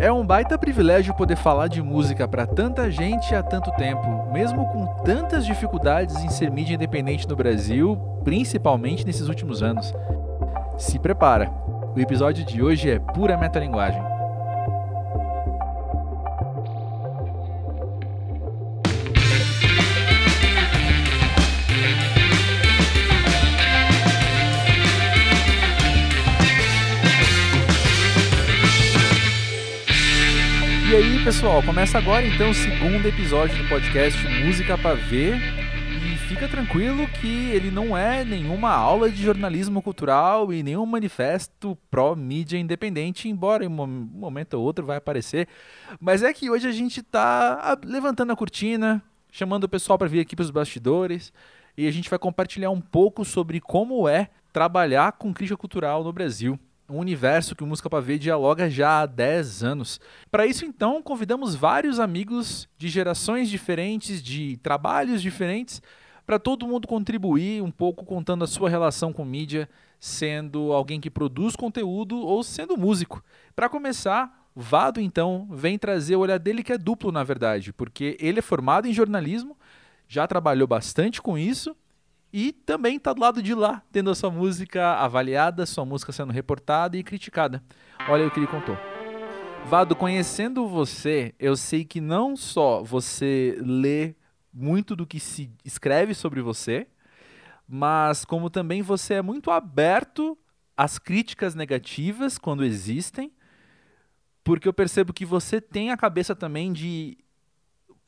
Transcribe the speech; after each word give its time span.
É 0.00 0.10
um 0.10 0.24
baita 0.24 0.56
privilégio 0.56 1.12
poder 1.12 1.36
falar 1.36 1.68
de 1.68 1.82
música 1.82 2.26
para 2.26 2.46
tanta 2.46 2.90
gente 2.90 3.34
há 3.34 3.42
tanto 3.42 3.70
tempo, 3.72 4.32
mesmo 4.32 4.66
com 4.68 4.86
tantas 5.04 5.44
dificuldades 5.44 6.24
em 6.24 6.30
ser 6.30 6.50
mídia 6.50 6.74
independente 6.74 7.28
no 7.28 7.36
Brasil, 7.36 7.98
principalmente 8.24 9.04
nesses 9.04 9.28
últimos 9.28 9.62
anos. 9.62 9.92
Se 10.78 10.98
prepara, 10.98 11.50
o 11.94 12.00
episódio 12.00 12.46
de 12.46 12.62
hoje 12.62 12.88
é 12.88 12.98
pura 12.98 13.36
metalinguagem. 13.36 14.19
Aí, 31.20 31.24
pessoal, 31.24 31.62
começa 31.62 31.98
agora 31.98 32.26
então 32.26 32.50
o 32.50 32.54
segundo 32.54 33.06
episódio 33.06 33.56
do 33.62 33.68
podcast 33.68 34.18
Música 34.42 34.78
para 34.78 34.94
Ver. 34.94 35.36
E 35.36 36.16
fica 36.28 36.48
tranquilo 36.48 37.06
que 37.08 37.50
ele 37.50 37.70
não 37.70 37.96
é 37.96 38.24
nenhuma 38.24 38.70
aula 38.70 39.10
de 39.10 39.22
jornalismo 39.22 39.82
cultural 39.82 40.50
e 40.52 40.62
nenhum 40.62 40.86
manifesto 40.86 41.76
pró-mídia 41.90 42.58
independente, 42.58 43.28
embora 43.28 43.64
em 43.64 43.68
um 43.68 43.86
momento 43.86 44.54
ou 44.54 44.64
outro 44.64 44.86
vai 44.86 44.96
aparecer. 44.96 45.46
Mas 46.00 46.22
é 46.22 46.32
que 46.32 46.48
hoje 46.48 46.66
a 46.66 46.72
gente 46.72 47.00
está 47.00 47.78
levantando 47.84 48.32
a 48.32 48.36
cortina, 48.36 49.02
chamando 49.30 49.64
o 49.64 49.68
pessoal 49.68 49.98
para 49.98 50.08
vir 50.08 50.20
aqui 50.20 50.34
para 50.34 50.44
os 50.44 50.50
bastidores 50.50 51.32
e 51.76 51.86
a 51.86 51.90
gente 51.90 52.08
vai 52.08 52.18
compartilhar 52.18 52.70
um 52.70 52.80
pouco 52.80 53.24
sobre 53.26 53.60
como 53.60 54.08
é 54.08 54.30
trabalhar 54.52 55.12
com 55.12 55.34
crítica 55.34 55.56
cultural 55.56 56.02
no 56.02 56.12
Brasil 56.12 56.58
um 56.90 56.98
universo 56.98 57.54
que 57.54 57.62
o 57.62 57.66
Música 57.66 58.00
Ver 58.00 58.18
dialoga 58.18 58.68
já 58.68 59.02
há 59.02 59.06
10 59.06 59.62
anos. 59.62 60.00
Para 60.30 60.46
isso, 60.46 60.64
então, 60.64 61.02
convidamos 61.02 61.54
vários 61.54 62.00
amigos 62.00 62.68
de 62.76 62.88
gerações 62.88 63.48
diferentes, 63.48 64.22
de 64.22 64.56
trabalhos 64.58 65.22
diferentes, 65.22 65.80
para 66.26 66.38
todo 66.38 66.66
mundo 66.66 66.86
contribuir 66.86 67.62
um 67.62 67.70
pouco 67.70 68.04
contando 68.04 68.44
a 68.44 68.46
sua 68.46 68.68
relação 68.68 69.12
com 69.12 69.24
mídia, 69.24 69.68
sendo 69.98 70.72
alguém 70.72 71.00
que 71.00 71.10
produz 71.10 71.56
conteúdo 71.56 72.18
ou 72.18 72.42
sendo 72.42 72.76
músico. 72.76 73.22
Para 73.54 73.68
começar, 73.68 74.38
Vado, 74.54 75.00
então, 75.00 75.46
vem 75.50 75.78
trazer 75.78 76.16
o 76.16 76.20
olhar 76.20 76.38
dele 76.38 76.64
que 76.64 76.72
é 76.72 76.78
duplo, 76.78 77.12
na 77.12 77.22
verdade, 77.22 77.72
porque 77.72 78.16
ele 78.20 78.40
é 78.40 78.42
formado 78.42 78.88
em 78.88 78.92
jornalismo, 78.92 79.56
já 80.08 80.26
trabalhou 80.26 80.66
bastante 80.66 81.22
com 81.22 81.38
isso 81.38 81.74
e 82.32 82.52
também 82.52 82.96
está 82.96 83.12
do 83.12 83.20
lado 83.20 83.42
de 83.42 83.54
lá, 83.54 83.82
tendo 83.90 84.10
a 84.10 84.14
sua 84.14 84.30
música 84.30 84.94
avaliada, 84.94 85.66
sua 85.66 85.84
música 85.84 86.12
sendo 86.12 86.32
reportada 86.32 86.96
e 86.96 87.02
criticada. 87.02 87.62
Olha 88.08 88.26
o 88.26 88.30
que 88.30 88.38
ele 88.38 88.46
contou. 88.46 88.76
Vado, 89.66 89.94
conhecendo 89.94 90.66
você, 90.66 91.34
eu 91.38 91.56
sei 91.56 91.84
que 91.84 92.00
não 92.00 92.36
só 92.36 92.82
você 92.82 93.56
lê 93.60 94.14
muito 94.52 94.96
do 94.96 95.06
que 95.06 95.20
se 95.20 95.50
escreve 95.64 96.14
sobre 96.14 96.40
você, 96.40 96.86
mas 97.68 98.24
como 98.24 98.50
também 98.50 98.82
você 98.82 99.14
é 99.14 99.22
muito 99.22 99.50
aberto 99.50 100.36
às 100.76 100.98
críticas 100.98 101.54
negativas 101.54 102.38
quando 102.38 102.64
existem, 102.64 103.32
porque 104.42 104.66
eu 104.66 104.72
percebo 104.72 105.12
que 105.12 105.24
você 105.24 105.60
tem 105.60 105.90
a 105.90 105.96
cabeça 105.96 106.34
também 106.34 106.72
de 106.72 107.18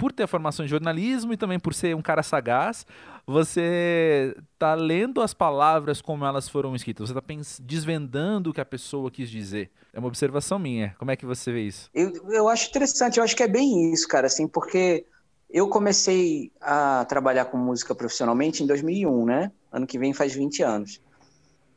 por 0.02 0.10
ter 0.10 0.24
a 0.24 0.26
formação 0.26 0.64
em 0.64 0.68
jornalismo 0.68 1.32
e 1.32 1.36
também 1.36 1.60
por 1.60 1.72
ser 1.72 1.94
um 1.94 2.02
cara 2.02 2.24
sagaz, 2.24 2.84
você 3.24 4.34
tá 4.58 4.74
lendo 4.74 5.20
as 5.20 5.32
palavras 5.32 6.02
como 6.02 6.24
elas 6.24 6.48
foram 6.48 6.74
escritas, 6.74 7.08
você 7.08 7.14
tá 7.14 7.22
desvendando 7.60 8.50
o 8.50 8.52
que 8.52 8.60
a 8.60 8.64
pessoa 8.64 9.12
quis 9.12 9.30
dizer. 9.30 9.70
É 9.92 10.00
uma 10.00 10.08
observação 10.08 10.58
minha. 10.58 10.96
Como 10.98 11.12
é 11.12 11.16
que 11.16 11.24
você 11.24 11.52
vê 11.52 11.62
isso? 11.62 11.88
Eu, 11.94 12.10
eu 12.32 12.48
acho 12.48 12.68
interessante, 12.68 13.18
eu 13.18 13.22
acho 13.22 13.36
que 13.36 13.44
é 13.44 13.46
bem 13.46 13.92
isso, 13.92 14.08
cara, 14.08 14.26
assim, 14.26 14.48
porque 14.48 15.06
eu 15.48 15.68
comecei 15.68 16.50
a 16.60 17.04
trabalhar 17.04 17.44
com 17.44 17.56
música 17.56 17.94
profissionalmente 17.94 18.60
em 18.60 18.66
2001, 18.66 19.24
né? 19.24 19.52
Ano 19.70 19.86
que 19.86 20.00
vem 20.00 20.12
faz 20.12 20.34
20 20.34 20.64
anos. 20.64 21.00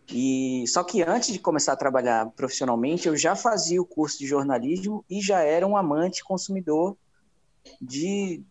E 0.10 0.64
só 0.68 0.84
que 0.84 1.04
antes 1.04 1.32
de 1.32 1.38
começar 1.38 1.74
a 1.74 1.78
trabalhar 1.78 2.26
profissionalmente, 2.32 3.08
eu 3.08 3.16
já 3.16 3.36
fazia 3.36 3.80
o 3.80 3.86
curso 3.86 4.18
de 4.18 4.26
jornalismo 4.26 5.06
e 5.08 5.22
já 5.22 5.42
era 5.42 5.68
um 5.68 5.78
amante 5.78 6.24
consumidor 6.24 6.98
de, 7.82 8.42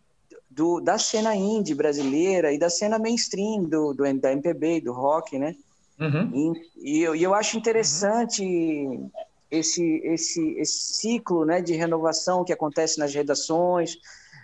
do, 0.49 0.79
da 0.79 0.97
cena 0.97 1.35
indie 1.35 1.75
brasileira 1.75 2.51
e 2.53 2.59
da 2.59 2.69
cena 2.69 2.97
mainstream 2.99 3.63
do, 3.63 3.93
do 3.93 4.03
da 4.19 4.31
MPB, 4.31 4.81
do 4.81 4.93
rock, 4.93 5.37
né? 5.37 5.55
Uhum. 5.99 6.53
E, 6.83 6.97
e, 6.97 7.01
eu, 7.03 7.15
e, 7.15 7.23
eu, 7.23 7.33
acho 7.33 7.57
interessante 7.57 8.43
uhum. 8.43 9.09
esse, 9.49 10.01
esse, 10.03 10.49
esse 10.57 10.93
ciclo 10.95 11.45
né, 11.45 11.61
de 11.61 11.73
renovação 11.73 12.43
que 12.43 12.51
acontece 12.51 12.99
nas 12.99 13.13
redações, 13.13 13.97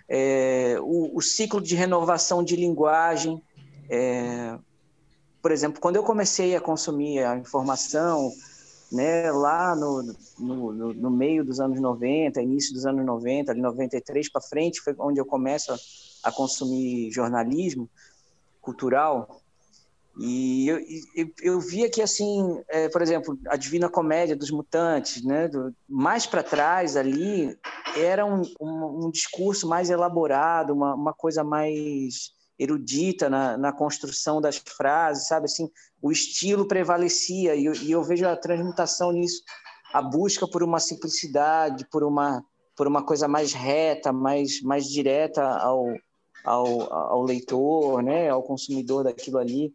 é, 0.08 0.76
o, 0.80 1.16
o, 1.16 1.20
ciclo 1.20 1.60
de 1.60 1.74
renovação 1.74 2.42
de 2.42 2.56
linguagem. 2.56 3.40
É, 3.88 4.56
por 5.40 5.50
exemplo, 5.50 5.80
quando 5.80 5.96
eu 5.96 6.02
comecei 6.02 6.54
a 6.56 6.60
consumir 6.60 7.20
a 7.20 7.36
informação, 7.36 8.32
né, 8.92 9.32
lá 9.32 9.74
no, 9.74 10.14
no, 10.38 10.92
no, 10.92 11.10
meio 11.10 11.42
dos 11.42 11.58
anos 11.58 11.80
90, 11.80 12.42
início 12.42 12.74
dos 12.74 12.84
anos 12.84 13.04
90, 13.04 13.50
ali 13.50 13.60
93 13.62 14.30
para 14.30 14.42
frente, 14.42 14.82
foi 14.82 14.94
onde 14.98 15.18
eu 15.18 15.24
começo 15.24 15.72
a, 15.72 15.78
a 16.24 16.32
consumir 16.32 17.10
jornalismo 17.10 17.88
cultural. 18.60 19.40
E 20.18 20.68
eu, 20.68 20.78
eu, 21.16 21.30
eu 21.40 21.60
via 21.60 21.90
que, 21.90 22.02
assim, 22.02 22.62
é, 22.68 22.86
por 22.90 23.00
exemplo, 23.00 23.38
a 23.48 23.56
Divina 23.56 23.88
Comédia 23.88 24.36
dos 24.36 24.50
Mutantes, 24.50 25.24
né, 25.24 25.48
do, 25.48 25.74
mais 25.88 26.26
para 26.26 26.42
trás 26.42 26.94
ali, 26.94 27.56
era 27.96 28.26
um, 28.26 28.42
um, 28.60 29.06
um, 29.06 29.10
discurso 29.10 29.66
mais 29.66 29.88
elaborado, 29.88 30.74
uma, 30.74 30.94
uma 30.94 31.14
coisa 31.14 31.42
mais 31.42 32.34
erudita 32.62 33.28
na, 33.28 33.56
na 33.56 33.72
construção 33.72 34.40
das 34.40 34.56
frases, 34.56 35.28
sabe? 35.28 35.46
Assim, 35.46 35.68
o 36.00 36.12
estilo 36.12 36.66
prevalecia 36.66 37.54
e 37.54 37.64
eu, 37.64 37.74
e 37.74 37.90
eu 37.90 38.02
vejo 38.02 38.26
a 38.26 38.36
transmutação 38.36 39.12
nisso, 39.12 39.42
a 39.92 40.00
busca 40.00 40.46
por 40.46 40.62
uma 40.62 40.80
simplicidade, 40.80 41.86
por 41.90 42.02
uma 42.04 42.44
por 42.74 42.86
uma 42.86 43.04
coisa 43.04 43.28
mais 43.28 43.52
reta, 43.52 44.12
mais 44.12 44.62
mais 44.62 44.86
direta 44.86 45.42
ao, 45.42 45.86
ao, 46.42 46.92
ao 46.92 47.22
leitor, 47.22 48.02
né, 48.02 48.30
ao 48.30 48.42
consumidor 48.42 49.04
daquilo 49.04 49.38
ali 49.38 49.74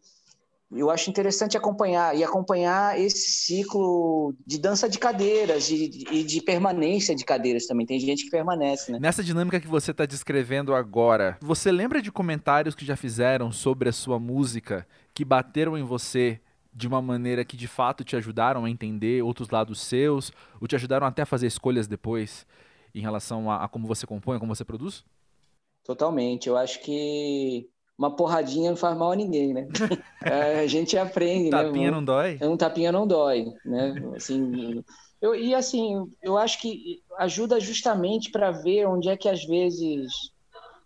eu 0.71 0.89
acho 0.89 1.09
interessante 1.09 1.55
acompanhar 1.55 2.15
e 2.15 2.23
acompanhar 2.23 2.99
esse 2.99 3.29
ciclo 3.29 4.35
de 4.45 4.59
dança 4.59 4.89
de 4.89 4.99
cadeiras 4.99 5.69
e 5.69 5.87
de, 5.87 6.23
de, 6.23 6.41
permanência 6.41 7.15
de 7.15 7.23
cadeiras 7.23 7.65
também. 7.65 7.85
Tem 7.85 7.99
gente 7.99 8.25
que 8.25 8.29
permanece, 8.29 8.91
né? 8.91 8.99
Nessa 8.99 9.23
dinâmica 9.23 9.59
que 9.59 9.67
você 9.67 9.91
está 9.91 10.05
descrevendo 10.05 10.75
agora, 10.75 11.37
você 11.41 11.71
lembra 11.71 12.01
de 12.01 12.11
comentários 12.11 12.75
que 12.75 12.85
já 12.85 12.97
fizeram 12.97 13.51
sobre 13.51 13.87
a 13.87 13.93
sua 13.93 14.19
música 14.19 14.85
que 15.13 15.23
bateram 15.23 15.77
em 15.77 15.83
você 15.83 16.41
de 16.73 16.87
uma 16.87 17.01
maneira 17.01 17.45
que 17.45 17.57
de 17.57 17.67
fato 17.67 18.03
te 18.03 18.15
ajudaram 18.15 18.65
a 18.65 18.69
entender 18.69 19.23
outros 19.23 19.49
lados 19.49 19.81
seus, 19.81 20.31
ou 20.61 20.67
te 20.67 20.75
ajudaram 20.75 21.07
até 21.07 21.23
a 21.23 21.25
fazer 21.25 21.47
escolhas 21.47 21.87
depois 21.87 22.45
em 22.93 22.99
relação 22.99 23.49
a, 23.49 23.63
a 23.63 23.67
como 23.67 23.87
você 23.87 24.05
compõe, 24.05 24.37
como 24.37 24.53
você 24.53 24.65
produz? 24.65 25.03
Totalmente. 25.83 26.49
Eu 26.49 26.57
acho 26.57 26.81
que 26.81 27.69
uma 27.97 28.15
porradinha 28.15 28.69
não 28.69 28.77
faz 28.77 28.95
mal 28.95 29.11
a 29.11 29.15
ninguém, 29.15 29.53
né? 29.53 29.67
É, 30.19 30.59
a 30.59 30.67
gente 30.67 30.97
aprende, 30.97 31.49
né? 31.49 31.63
Tapinha 31.63 31.89
não 31.89 32.03
dói? 32.03 32.37
Um 32.41 32.57
tapinha 32.57 32.91
não 32.91 33.07
dói, 33.07 33.53
né? 33.63 33.93
Assim, 34.13 34.83
eu, 35.21 35.33
e 35.33 35.55
assim, 35.55 36.11
eu 36.21 36.37
acho 36.37 36.59
que 36.59 37.01
ajuda 37.17 37.61
justamente 37.61 38.29
para 38.29 38.51
ver 38.51 38.87
onde 38.87 39.07
é 39.07 39.15
que 39.15 39.29
às 39.29 39.45
vezes 39.45 40.11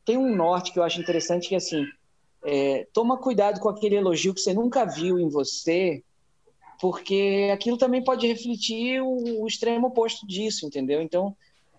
tem 0.06 0.16
um 0.16 0.36
norte 0.36 0.72
que 0.72 0.78
eu 0.78 0.84
acho 0.84 1.02
interessante 1.02 1.50
que 1.50 1.56
assim, 1.56 1.86
é, 2.46 2.88
toma 2.94 3.18
cuidado 3.18 3.60
com 3.60 3.70
aquele 3.70 3.96
elogio 3.96 4.34
que 4.34 4.42
você 4.42 4.54
nunca 4.54 4.86
viu 4.86 5.18
em 5.18 5.28
você, 5.28 6.04
porque 6.80 7.50
aquilo 7.52 7.78
também 7.78 8.04
pode 8.04 8.28
refletir 8.28 9.02
o, 9.02 9.42
o 9.42 9.48
extremo 9.48 9.88
oposto 9.88 10.28
disso, 10.28 10.68
entendeu? 10.68 11.02
Então, 11.02 11.36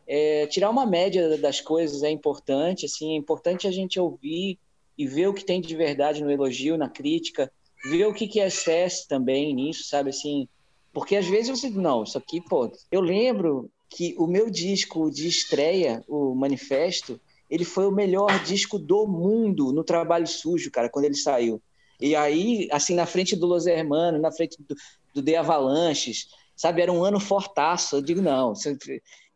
é, 0.06 0.46
tirar 0.46 0.70
uma 0.70 0.86
média 0.86 1.38
das 1.38 1.60
coisas 1.60 2.02
é 2.02 2.10
importante, 2.10 2.86
assim, 2.86 3.14
é 3.14 3.16
importante 3.16 3.68
a 3.68 3.70
gente 3.70 4.00
ouvir 4.00 4.58
e 4.96 5.06
ver 5.06 5.28
o 5.28 5.34
que 5.34 5.44
tem 5.44 5.60
de 5.60 5.74
verdade 5.74 6.22
no 6.22 6.30
elogio, 6.30 6.76
na 6.76 6.88
crítica, 6.88 7.50
ver 7.84 8.06
o 8.06 8.14
que, 8.14 8.28
que 8.28 8.40
é 8.40 8.46
excesso 8.46 9.08
também 9.08 9.54
nisso, 9.54 9.84
sabe 9.84 10.10
assim? 10.10 10.48
Porque 10.92 11.16
às 11.16 11.26
vezes 11.26 11.48
você 11.48 11.70
não, 11.70 12.04
isso 12.04 12.18
aqui, 12.18 12.40
pô. 12.40 12.70
Eu 12.90 13.00
lembro 13.00 13.70
que 13.88 14.14
o 14.18 14.26
meu 14.26 14.50
disco 14.50 15.10
de 15.10 15.26
estreia, 15.26 16.04
o 16.06 16.34
Manifesto, 16.34 17.20
ele 17.50 17.64
foi 17.64 17.86
o 17.86 17.92
melhor 17.92 18.42
disco 18.44 18.78
do 18.78 19.06
mundo 19.06 19.72
no 19.72 19.84
trabalho 19.84 20.26
sujo, 20.26 20.70
cara, 20.70 20.88
quando 20.88 21.06
ele 21.06 21.14
saiu. 21.14 21.60
E 22.00 22.16
aí, 22.16 22.68
assim, 22.72 22.94
na 22.94 23.06
frente 23.06 23.36
do 23.36 23.46
Los 23.46 23.66
Hermanos, 23.66 24.20
na 24.20 24.32
frente 24.32 24.56
do, 24.60 24.74
do 25.14 25.22
The 25.22 25.36
Avalanches, 25.36 26.26
sabe? 26.56 26.82
Era 26.82 26.92
um 26.92 27.04
ano 27.04 27.18
fortaço. 27.18 27.96
Eu 27.96 28.02
digo, 28.02 28.20
não, 28.20 28.54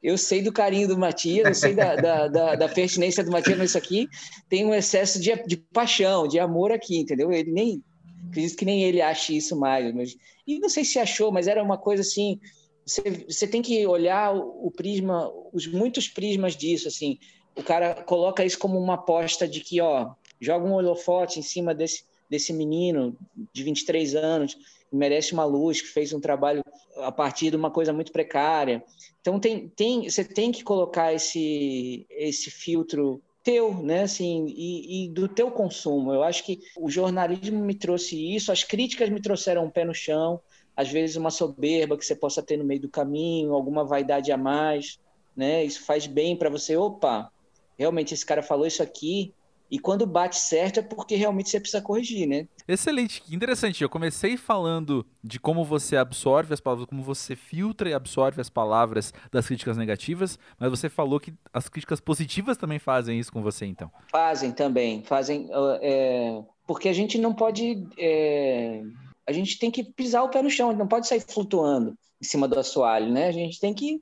eu 0.02 0.16
sei 0.16 0.42
do 0.42 0.52
carinho 0.52 0.88
do 0.88 0.98
Matias, 0.98 1.46
eu 1.48 1.54
sei 1.54 1.74
da, 1.74 1.96
da, 1.96 2.28
da, 2.28 2.54
da 2.54 2.68
pertinência 2.68 3.24
do 3.24 3.30
Matias, 3.30 3.58
mas 3.58 3.70
isso 3.70 3.78
aqui 3.78 4.08
tem 4.48 4.64
um 4.64 4.74
excesso 4.74 5.20
de, 5.20 5.34
de 5.46 5.56
paixão, 5.56 6.28
de 6.28 6.38
amor 6.38 6.70
aqui, 6.70 6.98
entendeu? 6.98 7.32
Ele 7.32 7.50
nem. 7.50 7.82
Acredito 8.28 8.56
que 8.56 8.64
nem 8.64 8.82
ele 8.82 9.00
ache 9.00 9.36
isso 9.36 9.56
mais. 9.56 9.94
Mas, 9.94 10.16
e 10.46 10.58
não 10.58 10.68
sei 10.68 10.84
se 10.84 10.98
achou, 10.98 11.32
mas 11.32 11.48
era 11.48 11.62
uma 11.62 11.78
coisa 11.78 12.02
assim. 12.02 12.38
você, 12.84 13.02
você 13.28 13.46
tem 13.46 13.62
que 13.62 13.86
olhar 13.86 14.34
o, 14.34 14.66
o 14.66 14.70
prisma, 14.70 15.30
os 15.52 15.66
muitos 15.66 16.08
prismas 16.08 16.56
disso, 16.56 16.88
assim. 16.88 17.18
O 17.56 17.62
cara 17.62 17.94
coloca 17.94 18.44
isso 18.44 18.58
como 18.58 18.78
uma 18.78 18.94
aposta 18.94 19.48
de 19.48 19.60
que, 19.60 19.80
ó, 19.80 20.10
joga 20.40 20.66
um 20.66 20.74
holofote 20.74 21.38
em 21.38 21.42
cima 21.42 21.74
desse, 21.74 22.04
desse 22.28 22.52
menino 22.52 23.16
de 23.52 23.62
23 23.62 24.14
anos, 24.14 24.56
merece 24.92 25.32
uma 25.32 25.44
luz, 25.44 25.80
que 25.80 25.88
fez 25.88 26.12
um 26.12 26.20
trabalho 26.20 26.62
a 26.98 27.12
partir 27.12 27.50
de 27.50 27.56
uma 27.56 27.70
coisa 27.70 27.92
muito 27.92 28.12
precária. 28.12 28.82
Então 29.20 29.38
tem, 29.38 29.68
tem, 29.68 30.08
você 30.08 30.24
tem 30.24 30.52
que 30.52 30.62
colocar 30.62 31.12
esse, 31.12 32.06
esse 32.10 32.50
filtro 32.50 33.20
teu, 33.42 33.72
né, 33.74 34.02
assim, 34.02 34.46
e, 34.48 35.04
e, 35.04 35.08
do 35.08 35.28
teu 35.28 35.52
consumo. 35.52 36.12
Eu 36.12 36.24
acho 36.24 36.44
que 36.44 36.60
o 36.76 36.90
jornalismo 36.90 37.64
me 37.64 37.74
trouxe 37.74 38.34
isso, 38.34 38.50
as 38.50 38.64
críticas 38.64 39.08
me 39.08 39.20
trouxeram 39.20 39.64
um 39.64 39.70
pé 39.70 39.84
no 39.84 39.94
chão, 39.94 40.40
às 40.76 40.90
vezes 40.90 41.14
uma 41.14 41.30
soberba 41.30 41.96
que 41.96 42.04
você 42.04 42.16
possa 42.16 42.42
ter 42.42 42.56
no 42.56 42.64
meio 42.64 42.80
do 42.80 42.88
caminho, 42.88 43.54
alguma 43.54 43.84
vaidade 43.84 44.32
a 44.32 44.36
mais, 44.36 44.98
né? 45.36 45.64
Isso 45.64 45.84
faz 45.84 46.08
bem 46.08 46.36
para 46.36 46.50
você. 46.50 46.76
Opa, 46.76 47.30
realmente 47.78 48.12
esse 48.12 48.26
cara 48.26 48.42
falou 48.42 48.66
isso 48.66 48.82
aqui, 48.82 49.32
e 49.70 49.78
quando 49.78 50.06
bate 50.06 50.38
certo 50.38 50.80
é 50.80 50.82
porque 50.82 51.16
realmente 51.16 51.50
você 51.50 51.60
precisa 51.60 51.82
corrigir, 51.82 52.26
né? 52.26 52.46
Excelente, 52.68 53.22
que 53.22 53.34
interessante. 53.34 53.82
Eu 53.82 53.88
comecei 53.88 54.36
falando 54.36 55.04
de 55.22 55.40
como 55.40 55.64
você 55.64 55.96
absorve 55.96 56.54
as 56.54 56.60
palavras, 56.60 56.88
como 56.88 57.02
você 57.02 57.34
filtra 57.34 57.88
e 57.88 57.94
absorve 57.94 58.40
as 58.40 58.48
palavras 58.48 59.12
das 59.30 59.46
críticas 59.46 59.76
negativas, 59.76 60.38
mas 60.58 60.70
você 60.70 60.88
falou 60.88 61.18
que 61.18 61.34
as 61.52 61.68
críticas 61.68 62.00
positivas 62.00 62.56
também 62.56 62.78
fazem 62.78 63.18
isso 63.18 63.32
com 63.32 63.42
você, 63.42 63.66
então. 63.66 63.90
Fazem 64.10 64.52
também, 64.52 65.02
fazem. 65.02 65.48
É, 65.80 66.40
porque 66.66 66.88
a 66.88 66.92
gente 66.92 67.18
não 67.18 67.34
pode. 67.34 67.86
É, 67.98 68.82
a 69.26 69.32
gente 69.32 69.58
tem 69.58 69.70
que 69.70 69.82
pisar 69.82 70.22
o 70.22 70.28
pé 70.28 70.42
no 70.42 70.50
chão, 70.50 70.72
não 70.72 70.86
pode 70.86 71.08
sair 71.08 71.20
flutuando 71.20 71.96
em 72.20 72.24
cima 72.24 72.46
do 72.46 72.58
assoalho, 72.58 73.10
né? 73.12 73.28
A 73.28 73.32
gente 73.32 73.60
tem 73.60 73.74
que 73.74 74.00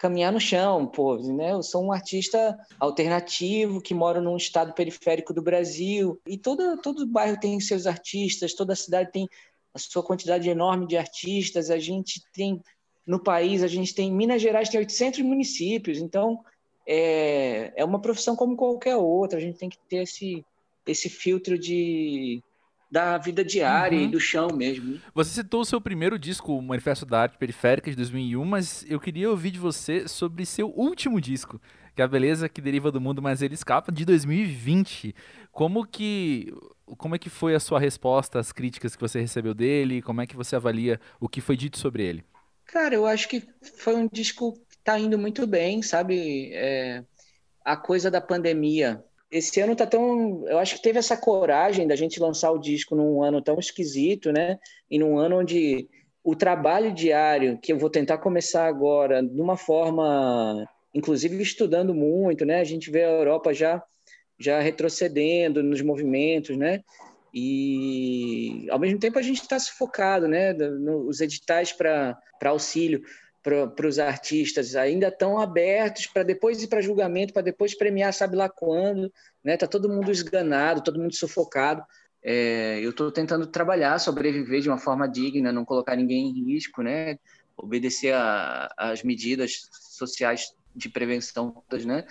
caminhar 0.00 0.32
no 0.32 0.40
chão, 0.40 0.86
pô, 0.86 1.18
né? 1.18 1.52
Eu 1.52 1.62
sou 1.62 1.84
um 1.84 1.92
artista 1.92 2.58
alternativo 2.80 3.82
que 3.82 3.92
mora 3.92 4.18
num 4.18 4.34
estado 4.34 4.72
periférico 4.72 5.34
do 5.34 5.42
Brasil 5.42 6.18
e 6.26 6.38
todo 6.38 6.80
todo 6.80 7.06
bairro 7.06 7.38
tem 7.38 7.60
seus 7.60 7.86
artistas, 7.86 8.54
toda 8.54 8.74
cidade 8.74 9.12
tem 9.12 9.28
a 9.74 9.78
sua 9.78 10.02
quantidade 10.02 10.48
enorme 10.48 10.86
de 10.86 10.96
artistas. 10.96 11.70
A 11.70 11.78
gente 11.78 12.22
tem 12.32 12.62
no 13.06 13.22
país, 13.22 13.62
a 13.62 13.68
gente 13.68 13.94
tem 13.94 14.10
Minas 14.10 14.40
Gerais 14.40 14.70
tem 14.70 14.80
800 14.80 15.20
municípios, 15.20 15.98
então 15.98 16.42
é, 16.88 17.70
é 17.76 17.84
uma 17.84 18.00
profissão 18.00 18.34
como 18.34 18.56
qualquer 18.56 18.96
outra. 18.96 19.38
A 19.38 19.42
gente 19.42 19.58
tem 19.58 19.68
que 19.68 19.78
ter 19.86 20.04
esse 20.04 20.42
esse 20.86 21.10
filtro 21.10 21.58
de 21.58 22.42
da 22.90 23.16
vida 23.18 23.44
diária 23.44 23.96
uhum. 23.96 24.04
e 24.04 24.08
do 24.08 24.18
chão 24.18 24.48
mesmo. 24.52 24.94
Né? 24.94 25.00
Você 25.14 25.30
citou 25.30 25.60
o 25.60 25.64
seu 25.64 25.80
primeiro 25.80 26.18
disco, 26.18 26.56
o 26.56 26.62
Manifesto 26.62 27.06
da 27.06 27.22
Arte 27.22 27.38
Periférica, 27.38 27.90
de 27.90 27.96
2001, 27.96 28.44
mas 28.44 28.84
eu 28.88 28.98
queria 28.98 29.30
ouvir 29.30 29.52
de 29.52 29.58
você 29.58 30.08
sobre 30.08 30.44
seu 30.44 30.68
último 30.70 31.20
disco, 31.20 31.60
que 31.94 32.02
é 32.02 32.04
a 32.04 32.08
Beleza 32.08 32.48
que 32.48 32.60
Deriva 32.60 32.90
do 32.90 33.00
Mundo, 33.00 33.22
mas 33.22 33.42
ele 33.42 33.54
escapa, 33.54 33.92
de 33.92 34.04
2020. 34.04 35.14
Como 35.52 35.86
que... 35.86 36.52
Como 36.98 37.14
é 37.14 37.18
que 37.18 37.30
foi 37.30 37.54
a 37.54 37.60
sua 37.60 37.78
resposta 37.78 38.40
às 38.40 38.50
críticas 38.50 38.96
que 38.96 39.00
você 39.00 39.20
recebeu 39.20 39.54
dele? 39.54 40.02
Como 40.02 40.20
é 40.20 40.26
que 40.26 40.34
você 40.34 40.56
avalia 40.56 41.00
o 41.20 41.28
que 41.28 41.40
foi 41.40 41.56
dito 41.56 41.78
sobre 41.78 42.02
ele? 42.02 42.24
Cara, 42.66 42.96
eu 42.96 43.06
acho 43.06 43.28
que 43.28 43.44
foi 43.78 43.94
um 43.94 44.08
disco 44.08 44.54
que 44.68 44.76
tá 44.82 44.98
indo 44.98 45.16
muito 45.16 45.46
bem, 45.46 45.82
sabe? 45.82 46.50
É, 46.52 47.04
a 47.64 47.76
coisa 47.76 48.10
da 48.10 48.20
pandemia 48.20 49.04
esse 49.30 49.60
ano 49.60 49.76
tá 49.76 49.86
tão. 49.86 50.44
Eu 50.48 50.58
acho 50.58 50.76
que 50.76 50.82
teve 50.82 50.98
essa 50.98 51.16
coragem 51.16 51.86
da 51.86 51.94
gente 51.94 52.20
lançar 52.20 52.50
o 52.50 52.58
disco 52.58 52.96
num 52.96 53.22
ano 53.22 53.40
tão 53.40 53.58
esquisito, 53.58 54.32
né? 54.32 54.58
E 54.90 54.98
num 54.98 55.18
ano 55.18 55.38
onde 55.38 55.88
o 56.22 56.34
trabalho 56.34 56.92
diário, 56.92 57.58
que 57.58 57.72
eu 57.72 57.78
vou 57.78 57.88
tentar 57.88 58.18
começar 58.18 58.66
agora, 58.66 59.22
de 59.22 59.40
uma 59.40 59.56
forma, 59.56 60.68
inclusive 60.94 61.40
estudando 61.42 61.94
muito, 61.94 62.44
né? 62.44 62.60
A 62.60 62.64
gente 62.64 62.90
vê 62.90 63.04
a 63.04 63.10
Europa 63.10 63.54
já, 63.54 63.82
já 64.38 64.60
retrocedendo 64.60 65.62
nos 65.62 65.80
movimentos, 65.80 66.56
né? 66.56 66.80
E 67.32 68.66
ao 68.70 68.78
mesmo 68.78 68.98
tempo 68.98 69.18
a 69.18 69.22
gente 69.22 69.40
está 69.40 69.58
sufocado, 69.58 70.26
né? 70.26 70.52
Os 71.06 71.20
editais 71.20 71.72
para 71.72 72.18
auxílio 72.44 73.00
para 73.42 73.86
os 73.86 73.98
artistas 73.98 74.76
ainda 74.76 75.08
estão 75.08 75.38
abertos 75.38 76.06
para 76.06 76.22
depois 76.22 76.62
ir 76.62 76.68
para 76.68 76.80
julgamento, 76.80 77.32
para 77.32 77.42
depois 77.42 77.74
premiar, 77.74 78.12
sabe 78.12 78.36
lá 78.36 78.48
quando, 78.48 79.10
né? 79.42 79.56
Tá 79.56 79.66
todo 79.66 79.88
mundo 79.88 80.10
esganado, 80.10 80.82
todo 80.82 81.00
mundo 81.00 81.14
sufocado. 81.14 81.82
É, 82.22 82.78
eu 82.82 82.90
estou 82.90 83.10
tentando 83.10 83.46
trabalhar, 83.46 83.98
sobreviver 83.98 84.60
de 84.60 84.68
uma 84.68 84.78
forma 84.78 85.08
digna, 85.08 85.52
não 85.52 85.64
colocar 85.64 85.96
ninguém 85.96 86.28
em 86.28 86.52
risco, 86.52 86.82
né? 86.82 87.18
Obedecer 87.56 88.14
às 88.76 89.02
medidas 89.02 89.68
sociais 89.72 90.54
de 90.74 90.88
prevenção, 90.88 91.62
né? 91.84 92.06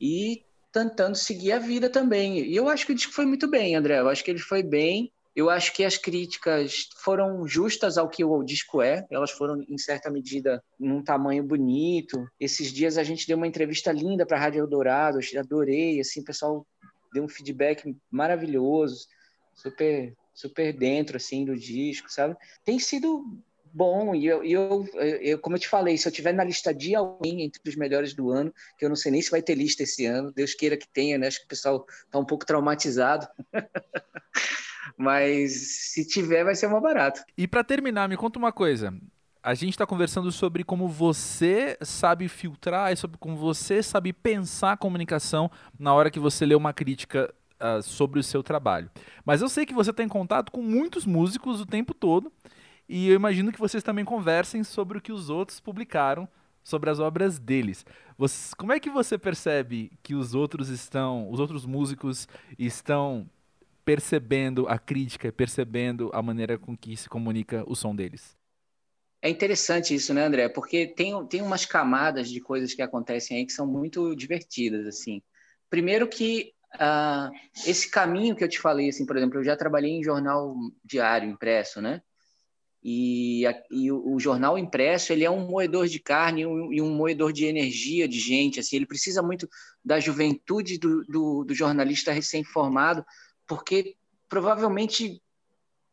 E 0.00 0.44
tentando 0.72 1.16
seguir 1.16 1.52
a 1.52 1.58
vida 1.58 1.90
também. 1.90 2.38
E 2.38 2.56
eu 2.56 2.68
acho 2.68 2.86
que 2.86 2.92
o 2.92 2.94
disco 2.94 3.12
foi 3.12 3.26
muito 3.26 3.48
bem, 3.48 3.76
André. 3.76 3.98
Eu 3.98 4.08
acho 4.08 4.24
que 4.24 4.30
ele 4.30 4.40
foi 4.40 4.62
bem. 4.62 5.12
Eu 5.34 5.48
acho 5.48 5.72
que 5.72 5.84
as 5.84 5.96
críticas 5.96 6.88
foram 6.96 7.46
justas 7.46 7.96
ao 7.96 8.08
que 8.08 8.22
o 8.22 8.42
disco 8.42 8.82
é, 8.82 9.06
elas 9.10 9.30
foram, 9.30 9.62
em 9.66 9.78
certa 9.78 10.10
medida, 10.10 10.62
num 10.78 11.02
tamanho 11.02 11.42
bonito. 11.42 12.26
Esses 12.38 12.70
dias 12.70 12.98
a 12.98 13.02
gente 13.02 13.26
deu 13.26 13.36
uma 13.36 13.46
entrevista 13.46 13.90
linda 13.90 14.26
para 14.26 14.36
a 14.36 14.40
Rádio 14.40 14.60
Eldorado, 14.60 15.18
eu 15.32 15.40
adorei, 15.40 16.00
assim, 16.00 16.20
o 16.20 16.24
pessoal 16.24 16.66
deu 17.12 17.24
um 17.24 17.28
feedback 17.28 17.96
maravilhoso, 18.10 19.06
super, 19.54 20.14
super 20.34 20.72
dentro, 20.72 21.16
assim, 21.16 21.44
do 21.44 21.56
disco, 21.56 22.12
sabe? 22.12 22.36
Tem 22.64 22.78
sido 22.78 23.24
bom, 23.72 24.14
e 24.14 24.26
eu, 24.26 24.44
eu, 24.44 24.86
eu, 25.22 25.38
como 25.38 25.56
eu 25.56 25.60
te 25.60 25.68
falei, 25.68 25.96
se 25.96 26.06
eu 26.06 26.12
tiver 26.12 26.32
na 26.32 26.44
lista 26.44 26.74
de 26.74 26.94
alguém 26.94 27.42
entre 27.42 27.60
os 27.66 27.74
melhores 27.74 28.12
do 28.12 28.30
ano, 28.30 28.52
que 28.76 28.84
eu 28.84 28.88
não 28.90 28.96
sei 28.96 29.10
nem 29.10 29.22
se 29.22 29.30
vai 29.30 29.40
ter 29.40 29.54
lista 29.54 29.82
esse 29.82 30.04
ano, 30.04 30.30
Deus 30.30 30.54
queira 30.54 30.76
que 30.76 30.86
tenha, 30.92 31.16
né? 31.16 31.26
Acho 31.26 31.38
que 31.38 31.46
o 31.46 31.48
pessoal 31.48 31.86
está 32.04 32.18
um 32.18 32.24
pouco 32.24 32.44
traumatizado. 32.44 33.26
Mas 34.96 35.52
se 35.92 36.06
tiver, 36.06 36.44
vai 36.44 36.54
ser 36.54 36.68
mais 36.68 36.82
barato. 36.82 37.22
E 37.36 37.46
para 37.46 37.64
terminar, 37.64 38.08
me 38.08 38.16
conta 38.16 38.38
uma 38.38 38.52
coisa. 38.52 38.94
A 39.42 39.54
gente 39.54 39.70
está 39.70 39.84
conversando 39.84 40.30
sobre 40.30 40.62
como 40.62 40.86
você 40.86 41.76
sabe 41.82 42.28
filtrar 42.28 42.96
sobre 42.96 43.18
como 43.18 43.36
você 43.36 43.82
sabe 43.82 44.12
pensar 44.12 44.72
a 44.72 44.76
comunicação 44.76 45.50
na 45.76 45.92
hora 45.92 46.10
que 46.10 46.20
você 46.20 46.46
lê 46.46 46.54
uma 46.54 46.72
crítica 46.72 47.32
uh, 47.60 47.82
sobre 47.82 48.20
o 48.20 48.22
seu 48.22 48.42
trabalho. 48.42 48.88
Mas 49.24 49.42
eu 49.42 49.48
sei 49.48 49.66
que 49.66 49.74
você 49.74 49.90
está 49.90 50.04
em 50.04 50.08
contato 50.08 50.52
com 50.52 50.62
muitos 50.62 51.04
músicos 51.04 51.60
o 51.60 51.66
tempo 51.66 51.92
todo 51.92 52.32
e 52.88 53.08
eu 53.08 53.16
imagino 53.16 53.50
que 53.50 53.58
vocês 53.58 53.82
também 53.82 54.04
conversem 54.04 54.62
sobre 54.62 54.98
o 54.98 55.00
que 55.00 55.12
os 55.12 55.28
outros 55.28 55.58
publicaram 55.58 56.28
sobre 56.62 56.90
as 56.90 56.98
obras 56.98 57.38
deles. 57.38 57.84
Você, 58.16 58.54
como 58.56 58.72
é 58.72 58.78
que 58.78 58.90
você 58.90 59.18
percebe 59.18 59.90
que 60.02 60.14
os 60.14 60.34
outros 60.34 60.68
estão, 60.68 61.28
os 61.30 61.40
outros 61.40 61.66
músicos 61.66 62.28
estão 62.58 63.28
percebendo 63.84 64.66
a 64.68 64.78
crítica, 64.78 65.32
percebendo 65.32 66.10
a 66.12 66.22
maneira 66.22 66.58
com 66.58 66.76
que 66.76 66.96
se 66.96 67.08
comunica 67.08 67.64
o 67.66 67.74
som 67.74 67.94
deles. 67.94 68.36
É 69.20 69.30
interessante 69.30 69.94
isso, 69.94 70.12
né, 70.12 70.24
André? 70.24 70.48
Porque 70.48 70.86
tem, 70.86 71.26
tem 71.26 71.42
umas 71.42 71.64
camadas 71.64 72.28
de 72.28 72.40
coisas 72.40 72.74
que 72.74 72.82
acontecem 72.82 73.36
aí 73.36 73.46
que 73.46 73.52
são 73.52 73.66
muito 73.66 74.16
divertidas, 74.16 74.86
assim. 74.86 75.22
Primeiro 75.70 76.08
que 76.08 76.52
uh, 76.74 77.32
esse 77.66 77.88
caminho 77.88 78.34
que 78.34 78.42
eu 78.42 78.48
te 78.48 78.58
falei, 78.58 78.88
assim, 78.88 79.06
por 79.06 79.16
exemplo, 79.16 79.38
eu 79.38 79.44
já 79.44 79.56
trabalhei 79.56 79.92
em 79.92 80.02
jornal 80.02 80.54
diário 80.84 81.28
impresso, 81.28 81.80
né? 81.80 82.02
E, 82.84 83.46
a, 83.46 83.54
e 83.70 83.92
o, 83.92 84.14
o, 84.14 84.18
jornal 84.18 84.58
impresso 84.58 85.12
ele 85.12 85.24
é 85.24 85.30
um 85.30 85.46
moedor 85.46 85.86
de 85.86 86.00
carne 86.00 86.40
e 86.40 86.46
um, 86.46 86.72
e 86.72 86.82
um, 86.82 86.92
moedor 86.92 87.32
de 87.32 87.44
energia 87.44 88.08
de 88.08 88.18
gente 88.18 88.58
assim 88.58 88.74
ele 88.74 88.86
precisa 88.86 89.22
muito 89.22 89.48
da 89.84 90.00
juventude 90.00 90.78
do, 90.78 91.04
do, 91.04 91.44
do 91.44 91.54
jornalista 91.54 92.10
recém-formado 92.10 93.04
porque 93.54 93.96
provavelmente 94.30 95.22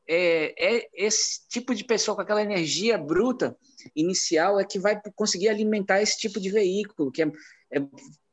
é, 0.08 0.54
é, 0.58 0.90
esse 0.94 1.46
tipo 1.50 1.76
de 1.76 1.84
pessoa 1.84 2.16
com 2.16 2.22
aquela 2.22 2.42
energia 2.42 2.98
bruta 2.98 3.54
inicial 3.94 4.58
é 4.58 4.64
que 4.64 4.80
vai 4.80 5.00
conseguir 5.14 5.50
alimentar 5.50 6.02
esse 6.02 6.18
tipo 6.18 6.40
de 6.40 6.50
veículo, 6.50 7.12
que 7.12 7.22
é, 7.22 7.32
é 7.74 7.82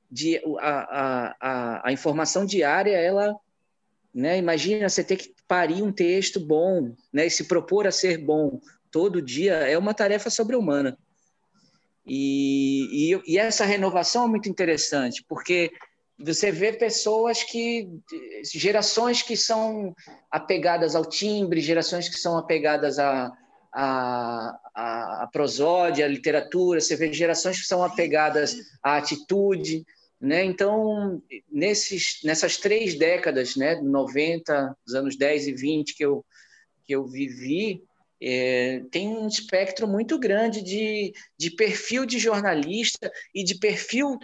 de, 0.09 0.41
a, 0.61 1.35
a, 1.41 1.89
a, 1.89 1.93
informação 1.93 2.47
diária, 2.47 2.97
ela, 2.97 3.35
né, 4.15 4.39
imagina 4.39 4.89
você 4.89 5.03
ter 5.03 5.17
que 5.17 5.35
parir 5.49 5.83
um 5.83 5.93
texto 5.93 6.39
bom, 6.39 6.95
né, 7.13 7.27
e 7.27 7.31
se 7.31 7.45
propor 7.45 7.85
a 7.89 7.91
ser 7.91 8.19
bom 8.19 8.61
todo 8.93 9.21
dia, 9.21 9.55
é 9.55 9.77
uma 9.77 9.93
tarefa 9.93 10.31
sobre-humana. 10.31 10.97
E, 12.07 13.13
e, 13.13 13.33
e 13.35 13.39
essa 13.39 13.65
renovação 13.65 14.25
é 14.25 14.29
muito 14.29 14.49
interessante, 14.49 15.25
porque 15.29 15.73
você 16.19 16.51
vê 16.51 16.73
pessoas 16.73 17.43
que 17.43 17.89
gerações 18.55 19.23
que 19.23 19.37
são 19.37 19.95
apegadas 20.31 20.95
ao 20.95 21.05
timbre, 21.05 21.61
gerações 21.61 22.09
que 22.09 22.19
são 22.19 22.39
apegadas 22.39 22.99
à 22.99 23.33
a, 23.79 24.59
a, 24.75 25.23
a, 25.25 25.27
prosódia, 25.27 26.07
à 26.07 26.09
literatura, 26.09 26.81
você 26.81 26.97
vê 26.97 27.13
gerações 27.13 27.61
que 27.61 27.67
são 27.67 27.85
apegadas 27.85 28.57
à 28.83 28.97
atitude, 28.97 29.85
né? 30.19 30.43
Então, 30.43 31.23
nesses, 31.53 32.21
nessas 32.25 32.57
três 32.57 32.99
décadas, 32.99 33.55
né, 33.55 33.75
90, 33.75 34.75
os 34.87 34.95
anos 34.95 35.15
10 35.15 35.49
e 35.49 35.53
20 35.53 35.95
que 35.95 36.07
eu, 36.07 36.25
que 36.87 36.95
eu 36.95 37.07
vivi, 37.07 37.83
é, 38.19 38.83
tem 38.91 39.09
um 39.09 39.29
espectro 39.29 39.87
muito 39.87 40.19
grande 40.19 40.63
de, 40.63 41.13
de 41.39 41.51
perfil 41.51 42.07
de 42.07 42.19
jornalista 42.19 43.13
e 43.35 43.45
de 43.45 43.59
perfil 43.59 44.19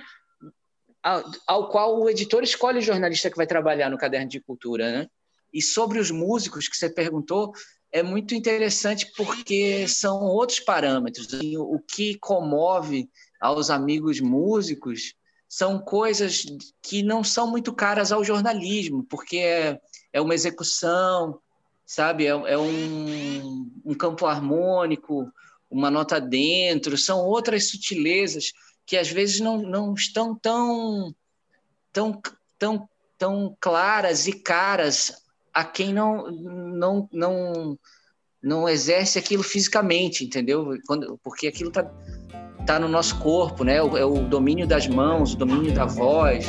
ao, 1.46 1.68
qual 1.68 2.00
o 2.00 2.08
editor 2.08 2.42
escolhe 2.42 2.78
o 2.78 2.82
jornalista 2.82 3.30
que 3.30 3.36
vai 3.36 3.46
trabalhar 3.46 3.90
no 3.90 3.98
caderno 3.98 4.28
de 4.28 4.40
cultura. 4.40 4.92
Né? 4.92 5.08
E 5.52 5.60
sobre 5.60 5.98
os 5.98 6.10
músicos 6.10 6.68
que 6.68 6.76
você 6.76 6.88
perguntou, 6.88 7.52
é 7.90 8.02
muito 8.02 8.34
interessante 8.34 9.12
porque 9.16 9.86
são 9.88 10.22
outros 10.22 10.60
parâmetros. 10.60 11.34
Assim, 11.34 11.56
o 11.56 11.78
que 11.78 12.16
comove 12.18 13.10
aos 13.40 13.68
amigos 13.68 14.20
músicos 14.20 15.14
são 15.48 15.78
coisas 15.78 16.46
que 16.80 17.02
não 17.02 17.22
são 17.22 17.50
muito 17.50 17.74
caras 17.74 18.10
ao 18.10 18.24
jornalismo, 18.24 19.04
porque 19.04 19.36
é, 19.36 19.78
é 20.10 20.20
uma 20.20 20.34
execução, 20.34 21.38
sabe? 21.84 22.24
É, 22.24 22.30
é 22.30 22.56
um, 22.56 23.70
um 23.84 23.94
campo 23.94 24.24
harmônico, 24.24 25.30
uma 25.70 25.90
nota 25.90 26.18
dentro, 26.18 26.96
são 26.96 27.20
outras 27.20 27.68
sutilezas 27.68 28.52
que 28.86 28.96
às 28.96 29.10
vezes 29.10 29.40
não, 29.40 29.58
não 29.58 29.94
estão 29.94 30.34
tão, 30.34 31.14
tão, 31.92 32.20
tão, 32.58 32.88
tão 33.18 33.56
claras 33.60 34.26
e 34.26 34.32
caras 34.32 35.12
a 35.52 35.64
quem 35.64 35.92
não, 35.92 36.30
não, 36.30 37.08
não, 37.12 37.78
não 38.42 38.68
exerce 38.68 39.18
aquilo 39.18 39.42
fisicamente, 39.42 40.24
entendeu? 40.24 40.76
Quando, 40.86 41.18
porque 41.22 41.46
aquilo 41.46 41.68
está 41.68 41.84
tá 42.66 42.78
no 42.78 42.88
nosso 42.88 43.18
corpo, 43.18 43.64
né? 43.64 43.76
É 43.76 44.04
o 44.04 44.24
domínio 44.26 44.66
das 44.66 44.86
mãos, 44.86 45.34
o 45.34 45.36
domínio 45.36 45.74
da 45.74 45.84
voz. 45.84 46.46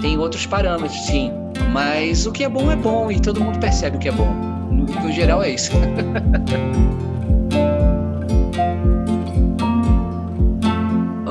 Tem 0.00 0.18
outros 0.18 0.46
parâmetros, 0.46 0.98
sim. 1.06 1.30
Mas 1.72 2.26
o 2.26 2.32
que 2.32 2.44
é 2.44 2.48
bom 2.48 2.70
é 2.70 2.76
bom 2.76 3.10
e 3.10 3.20
todo 3.20 3.40
mundo 3.40 3.60
percebe 3.60 3.96
o 3.96 4.00
que 4.00 4.08
é 4.08 4.12
bom. 4.12 4.32
No, 4.70 4.84
no 4.84 5.12
geral 5.12 5.42
é 5.42 5.50
isso. 5.50 5.72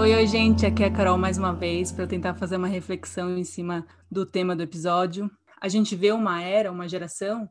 Oi, 0.01 0.15
oi, 0.15 0.25
gente. 0.25 0.65
Aqui 0.65 0.83
é 0.83 0.87
a 0.87 0.91
Carol 0.91 1.15
mais 1.15 1.37
uma 1.37 1.53
vez 1.53 1.91
para 1.91 2.07
tentar 2.07 2.33
fazer 2.33 2.57
uma 2.57 2.67
reflexão 2.67 3.37
em 3.37 3.43
cima 3.43 3.85
do 4.09 4.25
tema 4.25 4.55
do 4.55 4.63
episódio. 4.63 5.29
A 5.61 5.67
gente 5.67 5.95
vê 5.95 6.11
uma 6.11 6.41
era, 6.41 6.71
uma 6.71 6.89
geração, 6.89 7.47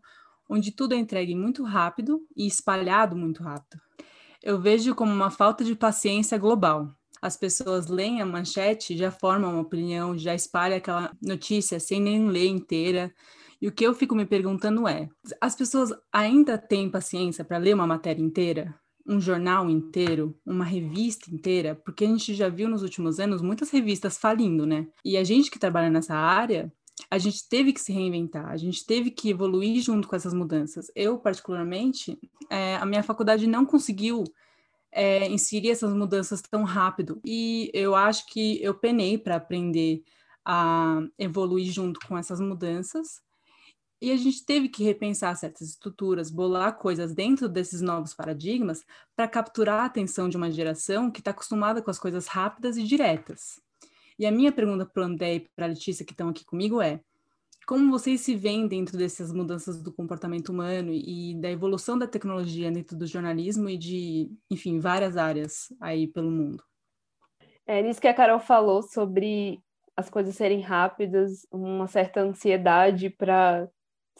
onde 0.48 0.72
tudo 0.72 0.92
é 0.92 0.96
entregue 0.96 1.32
muito 1.32 1.62
rápido 1.62 2.26
e 2.36 2.48
espalhado 2.48 3.14
muito 3.14 3.40
rápido. 3.40 3.80
Eu 4.42 4.60
vejo 4.60 4.96
como 4.96 5.12
uma 5.12 5.30
falta 5.30 5.62
de 5.62 5.76
paciência 5.76 6.36
global. 6.38 6.92
As 7.22 7.36
pessoas 7.36 7.86
leem 7.86 8.20
a 8.20 8.26
manchete, 8.26 8.96
já 8.96 9.12
formam 9.12 9.52
uma 9.52 9.62
opinião, 9.62 10.18
já 10.18 10.34
espalham 10.34 10.78
aquela 10.78 11.12
notícia 11.22 11.78
sem 11.78 12.00
nem 12.00 12.26
ler 12.26 12.48
inteira. 12.48 13.14
E 13.62 13.68
o 13.68 13.72
que 13.72 13.86
eu 13.86 13.94
fico 13.94 14.16
me 14.16 14.26
perguntando 14.26 14.88
é: 14.88 15.08
as 15.40 15.54
pessoas 15.54 15.92
ainda 16.12 16.58
têm 16.58 16.90
paciência 16.90 17.44
para 17.44 17.58
ler 17.58 17.76
uma 17.76 17.86
matéria 17.86 18.20
inteira? 18.20 18.74
Um 19.10 19.20
jornal 19.20 19.68
inteiro, 19.68 20.38
uma 20.46 20.64
revista 20.64 21.34
inteira, 21.34 21.74
porque 21.74 22.04
a 22.04 22.08
gente 22.08 22.32
já 22.34 22.48
viu 22.48 22.68
nos 22.68 22.82
últimos 22.82 23.18
anos 23.18 23.42
muitas 23.42 23.70
revistas 23.70 24.16
falindo, 24.16 24.64
né? 24.64 24.86
E 25.04 25.16
a 25.16 25.24
gente 25.24 25.50
que 25.50 25.58
trabalha 25.58 25.90
nessa 25.90 26.14
área 26.14 26.72
a 27.10 27.18
gente 27.18 27.48
teve 27.48 27.72
que 27.72 27.80
se 27.80 27.92
reinventar, 27.92 28.48
a 28.48 28.56
gente 28.56 28.84
teve 28.84 29.10
que 29.10 29.30
evoluir 29.30 29.80
junto 29.80 30.08
com 30.08 30.16
essas 30.16 30.34
mudanças. 30.34 30.90
Eu, 30.94 31.18
particularmente, 31.18 32.18
é, 32.48 32.76
a 32.76 32.84
minha 32.84 33.02
faculdade 33.02 33.46
não 33.46 33.64
conseguiu 33.64 34.24
é, 34.92 35.28
inserir 35.28 35.70
essas 35.70 35.94
mudanças 35.94 36.42
tão 36.42 36.64
rápido. 36.64 37.20
E 37.24 37.70
eu 37.72 37.94
acho 37.94 38.26
que 38.26 38.62
eu 38.62 38.74
penei 38.74 39.16
para 39.16 39.36
aprender 39.36 40.02
a 40.44 41.00
evoluir 41.18 41.70
junto 41.70 42.00
com 42.06 42.16
essas 42.18 42.40
mudanças. 42.40 43.20
E 44.00 44.10
a 44.10 44.16
gente 44.16 44.44
teve 44.44 44.68
que 44.68 44.82
repensar 44.82 45.36
certas 45.36 45.68
estruturas, 45.68 46.30
bolar 46.30 46.78
coisas 46.78 47.12
dentro 47.12 47.48
desses 47.48 47.82
novos 47.82 48.14
paradigmas 48.14 48.84
para 49.14 49.28
capturar 49.28 49.80
a 49.80 49.84
atenção 49.84 50.28
de 50.28 50.38
uma 50.38 50.50
geração 50.50 51.10
que 51.10 51.20
está 51.20 51.32
acostumada 51.32 51.82
com 51.82 51.90
as 51.90 51.98
coisas 51.98 52.26
rápidas 52.26 52.78
e 52.78 52.82
diretas. 52.82 53.60
E 54.18 54.24
a 54.24 54.32
minha 54.32 54.52
pergunta 54.52 54.86
para 54.86 55.02
o 55.02 55.04
André 55.04 55.34
e 55.34 55.40
para 55.54 55.66
a 55.66 55.68
Letícia, 55.68 56.04
que 56.04 56.12
estão 56.12 56.30
aqui 56.30 56.44
comigo, 56.44 56.80
é: 56.80 57.00
como 57.66 57.90
vocês 57.90 58.22
se 58.22 58.34
veem 58.34 58.66
dentro 58.66 58.98
dessas 58.98 59.32
mudanças 59.32 59.80
do 59.80 59.92
comportamento 59.92 60.48
humano 60.48 60.92
e 60.92 61.34
da 61.40 61.50
evolução 61.50 61.98
da 61.98 62.06
tecnologia 62.06 62.70
dentro 62.70 62.96
do 62.96 63.06
jornalismo 63.06 63.68
e 63.68 63.78
de, 63.78 64.30
enfim, 64.50 64.78
várias 64.78 65.16
áreas 65.16 65.72
aí 65.80 66.06
pelo 66.06 66.30
mundo? 66.30 66.64
É 67.66 67.80
nisso 67.82 68.00
que 68.00 68.08
a 68.08 68.14
Carol 68.14 68.40
falou 68.40 68.82
sobre 68.82 69.62
as 69.96 70.10
coisas 70.10 70.34
serem 70.34 70.60
rápidas, 70.60 71.46
uma 71.52 71.86
certa 71.86 72.20
ansiedade 72.22 73.10
para 73.10 73.68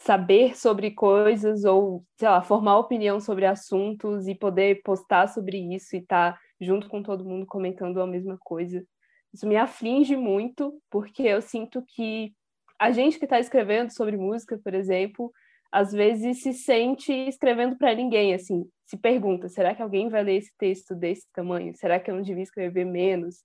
saber 0.03 0.57
sobre 0.57 0.91
coisas 0.91 1.63
ou, 1.63 2.03
sei 2.17 2.27
lá, 2.27 2.41
formar 2.41 2.77
opinião 2.79 3.19
sobre 3.19 3.45
assuntos 3.45 4.27
e 4.27 4.33
poder 4.33 4.81
postar 4.83 5.27
sobre 5.27 5.57
isso 5.75 5.95
e 5.95 5.99
estar 5.99 6.33
tá 6.33 6.39
junto 6.59 6.89
com 6.89 7.03
todo 7.03 7.25
mundo 7.25 7.45
comentando 7.45 8.01
a 8.01 8.07
mesma 8.07 8.37
coisa. 8.39 8.83
Isso 9.31 9.47
me 9.47 9.55
aflige 9.55 10.15
muito, 10.15 10.73
porque 10.89 11.23
eu 11.23 11.41
sinto 11.41 11.83
que 11.87 12.33
a 12.79 12.91
gente 12.91 13.19
que 13.19 13.25
está 13.25 13.39
escrevendo 13.39 13.91
sobre 13.91 14.17
música, 14.17 14.59
por 14.63 14.73
exemplo, 14.73 15.31
às 15.71 15.91
vezes 15.91 16.41
se 16.41 16.51
sente 16.51 17.13
escrevendo 17.13 17.77
para 17.77 17.93
ninguém, 17.93 18.33
assim, 18.33 18.65
se 18.87 18.97
pergunta, 18.97 19.47
será 19.49 19.75
que 19.75 19.83
alguém 19.83 20.09
vai 20.09 20.23
ler 20.23 20.37
esse 20.37 20.51
texto 20.57 20.95
desse 20.95 21.27
tamanho? 21.31 21.75
Será 21.75 21.99
que 21.99 22.09
eu 22.09 22.15
não 22.15 22.23
devia 22.23 22.43
escrever 22.43 22.85
menos? 22.85 23.37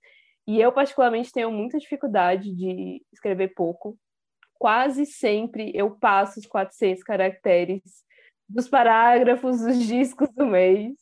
E 0.47 0.59
eu, 0.59 0.71
particularmente, 0.71 1.31
tenho 1.31 1.51
muita 1.51 1.77
dificuldade 1.77 2.51
de 2.51 3.01
escrever 3.13 3.53
pouco. 3.53 3.97
Quase 4.59 5.05
sempre 5.05 5.71
eu 5.75 5.91
passo 5.91 6.39
os 6.39 6.45
400 6.45 7.03
caracteres 7.03 7.81
dos 8.47 8.67
parágrafos, 8.67 9.61
dos 9.61 9.83
discos 9.83 10.29
do 10.29 10.45
mês 10.45 10.95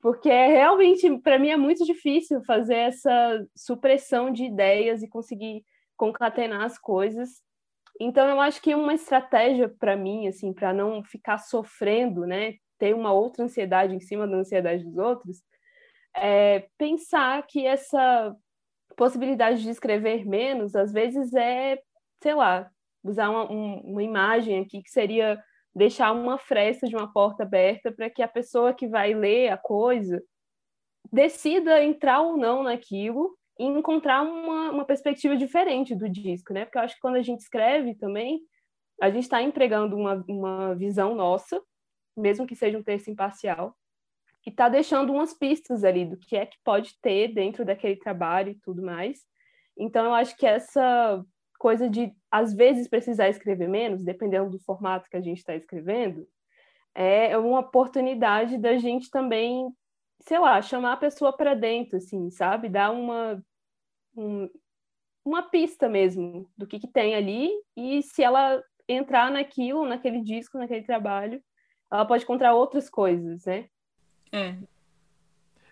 porque 0.00 0.30
é 0.30 0.46
realmente, 0.46 1.18
para 1.18 1.38
mim, 1.38 1.50
é 1.50 1.56
muito 1.56 1.84
difícil 1.84 2.42
fazer 2.44 2.76
essa 2.76 3.46
supressão 3.54 4.32
de 4.32 4.44
ideias 4.44 5.02
e 5.02 5.08
conseguir 5.08 5.62
concatenar 5.96 6.62
as 6.62 6.78
coisas. 6.78 7.42
Então, 8.00 8.26
eu 8.26 8.40
acho 8.40 8.62
que 8.62 8.74
uma 8.74 8.94
estratégia 8.94 9.68
para 9.68 9.96
mim, 9.96 10.26
assim, 10.26 10.54
para 10.54 10.72
não 10.72 11.04
ficar 11.04 11.36
sofrendo, 11.36 12.26
né, 12.26 12.54
ter 12.78 12.94
uma 12.94 13.12
outra 13.12 13.44
ansiedade 13.44 13.94
em 13.94 14.00
cima 14.00 14.26
da 14.26 14.38
ansiedade 14.38 14.84
dos 14.84 14.96
outros, 14.96 15.42
é 16.16 16.66
pensar 16.78 17.46
que 17.46 17.66
essa 17.66 18.34
possibilidade 18.96 19.62
de 19.62 19.68
escrever 19.68 20.26
menos, 20.26 20.74
às 20.74 20.92
vezes 20.92 21.34
é, 21.34 21.78
sei 22.22 22.34
lá, 22.34 22.70
usar 23.02 23.30
uma, 23.30 23.50
um, 23.50 23.80
uma 23.80 24.02
imagem 24.02 24.60
aqui 24.60 24.82
que 24.82 24.90
seria 24.90 25.42
deixar 25.74 26.12
uma 26.12 26.38
fresta 26.38 26.86
de 26.86 26.96
uma 26.96 27.12
porta 27.12 27.44
aberta 27.44 27.92
para 27.92 28.10
que 28.10 28.22
a 28.22 28.28
pessoa 28.28 28.74
que 28.74 28.88
vai 28.88 29.14
ler 29.14 29.50
a 29.50 29.56
coisa 29.56 30.22
decida 31.12 31.82
entrar 31.82 32.20
ou 32.20 32.36
não 32.36 32.62
naquilo 32.62 33.36
e 33.58 33.64
encontrar 33.64 34.22
uma, 34.22 34.70
uma 34.70 34.84
perspectiva 34.84 35.36
diferente 35.36 35.94
do 35.94 36.08
disco, 36.08 36.52
né? 36.52 36.64
Porque 36.64 36.78
eu 36.78 36.82
acho 36.82 36.94
que 36.94 37.00
quando 37.00 37.16
a 37.16 37.22
gente 37.22 37.40
escreve 37.40 37.94
também, 37.94 38.40
a 39.00 39.10
gente 39.10 39.24
está 39.24 39.42
empregando 39.42 39.96
uma, 39.96 40.24
uma 40.28 40.74
visão 40.74 41.14
nossa, 41.14 41.60
mesmo 42.16 42.46
que 42.46 42.56
seja 42.56 42.78
um 42.78 42.82
texto 42.82 43.08
imparcial, 43.08 43.74
e 44.46 44.50
está 44.50 44.68
deixando 44.68 45.12
umas 45.12 45.34
pistas 45.34 45.84
ali 45.84 46.04
do 46.04 46.16
que 46.16 46.36
é 46.36 46.46
que 46.46 46.56
pode 46.64 46.98
ter 47.00 47.28
dentro 47.28 47.64
daquele 47.64 47.96
trabalho 47.96 48.50
e 48.50 48.58
tudo 48.60 48.82
mais. 48.82 49.20
Então, 49.78 50.06
eu 50.06 50.14
acho 50.14 50.36
que 50.36 50.46
essa 50.46 51.22
coisa 51.60 51.90
de, 51.90 52.10
às 52.30 52.54
vezes, 52.54 52.88
precisar 52.88 53.28
escrever 53.28 53.68
menos, 53.68 54.02
dependendo 54.02 54.48
do 54.48 54.58
formato 54.58 55.10
que 55.10 55.16
a 55.16 55.20
gente 55.20 55.38
está 55.38 55.54
escrevendo, 55.54 56.26
é 56.94 57.36
uma 57.36 57.60
oportunidade 57.60 58.56
da 58.56 58.78
gente 58.78 59.10
também, 59.10 59.70
sei 60.20 60.38
lá, 60.38 60.62
chamar 60.62 60.94
a 60.94 60.96
pessoa 60.96 61.36
para 61.36 61.54
dentro, 61.54 61.98
assim, 61.98 62.30
sabe? 62.30 62.70
Dar 62.70 62.90
uma, 62.90 63.44
um, 64.16 64.48
uma 65.22 65.42
pista 65.42 65.86
mesmo 65.86 66.50
do 66.56 66.66
que, 66.66 66.80
que 66.80 66.88
tem 66.88 67.14
ali 67.14 67.50
e 67.76 68.02
se 68.02 68.22
ela 68.22 68.64
entrar 68.88 69.30
naquilo, 69.30 69.86
naquele 69.86 70.22
disco, 70.22 70.56
naquele 70.56 70.82
trabalho, 70.82 71.42
ela 71.92 72.06
pode 72.06 72.24
encontrar 72.24 72.54
outras 72.54 72.88
coisas, 72.88 73.44
né? 73.44 73.68
É. 74.32 74.56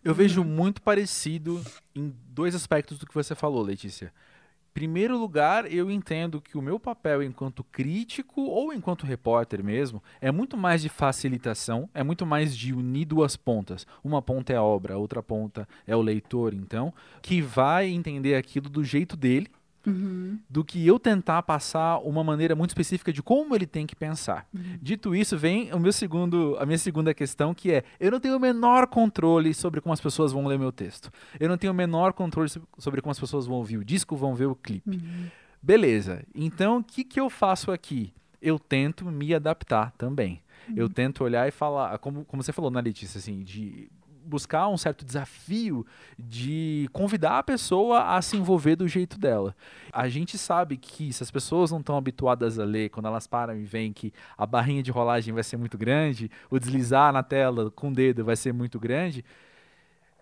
Eu 0.04 0.14
vejo 0.14 0.45
muito 0.45 0.83
parecido 0.83 1.62
em 1.97 2.14
dois 2.26 2.54
aspectos 2.54 2.99
do 2.99 3.07
que 3.07 3.14
você 3.14 3.35
falou, 3.35 3.62
Letícia 3.62 4.12
primeiro 4.73 5.19
lugar, 5.19 5.71
eu 5.73 5.91
entendo 5.91 6.41
que 6.41 6.57
o 6.57 6.63
meu 6.63 6.79
papel 6.79 7.23
enquanto 7.23 7.65
crítico 7.65 8.43
ou 8.43 8.73
enquanto 8.73 9.07
repórter 9.07 9.63
mesmo 9.63 10.03
é 10.21 10.31
muito 10.31 10.57
mais 10.57 10.83
de 10.83 10.89
facilitação, 10.89 11.89
é 11.93 12.03
muito 12.03 12.25
mais 12.25 12.57
de 12.57 12.73
unir 12.73 13.05
duas 13.05 13.37
pontas. 13.37 13.87
Uma 14.03 14.23
ponta 14.23 14.53
é 14.53 14.57
a 14.57 14.63
obra, 14.63 14.95
a 14.95 14.99
outra 14.99 15.23
ponta 15.23 15.69
é 15.87 15.97
o 15.97 16.03
leitor, 16.03 16.55
então, 16.55 16.93
que 17.21 17.41
vai 17.41 17.89
entender 17.89 18.35
aquilo 18.35 18.69
do 18.69 18.85
jeito 18.85 19.17
dele 19.17 19.49
Uhum. 19.88 20.38
do 20.49 20.64
que 20.64 20.87
eu 20.87 20.99
tentar 20.99 21.42
passar 21.42 21.99
uma 21.99 22.23
maneira 22.23 22.54
muito 22.54 22.71
específica 22.71 23.12
de 23.12 23.23
como 23.23 23.54
ele 23.54 23.66
tem 23.66 23.87
que 23.87 23.97
pensar. 23.97 24.47
Uhum. 24.54 24.78
Dito 24.80 25.14
isso, 25.14 25.37
vem 25.37 25.73
o 25.73 25.80
meu 25.80 25.92
segundo, 25.92 26.57
a 26.59 26.66
minha 26.66 26.78
segunda 26.78 27.12
questão, 27.14 27.54
que 27.54 27.73
é: 27.73 27.85
eu 27.99 28.11
não 28.11 28.21
tenho 28.21 28.37
o 28.37 28.40
menor 28.40 28.87
controle 28.87 29.54
sobre 29.54 29.80
como 29.80 29.92
as 29.92 30.00
pessoas 30.00 30.33
vão 30.33 30.47
ler 30.47 30.59
meu 30.59 30.73
texto. 30.73 31.11
Eu 31.38 31.49
não 31.49 31.59
tenho 31.59 31.73
o 31.73 31.76
menor 31.76 32.12
controle 32.12 32.50
sobre 32.78 33.00
como 33.00 33.11
as 33.11 33.18
pessoas 33.18 33.47
vão 33.47 33.57
ouvir 33.57 33.78
o 33.78 33.85
disco, 33.85 34.16
vão 34.16 34.35
ver 34.35 34.47
o 34.47 34.54
clipe. 34.54 34.90
Uhum. 34.90 35.26
Beleza. 35.62 36.25
Então, 36.35 36.78
o 36.78 36.85
que, 36.85 37.04
que 37.04 37.21
eu 37.21 37.28
faço 37.28 37.71
aqui? 37.71 38.12
Eu 38.40 38.59
tento 38.59 39.04
me 39.07 39.35
adaptar 39.35 39.92
também. 39.92 40.40
eu 40.76 40.87
uhum. 40.87 40.92
tento 40.92 41.25
olhar 41.25 41.49
e 41.49 41.50
falar, 41.50 41.99
como, 41.99 42.25
como 42.25 42.42
você 42.42 42.52
falou, 42.52 42.71
na 42.71 42.80
né, 42.80 42.88
Letícia, 42.88 43.18
assim, 43.18 43.42
de 43.42 43.90
buscar 44.28 44.68
um 44.68 44.76
certo 44.76 45.04
desafio 45.04 45.87
de 46.18 46.88
convidar 46.92 47.38
a 47.38 47.42
pessoa 47.42 48.16
a 48.16 48.23
se 48.23 48.37
envolver 48.37 48.76
do 48.76 48.87
jeito 48.87 49.18
dela. 49.18 49.54
A 49.92 50.08
gente 50.08 50.37
sabe 50.37 50.76
que 50.76 51.12
se 51.12 51.23
as 51.23 51.30
pessoas 51.30 51.70
não 51.70 51.80
estão 51.80 51.97
habituadas 51.97 52.58
a 52.58 52.64
ler, 52.64 52.90
quando 52.90 53.06
elas 53.06 53.26
param 53.26 53.56
e 53.56 53.64
veem 53.64 53.92
que 53.92 54.12
a 54.37 54.47
barrinha 54.47 54.82
de 54.82 54.90
rolagem 54.90 55.32
vai 55.35 55.42
ser 55.42 55.56
muito 55.56 55.78
grande, 55.78 56.30
o 56.50 56.58
deslizar 56.58 57.12
na 57.12 57.23
tela 57.23 57.70
com 57.70 57.88
o 57.88 57.94
dedo 57.94 58.25
vai 58.25 58.37
ser 58.37 58.52
muito 58.52 58.78
grande, 58.78 59.25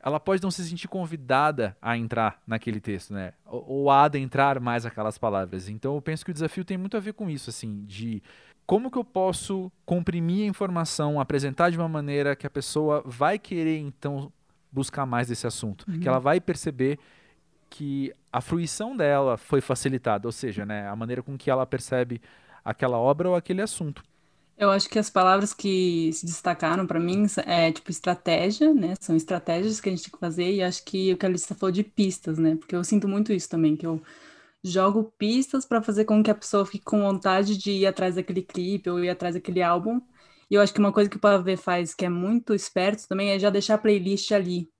ela 0.06 0.20
pode 0.20 0.40
não 0.40 0.52
se 0.52 0.64
sentir 0.64 0.86
convidada 0.86 1.76
a 1.82 1.96
entrar 1.96 2.40
naquele 2.46 2.78
texto, 2.78 3.12
né? 3.12 3.32
Ou, 3.44 3.64
ou 3.68 3.90
a 3.90 4.04
adentrar 4.04 4.60
mais 4.60 4.86
aquelas 4.86 5.18
palavras. 5.18 5.68
Então 5.68 5.96
eu 5.96 6.00
penso 6.00 6.24
que 6.24 6.30
o 6.30 6.34
desafio 6.34 6.64
tem 6.64 6.78
muito 6.78 6.96
a 6.96 7.00
ver 7.00 7.12
com 7.12 7.28
isso, 7.28 7.50
assim, 7.50 7.84
de 7.84 8.22
como 8.66 8.90
que 8.90 8.98
eu 8.98 9.04
posso 9.04 9.70
comprimir 9.84 10.44
a 10.44 10.48
informação, 10.48 11.20
apresentar 11.20 11.70
de 11.70 11.78
uma 11.78 11.88
maneira 11.88 12.34
que 12.34 12.46
a 12.46 12.50
pessoa 12.50 13.02
vai 13.06 13.38
querer 13.38 13.78
então 13.78 14.32
buscar 14.72 15.06
mais 15.06 15.28
desse 15.28 15.46
assunto, 15.46 15.84
uhum. 15.88 16.00
que 16.00 16.08
ela 16.08 16.18
vai 16.18 16.40
perceber 16.40 16.98
que 17.70 18.12
a 18.32 18.40
fruição 18.40 18.96
dela 18.96 19.36
foi 19.36 19.60
facilitada, 19.60 20.26
ou 20.26 20.32
seja, 20.32 20.66
né, 20.66 20.88
a 20.88 20.96
maneira 20.96 21.22
com 21.22 21.36
que 21.38 21.50
ela 21.50 21.64
percebe 21.64 22.20
aquela 22.64 22.98
obra 22.98 23.30
ou 23.30 23.36
aquele 23.36 23.62
assunto. 23.62 24.02
Eu 24.58 24.70
acho 24.70 24.88
que 24.88 24.98
as 24.98 25.10
palavras 25.10 25.52
que 25.52 26.10
se 26.14 26.24
destacaram 26.24 26.86
para 26.86 26.98
mim 26.98 27.26
é 27.44 27.70
tipo 27.70 27.90
estratégia, 27.90 28.72
né? 28.72 28.94
São 28.98 29.14
estratégias 29.14 29.82
que 29.82 29.88
a 29.90 29.92
gente 29.92 30.04
tem 30.04 30.12
que 30.12 30.18
fazer 30.18 30.50
e 30.50 30.62
acho 30.62 30.82
que 30.82 31.12
o 31.12 31.16
que 31.18 31.26
a 31.26 31.28
Alice 31.28 31.54
falou 31.54 31.70
de 31.70 31.84
pistas, 31.84 32.38
né? 32.38 32.56
Porque 32.56 32.74
eu 32.74 32.82
sinto 32.82 33.06
muito 33.06 33.34
isso 33.34 33.50
também, 33.50 33.76
que 33.76 33.86
eu 33.86 34.00
jogo 34.68 35.12
pistas 35.18 35.64
para 35.64 35.82
fazer 35.82 36.04
com 36.04 36.22
que 36.22 36.30
a 36.30 36.34
pessoa 36.34 36.66
fique 36.66 36.84
com 36.84 37.00
vontade 37.00 37.56
de 37.56 37.70
ir 37.70 37.86
atrás 37.86 38.14
daquele 38.14 38.42
clipe 38.42 38.90
ou 38.90 39.02
ir 39.02 39.10
atrás 39.10 39.34
daquele 39.34 39.62
álbum. 39.62 40.00
E 40.50 40.54
eu 40.54 40.62
acho 40.62 40.72
que 40.72 40.78
uma 40.78 40.92
coisa 40.92 41.10
que 41.10 41.16
o 41.16 41.20
Pavê 41.20 41.56
faz 41.56 41.94
que 41.94 42.04
é 42.04 42.08
muito 42.08 42.54
esperto 42.54 43.08
também 43.08 43.30
é 43.30 43.38
já 43.38 43.50
deixar 43.50 43.74
a 43.74 43.78
playlist 43.78 44.30
ali. 44.32 44.70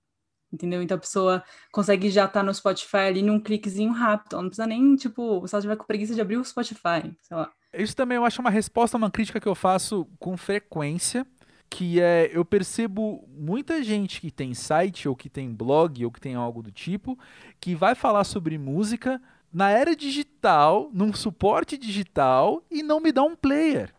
Entendeu? 0.51 0.81
Então 0.81 0.95
a 0.95 0.99
pessoa 0.99 1.43
consegue 1.71 2.09
já 2.09 2.25
estar 2.25 2.39
tá 2.39 2.43
no 2.43 2.53
Spotify 2.53 2.97
ali 2.97 3.21
num 3.21 3.39
cliquezinho 3.39 3.91
rápido. 3.91 4.33
Ela 4.33 4.43
não 4.43 4.49
precisa 4.49 4.67
nem, 4.67 4.95
tipo, 4.95 5.45
se 5.45 5.53
ela 5.53 5.61
tiver 5.61 5.75
com 5.75 5.83
preguiça 5.83 6.15
de 6.15 6.21
abrir 6.21 6.37
o 6.37 6.45
Spotify, 6.45 7.13
sei 7.21 7.35
lá. 7.35 7.51
Isso 7.73 7.95
também 7.95 8.15
eu 8.15 8.23
acho 8.23 8.39
uma 8.39 8.49
resposta 8.49 8.95
a 8.95 8.99
uma 8.99 9.11
crítica 9.11 9.41
que 9.41 9.47
eu 9.47 9.55
faço 9.55 10.07
com 10.17 10.37
frequência, 10.37 11.27
que 11.69 11.99
é 11.99 12.29
eu 12.33 12.45
percebo 12.45 13.27
muita 13.27 13.83
gente 13.83 14.21
que 14.21 14.31
tem 14.31 14.53
site 14.53 15.07
ou 15.07 15.15
que 15.15 15.29
tem 15.29 15.53
blog 15.53 16.05
ou 16.05 16.11
que 16.11 16.21
tem 16.21 16.33
algo 16.33 16.63
do 16.63 16.71
tipo, 16.71 17.19
que 17.59 17.75
vai 17.75 17.93
falar 17.93 18.23
sobre 18.23 18.57
música, 18.57 19.21
na 19.57 19.71
era 19.71 19.95
digital, 19.95 20.91
num 20.93 21.11
suporte 21.11 21.79
digital 21.79 22.63
e 22.69 22.83
não 22.83 22.99
me 22.99 23.11
dá 23.11 23.23
um 23.23 23.35
player. 23.35 23.91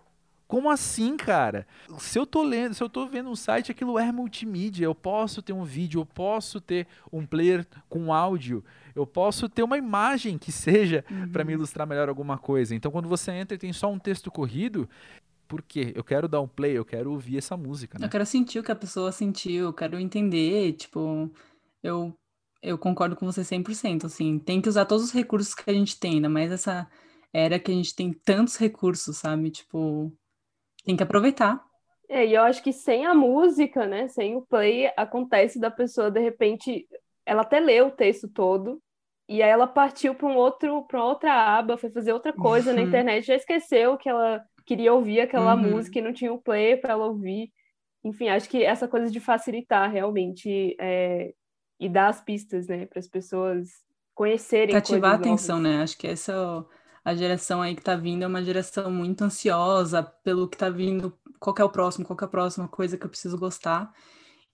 Como 0.47 0.71
assim, 0.71 1.17
cara? 1.17 1.67
Se 1.99 2.17
eu 2.17 2.25
tô 2.25 2.45
lendo, 2.45 2.75
se 2.75 2.83
eu 2.83 2.88
tô 2.88 3.09
vendo 3.09 3.29
um 3.29 3.35
site, 3.35 3.73
aquilo 3.73 3.99
é 3.99 4.12
multimídia. 4.12 4.85
Eu 4.85 4.95
posso 4.95 5.43
ter 5.43 5.53
um 5.53 5.65
vídeo, 5.65 6.00
eu 6.00 6.07
posso 6.07 6.61
ter 6.61 6.87
um 7.12 7.27
player 7.27 7.67
com 7.88 8.15
áudio, 8.15 8.65
eu 8.95 9.05
posso 9.05 9.49
ter 9.49 9.65
uma 9.65 9.77
imagem 9.77 10.38
que 10.38 10.53
seja 10.53 11.05
uhum. 11.11 11.29
para 11.33 11.43
me 11.43 11.55
ilustrar 11.55 11.88
melhor 11.88 12.09
alguma 12.09 12.38
coisa. 12.38 12.73
Então, 12.73 12.93
quando 12.93 13.09
você 13.09 13.33
entra 13.33 13.57
e 13.57 13.59
tem 13.59 13.73
só 13.73 13.91
um 13.91 13.99
texto 13.99 14.31
corrido, 14.31 14.88
por 15.49 15.61
quê? 15.61 15.93
Eu 15.93 16.05
quero 16.05 16.29
dar 16.29 16.41
um 16.41 16.47
play, 16.47 16.79
eu 16.79 16.85
quero 16.85 17.11
ouvir 17.11 17.37
essa 17.37 17.57
música, 17.57 17.99
né? 17.99 18.07
Eu 18.07 18.11
quero 18.11 18.25
sentir 18.25 18.61
o 18.61 18.62
que 18.62 18.71
a 18.71 18.77
pessoa 18.77 19.11
sentiu, 19.11 19.65
eu 19.65 19.73
quero 19.73 19.99
entender, 19.99 20.75
tipo, 20.75 21.29
eu 21.83 22.17
eu 22.62 22.77
concordo 22.77 23.17
com 23.17 23.27
você 23.27 23.43
100%, 23.43 24.05
assim, 24.05 24.38
tem 24.38 24.61
que 24.61 24.69
usar 24.69 24.85
todos 24.85 25.05
os 25.05 25.12
recursos 25.12 25.55
que 25.55 25.71
a 25.71 25.75
gente 25.75 25.99
tem, 25.99 26.15
ainda 26.15 26.29
mais 26.29 26.50
essa 26.50 26.88
era 27.33 27.59
que 27.59 27.71
a 27.71 27.75
gente 27.75 27.95
tem 27.95 28.12
tantos 28.12 28.57
recursos, 28.57 29.19
sabe? 29.19 29.50
Tipo, 29.50 30.12
tem 30.85 30.97
que 30.97 31.03
aproveitar. 31.03 31.62
É, 32.09 32.27
e 32.27 32.35
eu 32.35 32.43
acho 32.43 32.62
que 32.62 32.73
sem 32.73 33.05
a 33.05 33.15
música, 33.15 33.87
né, 33.87 34.09
sem 34.09 34.35
o 34.35 34.43
play, 34.43 34.91
acontece 34.97 35.61
da 35.61 35.71
pessoa, 35.71 36.11
de 36.11 36.21
repente, 36.21 36.88
ela 37.27 37.43
até 37.43 37.61
leu 37.61 37.88
o 37.88 37.93
texto 37.93 38.29
todo, 38.29 38.81
e 39.29 39.43
aí 39.43 39.50
ela 39.50 39.67
partiu 39.67 40.15
para 40.15 40.26
um 40.26 40.37
outro, 40.37 40.82
para 40.85 41.04
outra 41.04 41.59
aba, 41.59 41.76
foi 41.76 41.91
fazer 41.91 42.15
outra 42.15 42.32
coisa 42.32 42.71
uhum. 42.71 42.76
na 42.76 42.82
internet, 42.82 43.26
já 43.26 43.35
esqueceu 43.35 43.99
que 43.99 44.09
ela 44.09 44.43
queria 44.65 44.93
ouvir 44.93 45.21
aquela 45.21 45.54
uhum. 45.54 45.71
música 45.71 45.99
e 45.99 46.02
não 46.02 46.15
tinha 46.15 46.32
o 46.32 46.41
play 46.41 46.76
para 46.76 46.95
ela 46.95 47.06
ouvir. 47.06 47.52
Enfim, 48.02 48.28
acho 48.28 48.49
que 48.49 48.65
essa 48.65 48.89
coisa 48.89 49.11
de 49.11 49.21
facilitar 49.21 49.91
realmente 49.91 50.75
é, 50.80 51.35
e 51.78 51.88
dar 51.88 52.08
as 52.08 52.21
pistas, 52.21 52.67
né, 52.67 52.86
para 52.86 52.99
as 52.99 53.06
pessoas 53.06 53.69
conhecerem. 54.14 54.75
Cativar 54.75 55.12
a 55.12 55.14
atenção, 55.14 55.60
novas. 55.60 55.78
né? 55.78 55.82
Acho 55.82 55.97
que 55.97 56.06
essa 56.06 56.67
a 57.04 57.14
geração 57.14 57.62
aí 57.62 57.75
que 57.75 57.82
tá 57.82 57.97
vindo 57.97 58.23
é 58.23 58.26
uma 58.26 58.45
geração 58.45 58.91
muito 58.91 59.23
ansiosa 59.23 60.02
pelo 60.02 60.47
que 60.47 60.58
tá 60.58 60.69
vindo, 60.69 61.17
qual 61.41 61.56
é 61.58 61.64
o 61.64 61.71
próximo, 61.71 62.04
qual 62.04 62.19
é 62.21 62.25
a 62.25 62.28
próxima 62.28 62.69
coisa 62.69 62.99
que 62.99 63.06
eu 63.06 63.08
preciso 63.08 63.38
gostar. 63.38 63.91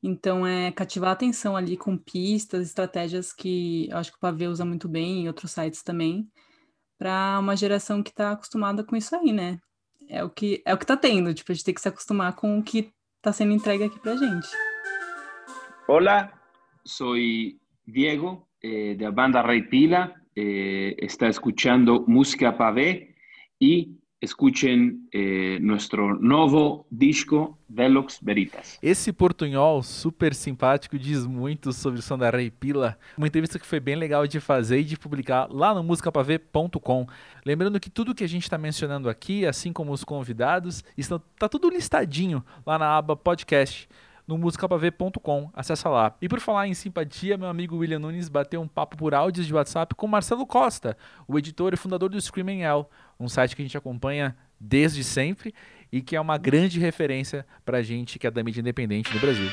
Então, 0.01 0.47
é 0.47 0.71
cativar 0.71 1.11
a 1.11 1.13
atenção 1.15 1.57
ali 1.57 1.77
com 1.77 1.97
pistas, 1.97 2.69
estratégias 2.69 3.33
que 3.33 3.89
eu 3.91 3.97
acho 3.97 4.13
que 4.13 4.19
o 4.19 4.21
Pavê 4.21 4.47
usa 4.47 4.65
muito 4.65 4.87
bem 4.87 5.25
e 5.25 5.29
outros 5.29 5.51
sites 5.51 5.83
também, 5.83 6.31
para 6.99 7.39
uma 7.41 7.57
geração 7.57 8.03
que 8.03 8.11
está 8.11 8.33
acostumada 8.33 8.85
com 8.85 8.95
isso 8.95 9.17
aí, 9.17 9.33
né? 9.33 9.59
É 10.09 10.23
o 10.23 10.29
que 10.29 10.63
é 10.67 10.75
o 10.75 10.79
que 10.79 10.87
tá 10.87 10.97
tendo, 10.97 11.33
tipo, 11.33 11.51
a 11.51 11.55
gente 11.55 11.65
tem 11.65 11.75
que 11.75 11.81
se 11.81 11.89
acostumar 11.89 12.37
com 12.37 12.59
o 12.59 12.63
que 12.63 12.93
está 13.17 13.33
sendo 13.33 13.53
entregue 13.53 13.85
aqui 13.85 13.99
pra 13.99 14.15
gente. 14.15 14.47
Olá, 15.89 16.31
soy 16.85 17.59
Diego 17.87 18.49
eh, 18.63 18.95
de 18.97 19.05
la 19.05 19.11
banda 19.11 19.43
Rey 19.43 19.63
Pila. 19.63 20.15
Eh, 20.37 20.97
está 20.99 21.29
escuchando 21.29 22.05
Música 22.07 22.57
Pavé 22.57 23.15
y 23.59 23.97
escuchen 24.21 25.07
eh, 25.13 25.59
nuestro 25.61 26.19
novo 26.19 26.87
disco 26.91 27.59
Velox 27.69 28.19
Veritas. 28.23 28.79
Esse 28.83 29.13
portunhol 29.13 29.83
super 29.83 30.35
simpático 30.35 30.99
diz 30.99 31.27
muito 31.27 31.73
sobre 31.73 32.01
o 32.01 32.03
som 32.03 32.19
da 32.19 32.31
Rei 32.31 32.51
Pila. 32.51 32.99
Uma 33.17 33.27
entrevista 33.27 33.59
que 33.59 33.67
foi 33.67 33.79
bem 33.79 33.95
legal 33.95 34.27
de 34.27 34.41
fazer 34.41 34.81
e 34.81 34.85
de 34.85 34.99
publicar 34.99 35.49
lá 35.51 35.75
no 35.75 35.85
musicapavê.com. 35.85 37.07
Lembrando 37.45 37.79
que 37.79 37.91
tudo 37.91 38.15
que 38.15 38.25
a 38.25 38.29
gente 38.29 38.45
está 38.45 38.59
mencionando 38.59 39.09
aqui, 39.09 39.47
assim 39.47 39.73
como 39.73 39.93
os 39.93 40.03
convidados, 40.03 40.83
está 40.97 41.21
tá 41.39 41.49
tudo 41.49 41.69
listadinho 41.69 42.45
lá 42.67 42.79
na 42.79 42.97
aba 42.97 43.15
podcast 43.15 43.89
no 44.27 44.39
musicapavê.com. 44.39 45.51
Acessa 45.55 45.89
lá. 45.89 46.15
E 46.21 46.29
por 46.29 46.41
falar 46.41 46.67
em 46.67 46.75
simpatia, 46.75 47.37
meu 47.37 47.49
amigo 47.49 47.77
William 47.77 47.99
Nunes 47.99 48.29
bateu 48.29 48.61
um 48.61 48.69
papo 48.69 48.97
por 48.97 49.15
áudios 49.15 49.47
de 49.47 49.55
WhatsApp 49.55 49.95
com 49.95 50.07
Marcelo 50.07 50.47
Costa, 50.47 50.97
o 51.29 51.39
editor 51.39 51.75
e 51.75 51.77
fundador 51.77 52.09
do 52.09 52.21
Screaming 52.21 52.63
L, 52.63 52.85
um 53.19 53.29
site 53.29 53.55
que 53.55 53.63
a 53.63 53.65
gente 53.65 53.77
acompanha 53.77 54.37
desde 54.59 55.05
sempre 55.05 55.55
e 55.93 56.01
que 56.01 56.17
é 56.17 56.21
uma 56.21 56.39
grande 56.39 56.81
referência 56.81 57.47
para 57.65 57.79
a 57.79 57.83
gente 57.83 58.19
que 58.19 58.27
é 58.27 58.31
da 58.31 58.43
mídia 58.43 58.61
independente 58.61 59.13
no 59.15 59.21
Brasil. 59.21 59.51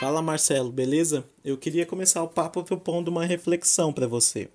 Fala 0.00 0.22
Marcelo, 0.22 0.72
beleza? 0.72 1.22
Eu 1.44 1.58
queria 1.58 1.84
começar 1.84 2.22
o 2.22 2.28
papo 2.28 2.64
propondo 2.64 3.08
uma 3.08 3.26
reflexão 3.26 3.92
para 3.92 4.06
você. 4.06 4.48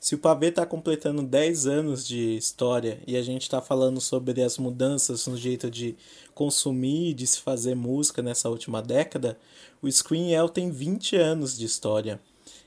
Se 0.00 0.14
o 0.14 0.18
Pavê 0.18 0.50
está 0.50 0.64
completando 0.64 1.24
10 1.24 1.66
anos 1.66 2.06
de 2.06 2.36
história 2.36 3.02
e 3.04 3.16
a 3.16 3.22
gente 3.22 3.42
está 3.42 3.60
falando 3.60 4.00
sobre 4.00 4.40
as 4.40 4.58
mudanças 4.58 5.26
no 5.26 5.36
jeito 5.36 5.68
de 5.68 5.96
consumir 6.36 7.10
e 7.10 7.14
de 7.14 7.26
se 7.26 7.40
fazer 7.40 7.74
música 7.74 8.22
nessa 8.22 8.48
última 8.48 8.80
década, 8.80 9.36
o 9.82 9.90
Screen 9.90 10.34
El 10.34 10.48
tem 10.48 10.70
20 10.70 11.16
anos 11.16 11.58
de 11.58 11.66
história. 11.66 12.20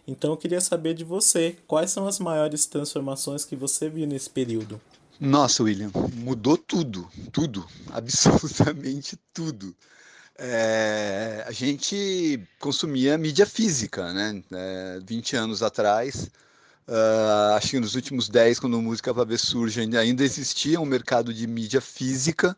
Então 0.05 0.31
eu 0.31 0.37
queria 0.37 0.59
saber 0.59 0.93
de 0.93 1.05
você, 1.05 1.55
quais 1.65 1.91
são 1.91 2.05
as 2.05 2.19
maiores 2.19 2.65
transformações 2.65 3.45
que 3.45 3.55
você 3.55 3.87
viu 3.89 4.05
nesse 4.05 4.29
período? 4.29 4.81
Nossa, 5.17 5.63
William, 5.63 5.89
mudou 6.13 6.57
tudo, 6.57 7.07
tudo, 7.31 7.65
absolutamente 7.93 9.17
tudo. 9.33 9.73
É, 10.37 11.43
a 11.47 11.51
gente 11.51 12.41
consumia 12.59 13.17
mídia 13.17 13.45
física, 13.45 14.11
né? 14.13 14.43
É, 14.51 14.99
20 15.05 15.35
anos 15.35 15.63
atrás, 15.63 16.29
Uh, 16.87 17.55
acho 17.55 17.71
que 17.71 17.79
nos 17.79 17.95
últimos 17.95 18.29
10, 18.29 18.59
quando 18.59 18.77
a 18.77 18.81
música 18.81 19.11
para 19.13 19.23
ver 19.23 19.39
surge, 19.39 19.81
ainda 19.81 20.23
existia 20.23 20.79
um 20.79 20.85
mercado 20.85 21.33
de 21.33 21.47
mídia 21.47 21.81
física 21.81 22.55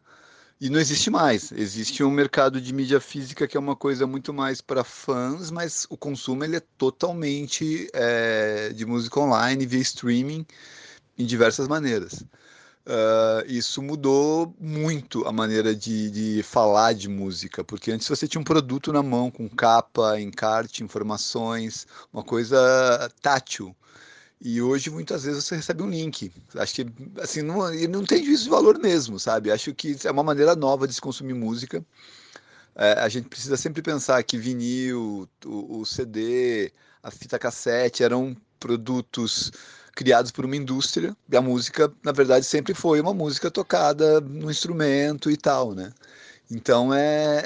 e 0.59 0.69
não 0.69 0.79
existe 0.79 1.09
mais. 1.09 1.51
Existe 1.53 2.03
um 2.03 2.11
mercado 2.11 2.59
de 2.59 2.73
mídia 2.73 2.99
física 2.99 3.47
que 3.47 3.55
é 3.55 3.59
uma 3.59 3.75
coisa 3.75 4.05
muito 4.05 4.33
mais 4.33 4.59
para 4.61 4.83
fãs, 4.83 5.49
mas 5.51 5.87
o 5.89 5.95
consumo 5.97 6.43
ele 6.43 6.57
é 6.57 6.61
totalmente 6.77 7.89
é, 7.93 8.69
de 8.73 8.85
música 8.85 9.19
online, 9.19 9.65
via 9.65 9.79
streaming, 9.81 10.45
em 11.17 11.25
diversas 11.25 11.67
maneiras. 11.67 12.23
Uh, 12.87 13.43
isso 13.47 13.81
mudou 13.81 14.55
muito 14.57 15.27
a 15.27 15.31
maneira 15.33 15.75
de, 15.75 16.09
de, 16.09 16.43
falar 16.43 16.93
de 16.93 17.09
música, 17.09 17.61
porque 17.61 17.91
antes 17.91 18.07
você 18.07 18.25
tinha 18.29 18.39
um 18.39 18.45
produto 18.45 18.93
na 18.93 19.03
mão 19.03 19.29
com 19.29 19.49
capa, 19.49 20.17
encarte, 20.21 20.85
informações, 20.85 21.85
uma 22.13 22.23
coisa 22.23 23.11
tátil. 23.21 23.75
E 24.39 24.61
hoje, 24.61 24.89
muitas 24.89 25.23
vezes, 25.25 25.43
você 25.43 25.57
recebe 25.57 25.83
um 25.83 25.89
link. 25.89 26.31
Acho 26.55 26.75
que, 26.75 26.85
assim, 27.19 27.41
não, 27.41 27.69
não 27.89 28.05
tem 28.05 28.23
juízo 28.23 28.45
de 28.45 28.49
valor 28.49 28.79
mesmo, 28.79 29.19
sabe? 29.19 29.51
Acho 29.51 29.73
que 29.73 29.97
é 30.05 30.11
uma 30.11 30.23
maneira 30.23 30.55
nova 30.55 30.87
de 30.87 30.93
se 30.93 31.01
consumir 31.01 31.33
música. 31.33 31.85
É, 32.73 32.93
a 32.93 33.09
gente 33.09 33.27
precisa 33.27 33.57
sempre 33.57 33.81
pensar 33.81 34.23
que 34.23 34.37
vinil, 34.37 35.27
o, 35.45 35.81
o 35.81 35.85
CD, 35.85 36.71
a 37.03 37.11
fita 37.11 37.37
cassete 37.37 38.01
eram 38.01 38.33
produtos 38.59 39.51
criados 39.97 40.31
por 40.31 40.45
uma 40.45 40.55
indústria. 40.55 41.17
E 41.27 41.35
a 41.35 41.41
música, 41.41 41.91
na 42.03 42.11
verdade, 42.11 42.45
sempre 42.45 42.75
foi 42.75 43.01
uma 43.01 43.13
música 43.13 43.49
tocada 43.49 44.21
no 44.21 44.51
instrumento 44.51 45.31
e 45.31 45.35
tal, 45.35 45.73
né? 45.73 45.91
Então 46.49 46.93
é, 46.93 47.43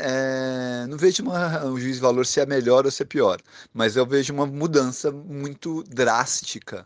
é, 0.83 0.85
não 0.87 0.97
vejo 0.97 1.23
uma, 1.23 1.65
um 1.65 1.79
juiz 1.79 1.95
de 1.95 2.01
valor 2.01 2.25
se 2.25 2.39
é 2.39 2.45
melhor 2.45 2.85
ou 2.85 2.91
se 2.91 3.01
é 3.01 3.05
pior, 3.05 3.41
mas 3.73 3.95
eu 3.95 4.05
vejo 4.05 4.31
uma 4.31 4.45
mudança 4.45 5.11
muito 5.11 5.81
drástica 5.83 6.85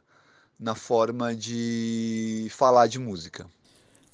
na 0.58 0.75
forma 0.75 1.36
de 1.36 2.47
falar 2.51 2.88
de 2.88 2.99
música. 2.99 3.45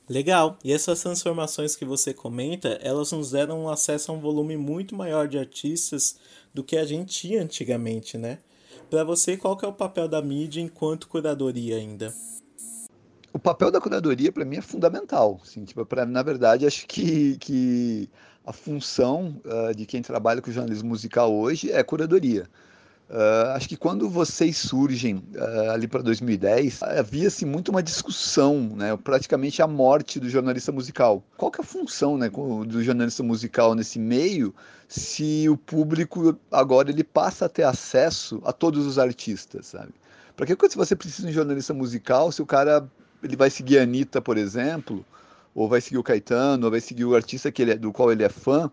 Legal. 0.10 0.58
E 0.64 0.74
essas 0.74 1.02
transformações 1.02 1.76
que 1.76 1.86
você 1.86 2.14
comenta, 2.14 2.80
elas 2.82 3.12
nos 3.12 3.32
deram 3.32 3.70
acesso 3.70 4.12
a 4.12 4.16
um 4.16 4.20
volume 4.20 4.58
muito 4.58 4.96
maior 4.96 5.28
de 5.28 5.38
artistas 5.38 6.16
do 6.54 6.64
que 6.64 6.78
a 6.78 6.86
gente 6.86 7.14
tinha 7.14 7.44
antigamente, 7.44 8.18
né? 8.18 8.40
Para 8.92 9.06
você, 9.06 9.38
qual 9.38 9.56
que 9.56 9.64
é 9.64 9.68
o 9.70 9.72
papel 9.72 10.06
da 10.06 10.22
mídia 10.22 10.60
enquanto 10.60 11.08
curadoria 11.08 11.78
ainda? 11.78 12.14
O 13.32 13.40
papel 13.40 13.72
da 13.72 13.80
curadoria 13.80 14.34
para 14.34 14.44
mim 14.44 14.58
é 14.58 14.62
fundamental. 14.62 15.40
Assim, 15.42 15.64
tipo, 15.64 15.86
pra, 15.86 16.06
na 16.06 16.22
verdade, 16.22 16.66
acho 16.66 16.86
que, 16.86 17.38
que 17.38 18.10
a 18.46 18.52
função 18.52 19.42
uh, 19.46 19.74
de 19.74 19.86
quem 19.86 20.02
trabalha 20.02 20.42
com 20.42 20.52
jornalismo 20.52 20.90
musical 20.90 21.34
hoje 21.34 21.72
é 21.72 21.82
curadoria. 21.82 22.50
Uh, 23.12 23.52
acho 23.56 23.68
que 23.68 23.76
quando 23.76 24.10
vocês 24.10 24.56
surgem 24.56 25.22
uh, 25.36 25.72
ali 25.72 25.86
para 25.86 26.02
2010, 26.02 26.82
havia-se 26.82 27.46
muito 27.46 27.68
uma 27.68 27.84
discussão, 27.84 28.72
né, 28.74 28.96
praticamente 28.96 29.62
a 29.62 29.68
morte 29.68 30.18
do 30.18 30.30
jornalista 30.30 30.72
musical. 30.72 31.22
Qual 31.36 31.52
que 31.52 31.60
é 31.60 31.64
a 31.64 31.68
função 31.68 32.18
né, 32.18 32.30
do 32.30 32.82
jornalista 32.82 33.22
musical 33.22 33.76
nesse 33.76 34.00
meio 34.00 34.56
se 34.88 35.50
o 35.50 35.58
público 35.58 36.40
agora 36.50 36.90
ele 36.90 37.04
passa 37.04 37.48
a 37.48 37.50
ter 37.50 37.64
acesso 37.64 38.42
a 38.46 38.54
todos 38.54 38.86
os 38.88 38.98
artistas, 38.98 39.68
sabe? 39.68 39.92
Para 40.34 40.46
que 40.46 40.56
quando 40.56 40.76
você 40.76 40.96
precisa 40.96 41.28
de 41.28 41.34
um 41.34 41.36
jornalista 41.36 41.74
musical, 41.74 42.32
se 42.32 42.42
o 42.42 42.46
cara 42.46 42.90
ele 43.22 43.36
vai 43.36 43.50
seguir 43.50 43.80
a 43.80 43.84
Anitta, 43.84 44.22
por 44.22 44.38
exemplo, 44.38 45.06
ou 45.54 45.68
vai 45.68 45.82
seguir 45.82 45.98
o 45.98 46.04
Caetano, 46.04 46.66
ou 46.66 46.72
vai 46.72 46.80
seguir 46.80 47.04
o 47.04 47.14
artista 47.14 47.52
que 47.52 47.62
ele 47.62 47.72
é, 47.72 47.76
do 47.76 47.92
qual 47.92 48.10
ele 48.10 48.24
é 48.24 48.30
fã, 48.30 48.72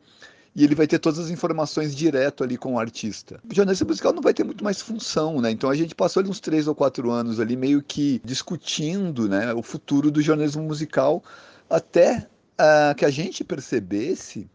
e 0.59 0.64
ele 0.64 0.75
vai 0.75 0.88
ter 0.88 0.99
todas 0.99 1.21
as 1.21 1.31
informações 1.31 1.94
direto 1.94 2.42
ali 2.42 2.57
com 2.57 2.75
o 2.75 2.81
artista. 2.81 3.40
O 3.49 3.55
jornalista 3.55 3.85
musical 3.85 4.12
não 4.12 4.21
vai 4.21 4.35
ter 4.35 4.42
muito 4.42 4.64
mais 4.64 4.83
função, 4.83 5.40
né? 5.40 5.53
Então 5.53 5.71
a 5.71 5.75
gente 5.77 5.94
passou 5.94 6.21
ali 6.21 6.29
uns 6.29 6.40
três 6.40 6.66
ou 6.66 6.75
quatro 6.75 7.12
anos 7.12 7.38
ali 7.38 7.57
meio 7.57 7.81
que 7.81 8.21
discutindo, 8.25 9.29
né, 9.29 9.55
o 9.55 9.62
futuro 9.62 10.11
do 10.11 10.21
jornalismo 10.21 10.64
musical 10.64 11.23
até 11.71 12.27
uh, 12.59 12.92
que 12.97 13.05
a 13.05 13.11
gente 13.11 13.44
percebesse 13.44 14.51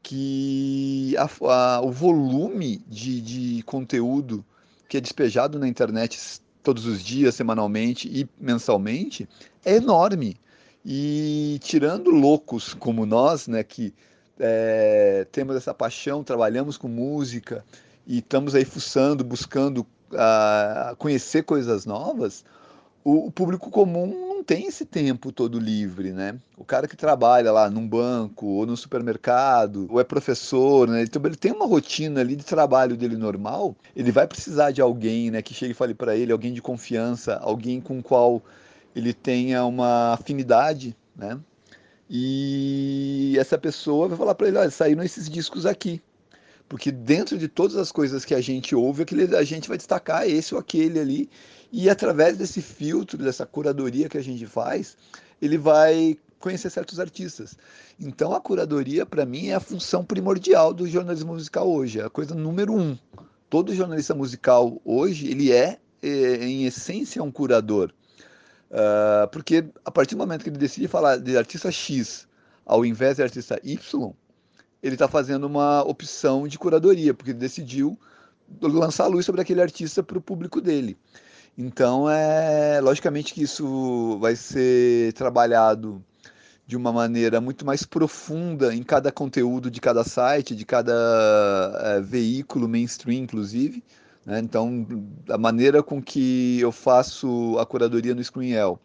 que 0.00 1.16
a, 1.18 1.28
a, 1.48 1.80
o 1.80 1.90
volume 1.90 2.84
de, 2.86 3.20
de 3.20 3.62
conteúdo 3.64 4.44
que 4.88 4.98
é 4.98 5.00
despejado 5.00 5.58
na 5.58 5.66
internet 5.66 6.40
todos 6.62 6.86
os 6.86 7.02
dias, 7.02 7.34
semanalmente 7.34 8.08
e 8.08 8.28
mensalmente 8.40 9.28
é 9.64 9.74
enorme. 9.74 10.36
E 10.86 11.58
tirando 11.60 12.12
loucos 12.12 12.72
como 12.72 13.04
nós, 13.04 13.48
né, 13.48 13.64
que 13.64 13.92
é, 14.40 15.26
temos 15.30 15.54
essa 15.54 15.74
paixão, 15.74 16.24
trabalhamos 16.24 16.76
com 16.76 16.88
música 16.88 17.64
e 18.06 18.18
estamos 18.18 18.54
aí 18.54 18.64
fuçando, 18.64 19.22
buscando 19.22 19.86
uh, 20.12 20.96
conhecer 20.96 21.44
coisas 21.44 21.84
novas, 21.84 22.44
o, 23.04 23.26
o, 23.26 23.30
público 23.30 23.70
comum 23.70 24.06
não 24.06 24.44
tem 24.44 24.66
esse 24.66 24.84
tempo 24.84 25.32
todo 25.32 25.58
livre, 25.58 26.12
né? 26.12 26.38
O 26.56 26.64
cara 26.64 26.86
que 26.86 26.96
trabalha 26.96 27.50
lá 27.50 27.70
num 27.70 27.86
banco 27.86 28.46
ou 28.46 28.66
no 28.66 28.76
supermercado, 28.76 29.86
ou 29.90 30.00
é 30.00 30.04
professor, 30.04 30.88
né? 30.88 31.02
Então 31.02 31.22
ele 31.24 31.36
tem 31.36 31.52
uma 31.52 31.66
rotina 31.66 32.20
ali 32.20 32.36
de 32.36 32.44
trabalho 32.44 32.96
dele 32.96 33.16
normal, 33.16 33.74
ele 33.96 34.12
vai 34.12 34.26
precisar 34.26 34.70
de 34.70 34.80
alguém, 34.82 35.30
né, 35.30 35.40
que 35.40 35.54
chegue 35.54 35.72
e 35.72 35.74
fale 35.74 35.94
para 35.94 36.16
ele, 36.16 36.32
alguém 36.32 36.52
de 36.52 36.60
confiança, 36.60 37.36
alguém 37.38 37.80
com 37.80 38.02
qual 38.02 38.42
ele 38.94 39.12
tenha 39.14 39.64
uma 39.64 40.14
afinidade, 40.14 40.96
né? 41.16 41.38
E 42.12 43.36
essa 43.38 43.56
pessoa 43.56 44.08
vai 44.08 44.18
falar 44.18 44.34
para 44.34 44.48
ele: 44.48 44.58
olha, 44.58 44.70
saíram 44.70 45.04
esses 45.04 45.30
discos 45.30 45.64
aqui. 45.64 46.02
Porque 46.68 46.90
dentro 46.90 47.38
de 47.38 47.46
todas 47.46 47.76
as 47.76 47.92
coisas 47.92 48.24
que 48.24 48.34
a 48.34 48.40
gente 48.40 48.74
ouve, 48.74 49.02
aquele, 49.02 49.36
a 49.36 49.44
gente 49.44 49.68
vai 49.68 49.76
destacar 49.76 50.28
esse 50.28 50.54
ou 50.54 50.60
aquele 50.60 50.98
ali. 50.98 51.30
E 51.72 51.88
através 51.88 52.36
desse 52.36 52.60
filtro, 52.60 53.16
dessa 53.16 53.46
curadoria 53.46 54.08
que 54.08 54.18
a 54.18 54.22
gente 54.22 54.44
faz, 54.46 54.96
ele 55.40 55.56
vai 55.56 56.16
conhecer 56.40 56.70
certos 56.70 56.98
artistas. 56.98 57.56
Então 57.98 58.34
a 58.34 58.40
curadoria, 58.40 59.06
para 59.06 59.24
mim, 59.24 59.48
é 59.48 59.54
a 59.54 59.60
função 59.60 60.04
primordial 60.04 60.72
do 60.74 60.88
jornalismo 60.88 61.34
musical 61.34 61.70
hoje, 61.70 62.00
é 62.00 62.04
a 62.04 62.10
coisa 62.10 62.34
número 62.34 62.72
um. 62.72 62.98
Todo 63.48 63.74
jornalista 63.74 64.14
musical 64.14 64.80
hoje, 64.84 65.28
ele 65.28 65.52
é, 65.52 65.78
é 66.02 66.44
em 66.44 66.66
essência, 66.66 67.22
um 67.22 67.30
curador. 67.30 67.92
Uh, 68.70 69.26
porque 69.32 69.64
a 69.84 69.90
partir 69.90 70.14
do 70.14 70.18
momento 70.18 70.44
que 70.44 70.48
ele 70.48 70.58
decide 70.58 70.86
falar 70.86 71.16
de 71.16 71.36
artista 71.36 71.72
X 71.72 72.28
ao 72.64 72.84
invés 72.84 73.16
de 73.16 73.22
artista 73.22 73.60
Y, 73.64 74.12
ele 74.82 74.94
está 74.94 75.08
fazendo 75.08 75.44
uma 75.44 75.82
opção 75.82 76.46
de 76.46 76.58
curadoria, 76.58 77.12
porque 77.12 77.32
ele 77.32 77.38
decidiu 77.38 77.98
lançar 78.60 79.04
a 79.04 79.08
luz 79.08 79.26
sobre 79.26 79.40
aquele 79.40 79.60
artista 79.60 80.02
para 80.02 80.18
o 80.18 80.22
público 80.22 80.60
dele. 80.60 80.96
Então, 81.58 82.08
é 82.08 82.80
logicamente 82.80 83.34
que 83.34 83.42
isso 83.42 84.18
vai 84.20 84.36
ser 84.36 85.12
trabalhado 85.14 86.02
de 86.66 86.76
uma 86.76 86.92
maneira 86.92 87.40
muito 87.40 87.66
mais 87.66 87.82
profunda 87.82 88.72
em 88.72 88.82
cada 88.84 89.10
conteúdo 89.10 89.68
de 89.70 89.80
cada 89.80 90.04
site, 90.04 90.54
de 90.54 90.64
cada 90.64 90.92
é, 91.82 92.00
veículo 92.00 92.68
mainstream, 92.68 93.24
inclusive. 93.24 93.82
Né? 94.30 94.38
Então, 94.38 94.86
a 95.28 95.36
maneira 95.36 95.82
com 95.82 96.00
que 96.00 96.60
eu 96.60 96.70
faço 96.70 97.58
a 97.58 97.66
curadoria 97.66 98.14
no 98.14 98.22
Screenel, 98.22 98.78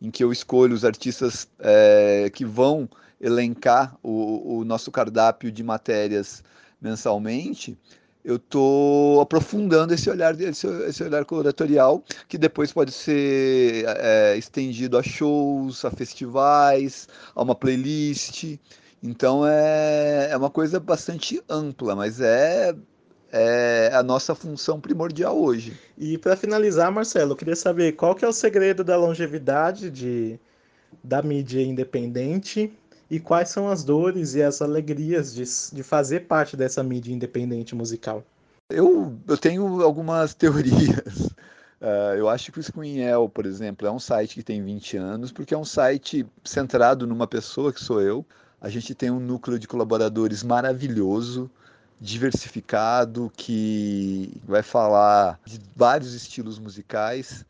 em 0.00 0.10
que 0.10 0.24
eu 0.24 0.32
escolho 0.32 0.74
os 0.74 0.86
artistas 0.86 1.46
é, 1.58 2.30
que 2.32 2.46
vão 2.46 2.88
elencar 3.20 3.94
o, 4.02 4.56
o, 4.56 4.64
nosso 4.64 4.90
cardápio 4.90 5.52
de 5.52 5.62
matérias 5.62 6.42
mensalmente, 6.80 7.76
eu 8.24 8.36
estou 8.36 9.20
aprofundando 9.20 9.92
esse 9.92 10.08
olhar, 10.08 10.38
esse, 10.40 10.66
esse, 10.66 11.04
olhar 11.04 11.26
curatorial, 11.26 12.02
que 12.26 12.38
depois 12.38 12.72
pode 12.72 12.90
ser 12.90 13.84
é, 13.86 14.34
estendido 14.38 14.96
a 14.96 15.02
shows, 15.02 15.84
a 15.84 15.90
festivais, 15.90 17.06
a 17.34 17.42
uma 17.42 17.54
playlist. 17.54 18.58
Então 19.02 19.46
é, 19.46 20.30
é 20.30 20.36
uma 20.38 20.50
coisa 20.50 20.80
bastante 20.80 21.42
ampla, 21.50 21.94
mas 21.94 22.18
é 22.18 22.74
é 23.32 23.90
a 23.92 24.02
nossa 24.02 24.34
função 24.34 24.80
primordial 24.80 25.38
hoje. 25.38 25.76
E 25.98 26.16
para 26.18 26.36
finalizar, 26.36 26.90
Marcelo, 26.92 27.32
eu 27.32 27.36
queria 27.36 27.56
saber 27.56 27.92
qual 27.92 28.14
que 28.14 28.24
é 28.24 28.28
o 28.28 28.32
segredo 28.32 28.84
da 28.84 28.96
longevidade 28.96 29.90
de, 29.90 30.38
da 31.02 31.22
mídia 31.22 31.62
independente 31.62 32.72
e 33.10 33.20
quais 33.20 33.48
são 33.48 33.68
as 33.68 33.84
dores 33.84 34.34
e 34.34 34.42
as 34.42 34.60
alegrias 34.60 35.34
de, 35.34 35.44
de 35.74 35.82
fazer 35.82 36.20
parte 36.20 36.56
dessa 36.56 36.82
mídia 36.82 37.12
independente 37.12 37.74
musical. 37.74 38.24
Eu, 38.70 39.16
eu 39.28 39.36
tenho 39.36 39.82
algumas 39.82 40.34
teorias. 40.34 41.26
Uh, 41.80 42.16
eu 42.16 42.28
acho 42.28 42.50
que 42.50 42.58
o 42.58 42.62
Screenel, 42.62 43.28
por 43.28 43.46
exemplo, 43.46 43.86
é 43.86 43.90
um 43.90 43.98
site 43.98 44.34
que 44.34 44.42
tem 44.42 44.62
20 44.62 44.96
anos, 44.96 45.30
porque 45.30 45.54
é 45.54 45.58
um 45.58 45.64
site 45.64 46.26
centrado 46.44 47.06
numa 47.06 47.26
pessoa 47.26 47.72
que 47.72 47.80
sou 47.80 48.00
eu. 48.00 48.24
A 48.60 48.68
gente 48.68 48.94
tem 48.94 49.10
um 49.10 49.20
núcleo 49.20 49.58
de 49.58 49.68
colaboradores 49.68 50.42
maravilhoso 50.42 51.50
diversificado 52.00 53.32
que 53.36 54.32
vai 54.44 54.62
falar 54.62 55.40
de 55.44 55.60
vários 55.74 56.12
estilos 56.14 56.58
musicais 56.58 57.44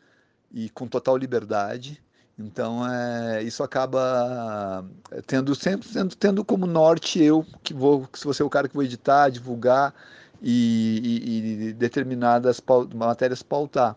e 0.53 0.69
com 0.71 0.87
total 0.87 1.17
liberdade. 1.17 2.03
Então 2.39 2.87
é, 2.87 3.43
isso 3.43 3.63
acaba 3.63 4.85
é, 5.11 5.23
tendo 5.23 5.55
sempre 5.55 5.89
tendo, 5.89 6.15
tendo 6.15 6.45
como 6.45 6.67
norte 6.67 7.23
eu 7.23 7.45
que 7.63 7.73
vou, 7.73 8.09
se 8.13 8.25
você 8.25 8.43
é 8.43 8.45
o 8.45 8.51
cara 8.51 8.69
que 8.69 8.75
vou 8.75 8.85
editar, 8.85 9.31
divulgar 9.31 9.95
e, 10.43 11.01
e, 11.03 11.69
e 11.69 11.73
determinadas 11.73 12.63
matérias 12.95 13.43
pautar. 13.43 13.97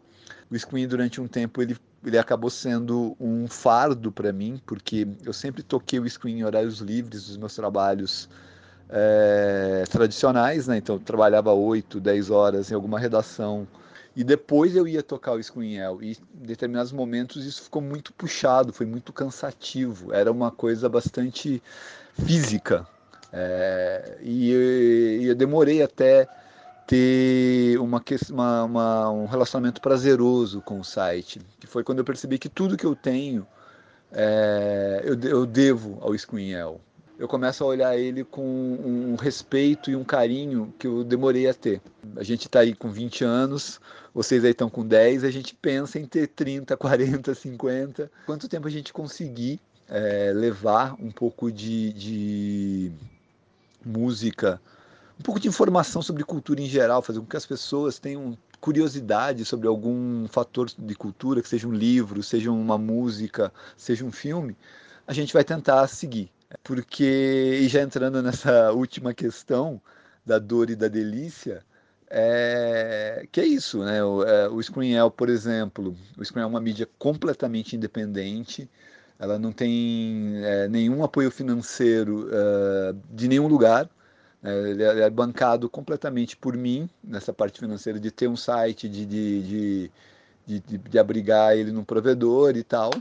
O 0.49 0.57
Screen 0.57 0.87
durante 0.87 1.21
um 1.21 1.27
tempo 1.27 1.61
ele 1.61 1.77
ele 2.05 2.17
acabou 2.17 2.49
sendo 2.49 3.15
um 3.19 3.47
fardo 3.47 4.11
para 4.11 4.31
mim, 4.31 4.61
porque 4.65 5.07
eu 5.25 5.33
sempre 5.33 5.61
toquei 5.61 5.99
o 5.99 6.09
screen 6.09 6.39
em 6.39 6.43
horários 6.43 6.79
livres 6.79 7.27
dos 7.27 7.37
meus 7.37 7.55
trabalhos 7.55 8.29
é, 8.89 9.83
tradicionais, 9.89 10.67
né? 10.67 10.77
Então 10.77 10.95
eu 10.95 10.99
trabalhava 10.99 11.53
8, 11.53 11.99
10 11.99 12.29
horas 12.31 12.71
em 12.71 12.75
alguma 12.75 12.99
redação. 12.99 13.67
E 14.15 14.23
depois 14.23 14.75
eu 14.75 14.87
ia 14.87 15.03
tocar 15.03 15.33
o 15.33 15.43
Screenel 15.43 16.01
e 16.01 16.11
em 16.11 16.45
determinados 16.45 16.91
momentos 16.91 17.45
isso 17.45 17.61
ficou 17.61 17.81
muito 17.81 18.11
puxado, 18.13 18.73
foi 18.73 18.85
muito 18.85 19.13
cansativo, 19.13 20.13
era 20.13 20.31
uma 20.31 20.51
coisa 20.51 20.89
bastante 20.89 21.61
física. 22.25 22.85
É, 23.31 24.17
e, 24.21 24.51
e, 25.21 25.25
eu 25.25 25.35
demorei 25.35 25.83
até 25.83 26.27
ter 26.87 27.79
uma, 27.79 28.03
uma, 28.31 28.63
uma, 28.63 29.11
um 29.11 29.25
relacionamento 29.27 29.79
prazeroso 29.79 30.61
com 30.61 30.79
o 30.79 30.83
site, 30.83 31.39
que 31.59 31.67
foi 31.67 31.83
quando 31.83 31.99
eu 31.99 32.05
percebi 32.05 32.39
que 32.39 32.49
tudo 32.49 32.75
que 32.75 32.85
eu 32.85 32.95
tenho 32.95 33.45
é, 34.11 35.01
eu, 35.05 35.19
eu 35.21 35.45
devo 35.45 35.99
ao 36.01 36.17
Screenel 36.17 36.81
eu 37.19 37.27
começo 37.27 37.61
a 37.65 37.67
olhar 37.67 37.97
ele 37.97 38.23
com 38.23 38.41
um 38.41 39.15
respeito 39.15 39.91
e 39.91 39.95
um 39.95 40.05
carinho 40.05 40.73
que 40.79 40.87
eu 40.87 41.03
demorei 41.03 41.49
a 41.49 41.53
ter. 41.53 41.81
A 42.15 42.23
gente 42.23 42.45
está 42.45 42.61
aí 42.61 42.73
com 42.73 42.89
20 42.89 43.25
anos, 43.25 43.81
vocês 44.13 44.45
aí 44.45 44.51
estão 44.51 44.69
com 44.69 44.87
10, 44.87 45.25
a 45.25 45.29
gente 45.29 45.53
pensa 45.53 45.99
em 45.99 46.05
ter 46.05 46.27
30, 46.27 46.77
40, 46.77 47.35
50. 47.35 48.09
Quanto 48.25 48.47
tempo 48.47 48.67
a 48.69 48.71
gente 48.71 48.93
conseguir 48.93 49.59
é, 49.89 50.31
levar 50.33 50.95
um 50.97 51.11
pouco 51.11 51.51
de, 51.51 51.91
de 51.91 52.91
música, 53.85 54.61
um 55.19 55.21
pouco 55.21 55.41
de 55.41 55.49
informação 55.49 56.01
sobre 56.01 56.23
cultura 56.23 56.61
em 56.61 56.67
geral, 56.67 57.01
fazer 57.01 57.19
com 57.19 57.25
que 57.25 57.35
as 57.35 57.45
pessoas 57.45 57.99
tenham 57.99 58.37
curiosidade 58.61 59.43
sobre 59.43 59.67
algum 59.67 60.25
fator 60.29 60.69
de 60.69 60.95
cultura, 60.95 61.41
que 61.41 61.49
seja 61.49 61.67
um 61.67 61.73
livro, 61.73 62.23
seja 62.23 62.49
uma 62.49 62.77
música, 62.77 63.51
seja 63.75 64.05
um 64.05 64.11
filme, 64.11 64.55
a 65.05 65.11
gente 65.11 65.33
vai 65.33 65.43
tentar 65.43 65.85
seguir 65.87 66.31
porque, 66.63 67.59
e 67.61 67.67
já 67.67 67.81
entrando 67.81 68.21
nessa 68.21 68.71
última 68.73 69.13
questão 69.13 69.81
da 70.25 70.39
dor 70.39 70.69
e 70.69 70.75
da 70.75 70.87
delícia, 70.87 71.63
é, 72.09 73.27
que 73.31 73.39
é 73.39 73.45
isso, 73.45 73.83
né? 73.83 74.03
O, 74.03 74.23
é, 74.23 74.49
o 74.49 74.61
Screenel, 74.61 75.11
por 75.11 75.29
exemplo, 75.29 75.95
o 76.17 76.25
Screenel 76.25 76.47
é 76.47 76.51
uma 76.51 76.61
mídia 76.61 76.87
completamente 76.97 77.75
independente, 77.75 78.69
ela 79.19 79.37
não 79.37 79.51
tem 79.51 80.41
é, 80.43 80.67
nenhum 80.67 81.03
apoio 81.03 81.29
financeiro 81.29 82.29
é, 82.31 82.95
de 83.11 83.27
nenhum 83.27 83.47
lugar, 83.47 83.89
né? 84.41 84.69
ele, 84.71 84.83
é, 84.83 85.01
é, 85.01 85.09
bancado 85.09 85.69
completamente 85.69 86.35
por 86.37 86.55
mim, 86.57 86.89
nessa 87.03 87.33
parte 87.33 87.59
financeira, 87.59 87.99
de 87.99 88.09
ter 88.11 88.27
um 88.27 88.37
site, 88.37 88.89
de, 88.89 89.05
de, 89.05 89.91
de, 90.47 90.59
de, 90.59 90.77
de 90.77 90.99
abrigar 90.99 91.55
ele 91.55 91.71
num 91.71 91.83
provedor 91.83 92.55
e 92.57 92.63
tal, 92.63 92.91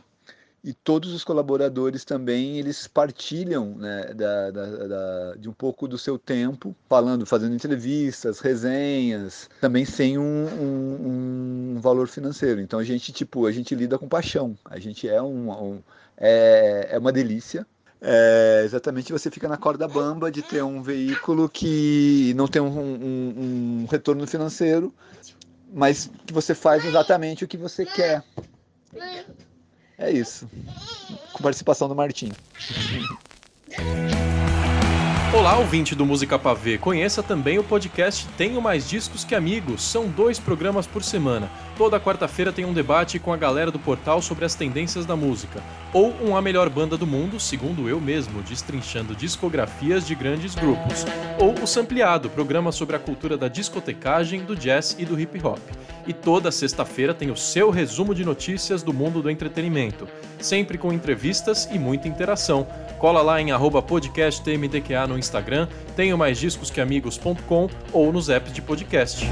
e 0.63 0.73
todos 0.73 1.13
os 1.13 1.23
colaboradores 1.23 2.05
também 2.05 2.59
eles 2.59 2.87
partilham 2.87 3.77
né, 3.77 4.13
da, 4.15 4.51
da, 4.51 4.67
da, 4.67 5.35
de 5.37 5.49
um 5.49 5.53
pouco 5.53 5.87
do 5.87 5.97
seu 5.97 6.19
tempo 6.19 6.75
falando, 6.89 7.25
fazendo 7.25 7.55
entrevistas, 7.55 8.41
resenhas, 8.41 9.49
também 9.61 9.85
sem 9.85 10.19
um, 10.19 10.23
um, 10.23 11.77
um, 11.77 11.81
valor 11.81 12.09
financeiro. 12.09 12.61
Então 12.61 12.79
a 12.79 12.85
gente 12.85 13.13
tipo 13.13 13.47
a 13.47 13.53
gente 13.53 13.75
lida 13.75 13.99
com 13.99 14.09
paixão, 14.09 14.57
a 14.65 14.79
gente 14.79 15.09
é 15.09 15.23
um, 15.23 15.51
um 15.51 15.83
é, 16.17 16.89
é 16.93 16.99
uma 16.99 17.13
delícia. 17.13 17.67
É, 18.01 18.63
exatamente 18.65 19.13
você 19.13 19.31
fica 19.31 19.49
na 19.49 19.57
corda 19.57 19.89
bamba 19.89 20.31
de 20.31 20.41
ter 20.41 20.63
um 20.63 20.83
veículo 20.83 21.49
que 21.49 22.33
não 22.37 22.47
tem 22.47 22.63
um, 22.63 23.83
um 23.83 23.87
retorno 23.91 24.25
financeiro, 24.27 24.95
mas 25.73 26.11
que 26.27 26.33
você 26.33 26.55
faz 26.55 26.85
exatamente 26.85 27.45
o 27.45 27.49
que 27.49 27.57
você 27.57 27.85
quer. 27.85 28.23
É 29.99 30.13
isso. 30.13 30.49
Com 31.33 31.43
participação 31.43 31.89
do 31.89 31.95
Martim. 31.95 32.31
Olá, 35.37 35.59
ouvinte 35.59 35.95
do 35.95 36.07
Música 36.07 36.39
Pavê. 36.39 36.79
Conheça 36.79 37.23
também 37.23 37.59
o 37.59 37.65
podcast 37.65 38.27
Tenho 38.37 38.63
Mais 38.63 38.89
Discos 38.89 39.25
que 39.25 39.35
Amigos. 39.35 39.83
São 39.83 40.09
dois 40.09 40.39
programas 40.39 40.87
por 40.87 41.03
semana. 41.03 41.51
Toda 41.79 42.01
quarta-feira 42.01 42.53
tem 42.53 42.65
um 42.65 42.73
debate 42.73 43.21
com 43.21 43.33
a 43.33 43.37
galera 43.37 43.71
do 43.71 43.79
portal 43.79 44.21
sobre 44.21 44.45
as 44.45 44.57
tendências 44.57 45.07
da 45.07 45.15
música. 45.15 45.63
Ou 45.95 46.13
um 46.21 46.37
A 46.37 46.43
Melhor 46.43 46.69
Banda 46.69 46.97
do 46.97 47.07
Mundo, 47.07 47.39
segundo 47.39 47.89
eu 47.89 48.01
mesmo, 48.01 48.43
destrinchando 48.43 49.15
discografias 49.15 50.05
de 50.05 50.13
grandes 50.17 50.57
grupos. 50.57 51.07
Ou 51.39 51.55
o 51.63 51.69
Sampleado, 51.69 52.29
programa 52.31 52.73
sobre 52.73 52.97
a 52.97 52.99
cultura 52.99 53.37
da 53.37 53.47
discotecagem, 53.47 54.43
do 54.43 54.57
jazz 54.57 54.97
e 54.99 55.05
do 55.05 55.19
hip 55.19 55.41
hop. 55.41 55.61
E 56.05 56.13
toda 56.13 56.51
sexta-feira 56.51 57.15
tem 57.15 57.31
o 57.31 57.37
seu 57.37 57.71
resumo 57.71 58.13
de 58.13 58.25
notícias 58.25 58.83
do 58.83 58.93
mundo 58.93 59.23
do 59.23 59.31
entretenimento. 59.31 60.09
Sempre 60.41 60.79
com 60.79 60.93
entrevistas 60.93 61.69
e 61.71 61.79
muita 61.79 62.09
interação. 62.09 62.67
Cola 62.99 63.23
lá 63.23 63.41
em 63.41 63.51
podcasttmdqa 63.87 65.07
no 65.07 65.17
Instagram, 65.17 65.69
tenho 65.95 66.19
mais 66.19 66.39
discos 66.39 66.73
que 66.73 66.81
amigos.com 66.81 67.71
ou 67.93 68.13
nos 68.13 68.29
apps 68.29 68.53
de 68.53 68.61
podcast. 68.61 69.25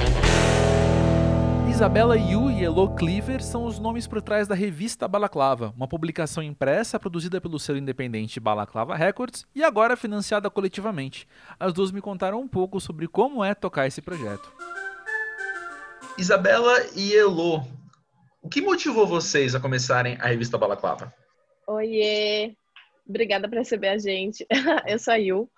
Isabela 1.76 2.16
Yu 2.16 2.50
e 2.50 2.64
Elo 2.64 2.94
Cleaver 2.94 3.42
são 3.42 3.66
os 3.66 3.78
nomes 3.78 4.06
por 4.06 4.22
trás 4.22 4.48
da 4.48 4.54
revista 4.54 5.06
Balaclava, 5.06 5.74
uma 5.76 5.86
publicação 5.86 6.42
impressa 6.42 6.98
produzida 6.98 7.38
pelo 7.38 7.58
selo 7.58 7.76
independente 7.76 8.40
Balaclava 8.40 8.96
Records 8.96 9.46
e 9.54 9.62
agora 9.62 9.94
financiada 9.94 10.48
coletivamente. 10.48 11.28
As 11.60 11.74
duas 11.74 11.92
me 11.92 12.00
contaram 12.00 12.40
um 12.40 12.48
pouco 12.48 12.80
sobre 12.80 13.06
como 13.06 13.44
é 13.44 13.54
tocar 13.54 13.86
esse 13.86 14.00
projeto. 14.00 14.50
Isabela 16.16 16.78
e 16.94 17.14
Elo, 17.14 17.62
o 18.40 18.48
que 18.48 18.62
motivou 18.62 19.06
vocês 19.06 19.54
a 19.54 19.60
começarem 19.60 20.16
a 20.18 20.28
revista 20.28 20.56
Balaclava? 20.56 21.12
Oiê, 21.66 22.56
Obrigada 23.08 23.48
por 23.48 23.56
receber 23.56 23.88
a 23.88 23.98
gente. 23.98 24.44
eu 24.86 24.98
sou 24.98 25.14
a 25.14 25.16
Yu. 25.16 25.48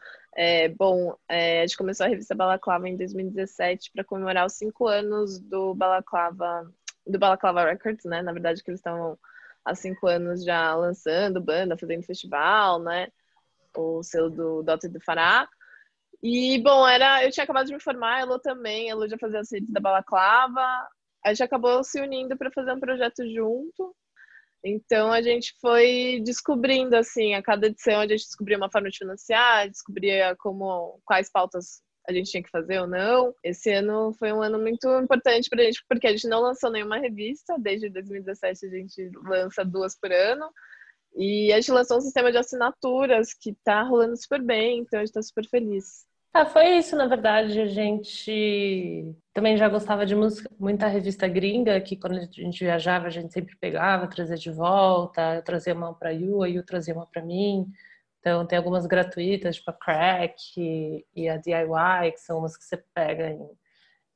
É, 0.40 0.68
bom, 0.68 1.16
é, 1.28 1.62
a 1.62 1.66
gente 1.66 1.76
começou 1.76 2.06
a 2.06 2.08
revista 2.08 2.32
Balaclava 2.32 2.88
em 2.88 2.96
2017 2.96 3.90
para 3.90 4.04
comemorar 4.04 4.46
os 4.46 4.52
cinco 4.52 4.86
anos 4.86 5.40
do 5.40 5.74
Balaclava, 5.74 6.72
do 7.04 7.18
Balaclava 7.18 7.64
Records, 7.64 8.04
né? 8.04 8.22
Na 8.22 8.32
verdade, 8.32 8.62
que 8.62 8.70
eles 8.70 8.78
estão 8.78 9.18
há 9.64 9.74
cinco 9.74 10.06
anos 10.06 10.44
já 10.44 10.76
lançando 10.76 11.40
banda, 11.40 11.76
fazendo 11.76 12.04
festival, 12.04 12.78
né? 12.78 13.08
O 13.76 14.00
selo 14.04 14.30
do 14.30 14.62
Dota 14.62 14.88
do 14.88 15.00
Fará. 15.00 15.48
E, 16.22 16.62
bom, 16.62 16.86
era, 16.86 17.24
eu 17.24 17.32
tinha 17.32 17.42
acabado 17.42 17.66
de 17.66 17.74
me 17.74 17.80
formar, 17.80 18.18
a 18.18 18.20
Elo 18.20 18.38
também, 18.38 18.90
a 18.90 18.92
Elo 18.92 19.08
já 19.08 19.18
fazia 19.18 19.40
as 19.40 19.50
redes 19.50 19.72
da 19.72 19.80
Balaclava. 19.80 20.62
A 21.24 21.30
gente 21.30 21.42
acabou 21.42 21.82
se 21.82 22.00
unindo 22.00 22.38
para 22.38 22.52
fazer 22.52 22.70
um 22.70 22.78
projeto 22.78 23.28
junto. 23.28 23.92
Então 24.64 25.12
a 25.12 25.22
gente 25.22 25.54
foi 25.60 26.20
descobrindo 26.24 26.96
assim, 26.96 27.34
a 27.34 27.42
cada 27.42 27.66
edição 27.68 28.00
a 28.00 28.06
gente 28.06 28.24
descobria 28.24 28.56
uma 28.56 28.70
forma 28.70 28.90
de 28.90 28.98
financiar, 28.98 29.68
descobria 29.68 30.34
como 30.36 31.00
quais 31.04 31.30
pautas 31.30 31.80
a 32.08 32.12
gente 32.12 32.30
tinha 32.30 32.42
que 32.42 32.50
fazer 32.50 32.80
ou 32.80 32.86
não. 32.86 33.34
Esse 33.44 33.70
ano 33.70 34.14
foi 34.18 34.32
um 34.32 34.42
ano 34.42 34.58
muito 34.58 34.88
importante 34.98 35.48
para 35.50 35.60
a 35.60 35.64
gente, 35.64 35.84
porque 35.88 36.06
a 36.06 36.10
gente 36.10 36.26
não 36.26 36.40
lançou 36.40 36.70
nenhuma 36.70 36.98
revista, 36.98 37.56
desde 37.58 37.90
2017 37.90 38.66
a 38.66 38.70
gente 38.70 39.10
lança 39.24 39.64
duas 39.64 39.94
por 39.94 40.10
ano. 40.10 40.50
E 41.14 41.52
a 41.52 41.60
gente 41.60 41.72
lançou 41.72 41.98
um 41.98 42.00
sistema 42.00 42.32
de 42.32 42.38
assinaturas 42.38 43.34
que 43.34 43.50
está 43.50 43.82
rolando 43.82 44.16
super 44.16 44.42
bem, 44.42 44.80
então 44.80 44.98
a 44.98 45.02
gente 45.02 45.10
está 45.10 45.22
super 45.22 45.46
feliz. 45.48 46.07
Ah, 46.32 46.46
foi 46.46 46.76
isso, 46.78 46.94
na 46.96 47.06
verdade. 47.06 47.60
A 47.60 47.66
gente 47.66 49.14
também 49.32 49.56
já 49.56 49.68
gostava 49.68 50.06
de 50.06 50.14
música, 50.14 50.48
muita 50.58 50.86
revista 50.86 51.26
gringa, 51.26 51.80
que 51.80 51.96
quando 51.96 52.16
a 52.18 52.20
gente 52.20 52.62
viajava, 52.64 53.06
a 53.06 53.10
gente 53.10 53.32
sempre 53.32 53.56
pegava, 53.56 54.06
trazia 54.06 54.36
de 54.36 54.50
volta. 54.50 55.36
Eu 55.36 55.42
trazia 55.42 55.74
uma 55.74 55.94
para 55.94 56.10
Yu, 56.10 56.42
a 56.42 56.48
Yu 56.48 56.62
trazia 56.64 56.94
uma 56.94 57.06
para 57.06 57.22
mim. 57.22 57.66
Então, 58.20 58.46
tem 58.46 58.58
algumas 58.58 58.86
gratuitas, 58.86 59.56
tipo 59.56 59.70
a 59.70 59.74
Crack 59.74 60.34
e 61.14 61.28
a 61.28 61.36
DIY, 61.38 62.12
que 62.12 62.20
são 62.20 62.38
umas 62.38 62.56
que 62.56 62.64
você 62.64 62.76
pega 62.94 63.30
em, 63.30 63.48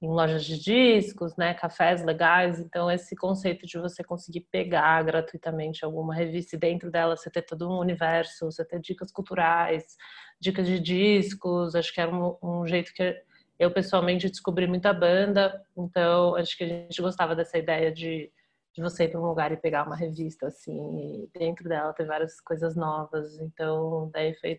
em 0.02 0.08
lojas 0.08 0.44
de 0.44 0.58
discos, 0.58 1.36
né, 1.36 1.54
cafés 1.54 2.04
legais. 2.04 2.58
Então, 2.58 2.90
esse 2.90 3.14
conceito 3.16 3.66
de 3.66 3.78
você 3.78 4.02
conseguir 4.02 4.40
pegar 4.50 5.02
gratuitamente 5.04 5.84
alguma 5.84 6.14
revista 6.14 6.56
e 6.56 6.58
dentro 6.58 6.90
dela 6.90 7.16
você 7.16 7.30
ter 7.30 7.42
todo 7.42 7.68
um 7.70 7.78
universo, 7.78 8.46
você 8.50 8.64
ter 8.64 8.80
dicas 8.80 9.12
culturais, 9.12 9.96
dicas 10.42 10.66
de 10.66 10.80
discos, 10.80 11.76
acho 11.76 11.94
que 11.94 12.00
era 12.00 12.12
um, 12.12 12.36
um 12.42 12.66
jeito 12.66 12.92
que 12.92 13.16
eu 13.58 13.70
pessoalmente 13.70 14.28
descobri 14.28 14.66
muita 14.66 14.92
banda, 14.92 15.62
então 15.76 16.34
acho 16.34 16.58
que 16.58 16.64
a 16.64 16.66
gente 16.66 17.00
gostava 17.00 17.36
dessa 17.36 17.56
ideia 17.56 17.92
de, 17.92 18.28
de 18.74 18.82
você 18.82 19.04
ir 19.04 19.08
para 19.10 19.20
um 19.20 19.26
lugar 19.26 19.52
e 19.52 19.56
pegar 19.56 19.86
uma 19.86 19.94
revista 19.94 20.48
assim, 20.48 20.74
e 20.98 21.38
dentro 21.38 21.68
dela 21.68 21.92
ter 21.92 22.06
várias 22.06 22.40
coisas 22.40 22.74
novas. 22.74 23.38
Então, 23.38 24.10
daí 24.12 24.34
foi 24.34 24.58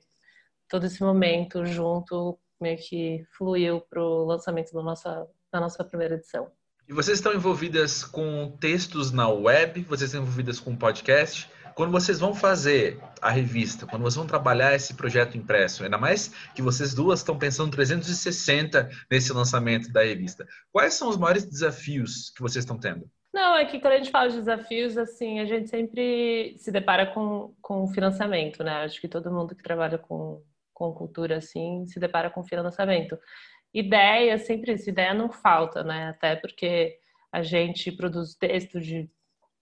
todo 0.70 0.86
esse 0.86 1.04
momento 1.04 1.66
junto, 1.66 2.40
meio 2.62 2.78
que 2.78 3.26
fluiu 3.38 3.82
para 3.82 4.02
o 4.02 4.24
lançamento 4.24 4.74
da 4.74 4.82
nossa, 4.82 5.28
da 5.52 5.60
nossa 5.60 5.84
primeira 5.84 6.16
edição. 6.16 6.50
E 6.88 6.94
vocês 6.94 7.18
estão 7.18 7.34
envolvidas 7.34 8.06
com 8.06 8.56
textos 8.58 9.12
na 9.12 9.28
web? 9.28 9.82
Vocês 9.82 10.10
estão 10.10 10.22
envolvidas 10.22 10.62
com 10.62 10.78
podcast? 10.78 11.50
Quando 11.76 11.92
vocês 11.92 12.20
vão 12.20 12.34
fazer 12.34 13.00
a 13.22 13.30
revista, 13.30 13.86
quando 13.86 14.04
vocês 14.04 14.16
vão 14.16 14.28
trabalhar 14.28 14.76
esse 14.76 14.94
projeto 14.94 15.38
impresso, 15.38 15.84
ainda 15.84 15.98
mais 15.98 16.30
que 16.54 16.62
vocês 16.62 16.94
duas 16.94 17.20
estão 17.20 17.38
pensando 17.38 17.72
360 17.72 18.90
nesse 19.10 19.34
lançamento 19.34 19.92
da 19.92 20.04
revista, 20.04 20.48
quais 20.72 20.94
são 20.94 21.10
os 21.10 21.18
maiores 21.18 21.46
desafios 21.46 22.32
que 22.36 22.42
vocês 22.42 22.64
estão 22.64 22.80
tendo? 22.80 23.10
Não, 23.34 23.56
é 23.56 23.66
que 23.66 23.80
quando 23.80 23.94
a 23.94 23.98
gente 23.98 24.12
fala 24.12 24.30
de 24.30 24.38
desafios, 24.38 24.96
assim, 24.96 25.40
a 25.40 25.46
gente 25.46 25.68
sempre 25.68 26.56
se 26.58 26.72
depara 26.72 27.08
com, 27.08 27.56
com 27.62 27.88
financiamento, 27.88 28.64
né? 28.64 28.84
Acho 28.84 29.02
que 29.02 29.08
todo 29.08 29.32
mundo 29.32 29.56
que 29.56 29.64
trabalha 29.64 29.98
com, 29.98 30.44
com 30.72 30.94
cultura, 30.94 31.38
assim, 31.38 31.86
se 31.88 32.00
depara 32.00 32.30
com 32.30 32.44
financiamento. 32.44 33.18
Ideia, 33.74 34.38
sempre 34.38 34.74
isso, 34.74 34.88
ideia 34.88 35.16
não 35.16 35.32
falta, 35.32 35.84
né? 35.84 36.10
Até 36.10 36.36
porque 36.36 36.96
a 37.32 37.42
gente 37.42 37.92
produz 37.92 38.36
texto 38.36 38.80
de 38.80 39.10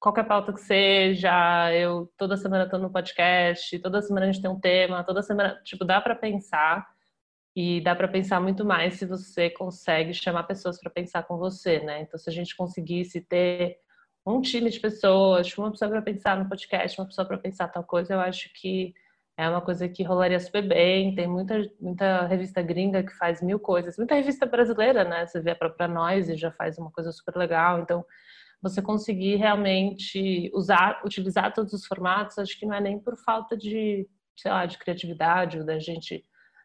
qualquer 0.02 0.26
pauta 0.26 0.52
que 0.52 0.60
seja, 0.60 1.72
eu 1.76 2.12
toda 2.18 2.36
semana 2.36 2.66
estou 2.66 2.80
no 2.80 2.92
podcast, 2.92 3.78
toda 3.80 4.02
semana 4.02 4.26
a 4.26 4.32
gente 4.32 4.42
tem 4.42 4.50
um 4.50 4.60
tema, 4.60 5.04
toda 5.04 5.22
semana, 5.22 5.62
tipo, 5.64 5.86
dá 5.86 6.02
para 6.02 6.16
pensar 6.16 6.88
e 7.56 7.80
dá 7.82 7.96
para 7.96 8.08
pensar 8.08 8.42
muito 8.42 8.66
mais 8.66 8.96
se 8.96 9.06
você 9.06 9.50
consegue 9.50 10.14
chamar 10.14 10.44
pessoas 10.44 10.80
para 10.80 10.90
pensar 10.90 11.24
com 11.24 11.38
você, 11.38 11.80
né? 11.82 12.02
Então, 12.02 12.18
se 12.20 12.30
a 12.30 12.34
gente 12.34 12.56
conseguisse 12.56 13.22
ter 13.22 13.78
um 14.26 14.42
time 14.42 14.72
de 14.72 14.80
pessoas, 14.80 15.48
tipo, 15.48 15.62
uma 15.62 15.72
pessoa 15.72 15.92
para 15.92 16.02
pensar 16.02 16.36
no 16.36 16.50
podcast, 16.50 17.00
uma 17.00 17.08
pessoa 17.08 17.28
para 17.28 17.38
pensar 17.38 17.68
tal 17.68 17.84
coisa, 17.84 18.16
eu 18.16 18.20
acho 18.20 18.52
que 18.54 18.96
é 19.38 19.48
uma 19.48 19.62
coisa 19.62 19.88
que 19.88 20.04
rolaria 20.04 20.40
super 20.40 20.68
bem. 20.68 21.14
Tem 21.14 21.28
muita, 21.28 21.62
muita 21.80 22.26
revista 22.26 22.62
gringa 22.64 23.04
que 23.04 23.16
faz 23.18 23.42
mil 23.42 23.60
coisas, 23.60 23.98
muita 23.98 24.16
revista 24.16 24.48
brasileira, 24.48 25.04
né? 25.04 25.28
Você 25.28 25.40
vê 25.40 25.52
a 25.52 25.56
própria 25.56 25.88
Noise 25.88 26.36
já 26.38 26.52
faz 26.52 26.80
uma 26.80 26.92
coisa 26.92 27.12
super 27.12 27.36
legal. 27.36 27.80
Então, 27.82 28.04
você 28.62 28.82
conseguir 28.82 29.38
realmente 29.38 30.52
usar, 30.54 31.02
utilizar 31.04 31.54
todos 31.54 31.74
os 31.74 31.86
formatos, 31.86 32.38
acho 32.38 32.58
que 32.60 32.66
não 32.66 32.76
é 32.76 32.82
nem 32.82 33.00
por 33.00 33.18
falta 33.18 33.58
de, 33.58 34.08
sei 34.38 34.52
lá, 34.52 34.66
de 34.66 34.78
criatividade 34.78 35.60
ou 35.60 35.66
da 35.66 35.80
gente 35.80 36.24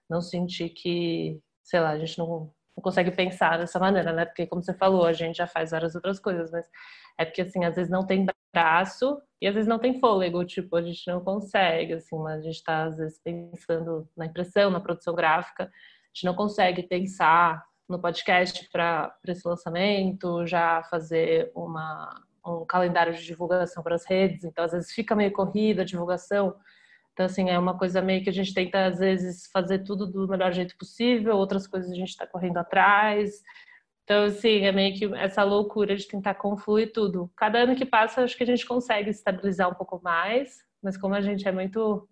não 0.08 0.20
sentir 0.20 0.70
que, 0.70 1.40
sei 1.64 1.80
lá, 1.80 1.90
a 1.90 1.98
gente 1.98 2.18
não, 2.18 2.52
não 2.76 2.82
consegue 2.82 3.10
pensar 3.10 3.58
dessa 3.58 3.78
maneira, 3.78 4.12
né? 4.12 4.26
Porque, 4.26 4.46
como 4.46 4.62
você 4.62 4.74
falou, 4.74 5.06
a 5.06 5.12
gente 5.12 5.36
já 5.36 5.46
faz 5.46 5.70
várias 5.70 5.94
outras 5.94 6.20
coisas, 6.20 6.50
mas 6.50 6.66
é 7.18 7.24
porque, 7.24 7.42
assim, 7.42 7.64
às 7.64 7.74
vezes 7.74 7.90
não 7.90 8.06
tem 8.06 8.26
braço 8.54 9.20
e 9.40 9.46
às 9.46 9.54
vezes 9.54 9.68
não 9.68 9.78
tem 9.78 9.98
fôlego, 9.98 10.44
tipo, 10.44 10.76
a 10.76 10.82
gente 10.82 11.06
não 11.10 11.20
consegue, 11.22 11.94
assim, 11.94 12.18
mas 12.18 12.40
a 12.40 12.42
gente 12.42 12.56
está, 12.56 12.84
às 12.84 12.96
vezes, 12.96 13.18
pensando 13.22 14.08
na 14.16 14.26
impressão, 14.26 14.70
na 14.70 14.80
produção 14.80 15.14
gráfica, 15.14 15.64
a 15.64 15.68
gente 16.14 16.24
não 16.24 16.34
consegue 16.34 16.82
pensar 16.82 17.64
no 17.88 18.00
podcast 18.00 18.68
para 18.70 19.14
esse 19.28 19.46
lançamento, 19.46 20.46
já 20.46 20.82
fazer 20.84 21.50
uma, 21.54 22.22
um 22.44 22.64
calendário 22.64 23.14
de 23.14 23.24
divulgação 23.24 23.82
para 23.82 23.94
as 23.94 24.04
redes, 24.04 24.44
então 24.44 24.64
às 24.64 24.72
vezes 24.72 24.92
fica 24.92 25.14
meio 25.14 25.32
corrida 25.32 25.82
a 25.82 25.84
divulgação. 25.84 26.56
Então, 27.12 27.24
assim, 27.24 27.48
é 27.48 27.58
uma 27.58 27.78
coisa 27.78 28.02
meio 28.02 28.22
que 28.22 28.28
a 28.28 28.32
gente 28.32 28.52
tenta, 28.52 28.86
às 28.86 28.98
vezes, 28.98 29.46
fazer 29.50 29.78
tudo 29.78 30.06
do 30.06 30.28
melhor 30.28 30.52
jeito 30.52 30.76
possível, 30.76 31.36
outras 31.36 31.66
coisas 31.66 31.90
a 31.90 31.94
gente 31.94 32.10
está 32.10 32.26
correndo 32.26 32.58
atrás. 32.58 33.42
Então, 34.04 34.24
assim, 34.24 34.66
é 34.66 34.70
meio 34.70 34.94
que 34.94 35.06
essa 35.14 35.42
loucura 35.42 35.96
de 35.96 36.06
tentar 36.06 36.34
confluir 36.34 36.92
tudo. 36.92 37.30
Cada 37.34 37.60
ano 37.60 37.74
que 37.74 37.86
passa, 37.86 38.22
acho 38.22 38.36
que 38.36 38.42
a 38.42 38.46
gente 38.46 38.66
consegue 38.66 39.08
estabilizar 39.08 39.70
um 39.70 39.74
pouco 39.74 39.98
mais, 40.02 40.58
mas 40.82 40.98
como 40.98 41.14
a 41.14 41.20
gente 41.22 41.48
é 41.48 41.52
muito 41.52 42.06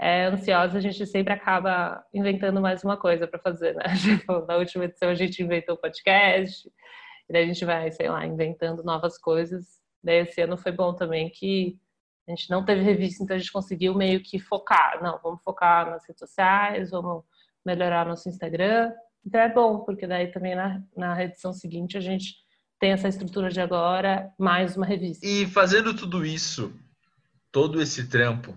é, 0.00 0.26
ansiosa, 0.26 0.78
a 0.78 0.80
gente 0.80 1.04
sempre 1.06 1.32
acaba 1.32 2.04
inventando 2.12 2.60
mais 2.60 2.82
uma 2.82 2.96
coisa 2.96 3.26
para 3.26 3.38
fazer, 3.38 3.74
né? 3.74 3.84
Tipo, 4.02 4.46
na 4.46 4.56
última 4.56 4.84
edição 4.84 5.10
a 5.10 5.14
gente 5.14 5.42
inventou 5.42 5.74
o 5.74 5.78
podcast, 5.78 6.68
e 7.28 7.32
daí 7.32 7.44
a 7.44 7.46
gente 7.46 7.64
vai, 7.64 7.90
sei 7.92 8.08
lá, 8.08 8.24
inventando 8.26 8.82
novas 8.82 9.18
coisas. 9.18 9.80
Daí 10.02 10.20
esse 10.20 10.40
ano 10.40 10.56
foi 10.56 10.72
bom 10.72 10.94
também 10.94 11.30
que 11.30 11.78
a 12.26 12.30
gente 12.30 12.48
não 12.50 12.64
teve 12.64 12.82
revista, 12.82 13.22
então 13.22 13.36
a 13.36 13.38
gente 13.38 13.52
conseguiu 13.52 13.94
meio 13.94 14.22
que 14.22 14.38
focar. 14.38 15.02
Não, 15.02 15.20
vamos 15.22 15.42
focar 15.42 15.90
nas 15.90 16.06
redes 16.06 16.20
sociais, 16.20 16.90
vamos 16.90 17.24
melhorar 17.64 18.06
nosso 18.06 18.28
Instagram 18.28 18.92
então 19.24 19.40
é 19.40 19.52
bom, 19.52 19.80
porque 19.80 20.06
daí 20.06 20.28
também 20.28 20.54
na, 20.54 20.82
na 20.96 21.22
edição 21.22 21.52
seguinte 21.52 21.96
a 21.96 22.00
gente 22.00 22.34
tem 22.78 22.92
essa 22.92 23.08
estrutura 23.08 23.50
de 23.50 23.60
agora, 23.60 24.32
mais 24.38 24.76
uma 24.76 24.86
revista. 24.86 25.26
E 25.26 25.46
fazendo 25.46 25.94
tudo 25.94 26.24
isso, 26.24 26.72
todo 27.52 27.80
esse 27.82 28.08
trampo, 28.08 28.54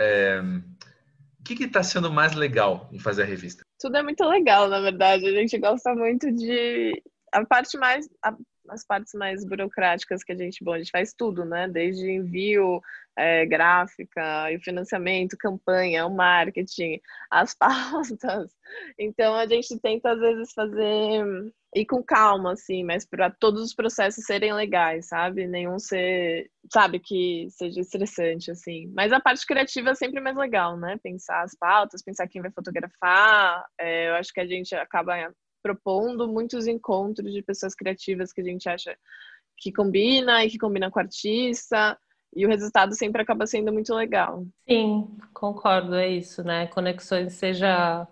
é... 0.00 0.40
o 0.40 1.44
que 1.44 1.64
está 1.64 1.82
sendo 1.82 2.10
mais 2.10 2.34
legal 2.34 2.88
em 2.92 2.98
fazer 2.98 3.22
a 3.22 3.26
revista? 3.26 3.62
Tudo 3.78 3.96
é 3.96 4.02
muito 4.02 4.24
legal, 4.24 4.68
na 4.68 4.80
verdade. 4.80 5.26
A 5.26 5.32
gente 5.32 5.58
gosta 5.58 5.94
muito 5.94 6.30
de. 6.32 7.02
A 7.32 7.44
parte 7.44 7.76
mais. 7.78 8.08
A 8.22 8.34
as 8.70 8.84
partes 8.84 9.14
mais 9.14 9.44
burocráticas 9.44 10.22
que 10.24 10.32
a 10.32 10.36
gente, 10.36 10.62
bom, 10.64 10.72
a 10.72 10.78
gente 10.78 10.90
faz 10.90 11.12
tudo, 11.12 11.44
né? 11.44 11.68
Desde 11.68 12.10
envio, 12.10 12.80
é, 13.16 13.44
gráfica, 13.46 14.50
e 14.52 14.58
financiamento, 14.60 15.36
campanha, 15.36 16.06
o 16.06 16.14
marketing, 16.14 17.00
as 17.30 17.54
pautas. 17.58 18.50
Então 18.98 19.34
a 19.34 19.46
gente 19.46 19.78
tenta 19.80 20.12
às 20.12 20.20
vezes 20.20 20.52
fazer 20.52 21.52
ir 21.74 21.86
com 21.86 22.02
calma, 22.02 22.52
assim, 22.52 22.82
mas 22.82 23.06
para 23.06 23.30
todos 23.30 23.62
os 23.62 23.74
processos 23.74 24.24
serem 24.24 24.52
legais, 24.52 25.06
sabe? 25.08 25.46
Nenhum 25.46 25.78
ser, 25.78 26.50
sabe, 26.72 26.98
que 26.98 27.46
seja 27.50 27.80
estressante, 27.80 28.50
assim. 28.50 28.90
Mas 28.94 29.12
a 29.12 29.20
parte 29.20 29.46
criativa 29.46 29.90
é 29.90 29.94
sempre 29.94 30.20
mais 30.20 30.36
legal, 30.36 30.76
né? 30.76 30.98
Pensar 31.02 31.42
as 31.42 31.54
pautas, 31.54 32.02
pensar 32.02 32.26
quem 32.28 32.42
vai 32.42 32.50
fotografar. 32.50 33.64
É, 33.78 34.08
eu 34.08 34.14
acho 34.14 34.32
que 34.32 34.40
a 34.40 34.46
gente 34.46 34.74
acaba 34.74 35.14
propondo 35.62 36.28
muitos 36.28 36.66
encontros 36.66 37.32
de 37.32 37.42
pessoas 37.42 37.74
criativas 37.74 38.32
que 38.32 38.40
a 38.40 38.44
gente 38.44 38.68
acha 38.68 38.96
que 39.56 39.70
combina 39.70 40.44
e 40.44 40.50
que 40.50 40.58
combina 40.58 40.90
com 40.90 40.98
o 40.98 41.02
artista. 41.02 41.98
E 42.34 42.46
o 42.46 42.48
resultado 42.48 42.94
sempre 42.94 43.22
acaba 43.22 43.46
sendo 43.46 43.72
muito 43.72 43.92
legal. 43.94 44.46
Sim, 44.68 45.16
concordo, 45.34 45.96
é 45.96 46.08
isso, 46.08 46.44
né? 46.44 46.66
Conexões, 46.68 47.34
seja 47.34 48.06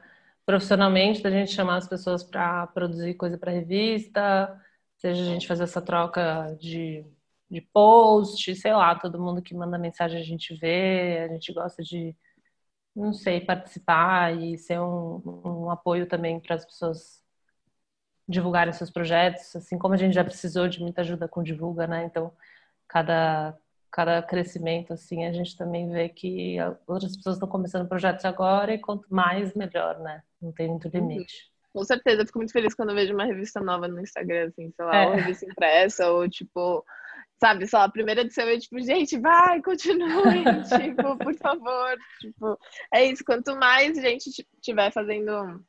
profissionalmente, 0.45 1.23
da 1.23 1.31
gente 1.31 1.53
chamar 1.53 1.77
as 1.77 1.87
pessoas 1.87 2.25
para 2.25 2.67
produzir 2.69 3.15
coisa 3.15 3.39
para 3.39 3.53
revista, 3.53 4.59
seja 4.97 5.23
a 5.23 5.27
gente 5.27 5.47
fazer 5.47 5.65
essa 5.65 5.81
troca 5.81 6.57
de, 6.59 7.05
de 7.51 7.61
post, 7.61 8.57
sei 8.57 8.73
lá, 8.73 8.99
todo 8.99 9.21
mundo 9.21 9.43
que 9.43 9.55
manda 9.55 9.79
mensagem 9.79 10.21
a 10.21 10.25
gente 10.25 10.55
vê, 10.57 11.19
a 11.19 11.29
gente 11.29 11.53
gosta 11.53 11.83
de, 11.83 12.17
não 12.97 13.13
sei, 13.13 13.41
participar 13.41 14.35
e 14.37 14.57
ser 14.59 14.81
um, 14.81 15.23
um 15.45 15.71
apoio 15.71 16.07
também 16.07 16.41
para 16.41 16.57
as 16.57 16.65
pessoas 16.65 17.23
divulgarem 18.29 18.73
seus 18.73 18.91
projetos, 18.91 19.57
assim 19.57 19.79
como 19.79 19.95
a 19.95 19.97
gente 19.97 20.15
já 20.15 20.25
precisou 20.25 20.69
de 20.69 20.81
muita 20.81 21.01
ajuda 21.01 21.27
com 21.27 21.43
divulga, 21.43 21.87
né? 21.87 22.05
Então, 22.05 22.33
cada 22.87 23.57
cada 23.91 24.23
crescimento 24.23 24.93
assim, 24.93 25.25
a 25.25 25.33
gente 25.33 25.57
também 25.57 25.91
vê 25.91 26.11
que 26.11 26.57
outras 26.87 27.17
pessoas 27.17 27.37
estão 27.37 27.49
começando 27.49 27.89
projetos 27.89 28.25
agora 28.27 28.75
e 28.75 28.79
quanto 28.79 29.07
mais 29.09 29.55
melhor, 29.55 29.99
né? 30.01 30.23
Não 30.43 30.53
tem 30.53 30.69
muito 30.69 30.89
limite. 30.89 31.51
Com 31.73 31.83
certeza, 31.85 32.23
eu 32.23 32.27
fico 32.27 32.39
muito 32.39 32.53
feliz 32.53 32.75
quando 32.75 32.91
eu 32.91 32.95
vejo 32.95 33.15
uma 33.15 33.25
revista 33.25 33.61
nova 33.61 33.89
no 33.89 34.01
Instagram, 34.01 34.49
assim, 34.49 34.71
sei 34.71 34.85
lá, 34.85 34.97
é. 34.97 35.07
ou 35.07 35.15
revista 35.15 35.47
impressa, 35.47 36.11
ou 36.11 36.29
tipo, 36.29 36.85
sabe, 37.41 37.67
lá, 37.73 37.85
a 37.85 37.91
primeira 37.91 38.21
edição 38.23 38.47
é 38.47 38.59
tipo, 38.59 38.79
gente, 38.81 39.19
vai, 39.19 39.63
continue, 39.63 40.45
tipo, 40.69 41.17
por 41.17 41.35
favor, 41.35 41.97
tipo, 42.21 42.59
é 42.93 43.05
isso, 43.07 43.25
quanto 43.25 43.57
mais 43.57 43.97
gente 43.97 44.31
tiver 44.61 44.93
fazendo 44.93 45.63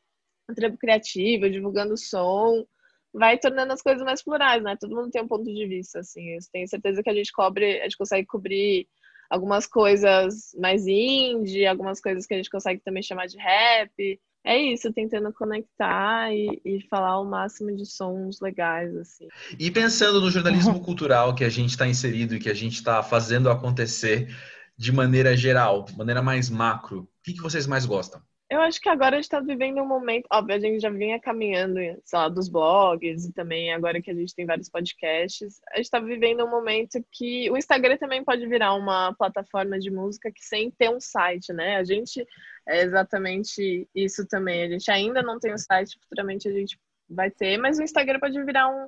um 0.50 0.54
trampo 0.54 0.78
criativo, 0.78 1.50
divulgando 1.50 1.96
som, 1.98 2.66
vai 3.14 3.38
tornando 3.38 3.74
as 3.74 3.82
coisas 3.82 4.04
mais 4.04 4.24
plurais, 4.24 4.64
né? 4.64 4.76
Todo 4.80 4.96
mundo 4.96 5.12
tem 5.12 5.22
um 5.22 5.28
ponto 5.28 5.46
de 5.46 5.66
vista, 5.68 6.00
assim. 6.00 6.30
Eu 6.30 6.40
tenho 6.52 6.68
certeza 6.68 7.04
que 7.04 7.10
a 7.10 7.14
gente 7.14 7.32
cobre, 7.32 7.80
a 7.80 7.84
gente 7.84 7.98
consegue 7.98 8.28
cobrir 8.28 8.88
algumas 9.30 9.68
coisas 9.68 10.56
mais 10.60 10.88
indie, 10.88 11.66
algumas 11.66 12.02
coisas 12.02 12.26
que 12.26 12.34
a 12.34 12.38
gente 12.38 12.50
consegue 12.50 12.82
também 12.82 13.04
chamar 13.04 13.28
de 13.28 13.38
rap. 13.38 14.20
É 14.44 14.58
isso, 14.58 14.92
tentando 14.94 15.34
conectar 15.34 16.34
e, 16.34 16.62
e 16.64 16.82
falar 16.88 17.20
o 17.20 17.26
máximo 17.26 17.76
de 17.76 17.86
sons 17.86 18.40
legais, 18.40 18.96
assim. 18.96 19.28
E 19.60 19.70
pensando 19.70 20.22
no 20.22 20.32
jornalismo 20.32 20.80
cultural 20.82 21.36
que 21.36 21.44
a 21.44 21.50
gente 21.50 21.72
está 21.72 21.86
inserido 21.86 22.36
e 22.36 22.40
que 22.40 22.50
a 22.50 22.54
gente 22.54 22.76
está 22.76 23.04
fazendo 23.04 23.50
acontecer 23.50 24.34
de 24.78 24.94
maneira 24.94 25.36
geral, 25.36 25.84
de 25.84 25.98
maneira 25.98 26.22
mais 26.22 26.50
macro, 26.50 27.02
o 27.02 27.08
que, 27.22 27.34
que 27.34 27.42
vocês 27.42 27.68
mais 27.68 27.86
gostam? 27.86 28.22
Eu 28.50 28.62
acho 28.62 28.82
que 28.82 28.90
agora 28.90 29.16
a 29.16 29.18
gente 29.18 29.26
está 29.26 29.40
vivendo 29.40 29.80
um 29.80 29.88
momento. 29.88 30.26
Óbvio, 30.32 30.56
a 30.56 30.60
gente 30.60 30.80
já 30.80 30.90
vinha 30.90 31.20
caminhando, 31.20 31.76
sei 32.04 32.18
lá, 32.18 32.28
dos 32.28 32.50
blogs 32.50 33.26
e 33.26 33.32
também 33.32 33.72
agora 33.72 34.02
que 34.02 34.10
a 34.10 34.14
gente 34.14 34.34
tem 34.34 34.44
vários 34.44 34.68
podcasts. 34.68 35.62
A 35.72 35.76
gente 35.78 35.86
está 35.86 36.00
vivendo 36.00 36.44
um 36.44 36.50
momento 36.50 37.00
que 37.12 37.50
o 37.52 37.58
Instagram 37.58 37.98
também 37.98 38.24
pode 38.24 38.48
virar 38.48 38.74
uma 38.74 39.14
plataforma 39.14 39.78
de 39.78 39.92
música 39.92 40.32
que 40.32 40.44
sem 40.44 40.72
ter 40.72 40.90
um 40.90 41.00
site, 41.00 41.54
né? 41.54 41.78
A 41.78 41.84
gente 41.84 42.26
é 42.68 42.82
exatamente 42.82 43.88
isso 43.94 44.26
também. 44.28 44.64
A 44.64 44.70
gente 44.70 44.90
ainda 44.90 45.22
não 45.22 45.40
tem 45.40 45.54
um 45.54 45.58
site, 45.58 46.00
futuramente 46.00 46.48
a 46.48 46.52
gente 46.52 46.80
vai 47.08 47.30
ter, 47.30 47.56
mas 47.60 47.78
o 47.78 47.84
Instagram 47.84 48.20
pode 48.20 48.44
virar 48.44 48.68
um, 48.68 48.88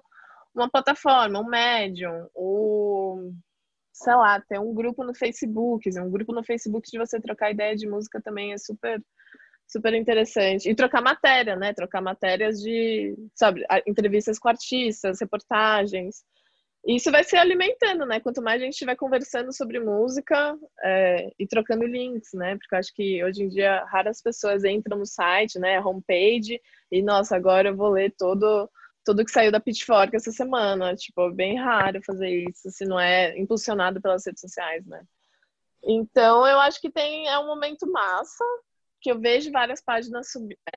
uma 0.56 0.69
plataforma, 0.71 1.39
um 1.39 1.45
medium, 1.45 2.28
ou 2.34 3.32
sei 3.93 4.15
lá, 4.15 4.41
ter 4.41 4.60
um 4.60 4.74
grupo 4.74 5.04
no 5.04 5.13
Facebook. 5.13 5.88
Um 6.00 6.10
grupo 6.10 6.34
no 6.34 6.43
Facebook 6.43 6.89
de 6.89 6.97
você 6.97 7.21
trocar 7.21 7.52
ideia 7.52 7.76
de 7.76 7.88
música 7.88 8.19
também 8.19 8.54
é 8.54 8.58
super 8.58 9.00
super 9.72 9.94
interessante. 9.94 10.70
E 10.70 10.76
trocar 10.76 11.02
matéria, 11.02 11.56
né? 11.56 11.74
Trocar 11.74 12.02
matérias 12.02 12.60
de, 12.60 13.16
sabe, 13.34 13.66
entrevistas 13.88 14.38
com 14.38 14.50
artistas, 14.50 15.20
reportagens. 15.22 16.24
isso 16.86 17.12
vai 17.12 17.24
se 17.24 17.38
alimentando, 17.38 18.06
né? 18.06 18.20
Quanto 18.20 18.42
mais 18.42 18.62
a 18.62 18.66
gente 18.66 18.74
estiver 18.74 18.96
conversando 18.96 19.54
sobre 19.54 19.80
música 19.80 20.58
é, 20.84 21.32
e 21.40 21.48
trocando 21.48 21.86
links, 21.86 22.34
né? 22.34 22.58
Porque 22.58 22.76
eu 22.76 22.80
acho 22.80 22.94
que 22.94 23.24
hoje 23.24 23.44
em 23.44 23.48
dia 23.48 23.84
raras 23.86 24.22
pessoas 24.22 24.64
entram 24.66 24.98
no 25.00 25.06
site, 25.06 25.58
né? 25.60 25.80
Homepage, 25.80 26.60
e 26.92 27.02
nossa, 27.02 27.36
agora 27.36 27.70
eu 27.70 27.76
vou 27.76 27.90
ler 27.90 28.14
todo 28.18 28.70
tudo 29.04 29.26
que 29.26 29.32
saiu 29.32 29.52
da 29.52 29.60
Pitchfork 29.60 30.16
essa 30.16 30.32
semana. 30.32 30.96
Tipo, 30.96 31.30
é 31.30 31.34
bem 31.34 31.58
raro 31.58 32.02
fazer 32.06 32.30
isso, 32.50 32.70
se 32.70 32.86
não 32.86 33.00
é 33.00 33.38
impulsionado 33.40 34.02
pelas 34.02 34.26
redes 34.26 34.42
sociais, 34.42 34.86
né? 34.86 35.02
Então, 35.84 36.46
eu 36.46 36.60
acho 36.60 36.80
que 36.80 36.92
tem 36.92 37.28
é 37.28 37.40
um 37.40 37.48
momento 37.48 37.92
massa 37.92 38.46
que 39.02 39.12
eu 39.12 39.19
vejo 39.19 39.52
várias 39.52 39.81
páginas 39.81 40.27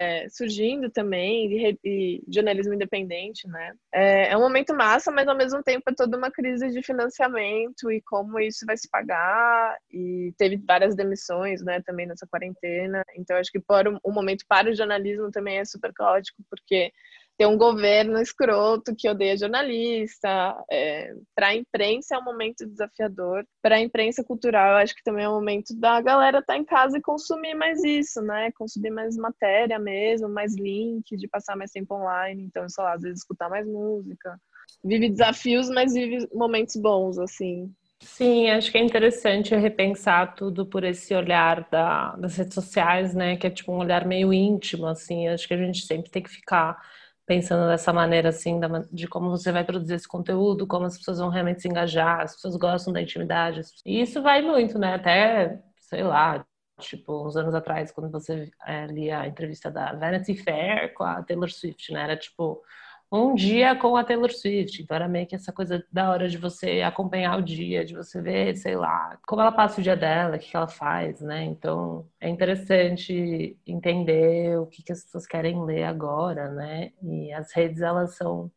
é, 0.00 0.28
surgindo 0.30 0.90
também, 0.90 1.48
de, 1.48 1.78
de, 1.84 2.24
jornalismo 2.28 2.72
independente, 2.72 3.46
né? 3.46 3.74
É, 3.92 4.30
é, 4.30 4.36
um 4.36 4.40
momento 4.40 4.74
massa, 4.74 5.10
mas 5.10 5.28
ao 5.28 5.36
mesmo 5.36 5.62
tempo 5.62 5.82
é 5.88 5.94
toda 5.94 6.16
uma 6.16 6.30
crise 6.30 6.70
de 6.70 6.82
financiamento 6.82 7.92
e 7.92 8.00
como 8.02 8.40
isso 8.40 8.64
vai 8.66 8.76
se 8.76 8.88
pagar, 8.90 9.76
e 9.90 10.32
teve 10.38 10.56
várias 10.56 10.96
demissões, 10.96 11.62
né, 11.62 11.82
também 11.82 12.06
nessa 12.06 12.26
quarentena, 12.26 13.04
então 13.14 13.36
acho 13.36 13.52
que 13.52 13.60
por 13.60 13.86
um, 13.86 13.98
um 14.04 14.12
momento 14.12 14.44
para 14.48 14.70
o 14.70 14.74
jornalismo 14.74 15.30
também 15.30 15.58
é 15.58 15.64
super 15.64 15.92
caótico, 15.92 16.42
porque 16.48 16.90
tem 17.37 17.47
um 17.47 17.59
governo 17.59 18.20
escroto 18.20 18.95
que 18.97 19.09
odeia 19.09 19.37
jornalista. 19.37 20.57
É, 20.70 21.12
para 21.35 21.49
a 21.49 21.55
imprensa 21.55 22.14
é 22.14 22.18
um 22.18 22.24
momento 22.24 22.66
desafiador. 22.66 23.45
Para 23.61 23.76
a 23.76 23.80
imprensa 23.80 24.22
cultural, 24.22 24.76
acho 24.76 24.95
que 24.95 25.03
também 25.03 25.24
é 25.24 25.28
um 25.28 25.35
momento 25.35 25.74
da 25.78 26.01
galera 26.01 26.39
estar 26.39 26.55
tá 26.55 26.59
em 26.59 26.64
casa 26.64 26.97
e 26.97 27.03
consumir 27.03 27.55
mais 27.55 27.82
isso, 27.82 28.22
né? 28.22 28.53
Consumir 28.53 28.91
mais 28.91 29.16
matéria 29.16 29.78
mesmo, 29.78 30.28
mais 30.28 30.57
link, 30.57 31.16
de 31.16 31.26
passar 31.26 31.57
mais 31.57 31.72
tempo 31.72 31.95
online. 31.95 32.45
Então, 32.45 32.68
sei 32.68 32.85
lá, 32.85 32.95
às 32.95 33.03
vezes 33.03 33.18
escutar 33.18 33.49
mais 33.49 33.66
música. 33.66 34.39
Vive 34.85 35.11
desafios, 35.11 35.68
mas 35.68 35.93
vive 35.93 36.28
momentos 36.32 36.76
bons, 36.76 37.18
assim. 37.18 37.70
Sim, 38.01 38.51
acho 38.51 38.70
que 38.70 38.78
é 38.78 38.82
interessante 38.82 39.55
repensar 39.57 40.35
tudo 40.35 40.66
por 40.66 40.85
esse 40.85 41.14
olhar 41.14 41.66
da, 41.70 42.14
das 42.16 42.37
redes 42.37 42.55
sociais, 42.55 43.14
né? 43.14 43.37
Que 43.37 43.47
é 43.47 43.51
tipo 43.51 43.72
um 43.72 43.78
olhar 43.78 44.07
meio 44.07 44.32
íntimo, 44.32 44.87
assim. 44.87 45.26
Acho 45.28 45.49
que 45.49 45.55
a 45.55 45.59
gente 45.59 45.87
sempre 45.87 46.11
tem 46.11 46.22
que 46.22 46.30
ficar 46.30 46.78
pensando 47.26 47.68
dessa 47.68 47.92
maneira, 47.92 48.28
assim, 48.28 48.60
de 48.92 49.08
como 49.08 49.30
você 49.30 49.50
vai 49.50 49.64
produzir 49.64 49.94
esse 49.94 50.08
conteúdo, 50.08 50.66
como 50.66 50.86
as 50.86 50.98
pessoas 50.98 51.18
vão 51.18 51.28
realmente 51.30 51.62
se 51.62 51.68
engajar, 51.68 52.20
as 52.20 52.34
pessoas 52.34 52.56
gostam 52.56 52.92
da 52.92 53.02
intimidade. 53.02 53.62
E 53.84 54.00
isso 54.02 54.22
vai 54.22 54.42
muito, 54.42 54.78
né? 54.78 54.94
Até, 54.94 55.60
sei 55.80 56.02
lá, 56.02 56.44
tipo, 56.80 57.26
uns 57.26 57.36
anos 57.36 57.54
atrás, 57.54 57.92
quando 57.92 58.10
você 58.10 58.50
é, 58.66 58.86
lia 58.86 59.20
a 59.20 59.28
entrevista 59.28 59.70
da 59.70 59.92
Vanity 59.94 60.36
Fair 60.36 60.92
com 60.94 61.04
a 61.04 61.22
Taylor 61.22 61.50
Swift, 61.50 61.92
né? 61.92 62.02
Era 62.02 62.16
tipo 62.16 62.62
um 63.11 63.34
dia 63.34 63.76
com 63.76 63.96
a 63.96 64.05
Taylor 64.05 64.32
Swift. 64.32 64.82
Então 64.82 64.94
era 64.94 65.09
meio 65.09 65.26
que 65.26 65.34
essa 65.34 65.52
coisa 65.52 65.84
da 65.92 66.11
hora 66.11 66.28
de 66.28 66.36
você 66.38 66.82
acompanhar 66.82 67.38
o 67.38 67.42
dia, 67.42 67.84
de 67.84 67.94
você 67.94 68.20
ver, 68.20 68.57
sei 68.57 68.76
lá, 68.76 69.18
como 69.26 69.40
ela 69.40 69.52
passa 69.52 69.80
o 69.80 69.82
dia 69.84 69.96
dela, 69.96 70.36
o 70.36 70.38
que 70.38 70.57
ela 70.57 70.68
faz, 70.68 71.20
né? 71.20 71.44
Então 71.44 72.09
é 72.20 72.28
interessante 72.28 73.57
entender 73.66 74.59
o 74.59 74.66
que, 74.66 74.82
que 74.82 74.92
as 74.92 75.05
pessoas 75.05 75.26
querem 75.26 75.64
ler 75.64 75.84
agora, 75.84 76.50
né? 76.50 76.92
E 77.02 77.32
as 77.32 77.52
redes, 77.52 77.80
elas 77.80 78.16
são 78.16 78.50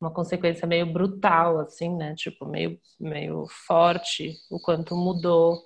uma 0.00 0.10
consequência 0.10 0.66
meio 0.66 0.92
brutal, 0.92 1.60
assim, 1.60 1.94
né? 1.96 2.14
Tipo, 2.14 2.46
meio, 2.46 2.78
meio 3.00 3.46
forte 3.66 4.34
o 4.50 4.60
quanto 4.60 4.94
mudou 4.94 5.58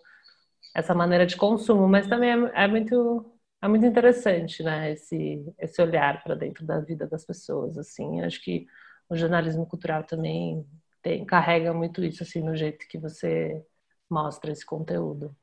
essa 0.74 0.94
maneira 0.94 1.26
de 1.26 1.36
consumo, 1.36 1.88
mas 1.88 2.06
também 2.06 2.30
é, 2.30 2.64
é 2.64 2.68
muito 2.68 3.32
é 3.62 3.68
muito 3.68 3.84
interessante, 3.84 4.62
né, 4.62 4.92
esse, 4.92 5.44
esse 5.58 5.82
olhar 5.82 6.22
para 6.22 6.34
dentro 6.34 6.64
da 6.64 6.80
vida 6.80 7.06
das 7.06 7.24
pessoas, 7.24 7.76
assim, 7.76 8.22
acho 8.22 8.42
que 8.42 8.66
o 9.08 9.14
jornalismo 9.16 9.66
cultural 9.66 10.02
também 10.02 10.64
tem, 11.02 11.24
carrega 11.26 11.72
muito 11.74 12.02
isso, 12.02 12.22
assim, 12.22 12.42
no 12.42 12.56
jeito 12.56 12.88
que 12.88 12.98
você 12.98 13.62
mostra 14.08 14.50
esse 14.50 14.64
conteúdo. 14.64 15.34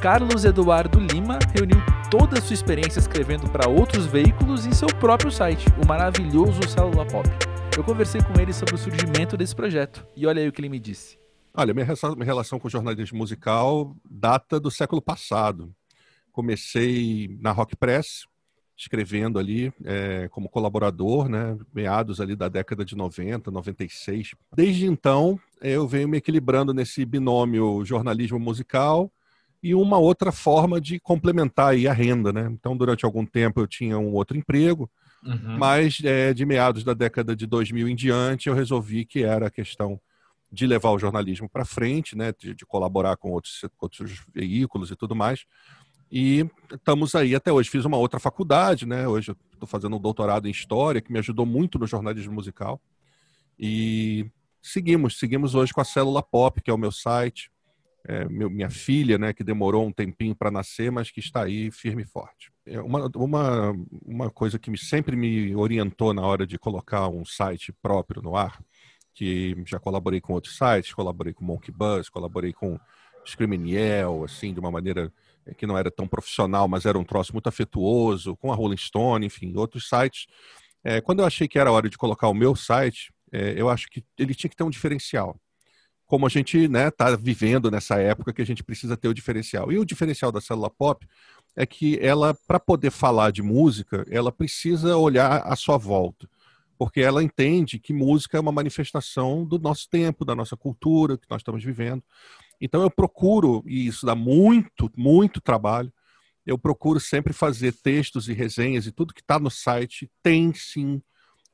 Carlos 0.00 0.44
Eduardo 0.44 1.00
Lima 1.00 1.38
reuniu 1.54 1.78
toda 2.10 2.38
a 2.38 2.42
sua 2.42 2.54
experiência 2.54 3.00
escrevendo 3.00 3.50
para 3.50 3.68
outros 3.68 4.06
veículos 4.06 4.66
em 4.66 4.72
seu 4.72 4.88
próprio 5.00 5.32
site, 5.32 5.66
o 5.82 5.88
maravilhoso 5.88 6.68
Célula 6.68 7.06
Pop. 7.06 7.28
Eu 7.76 7.82
conversei 7.82 8.20
com 8.20 8.40
ele 8.40 8.52
sobre 8.52 8.74
o 8.74 8.78
surgimento 8.78 9.36
desse 9.36 9.56
projeto 9.56 10.06
e 10.14 10.26
olha 10.26 10.40
aí 10.42 10.48
o 10.48 10.52
que 10.52 10.60
ele 10.60 10.68
me 10.68 10.78
disse. 10.78 11.18
Olha, 11.56 11.72
minha 11.72 11.86
relação 12.24 12.58
com 12.60 12.68
o 12.68 12.70
jornalismo 12.70 13.18
musical 13.18 13.96
data 14.04 14.60
do 14.60 14.70
século 14.70 15.00
passado 15.00 15.74
comecei 16.34 17.38
na 17.40 17.52
Rock 17.52 17.76
Press, 17.76 18.26
escrevendo 18.76 19.38
ali 19.38 19.72
é, 19.84 20.28
como 20.32 20.48
colaborador, 20.48 21.28
né, 21.28 21.56
meados 21.72 22.20
ali 22.20 22.34
da 22.34 22.48
década 22.48 22.84
de 22.84 22.96
90, 22.96 23.52
96. 23.52 24.34
Desde 24.54 24.86
então, 24.86 25.38
eu 25.62 25.86
venho 25.86 26.08
me 26.08 26.18
equilibrando 26.18 26.74
nesse 26.74 27.04
binômio 27.04 27.84
jornalismo 27.84 28.38
musical 28.38 29.10
e 29.62 29.76
uma 29.76 29.96
outra 29.96 30.32
forma 30.32 30.80
de 30.80 30.98
complementar 30.98 31.68
aí 31.68 31.86
a 31.86 31.92
renda, 31.92 32.32
né? 32.32 32.48
Então, 32.50 32.76
durante 32.76 33.04
algum 33.04 33.24
tempo 33.24 33.60
eu 33.60 33.66
tinha 33.66 33.96
um 33.96 34.12
outro 34.12 34.36
emprego, 34.36 34.90
uhum. 35.24 35.56
mas 35.56 36.00
é, 36.04 36.34
de 36.34 36.44
meados 36.44 36.82
da 36.82 36.92
década 36.94 37.34
de 37.36 37.46
2000 37.46 37.88
em 37.88 37.94
diante 37.94 38.48
eu 38.48 38.54
resolvi 38.54 39.04
que 39.06 39.22
era 39.22 39.46
a 39.46 39.50
questão 39.50 40.00
de 40.54 40.66
levar 40.66 40.90
o 40.90 40.98
jornalismo 40.98 41.48
para 41.48 41.64
frente, 41.64 42.16
né, 42.16 42.32
de, 42.38 42.54
de, 42.54 42.64
colaborar 42.64 43.16
com 43.16 43.32
outros, 43.32 43.64
outros 43.80 44.24
veículos 44.32 44.90
e 44.90 44.96
tudo 44.96 45.14
mais. 45.14 45.44
E 46.16 46.48
estamos 46.72 47.12
aí 47.16 47.34
até 47.34 47.52
hoje. 47.52 47.68
Fiz 47.68 47.84
uma 47.84 47.96
outra 47.96 48.20
faculdade, 48.20 48.86
né? 48.86 49.08
Hoje 49.08 49.34
estou 49.52 49.66
fazendo 49.66 49.96
um 49.96 50.00
doutorado 50.00 50.46
em 50.46 50.50
História, 50.52 51.00
que 51.00 51.12
me 51.12 51.18
ajudou 51.18 51.44
muito 51.44 51.76
no 51.76 51.88
jornalismo 51.88 52.32
musical. 52.32 52.80
E 53.58 54.30
seguimos, 54.62 55.18
seguimos 55.18 55.56
hoje 55.56 55.72
com 55.72 55.80
a 55.80 55.84
Célula 55.84 56.22
Pop, 56.22 56.62
que 56.62 56.70
é 56.70 56.72
o 56.72 56.78
meu 56.78 56.92
site. 56.92 57.50
É, 58.06 58.28
meu, 58.28 58.48
minha 58.48 58.70
filha, 58.70 59.18
né, 59.18 59.32
que 59.32 59.42
demorou 59.42 59.84
um 59.84 59.90
tempinho 59.90 60.36
para 60.36 60.52
nascer, 60.52 60.92
mas 60.92 61.10
que 61.10 61.18
está 61.18 61.42
aí 61.42 61.72
firme 61.72 62.02
e 62.02 62.06
forte. 62.06 62.52
É 62.64 62.80
uma, 62.80 63.10
uma, 63.16 63.72
uma 64.04 64.30
coisa 64.30 64.56
que 64.56 64.70
me, 64.70 64.78
sempre 64.78 65.16
me 65.16 65.56
orientou 65.56 66.14
na 66.14 66.22
hora 66.22 66.46
de 66.46 66.56
colocar 66.56 67.08
um 67.08 67.24
site 67.24 67.72
próprio 67.82 68.22
no 68.22 68.36
ar, 68.36 68.62
que 69.12 69.56
já 69.66 69.80
colaborei 69.80 70.20
com 70.20 70.34
outros 70.34 70.56
sites, 70.56 70.94
colaborei 70.94 71.32
com 71.32 71.44
Monkey 71.44 71.72
Buzz, 71.72 72.08
colaborei 72.08 72.52
com 72.52 72.78
Screaming 73.26 73.74
assim, 74.22 74.52
de 74.52 74.60
uma 74.60 74.70
maneira 74.70 75.12
que 75.56 75.66
não 75.66 75.76
era 75.76 75.90
tão 75.90 76.06
profissional, 76.06 76.66
mas 76.66 76.86
era 76.86 76.98
um 76.98 77.04
troço 77.04 77.32
muito 77.32 77.48
afetuoso, 77.48 78.36
com 78.36 78.52
a 78.52 78.54
Rolling 78.54 78.76
Stone, 78.76 79.26
enfim, 79.26 79.54
outros 79.56 79.88
sites. 79.88 80.26
É, 80.82 81.00
quando 81.00 81.20
eu 81.20 81.24
achei 81.26 81.48
que 81.48 81.58
era 81.58 81.72
hora 81.72 81.88
de 81.88 81.98
colocar 81.98 82.28
o 82.28 82.34
meu 82.34 82.54
site, 82.54 83.12
é, 83.32 83.54
eu 83.56 83.68
acho 83.68 83.88
que 83.88 84.04
ele 84.18 84.34
tinha 84.34 84.48
que 84.48 84.56
ter 84.56 84.64
um 84.64 84.70
diferencial. 84.70 85.36
Como 86.06 86.26
a 86.26 86.28
gente 86.28 86.58
está 86.58 86.70
né, 86.70 86.90
tá 86.90 87.16
vivendo 87.16 87.70
nessa 87.70 87.96
época 88.00 88.32
que 88.32 88.42
a 88.42 88.46
gente 88.46 88.62
precisa 88.62 88.96
ter 88.96 89.08
o 89.08 89.14
diferencial. 89.14 89.72
E 89.72 89.78
o 89.78 89.84
diferencial 89.84 90.30
da 90.30 90.40
célula 90.40 90.70
pop 90.70 91.06
é 91.56 91.64
que 91.64 91.98
ela, 92.00 92.34
para 92.46 92.60
poder 92.60 92.90
falar 92.90 93.32
de 93.32 93.42
música, 93.42 94.04
ela 94.10 94.30
precisa 94.30 94.96
olhar 94.96 95.42
à 95.44 95.56
sua 95.56 95.78
volta. 95.78 96.28
Porque 96.76 97.00
ela 97.00 97.22
entende 97.22 97.78
que 97.78 97.92
música 97.92 98.36
é 98.36 98.40
uma 98.40 98.52
manifestação 98.52 99.44
do 99.44 99.58
nosso 99.58 99.88
tempo, 99.88 100.24
da 100.24 100.34
nossa 100.34 100.56
cultura, 100.56 101.16
que 101.16 101.26
nós 101.30 101.40
estamos 101.40 101.64
vivendo. 101.64 102.02
Então 102.60 102.82
eu 102.82 102.90
procuro, 102.90 103.62
e 103.66 103.86
isso 103.86 104.06
dá 104.06 104.14
muito, 104.14 104.90
muito 104.96 105.40
trabalho, 105.40 105.92
eu 106.46 106.58
procuro 106.58 107.00
sempre 107.00 107.32
fazer 107.32 107.72
textos 107.72 108.28
e 108.28 108.32
resenhas 108.32 108.86
e 108.86 108.92
tudo 108.92 109.14
que 109.14 109.22
está 109.22 109.38
no 109.38 109.50
site 109.50 110.10
tem 110.22 110.52
sim 110.52 111.02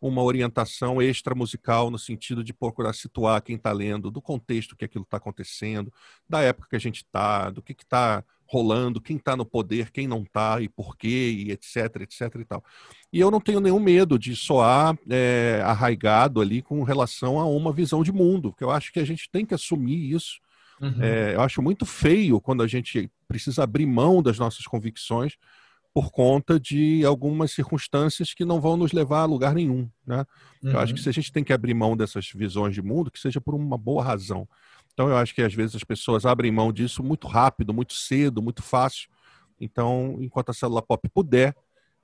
uma 0.01 0.23
orientação 0.23 1.01
extra 1.01 1.35
musical 1.35 1.91
no 1.91 1.99
sentido 1.99 2.43
de 2.43 2.55
procurar 2.55 2.95
situar 2.95 3.43
quem 3.43 3.57
está 3.57 3.71
lendo, 3.71 4.11
do 4.11 4.23
contexto 4.23 4.75
que 4.75 4.85
aquilo 4.85 5.05
está 5.05 5.19
acontecendo, 5.19 5.93
da 6.29 6.41
época 6.41 6.69
que 6.71 6.77
a 6.77 6.81
gente 6.81 7.05
está, 7.05 7.51
do 7.51 7.63
que 7.63 7.73
está 7.73 8.25
rolando, 8.47 9.01
quem 9.01 9.17
está 9.17 9.37
no 9.37 9.45
poder, 9.45 9.93
quem 9.93 10.09
não 10.09 10.23
está 10.23 10.61
e 10.61 10.69
por 10.69 10.97
quê, 10.97 11.31
e 11.31 11.53
etc, 11.53 12.01
etc 12.01 12.35
e 12.41 12.45
tal. 12.45 12.65
E 13.13 13.21
eu 13.21 13.31
não 13.31 13.41
tenho 13.41 13.61
nenhum 13.61 13.79
medo 13.79 14.19
de 14.19 14.35
soar 14.35 14.99
é, 15.09 15.63
arraigado 15.65 16.41
ali 16.41 16.63
com 16.63 16.83
relação 16.83 17.39
a 17.39 17.45
uma 17.45 17.73
visão 17.73 18.03
de 18.03 18.11
mundo, 18.11 18.51
porque 18.51 18.65
eu 18.65 18.71
acho 18.71 18.93
que 18.93 18.99
a 18.99 19.05
gente 19.05 19.31
tem 19.31 19.45
que 19.45 19.55
assumir 19.55 20.13
isso 20.13 20.41
Uhum. 20.81 21.03
É, 21.03 21.35
eu 21.35 21.41
acho 21.43 21.61
muito 21.61 21.85
feio 21.85 22.41
quando 22.41 22.63
a 22.63 22.67
gente 22.67 23.11
precisa 23.29 23.63
abrir 23.63 23.87
mão 23.87 24.23
das 24.23 24.39
nossas 24.39 24.67
convicções 24.67 25.37
por 25.93 26.11
conta 26.11 26.59
de 26.59 27.05
algumas 27.05 27.51
circunstâncias 27.51 28.33
que 28.33 28.45
não 28.45 28.61
vão 28.61 28.77
nos 28.77 28.93
levar 28.93 29.23
a 29.23 29.25
lugar 29.25 29.55
nenhum. 29.55 29.89
Né? 30.07 30.25
Uhum. 30.63 30.71
Eu 30.71 30.79
acho 30.79 30.95
que 30.95 31.01
uhum. 31.01 31.05
se 31.05 31.09
a 31.09 31.13
gente 31.13 31.33
tem 31.33 31.43
que 31.43 31.53
abrir 31.53 31.75
mão 31.75 31.97
dessas 31.97 32.31
visões 32.35 32.75
de 32.75 32.83
mundo, 32.83 33.11
que 33.11 33.19
seja 33.19 33.41
por 33.41 33.55
uma 33.55 33.77
boa 33.77 34.03
razão. 34.03 34.49
Então 34.93 35.09
eu 35.09 35.17
acho 35.17 35.35
que 35.35 35.43
às 35.43 35.53
vezes 35.53 35.77
as 35.77 35.85
pessoas 35.85 36.25
abrem 36.25 36.53
mão 36.53 36.73
disso 36.73 37.03
muito 37.03 37.27
rápido, 37.27 37.75
muito 37.75 37.95
cedo, 37.95 38.41
muito 38.41 38.63
fácil. 38.63 39.09
Então, 39.61 40.17
enquanto 40.21 40.51
a 40.51 40.55
célula 40.55 40.81
pop 40.81 41.07
puder, 41.11 41.55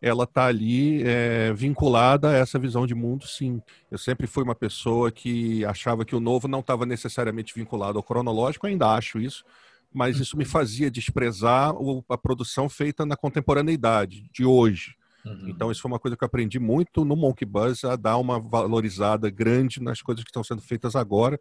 ela 0.01 0.25
está 0.25 0.47
ali 0.47 1.03
é, 1.05 1.53
vinculada 1.55 2.31
a 2.31 2.35
essa 2.35 2.59
visão 2.59 2.87
de 2.87 2.95
mundo, 2.95 3.27
sim. 3.27 3.61
Eu 3.91 3.99
sempre 3.99 4.27
fui 4.27 4.45
uma 4.45 4.55
pessoa 4.55 5.11
que 5.11 5.65
achava 5.65 6.05
que 6.05 6.15
o 6.15 6.21
novo 6.21 6.47
não 6.47 6.61
estava 6.61 6.85
necessariamente 6.85 7.55
vinculado 7.55 7.99
ao 7.99 8.03
cronológico, 8.03 8.67
ainda 8.67 8.93
acho 8.93 9.19
isso, 9.19 9.45
mas 9.93 10.21
isso 10.21 10.37
me 10.37 10.45
uhum. 10.45 10.51
fazia 10.51 10.91
desprezar 10.91 11.73
a 12.09 12.19
produção 12.19 12.69
feita 12.69 13.07
na 13.07 13.17
contemporaneidade 13.17 14.29
de 14.33 14.45
hoje. 14.45 14.95
Uhum. 15.25 15.49
Então, 15.49 15.73
isso 15.73 15.81
foi 15.81 15.91
uma 15.91 15.99
coisa 15.99 16.17
que 16.17 16.23
eu 16.23 16.27
aprendi 16.27 16.59
muito 16.59 17.05
no 17.05 17.17
Monkey 17.17 17.45
Buzz, 17.45 17.83
a 17.85 17.97
dar 17.97 18.17
uma 18.19 18.39
valorizada 18.39 19.29
grande 19.29 19.83
nas 19.83 20.01
coisas 20.01 20.23
que 20.23 20.31
estão 20.31 20.45
sendo 20.45 20.63
feitas 20.63 20.95
agora, 20.95 21.41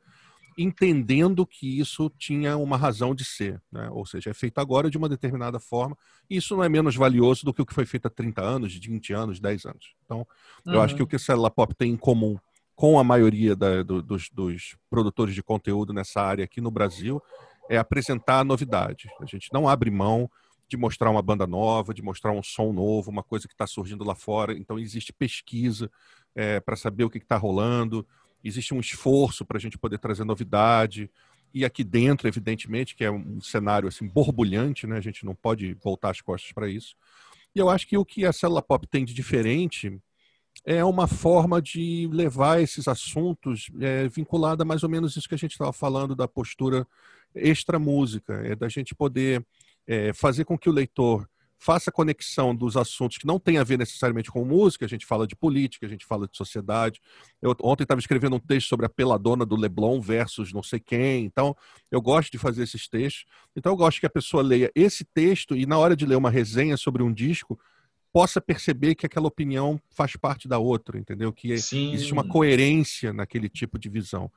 entendendo 0.57 1.45
que 1.45 1.79
isso 1.79 2.09
tinha 2.17 2.57
uma 2.57 2.77
razão 2.77 3.13
de 3.13 3.25
ser, 3.25 3.61
né? 3.71 3.89
ou 3.91 4.05
seja, 4.05 4.29
é 4.29 4.33
feito 4.33 4.59
agora 4.59 4.89
de 4.89 4.97
uma 4.97 5.09
determinada 5.09 5.59
forma, 5.59 5.97
e 6.29 6.37
isso 6.37 6.55
não 6.55 6.63
é 6.63 6.69
menos 6.69 6.95
valioso 6.95 7.45
do 7.45 7.53
que 7.53 7.61
o 7.61 7.65
que 7.65 7.73
foi 7.73 7.85
feito 7.85 8.07
há 8.07 8.09
30 8.09 8.41
anos, 8.41 8.73
20 8.73 9.13
anos, 9.13 9.39
10 9.39 9.65
anos. 9.65 9.93
Então, 10.05 10.25
uhum. 10.65 10.73
eu 10.73 10.81
acho 10.81 10.95
que 10.95 11.03
o 11.03 11.07
que 11.07 11.15
o 11.15 11.19
Célula 11.19 11.51
Pop 11.51 11.73
tem 11.75 11.91
em 11.91 11.97
comum 11.97 12.37
com 12.75 12.99
a 12.99 13.03
maioria 13.03 13.55
da, 13.55 13.83
do, 13.83 14.01
dos, 14.01 14.29
dos, 14.29 14.75
produtores 14.89 15.33
de 15.33 15.41
conteúdo 15.41 15.93
nessa 15.93 16.21
área 16.21 16.43
aqui 16.43 16.59
no 16.59 16.69
Brasil 16.71 17.21
é 17.69 17.77
apresentar 17.77 18.39
a 18.39 18.43
novidade. 18.43 19.09
A 19.21 19.25
gente 19.25 19.49
não 19.53 19.67
abre 19.67 19.89
mão 19.89 20.29
de 20.67 20.77
mostrar 20.77 21.09
uma 21.09 21.21
banda 21.21 21.47
nova, 21.47 21.93
de 21.93 22.01
mostrar 22.01 22.31
um 22.31 22.43
som 22.43 22.73
novo, 22.73 23.11
uma 23.11 23.23
coisa 23.23 23.47
que 23.47 23.53
está 23.53 23.65
surgindo 23.65 24.03
lá 24.03 24.15
fora. 24.15 24.53
Então, 24.53 24.77
existe 24.77 25.13
pesquisa 25.13 25.89
é, 26.35 26.59
para 26.59 26.75
saber 26.75 27.03
o 27.03 27.09
que 27.09 27.17
está 27.17 27.37
rolando 27.37 28.05
existe 28.47 28.73
um 28.73 28.79
esforço 28.79 29.45
para 29.45 29.57
a 29.57 29.61
gente 29.61 29.77
poder 29.77 29.97
trazer 29.97 30.23
novidade. 30.23 31.09
E 31.53 31.63
aqui 31.63 31.83
dentro, 31.83 32.27
evidentemente, 32.27 32.95
que 32.95 33.03
é 33.03 33.11
um 33.11 33.39
cenário 33.41 33.87
assim 33.87 34.07
borbulhante, 34.07 34.85
né? 34.85 34.97
A 34.97 35.01
gente 35.01 35.25
não 35.25 35.33
pode 35.33 35.73
voltar 35.75 36.11
as 36.11 36.21
costas 36.21 36.51
para 36.51 36.69
isso. 36.69 36.95
E 37.55 37.59
eu 37.59 37.69
acho 37.69 37.87
que 37.87 37.97
o 37.97 38.05
que 38.05 38.25
a 38.25 38.33
célula 38.33 38.61
pop 38.61 38.85
tem 38.85 39.05
de 39.05 39.13
diferente 39.13 39.97
é 40.65 40.83
uma 40.83 41.07
forma 41.07 41.61
de 41.61 42.09
levar 42.11 42.61
esses 42.61 42.87
assuntos 42.87 43.69
é, 43.79 44.07
vinculada 44.07 44.63
mais 44.63 44.83
ou 44.83 44.89
menos 44.89 45.15
isso 45.15 45.27
que 45.27 45.35
a 45.35 45.37
gente 45.37 45.51
estava 45.51 45.73
falando 45.73 46.15
da 46.15 46.27
postura 46.27 46.87
extra 47.33 47.77
música, 47.77 48.33
é 48.45 48.55
da 48.55 48.69
gente 48.69 48.95
poder 48.95 49.45
é, 49.87 50.13
fazer 50.13 50.45
com 50.45 50.57
que 50.57 50.69
o 50.69 50.73
leitor 50.73 51.27
faça 51.57 51.91
conexão 51.91 52.55
dos 52.55 52.77
assuntos 52.77 53.17
que 53.17 53.25
não 53.25 53.39
tem 53.39 53.57
a 53.57 53.63
ver 53.63 53.77
necessariamente 53.77 54.29
com 54.29 54.43
música, 54.45 54.85
a 54.85 54.89
gente 54.89 55.05
fala 55.05 55.25
de 55.25 55.35
política, 55.35 55.85
a 55.85 55.89
gente 55.89 56.05
fala 56.05 56.27
de 56.27 56.35
sociedade. 56.35 57.01
Eu 57.41 57.55
ontem 57.61 57.83
estava 57.83 57.99
escrevendo 57.99 58.35
um 58.35 58.39
texto 58.39 58.67
sobre 58.67 58.85
a 58.85 58.89
peladona 58.89 59.45
do 59.45 59.55
Leblon 59.55 59.99
versus 60.01 60.53
não 60.53 60.61
sei 60.61 60.79
quem, 60.79 61.25
então 61.25 61.55
eu 61.89 62.01
gosto 62.01 62.31
de 62.31 62.37
fazer 62.37 62.63
esses 62.63 62.87
textos. 62.87 63.25
Então 63.55 63.71
eu 63.71 63.77
gosto 63.77 63.99
que 63.99 64.05
a 64.05 64.09
pessoa 64.09 64.43
leia 64.43 64.71
esse 64.75 65.03
texto 65.03 65.55
e 65.55 65.65
na 65.65 65.77
hora 65.77 65.95
de 65.95 66.05
ler 66.05 66.15
uma 66.15 66.29
resenha 66.29 66.77
sobre 66.77 67.01
um 67.01 67.11
disco, 67.11 67.59
possa 68.15 68.39
perceber 68.39 68.95
que 68.95 69.05
aquela 69.05 69.27
opinião 69.27 69.77
faz 69.89 70.15
parte 70.15 70.47
da 70.47 70.57
outra, 70.57 70.97
entendeu? 70.97 71.33
Que 71.33 71.57
Sim. 71.57 71.93
existe 71.93 72.13
uma 72.13 72.25
coerência 72.25 73.11
naquele 73.11 73.49
tipo 73.49 73.77
de 73.77 73.89
visão. 73.89 74.31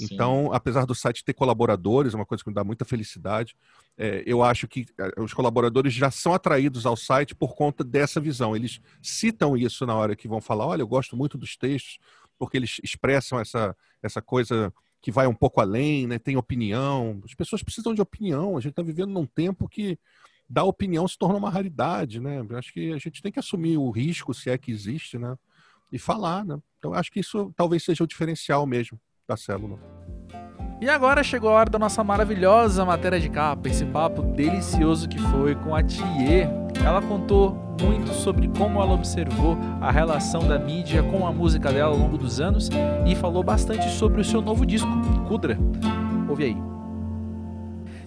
Então, 0.00 0.52
apesar 0.52 0.86
do 0.86 0.94
site 0.94 1.24
ter 1.24 1.34
colaboradores, 1.34 2.14
é 2.14 2.16
uma 2.16 2.26
coisa 2.26 2.42
que 2.42 2.48
me 2.48 2.54
dá 2.54 2.64
muita 2.64 2.84
felicidade, 2.84 3.54
é, 3.96 4.22
eu 4.26 4.42
acho 4.42 4.66
que 4.66 4.86
é, 4.98 5.20
os 5.20 5.34
colaboradores 5.34 5.92
já 5.92 6.10
são 6.10 6.32
atraídos 6.32 6.86
ao 6.86 6.96
site 6.96 7.34
por 7.34 7.54
conta 7.54 7.84
dessa 7.84 8.20
visão. 8.20 8.56
Eles 8.56 8.80
citam 9.02 9.56
isso 9.56 9.84
na 9.84 9.94
hora 9.94 10.16
que 10.16 10.28
vão 10.28 10.40
falar: 10.40 10.66
olha, 10.66 10.82
eu 10.82 10.88
gosto 10.88 11.16
muito 11.16 11.36
dos 11.36 11.56
textos, 11.56 11.98
porque 12.38 12.56
eles 12.56 12.80
expressam 12.82 13.38
essa, 13.38 13.76
essa 14.02 14.22
coisa 14.22 14.72
que 15.00 15.10
vai 15.10 15.26
um 15.26 15.34
pouco 15.34 15.60
além, 15.60 16.06
né? 16.06 16.18
tem 16.18 16.36
opinião. 16.36 17.20
As 17.24 17.34
pessoas 17.34 17.62
precisam 17.62 17.92
de 17.92 18.00
opinião. 18.00 18.56
A 18.56 18.60
gente 18.60 18.70
está 18.70 18.82
vivendo 18.82 19.10
num 19.10 19.26
tempo 19.26 19.68
que 19.68 19.98
dar 20.48 20.64
opinião 20.64 21.06
se 21.08 21.18
torna 21.18 21.38
uma 21.38 21.50
raridade, 21.50 22.20
né? 22.20 22.44
Eu 22.48 22.56
acho 22.56 22.72
que 22.72 22.92
a 22.92 22.98
gente 22.98 23.20
tem 23.20 23.32
que 23.32 23.38
assumir 23.38 23.78
o 23.78 23.90
risco, 23.90 24.32
se 24.32 24.48
é 24.48 24.56
que 24.56 24.70
existe, 24.70 25.18
né? 25.18 25.36
E 25.90 25.98
falar, 25.98 26.44
né? 26.44 26.58
Então 26.78 26.94
acho 26.94 27.10
que 27.10 27.20
isso 27.20 27.52
talvez 27.56 27.82
seja 27.82 28.04
o 28.04 28.06
diferencial 28.06 28.66
mesmo 28.66 28.98
da 29.28 29.36
célula. 29.36 29.78
E 30.80 30.88
agora 30.88 31.22
chegou 31.22 31.50
a 31.50 31.52
hora 31.54 31.70
da 31.70 31.78
nossa 31.78 32.02
maravilhosa 32.02 32.84
matéria 32.84 33.20
de 33.20 33.28
capa, 33.28 33.68
esse 33.68 33.84
papo 33.84 34.20
delicioso 34.22 35.08
que 35.08 35.18
foi 35.18 35.54
com 35.54 35.74
a 35.74 35.82
Thier. 35.82 36.50
Ela 36.84 37.00
contou 37.00 37.54
muito 37.80 38.12
sobre 38.12 38.48
como 38.48 38.82
ela 38.82 38.92
observou 38.92 39.56
a 39.80 39.92
relação 39.92 40.46
da 40.46 40.58
mídia 40.58 41.02
com 41.04 41.24
a 41.24 41.32
música 41.32 41.72
dela 41.72 41.92
ao 41.92 41.98
longo 41.98 42.18
dos 42.18 42.40
anos 42.40 42.68
e 43.06 43.14
falou 43.14 43.44
bastante 43.44 43.88
sobre 43.90 44.20
o 44.20 44.24
seu 44.24 44.42
novo 44.42 44.66
disco, 44.66 44.88
Kudra. 45.28 45.56
Ouve 46.28 46.44
aí. 46.44 46.56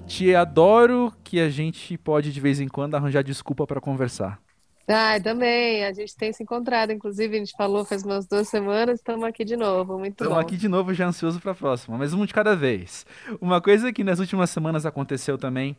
Te 0.05 0.35
adoro 0.35 1.13
que 1.23 1.39
a 1.39 1.49
gente 1.49 1.97
pode 1.97 2.31
de 2.31 2.41
vez 2.41 2.59
em 2.59 2.67
quando 2.67 2.95
arranjar 2.95 3.23
desculpa 3.23 3.65
para 3.65 3.79
conversar. 3.79 4.44
Ah, 4.87 5.19
também. 5.19 5.83
A 5.83 5.91
gente 5.91 6.15
tem 6.15 6.31
se 6.31 6.43
encontrado, 6.43 6.91
inclusive, 6.91 7.35
a 7.35 7.39
gente 7.39 7.53
falou 7.57 7.83
faz 7.85 8.03
umas 8.03 8.27
duas 8.27 8.47
semanas, 8.47 8.99
estamos 8.99 9.23
aqui 9.23 9.43
de 9.43 9.57
novo. 9.57 9.97
Muito 9.97 10.23
Estamos 10.23 10.37
aqui 10.37 10.57
de 10.57 10.67
novo, 10.67 10.93
já 10.93 11.07
ansioso 11.07 11.39
para 11.39 11.51
a 11.51 11.55
próxima, 11.55 11.97
mas 11.97 12.13
um 12.13 12.25
de 12.25 12.33
cada 12.33 12.55
vez. 12.55 13.05
Uma 13.41 13.59
coisa 13.59 13.91
que 13.91 14.03
nas 14.03 14.19
últimas 14.19 14.49
semanas 14.49 14.85
aconteceu 14.85 15.37
também, 15.37 15.75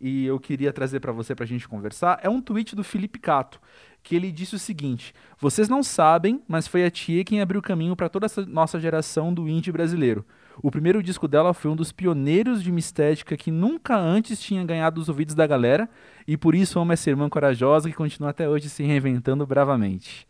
e 0.00 0.26
eu 0.26 0.40
queria 0.40 0.72
trazer 0.72 1.00
para 1.00 1.12
você 1.12 1.34
para 1.34 1.44
a 1.44 1.48
gente 1.48 1.68
conversar, 1.68 2.18
é 2.22 2.28
um 2.28 2.40
tweet 2.40 2.74
do 2.74 2.82
Felipe 2.82 3.18
Cato, 3.18 3.60
que 4.02 4.16
ele 4.16 4.32
disse 4.32 4.54
o 4.54 4.58
seguinte: 4.58 5.14
Vocês 5.38 5.68
não 5.68 5.82
sabem, 5.82 6.42
mas 6.48 6.66
foi 6.66 6.84
a 6.84 6.90
Tia 6.90 7.24
quem 7.24 7.40
abriu 7.40 7.60
o 7.60 7.62
caminho 7.62 7.94
para 7.94 8.08
toda 8.08 8.26
essa 8.26 8.44
nossa 8.46 8.80
geração 8.80 9.32
do 9.32 9.48
indie 9.48 9.72
brasileiro. 9.72 10.24
O 10.62 10.70
primeiro 10.70 11.02
disco 11.02 11.28
dela 11.28 11.52
foi 11.52 11.70
um 11.70 11.76
dos 11.76 11.92
pioneiros 11.92 12.62
de 12.62 12.70
uma 12.70 12.78
estética 12.78 13.36
que 13.36 13.50
nunca 13.50 13.96
antes 13.96 14.40
tinha 14.40 14.64
ganhado 14.64 15.00
os 15.00 15.08
ouvidos 15.08 15.34
da 15.34 15.46
galera, 15.46 15.88
e 16.26 16.36
por 16.36 16.54
isso 16.54 16.78
ama 16.78 16.94
essa 16.94 17.10
irmã 17.10 17.28
corajosa 17.28 17.88
que 17.88 17.94
continua 17.94 18.30
até 18.30 18.48
hoje 18.48 18.68
se 18.68 18.82
reinventando 18.82 19.46
bravamente. 19.46 20.26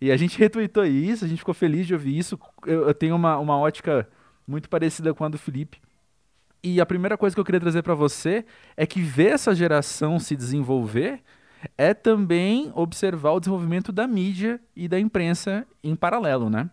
E 0.00 0.10
a 0.10 0.16
gente 0.16 0.36
retweetou 0.38 0.84
isso, 0.84 1.24
a 1.24 1.28
gente 1.28 1.38
ficou 1.38 1.54
feliz 1.54 1.86
de 1.86 1.94
ouvir 1.94 2.18
isso. 2.18 2.38
Eu, 2.66 2.88
eu 2.88 2.94
tenho 2.94 3.14
uma, 3.14 3.38
uma 3.38 3.56
ótica 3.56 4.08
muito 4.46 4.68
parecida 4.68 5.14
com 5.14 5.24
a 5.24 5.28
do 5.28 5.38
Felipe. 5.38 5.78
E 6.62 6.80
a 6.80 6.86
primeira 6.86 7.16
coisa 7.16 7.34
que 7.34 7.40
eu 7.40 7.44
queria 7.44 7.60
trazer 7.60 7.82
para 7.82 7.94
você 7.94 8.44
é 8.76 8.84
que 8.86 9.00
ver 9.00 9.32
essa 9.32 9.54
geração 9.54 10.18
se 10.18 10.36
desenvolver 10.36 11.22
é 11.76 11.94
também 11.94 12.70
observar 12.74 13.32
o 13.32 13.40
desenvolvimento 13.40 13.92
da 13.92 14.06
mídia 14.06 14.60
e 14.74 14.88
da 14.88 14.98
imprensa 14.98 15.66
em 15.82 15.94
paralelo, 15.94 16.50
né? 16.50 16.70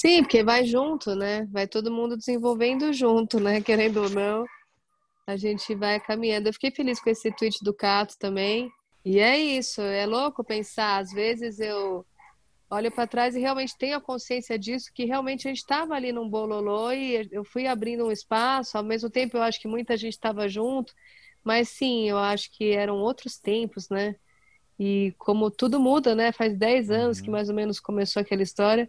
Sim, 0.00 0.22
porque 0.22 0.42
vai 0.42 0.64
junto, 0.64 1.14
né? 1.14 1.46
Vai 1.52 1.68
todo 1.68 1.92
mundo 1.92 2.16
desenvolvendo 2.16 2.90
junto, 2.90 3.38
né? 3.38 3.60
Querendo 3.60 3.98
ou 4.02 4.08
não, 4.08 4.46
a 5.26 5.36
gente 5.36 5.74
vai 5.74 6.00
caminhando. 6.00 6.46
Eu 6.48 6.54
fiquei 6.54 6.70
feliz 6.70 6.98
com 6.98 7.10
esse 7.10 7.30
tweet 7.30 7.62
do 7.62 7.74
Cato 7.74 8.16
também. 8.18 8.72
E 9.04 9.18
é 9.20 9.36
isso, 9.38 9.82
é 9.82 10.06
louco 10.06 10.42
pensar. 10.42 10.96
Às 11.00 11.12
vezes 11.12 11.60
eu 11.60 12.06
olho 12.70 12.90
para 12.90 13.06
trás 13.06 13.36
e 13.36 13.40
realmente 13.40 13.76
tenho 13.76 13.94
a 13.94 14.00
consciência 14.00 14.58
disso, 14.58 14.90
que 14.94 15.04
realmente 15.04 15.46
a 15.46 15.50
gente 15.50 15.58
estava 15.58 15.92
ali 15.94 16.12
num 16.12 16.30
bololô 16.30 16.90
e 16.92 17.28
eu 17.30 17.44
fui 17.44 17.66
abrindo 17.66 18.06
um 18.06 18.10
espaço. 18.10 18.78
Ao 18.78 18.82
mesmo 18.82 19.10
tempo, 19.10 19.36
eu 19.36 19.42
acho 19.42 19.60
que 19.60 19.68
muita 19.68 19.98
gente 19.98 20.14
estava 20.14 20.48
junto. 20.48 20.94
Mas 21.44 21.68
sim, 21.68 22.08
eu 22.08 22.16
acho 22.16 22.50
que 22.52 22.72
eram 22.72 22.96
outros 22.96 23.36
tempos, 23.38 23.90
né? 23.90 24.16
E 24.78 25.14
como 25.18 25.50
tudo 25.50 25.78
muda, 25.78 26.14
né? 26.14 26.32
Faz 26.32 26.56
10 26.56 26.90
anos 26.90 27.18
uhum. 27.18 27.24
que 27.24 27.30
mais 27.30 27.50
ou 27.50 27.54
menos 27.54 27.78
começou 27.78 28.22
aquela 28.22 28.42
história 28.42 28.88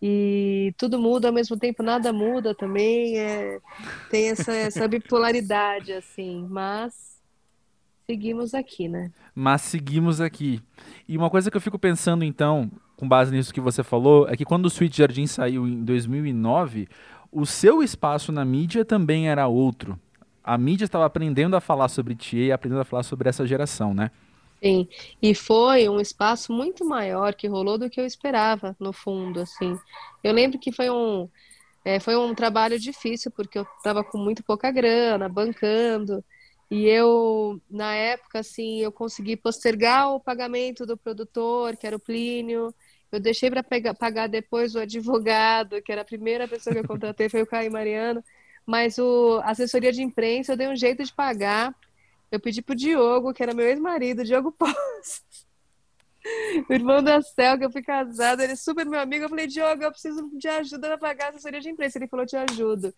e 0.00 0.74
tudo 0.76 0.98
muda 0.98 1.28
ao 1.28 1.34
mesmo 1.34 1.56
tempo, 1.56 1.82
nada 1.82 2.12
muda 2.12 2.54
também. 2.54 3.18
É, 3.18 3.60
tem 4.10 4.28
essa, 4.28 4.52
essa 4.52 4.86
bipolaridade, 4.88 5.92
assim, 5.92 6.46
mas 6.50 7.20
seguimos 8.06 8.54
aqui, 8.54 8.88
né? 8.88 9.10
Mas 9.34 9.62
seguimos 9.62 10.20
aqui. 10.20 10.60
E 11.08 11.16
uma 11.16 11.30
coisa 11.30 11.50
que 11.50 11.56
eu 11.56 11.60
fico 11.60 11.78
pensando, 11.78 12.24
então, 12.24 12.70
com 12.96 13.08
base 13.08 13.32
nisso 13.32 13.52
que 13.52 13.60
você 13.60 13.82
falou, 13.82 14.28
é 14.28 14.36
que 14.36 14.44
quando 14.44 14.66
o 14.66 14.68
Sweet 14.68 14.96
Jardim 14.96 15.26
saiu 15.26 15.66
em 15.66 15.82
2009, 15.82 16.88
o 17.32 17.44
seu 17.44 17.82
espaço 17.82 18.32
na 18.32 18.44
mídia 18.44 18.84
também 18.84 19.28
era 19.28 19.46
outro. 19.46 19.98
A 20.42 20.56
mídia 20.56 20.84
estava 20.84 21.04
aprendendo 21.04 21.56
a 21.56 21.60
falar 21.60 21.88
sobre 21.88 22.14
Tia 22.14 22.46
e 22.46 22.52
aprendendo 22.52 22.80
a 22.80 22.84
falar 22.84 23.02
sobre 23.02 23.28
essa 23.28 23.46
geração, 23.46 23.92
né? 23.92 24.10
Sim, 24.62 24.88
e 25.20 25.34
foi 25.34 25.88
um 25.88 26.00
espaço 26.00 26.52
muito 26.52 26.84
maior 26.84 27.34
que 27.34 27.46
rolou 27.46 27.76
do 27.78 27.90
que 27.90 28.00
eu 28.00 28.06
esperava, 28.06 28.74
no 28.80 28.92
fundo, 28.92 29.40
assim. 29.40 29.80
Eu 30.22 30.32
lembro 30.32 30.58
que 30.58 30.72
foi 30.72 30.90
um, 30.90 31.28
é, 31.84 32.00
foi 32.00 32.16
um 32.16 32.34
trabalho 32.34 32.78
difícil, 32.80 33.30
porque 33.32 33.58
eu 33.58 33.64
estava 33.78 34.04
com 34.04 34.18
muito 34.18 34.42
pouca 34.44 34.70
grana, 34.70 35.28
bancando, 35.28 36.24
e 36.70 36.86
eu, 36.86 37.60
na 37.70 37.94
época, 37.94 38.40
assim, 38.40 38.80
eu 38.80 38.92
consegui 38.92 39.36
postergar 39.36 40.12
o 40.14 40.20
pagamento 40.20 40.86
do 40.86 40.96
produtor, 40.96 41.76
que 41.76 41.86
era 41.86 41.96
o 41.96 42.00
Plínio, 42.00 42.74
eu 43.12 43.20
deixei 43.20 43.50
para 43.50 43.62
pagar 43.94 44.28
depois 44.28 44.74
o 44.74 44.80
advogado, 44.80 45.82
que 45.82 45.92
era 45.92 46.02
a 46.02 46.04
primeira 46.04 46.48
pessoa 46.48 46.74
que 46.74 46.80
eu 46.80 46.84
contratei, 46.86 47.28
foi 47.28 47.42
o 47.42 47.46
Caio 47.46 47.72
Mariano, 47.72 48.22
mas 48.66 48.98
o 48.98 49.40
assessoria 49.44 49.92
de 49.92 50.02
imprensa 50.02 50.52
eu 50.52 50.56
dei 50.56 50.68
um 50.68 50.76
jeito 50.76 51.04
de 51.04 51.12
pagar, 51.14 51.74
eu 52.30 52.40
pedi 52.40 52.62
pro 52.62 52.74
Diogo, 52.74 53.32
que 53.32 53.42
era 53.42 53.54
meu 53.54 53.66
ex-marido, 53.66 54.24
Diogo 54.24 54.52
Pós. 54.52 55.24
o 56.68 56.72
irmão 56.72 57.02
da 57.02 57.22
Cel, 57.22 57.58
que 57.58 57.64
eu 57.64 57.70
fui 57.70 57.82
casada, 57.82 58.42
ele 58.42 58.52
é 58.52 58.56
super 58.56 58.86
meu 58.86 59.00
amigo. 59.00 59.24
Eu 59.24 59.28
falei, 59.28 59.46
Diogo, 59.46 59.82
eu 59.82 59.90
preciso 59.90 60.28
de 60.36 60.48
ajuda 60.48 60.88
para 60.88 60.98
pagar 60.98 61.26
a 61.26 61.28
assessoria 61.30 61.60
de 61.60 61.70
imprensa. 61.70 61.98
Ele 61.98 62.08
falou, 62.08 62.26
te 62.26 62.36
ajudo. 62.36 62.92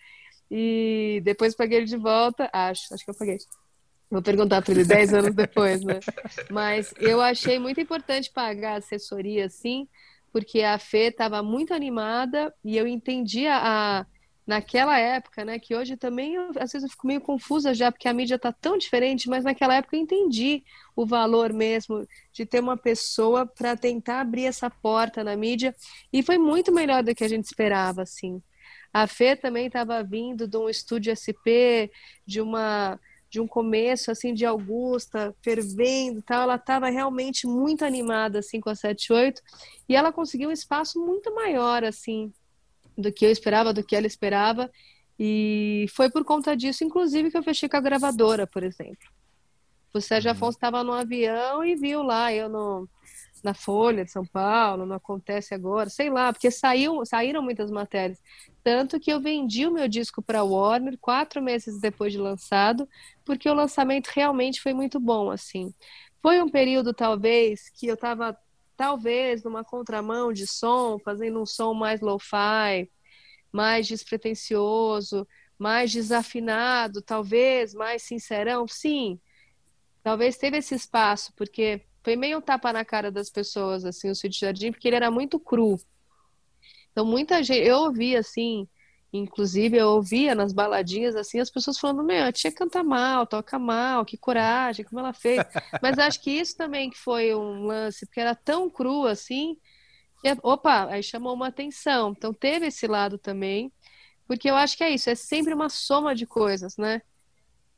E 0.50 1.20
depois 1.24 1.54
paguei 1.54 1.78
ele 1.78 1.86
de 1.86 1.96
volta, 1.96 2.48
acho, 2.52 2.92
acho 2.92 3.04
que 3.04 3.10
eu 3.10 3.14
paguei. 3.14 3.38
Vou 4.10 4.22
perguntar 4.22 4.62
para 4.62 4.72
ele 4.72 4.84
10 4.84 5.12
anos 5.12 5.34
depois, 5.34 5.84
né? 5.84 6.00
Mas 6.50 6.94
eu 6.98 7.20
achei 7.20 7.58
muito 7.58 7.78
importante 7.78 8.32
pagar 8.32 8.74
a 8.74 8.78
assessoria, 8.78 9.50
sim, 9.50 9.86
porque 10.32 10.62
a 10.62 10.78
Fê 10.78 11.08
estava 11.08 11.42
muito 11.42 11.74
animada 11.74 12.54
e 12.64 12.76
eu 12.78 12.86
entendia 12.86 13.54
a 13.54 14.06
naquela 14.48 14.98
época, 14.98 15.44
né? 15.44 15.58
Que 15.58 15.76
hoje 15.76 15.94
também, 15.94 16.34
eu, 16.34 16.48
às 16.58 16.72
vezes 16.72 16.84
eu 16.84 16.88
fico 16.88 17.06
meio 17.06 17.20
confusa 17.20 17.74
já, 17.74 17.92
porque 17.92 18.08
a 18.08 18.14
mídia 18.14 18.36
está 18.36 18.50
tão 18.50 18.78
diferente, 18.78 19.28
mas 19.28 19.44
naquela 19.44 19.74
época 19.74 19.94
eu 19.94 20.00
entendi 20.00 20.64
o 20.96 21.04
valor 21.04 21.52
mesmo 21.52 22.08
de 22.32 22.46
ter 22.46 22.60
uma 22.60 22.74
pessoa 22.74 23.44
para 23.44 23.76
tentar 23.76 24.20
abrir 24.22 24.46
essa 24.46 24.70
porta 24.70 25.22
na 25.22 25.36
mídia, 25.36 25.76
e 26.10 26.22
foi 26.22 26.38
muito 26.38 26.72
melhor 26.72 27.02
do 27.04 27.14
que 27.14 27.22
a 27.22 27.28
gente 27.28 27.44
esperava, 27.44 28.00
assim. 28.02 28.42
A 28.90 29.06
Fê 29.06 29.36
também 29.36 29.66
estava 29.66 30.02
vindo 30.02 30.48
de 30.48 30.56
um 30.56 30.66
estúdio 30.66 31.12
SP, 31.12 31.92
de 32.26 32.40
uma 32.40 32.98
de 33.30 33.42
um 33.42 33.46
começo 33.46 34.10
assim 34.10 34.32
de 34.32 34.46
Augusta, 34.46 35.36
fervendo, 35.42 36.22
tal, 36.22 36.44
ela 36.44 36.54
estava 36.54 36.88
realmente 36.88 37.46
muito 37.46 37.84
animada 37.84 38.38
assim 38.38 38.58
com 38.58 38.70
a 38.70 38.74
78 38.74 39.42
e 39.86 39.94
ela 39.94 40.10
conseguiu 40.10 40.48
um 40.48 40.52
espaço 40.52 40.98
muito 40.98 41.34
maior 41.34 41.84
assim 41.84 42.32
do 42.98 43.12
que 43.12 43.24
eu 43.24 43.30
esperava, 43.30 43.72
do 43.72 43.84
que 43.84 43.94
ela 43.94 44.06
esperava. 44.06 44.70
E 45.18 45.86
foi 45.94 46.10
por 46.10 46.24
conta 46.24 46.56
disso, 46.56 46.84
inclusive, 46.84 47.30
que 47.30 47.38
eu 47.38 47.42
fechei 47.42 47.68
com 47.68 47.76
a 47.76 47.80
gravadora, 47.80 48.46
por 48.46 48.64
exemplo. 48.64 49.08
O 49.94 50.00
Sérgio 50.00 50.30
uhum. 50.30 50.36
Afonso 50.36 50.58
estava 50.58 50.82
no 50.82 50.92
avião 50.92 51.64
e 51.64 51.74
viu 51.74 52.02
lá, 52.02 52.32
eu 52.32 52.48
no, 52.48 52.88
na 53.42 53.54
Folha 53.54 54.04
de 54.04 54.10
São 54.10 54.24
Paulo, 54.24 54.84
não 54.84 54.96
acontece 54.96 55.54
agora, 55.54 55.88
sei 55.88 56.10
lá, 56.10 56.32
porque 56.32 56.50
saiu, 56.50 57.04
saíram 57.06 57.42
muitas 57.42 57.70
matérias. 57.70 58.22
Tanto 58.62 59.00
que 59.00 59.10
eu 59.10 59.20
vendi 59.20 59.66
o 59.66 59.72
meu 59.72 59.88
disco 59.88 60.20
para 60.20 60.40
a 60.40 60.44
Warner 60.44 60.98
quatro 61.00 61.40
meses 61.40 61.80
depois 61.80 62.12
de 62.12 62.18
lançado, 62.18 62.88
porque 63.24 63.48
o 63.48 63.54
lançamento 63.54 64.08
realmente 64.08 64.60
foi 64.60 64.74
muito 64.74 65.00
bom, 65.00 65.30
assim. 65.30 65.72
Foi 66.20 66.42
um 66.42 66.48
período, 66.48 66.92
talvez, 66.92 67.70
que 67.70 67.86
eu 67.86 67.94
estava 67.94 68.36
talvez 68.78 69.42
numa 69.42 69.64
contramão 69.64 70.32
de 70.32 70.46
som, 70.46 71.00
fazendo 71.00 71.42
um 71.42 71.44
som 71.44 71.74
mais 71.74 72.00
lo-fi, 72.00 72.88
mais 73.52 73.88
despretensioso, 73.88 75.26
mais 75.58 75.92
desafinado, 75.92 77.02
talvez 77.02 77.74
mais 77.74 78.02
sincerão, 78.04 78.68
sim. 78.68 79.20
Talvez 80.00 80.36
teve 80.36 80.58
esse 80.58 80.76
espaço, 80.76 81.32
porque 81.36 81.82
foi 82.04 82.14
meio 82.14 82.38
um 82.38 82.40
tapa 82.40 82.72
na 82.72 82.84
cara 82.84 83.10
das 83.10 83.28
pessoas, 83.28 83.84
assim, 83.84 84.10
o 84.10 84.14
Cid 84.14 84.38
Jardim, 84.38 84.70
porque 84.70 84.86
ele 84.86 84.96
era 84.96 85.10
muito 85.10 85.40
cru. 85.40 85.76
Então, 86.92 87.04
muita 87.04 87.42
gente, 87.42 87.66
eu 87.66 87.78
ouvi 87.78 88.16
assim, 88.16 88.68
inclusive 89.12 89.76
eu 89.76 89.88
ouvia 89.88 90.34
nas 90.34 90.52
baladinhas, 90.52 91.16
assim, 91.16 91.40
as 91.40 91.50
pessoas 91.50 91.78
falando, 91.78 92.04
meu, 92.04 92.24
a 92.24 92.32
tia 92.32 92.52
canta 92.52 92.82
mal, 92.82 93.26
toca 93.26 93.58
mal, 93.58 94.04
que 94.04 94.18
coragem, 94.18 94.84
como 94.84 95.00
ela 95.00 95.12
fez. 95.12 95.38
Mas 95.82 95.98
acho 95.98 96.22
que 96.22 96.30
isso 96.30 96.56
também 96.56 96.90
que 96.90 96.98
foi 96.98 97.34
um 97.34 97.64
lance, 97.66 98.06
porque 98.06 98.20
era 98.20 98.34
tão 98.34 98.68
cru, 98.70 99.06
assim, 99.06 99.56
que, 100.22 100.28
opa, 100.42 100.86
aí 100.90 101.02
chamou 101.02 101.34
uma 101.34 101.48
atenção. 101.48 102.12
Então, 102.16 102.34
teve 102.34 102.66
esse 102.66 102.86
lado 102.86 103.18
também, 103.18 103.72
porque 104.26 104.50
eu 104.50 104.56
acho 104.56 104.76
que 104.76 104.84
é 104.84 104.90
isso, 104.90 105.10
é 105.10 105.14
sempre 105.14 105.54
uma 105.54 105.68
soma 105.70 106.14
de 106.14 106.26
coisas, 106.26 106.76
né? 106.76 107.00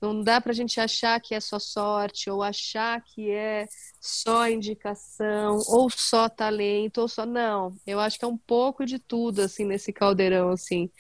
Não 0.01 0.22
dá 0.22 0.40
para 0.40 0.53
a 0.53 0.55
gente 0.55 0.80
achar 0.80 1.20
que 1.20 1.34
é 1.34 1.40
só 1.40 1.59
sorte, 1.59 2.30
ou 2.30 2.42
achar 2.42 3.03
que 3.03 3.30
é 3.30 3.66
só 4.01 4.48
indicação, 4.48 5.59
ou 5.68 5.90
só 5.90 6.28
talento, 6.28 7.03
ou 7.03 7.09
só. 7.09 7.26
Não, 7.26 7.76
eu 7.86 8.01
acho 8.01 8.18
que 8.18 8.24
é 8.24 8.28
um 8.28 8.38
pouco 8.38 8.86
de 8.86 8.98
tudo, 8.98 9.42
assim, 9.42 9.64
nesse 9.64 9.92
caldeirão, 9.92 10.51
assim. 10.51 10.90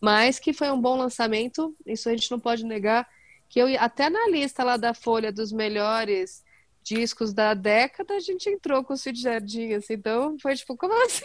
Mas 0.00 0.38
que 0.38 0.52
foi 0.52 0.70
um 0.70 0.80
bom 0.80 0.96
lançamento, 0.98 1.74
isso 1.86 2.08
a 2.08 2.12
gente 2.12 2.30
não 2.30 2.38
pode 2.38 2.64
negar. 2.64 3.08
Que 3.48 3.60
eu, 3.60 3.66
até 3.80 4.10
na 4.10 4.28
lista 4.28 4.62
lá 4.64 4.76
da 4.76 4.92
Folha 4.92 5.32
dos 5.32 5.52
melhores 5.52 6.42
discos 6.82 7.32
da 7.32 7.54
década, 7.54 8.14
a 8.14 8.20
gente 8.20 8.50
entrou 8.50 8.84
com 8.84 8.94
o 8.94 8.96
Cid 8.96 9.20
Jardim, 9.20 9.72
assim, 9.74 9.94
então 9.94 10.36
foi 10.40 10.56
tipo, 10.56 10.76
como 10.76 10.92
assim? 11.04 11.24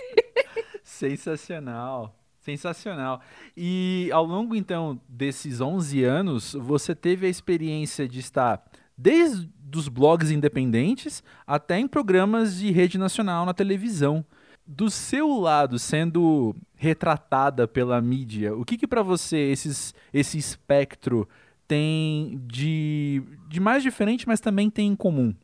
Sensacional. 0.84 2.17
Sensacional. 2.48 3.20
E 3.58 4.10
ao 4.14 4.24
longo 4.24 4.56
então 4.56 4.98
desses 5.10 5.60
11 5.60 6.02
anos, 6.06 6.54
você 6.54 6.96
teve 6.96 7.28
a 7.28 7.30
experiência 7.30 8.08
de 8.08 8.20
estar 8.20 8.64
desde 8.98 9.50
os 9.76 9.90
blogs 9.90 10.32
independentes 10.32 11.22
até 11.46 11.78
em 11.78 11.90
programas 11.90 12.56
de 12.56 12.72
rede 12.72 12.98
nacional 12.98 13.46
na 13.46 13.54
televisão. 13.54 14.24
Do 14.66 14.90
seu 14.90 15.38
lado, 15.38 15.78
sendo 15.78 16.56
retratada 16.74 17.68
pela 17.68 18.02
mídia, 18.02 18.56
o 18.56 18.64
que, 18.64 18.78
que 18.78 18.88
para 18.88 19.02
você 19.02 19.38
esses, 19.38 19.94
esse 20.14 20.38
espectro 20.38 21.28
tem 21.68 22.42
de, 22.48 23.22
de 23.50 23.60
mais 23.60 23.84
diferente, 23.84 24.26
mas 24.26 24.40
também 24.40 24.70
tem 24.70 24.88
em 24.88 24.96
comum? 24.96 25.36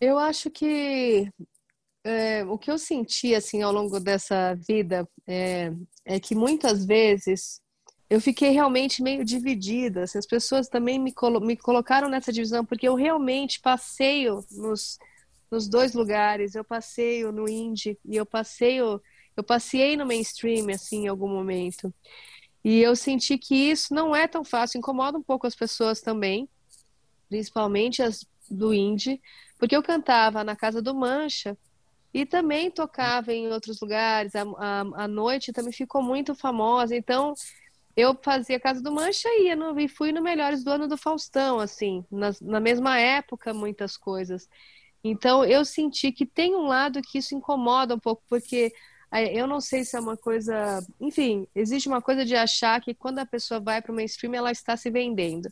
Eu 0.00 0.18
acho 0.18 0.50
que 0.50 1.30
é, 2.04 2.44
o 2.44 2.56
que 2.58 2.70
eu 2.70 2.78
senti 2.78 3.34
assim 3.34 3.62
ao 3.62 3.72
longo 3.72 4.00
dessa 4.00 4.54
vida 4.54 5.08
é, 5.26 5.72
é 6.04 6.20
que 6.20 6.34
muitas 6.34 6.84
vezes 6.84 7.60
eu 8.08 8.20
fiquei 8.20 8.50
realmente 8.50 9.02
meio 9.02 9.24
dividida. 9.24 10.02
Assim, 10.02 10.18
as 10.18 10.26
pessoas 10.26 10.68
também 10.68 10.98
me, 10.98 11.12
colo 11.12 11.40
me 11.40 11.56
colocaram 11.56 12.08
nessa 12.08 12.32
divisão 12.32 12.64
porque 12.64 12.88
eu 12.88 12.94
realmente 12.94 13.60
passeio 13.60 14.44
nos, 14.50 14.98
nos 15.50 15.68
dois 15.68 15.94
lugares. 15.94 16.54
Eu 16.54 16.64
passeio 16.64 17.30
no 17.30 17.48
indie 17.48 17.98
e 18.04 18.16
eu 18.16 18.26
passeio 18.26 19.00
eu 19.36 19.44
passei 19.44 19.96
no 19.96 20.04
mainstream 20.04 20.68
assim 20.70 21.04
em 21.04 21.08
algum 21.08 21.28
momento. 21.28 21.94
E 22.64 22.80
eu 22.80 22.94
senti 22.96 23.38
que 23.38 23.54
isso 23.54 23.94
não 23.94 24.14
é 24.14 24.26
tão 24.28 24.44
fácil, 24.44 24.78
incomoda 24.78 25.16
um 25.16 25.22
pouco 25.22 25.46
as 25.46 25.54
pessoas 25.54 26.00
também, 26.00 26.48
principalmente 27.28 28.02
as 28.02 28.26
do 28.50 28.74
indie, 28.74 29.20
porque 29.58 29.74
eu 29.74 29.82
cantava 29.82 30.42
na 30.42 30.56
casa 30.56 30.82
do 30.82 30.94
Mancha 30.94 31.56
e 32.12 32.26
também 32.26 32.70
tocava 32.70 33.32
em 33.32 33.48
outros 33.48 33.80
lugares. 33.80 34.34
A, 34.34 34.42
a, 34.42 35.04
a 35.04 35.08
noite 35.08 35.52
também 35.52 35.72
ficou 35.72 36.02
muito 36.02 36.34
famosa. 36.34 36.96
Então, 36.96 37.34
eu 37.96 38.16
fazia 38.22 38.58
Casa 38.60 38.82
do 38.82 38.92
Mancha 38.92 39.28
e 39.28 39.46
ia 39.46 39.56
no, 39.56 39.78
e 39.78 39.88
fui 39.88 40.12
no 40.12 40.22
Melhores 40.22 40.64
do 40.64 40.70
Ano 40.70 40.88
do 40.88 40.96
Faustão, 40.96 41.58
assim, 41.60 42.04
na, 42.10 42.30
na 42.40 42.60
mesma 42.60 42.98
época, 42.98 43.54
muitas 43.54 43.96
coisas. 43.96 44.48
Então, 45.02 45.44
eu 45.44 45.64
senti 45.64 46.12
que 46.12 46.26
tem 46.26 46.54
um 46.54 46.66
lado 46.66 47.00
que 47.00 47.18
isso 47.18 47.34
incomoda 47.34 47.94
um 47.94 47.98
pouco, 47.98 48.22
porque 48.28 48.72
eu 49.32 49.46
não 49.46 49.60
sei 49.60 49.84
se 49.84 49.96
é 49.96 50.00
uma 50.00 50.16
coisa. 50.16 50.84
Enfim, 51.00 51.46
existe 51.54 51.88
uma 51.88 52.02
coisa 52.02 52.24
de 52.24 52.36
achar 52.36 52.80
que 52.80 52.94
quando 52.94 53.18
a 53.18 53.26
pessoa 53.26 53.58
vai 53.58 53.80
para 53.80 53.92
o 53.92 53.94
mainstream, 53.94 54.34
ela 54.34 54.52
está 54.52 54.76
se 54.76 54.90
vendendo. 54.90 55.48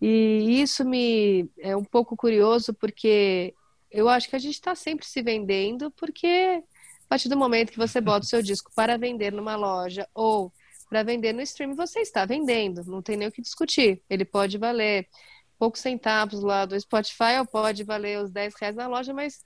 E 0.00 0.60
isso 0.60 0.84
me 0.84 1.48
é 1.58 1.76
um 1.76 1.84
pouco 1.84 2.16
curioso, 2.16 2.74
porque 2.74 3.54
eu 3.94 4.08
acho 4.08 4.28
que 4.28 4.34
a 4.34 4.40
gente 4.40 4.54
está 4.54 4.74
sempre 4.74 5.06
se 5.06 5.22
vendendo, 5.22 5.88
porque 5.92 6.26
a 6.26 7.08
partir 7.08 7.28
do 7.28 7.36
momento 7.36 7.70
que 7.70 7.78
você 7.78 8.00
bota 8.00 8.26
o 8.26 8.28
seu 8.28 8.42
disco 8.42 8.72
para 8.74 8.98
vender 8.98 9.32
numa 9.32 9.54
loja 9.54 10.08
ou 10.12 10.52
para 10.88 11.04
vender 11.04 11.32
no 11.32 11.40
stream, 11.40 11.76
você 11.76 12.00
está 12.00 12.24
vendendo, 12.24 12.84
não 12.84 13.00
tem 13.00 13.16
nem 13.16 13.28
o 13.28 13.32
que 13.32 13.40
discutir. 13.40 14.02
Ele 14.10 14.24
pode 14.24 14.58
valer 14.58 15.08
poucos 15.56 15.80
centavos 15.80 16.42
lá 16.42 16.66
do 16.66 16.78
Spotify 16.78 17.38
ou 17.38 17.46
pode 17.46 17.84
valer 17.84 18.18
os 18.18 18.32
10 18.32 18.54
reais 18.56 18.74
na 18.74 18.88
loja, 18.88 19.14
mas 19.14 19.44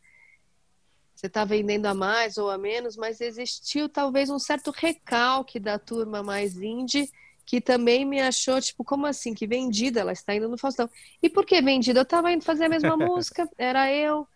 você 1.14 1.26
está 1.26 1.44
vendendo 1.44 1.84
a 1.84 1.92
mais 1.94 2.38
ou 2.38 2.50
a 2.50 2.56
menos, 2.56 2.96
mas 2.96 3.20
existiu 3.20 3.86
talvez 3.86 4.30
um 4.30 4.38
certo 4.38 4.70
recalque 4.70 5.60
da 5.60 5.78
turma 5.78 6.22
mais 6.22 6.56
indie 6.56 7.10
que 7.44 7.62
também 7.62 8.04
me 8.04 8.20
achou, 8.20 8.60
tipo, 8.60 8.84
como 8.84 9.06
assim? 9.06 9.32
Que 9.32 9.46
vendida? 9.46 10.00
Ela 10.00 10.12
está 10.12 10.34
indo 10.34 10.50
no 10.50 10.58
Faustão. 10.58 10.88
E 11.22 11.30
por 11.30 11.46
que 11.46 11.62
vendida? 11.62 12.00
Eu 12.00 12.02
estava 12.02 12.30
indo 12.30 12.44
fazer 12.44 12.66
a 12.66 12.68
mesma 12.68 12.94
música, 12.96 13.48
era 13.56 13.90
eu. 13.90 14.28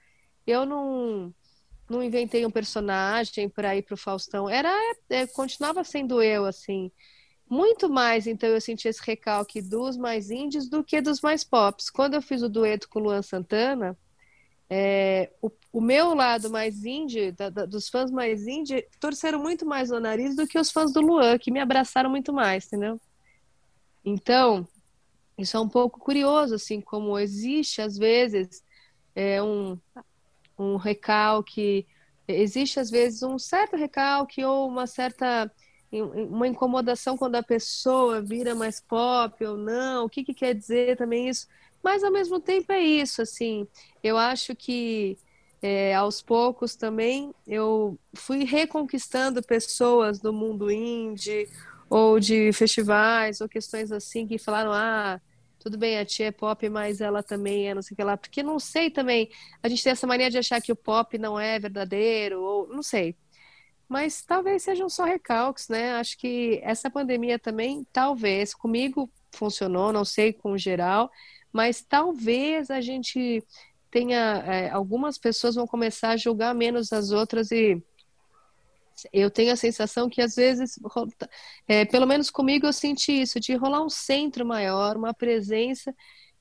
Eu 0.46 0.66
não, 0.66 1.34
não 1.88 2.02
inventei 2.02 2.44
um 2.44 2.50
personagem 2.50 3.48
para 3.48 3.76
ir 3.76 3.82
para 3.82 3.94
o 3.94 3.98
Faustão. 3.98 4.48
Era, 4.48 4.70
é, 5.08 5.26
continuava 5.26 5.84
sendo 5.84 6.22
eu, 6.22 6.44
assim. 6.44 6.90
Muito 7.48 7.90
mais, 7.90 8.26
então, 8.26 8.48
eu 8.48 8.60
senti 8.60 8.88
esse 8.88 9.02
recalque 9.04 9.60
dos 9.60 9.96
mais 9.96 10.30
indies 10.30 10.68
do 10.70 10.82
que 10.82 11.02
dos 11.02 11.20
mais 11.20 11.44
pops. 11.44 11.90
Quando 11.90 12.14
eu 12.14 12.22
fiz 12.22 12.42
o 12.42 12.48
dueto 12.48 12.88
com 12.88 12.98
o 12.98 13.02
Luan 13.02 13.20
Santana, 13.20 13.96
é, 14.70 15.30
o, 15.42 15.50
o, 15.70 15.80
meu 15.82 16.14
lado 16.14 16.48
mais 16.48 16.82
indie, 16.86 17.30
da, 17.30 17.50
da, 17.50 17.66
dos 17.66 17.90
fãs 17.90 18.10
mais 18.10 18.46
indie, 18.46 18.86
torceram 18.98 19.38
muito 19.38 19.66
mais 19.66 19.90
no 19.90 20.00
nariz 20.00 20.34
do 20.34 20.46
que 20.46 20.58
os 20.58 20.70
fãs 20.70 20.94
do 20.94 21.02
Luan, 21.02 21.38
que 21.38 21.50
me 21.50 21.60
abraçaram 21.60 22.08
muito 22.08 22.32
mais, 22.32 22.66
entendeu? 22.66 22.98
Então, 24.02 24.66
isso 25.36 25.56
é 25.58 25.60
um 25.60 25.68
pouco 25.68 26.00
curioso, 26.00 26.54
assim, 26.54 26.80
como 26.80 27.18
existe, 27.18 27.82
às 27.82 27.98
vezes, 27.98 28.64
é, 29.14 29.42
um, 29.42 29.78
um 30.62 30.76
recalque, 30.76 31.86
existe 32.26 32.78
às 32.80 32.90
vezes 32.90 33.22
um 33.22 33.38
certo 33.38 33.76
recalque 33.76 34.44
ou 34.44 34.68
uma 34.68 34.86
certa 34.86 35.50
uma 35.92 36.48
incomodação 36.48 37.18
quando 37.18 37.34
a 37.34 37.42
pessoa 37.42 38.22
vira 38.22 38.54
mais 38.54 38.80
pop 38.80 39.44
ou 39.44 39.58
não, 39.58 40.06
o 40.06 40.08
que, 40.08 40.24
que 40.24 40.32
quer 40.32 40.54
dizer 40.54 40.96
também 40.96 41.28
isso, 41.28 41.46
mas 41.82 42.02
ao 42.02 42.10
mesmo 42.10 42.40
tempo 42.40 42.72
é 42.72 42.80
isso, 42.80 43.20
assim, 43.20 43.68
eu 44.02 44.16
acho 44.16 44.56
que 44.56 45.18
é, 45.60 45.94
aos 45.94 46.22
poucos 46.22 46.74
também 46.74 47.34
eu 47.46 47.98
fui 48.14 48.44
reconquistando 48.44 49.42
pessoas 49.42 50.18
do 50.18 50.32
mundo 50.32 50.70
indie 50.70 51.46
ou 51.90 52.18
de 52.18 52.52
festivais 52.52 53.40
ou 53.40 53.48
questões 53.48 53.92
assim 53.92 54.26
que 54.26 54.38
falaram, 54.38 54.72
ah, 54.72 55.20
tudo 55.62 55.78
bem, 55.78 55.96
a 55.98 56.04
tia 56.04 56.26
é 56.26 56.32
pop, 56.32 56.68
mas 56.68 57.00
ela 57.00 57.22
também 57.22 57.68
é 57.68 57.74
não 57.74 57.82
sei 57.82 57.94
o 57.94 57.96
que 57.96 58.02
lá. 58.02 58.16
Porque 58.16 58.42
não 58.42 58.58
sei 58.58 58.90
também, 58.90 59.30
a 59.62 59.68
gente 59.68 59.82
tem 59.84 59.92
essa 59.92 60.06
mania 60.06 60.28
de 60.28 60.38
achar 60.38 60.60
que 60.60 60.72
o 60.72 60.76
pop 60.76 61.16
não 61.18 61.38
é 61.38 61.58
verdadeiro, 61.58 62.42
ou 62.42 62.66
não 62.68 62.82
sei. 62.82 63.16
Mas 63.88 64.22
talvez 64.24 64.62
sejam 64.64 64.88
só 64.88 65.04
recalques, 65.04 65.68
né? 65.68 65.94
Acho 65.94 66.18
que 66.18 66.60
essa 66.64 66.90
pandemia 66.90 67.38
também, 67.38 67.86
talvez, 67.92 68.54
comigo 68.54 69.08
funcionou, 69.32 69.92
não 69.92 70.04
sei 70.04 70.32
com 70.32 70.58
geral, 70.58 71.10
mas 71.52 71.82
talvez 71.82 72.70
a 72.70 72.80
gente 72.80 73.44
tenha. 73.90 74.42
É, 74.46 74.70
algumas 74.70 75.18
pessoas 75.18 75.54
vão 75.54 75.66
começar 75.66 76.10
a 76.10 76.16
julgar 76.16 76.54
menos 76.54 76.92
as 76.92 77.12
outras 77.12 77.52
e 77.52 77.82
eu 79.12 79.30
tenho 79.30 79.52
a 79.52 79.56
sensação 79.56 80.08
que 80.08 80.20
às 80.20 80.34
vezes, 80.34 80.78
é, 81.68 81.84
pelo 81.84 82.06
menos 82.06 82.30
comigo 82.30 82.66
eu 82.66 82.72
senti 82.72 83.22
isso, 83.22 83.40
de 83.40 83.54
rolar 83.54 83.82
um 83.84 83.90
centro 83.90 84.44
maior, 84.44 84.96
uma 84.96 85.14
presença, 85.14 85.94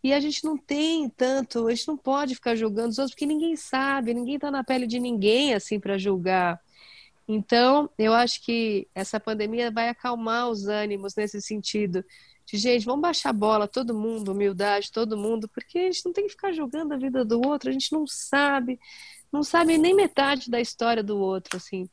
e 0.04 0.14
a 0.14 0.20
gente 0.20 0.44
não 0.44 0.58
tem 0.58 1.10
tanto, 1.10 1.68
a 1.68 1.76
gente 1.76 1.88
não 1.88 1.98
pode 1.98 2.36
ficar 2.36 2.56
julgando 2.56 2.90
os 2.90 2.98
outros, 2.98 3.14
porque 3.14 3.26
ninguém 3.26 3.56
sabe, 3.56 4.14
ninguém 4.14 4.36
está 4.36 4.50
na 4.50 4.64
pele 4.64 4.88
de 4.88 5.00
ninguém 5.00 5.54
assim 5.54 5.80
para 5.80 5.98
julgar. 5.98 6.60
Então, 7.28 7.90
eu 7.98 8.14
acho 8.14 8.44
que 8.44 8.88
essa 8.94 9.20
pandemia 9.20 9.72
vai 9.72 9.90
acalmar 9.90 10.50
os 10.50 10.68
ânimos 10.68 11.16
nesse 11.16 11.42
sentido. 11.42 12.04
De, 12.46 12.58
gente, 12.58 12.86
vamos 12.86 13.02
baixar 13.02 13.30
a 13.30 13.34
bola, 13.34 13.68
todo 13.68 13.94
mundo, 13.94 14.32
humildade, 14.32 14.92
todo 14.92 15.18
mundo, 15.18 15.48
porque 15.48 15.80
a 15.80 15.84
gente 15.84 16.06
não 16.06 16.14
tem 16.14 16.26
que 16.26 16.32
ficar 16.32 16.52
julgando 16.52 16.94
a 16.94 16.98
vida 16.98 17.24
do 17.24 17.40
outro, 17.48 17.70
a 17.70 17.74
gente 17.74 17.94
não 17.94 18.06
sabe, 18.08 18.80
não 19.32 19.44
sabe 19.44 19.78
nem 19.78 19.94
metade 19.94 20.50
da 20.50 20.60
história 20.60 21.04
do 21.04 21.18
outro, 21.18 21.58
assim. 21.58 21.90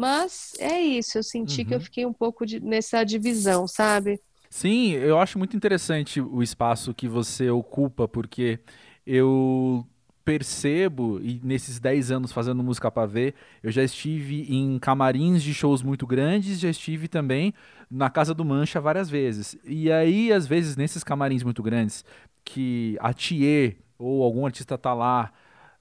Mas 0.00 0.54
é 0.58 0.80
isso, 0.80 1.18
eu 1.18 1.22
senti 1.22 1.60
uhum. 1.60 1.66
que 1.66 1.74
eu 1.74 1.78
uhum. 1.78 1.84
fiquei 1.84 2.06
um 2.06 2.12
pouco 2.12 2.46
de, 2.46 2.58
nessa 2.58 3.04
divisão, 3.04 3.68
sabe? 3.68 4.18
Sim, 4.48 4.92
eu 4.92 5.18
acho 5.18 5.36
muito 5.36 5.54
interessante 5.54 6.22
o 6.22 6.42
espaço 6.42 6.94
que 6.94 7.06
você 7.06 7.50
ocupa, 7.50 8.08
porque 8.08 8.58
eu 9.06 9.86
percebo, 10.24 11.20
e 11.22 11.38
nesses 11.44 11.78
10 11.78 12.12
anos 12.12 12.32
fazendo 12.32 12.62
música 12.62 12.90
para 12.90 13.06
ver, 13.06 13.34
eu 13.62 13.70
já 13.70 13.82
estive 13.82 14.46
em 14.48 14.78
camarins 14.78 15.42
de 15.42 15.52
shows 15.52 15.82
muito 15.82 16.06
grandes, 16.06 16.58
já 16.58 16.70
estive 16.70 17.06
também 17.06 17.52
na 17.90 18.08
Casa 18.08 18.32
do 18.32 18.44
Mancha 18.44 18.80
várias 18.80 19.10
vezes. 19.10 19.58
E 19.64 19.92
aí, 19.92 20.32
às 20.32 20.46
vezes, 20.46 20.76
nesses 20.76 21.04
camarins 21.04 21.42
muito 21.42 21.62
grandes, 21.62 22.06
que 22.42 22.96
a 23.00 23.12
Thier 23.12 23.76
ou 23.98 24.22
algum 24.22 24.46
artista 24.46 24.78
tá 24.78 24.94
lá 24.94 25.30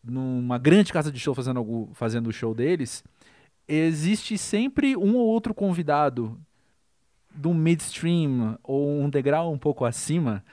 numa 0.03 0.57
grande 0.57 0.91
casa 0.91 1.11
de 1.11 1.20
show 1.20 1.34
fazendo, 1.34 1.57
algum, 1.57 1.93
fazendo 1.93 2.28
o 2.28 2.34
show 2.34 2.53
deles, 2.53 3.03
existe 3.76 4.38
sempre 4.38 4.97
um 4.97 5.15
ou 5.15 5.28
outro 5.28 5.53
convidado 5.53 6.39
do 7.34 7.53
midstream 7.53 8.57
ou 8.63 8.99
um 8.99 9.09
degrau 9.09 9.53
um 9.53 9.57
pouco 9.57 9.86
acima 9.86 10.43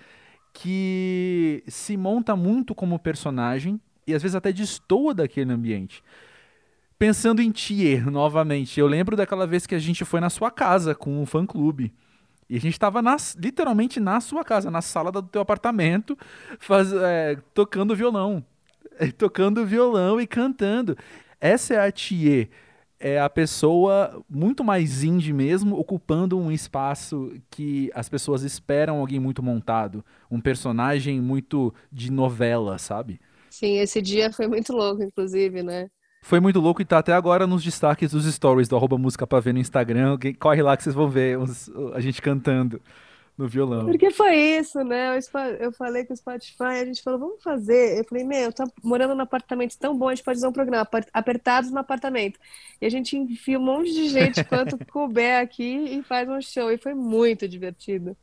que 0.52 1.62
se 1.66 1.96
monta 1.96 2.36
muito 2.36 2.74
como 2.74 2.98
personagem 2.98 3.80
e 4.06 4.14
às 4.14 4.22
vezes 4.22 4.34
até 4.34 4.52
destoa 4.52 5.14
daquele 5.14 5.52
ambiente. 5.52 6.02
Pensando 6.98 7.42
em 7.42 7.50
Tier, 7.50 8.10
novamente, 8.10 8.78
eu 8.78 8.86
lembro 8.86 9.16
daquela 9.16 9.46
vez 9.46 9.66
que 9.66 9.74
a 9.74 9.78
gente 9.78 10.04
foi 10.04 10.20
na 10.20 10.30
sua 10.30 10.50
casa 10.50 10.94
com 10.94 11.22
o 11.22 11.26
fã-clube. 11.26 11.92
E 12.48 12.56
a 12.56 12.60
gente 12.60 12.74
estava 12.74 13.02
literalmente 13.38 13.98
na 13.98 14.20
sua 14.20 14.44
casa, 14.44 14.70
na 14.70 14.80
sala 14.80 15.10
do 15.10 15.22
teu 15.22 15.42
apartamento, 15.42 16.16
faz, 16.58 16.92
é, 16.92 17.36
tocando 17.52 17.94
violão. 17.94 18.44
tocando 19.18 19.66
violão 19.66 20.20
e 20.20 20.26
cantando. 20.26 20.96
Essa 21.40 21.74
é 21.74 21.86
a 21.86 21.92
Thier 21.92 22.48
é 22.98 23.20
a 23.20 23.28
pessoa 23.28 24.22
muito 24.28 24.64
mais 24.64 25.02
indie 25.02 25.32
mesmo, 25.32 25.78
ocupando 25.78 26.38
um 26.38 26.50
espaço 26.50 27.32
que 27.50 27.90
as 27.94 28.08
pessoas 28.08 28.42
esperam 28.42 28.98
alguém 28.98 29.20
muito 29.20 29.42
montado, 29.42 30.04
um 30.30 30.40
personagem 30.40 31.20
muito 31.20 31.72
de 31.92 32.10
novela, 32.10 32.78
sabe? 32.78 33.20
Sim, 33.50 33.78
esse 33.78 34.02
dia 34.02 34.32
foi 34.32 34.46
muito 34.46 34.72
louco, 34.72 35.02
inclusive, 35.02 35.62
né? 35.62 35.88
Foi 36.22 36.40
muito 36.40 36.58
louco 36.58 36.82
e 36.82 36.84
tá 36.84 36.98
até 36.98 37.12
agora 37.12 37.46
nos 37.46 37.62
destaques 37.62 38.10
dos 38.10 38.24
stories 38.26 38.68
do 38.68 38.76
arroba 38.76 38.98
música 38.98 39.26
pra 39.26 39.38
ver 39.38 39.54
no 39.54 39.60
Instagram. 39.60 40.18
Corre 40.40 40.60
lá 40.60 40.76
que 40.76 40.82
vocês 40.82 40.94
vão 40.94 41.08
ver 41.08 41.38
uns, 41.38 41.70
a 41.94 42.00
gente 42.00 42.20
cantando 42.20 42.80
no 43.36 43.46
violão. 43.46 43.84
Porque 43.84 44.10
foi 44.10 44.34
isso, 44.34 44.82
né? 44.82 45.18
Eu 45.60 45.72
falei 45.72 46.04
com 46.04 46.14
o 46.14 46.16
Spotify, 46.16 46.64
a 46.64 46.84
gente 46.84 47.02
falou, 47.02 47.18
vamos 47.18 47.42
fazer. 47.42 47.98
Eu 47.98 48.04
falei, 48.04 48.24
meu, 48.24 48.52
tá 48.52 48.64
morando 48.82 49.14
num 49.14 49.22
apartamento 49.22 49.76
tão 49.78 49.96
bom, 49.96 50.08
a 50.08 50.14
gente 50.14 50.24
pode 50.24 50.36
fazer 50.38 50.48
um 50.48 50.52
programa, 50.52 50.88
apertados 51.12 51.70
no 51.70 51.78
apartamento. 51.78 52.40
E 52.80 52.86
a 52.86 52.90
gente 52.90 53.16
enfia 53.16 53.58
um 53.58 53.62
monte 53.62 53.92
de 53.92 54.08
gente 54.08 54.42
quanto 54.44 54.78
couber 54.90 55.40
aqui 55.40 55.98
e 55.98 56.02
faz 56.02 56.28
um 56.28 56.40
show. 56.40 56.70
E 56.70 56.78
foi 56.78 56.94
muito 56.94 57.46
divertido. 57.46 58.16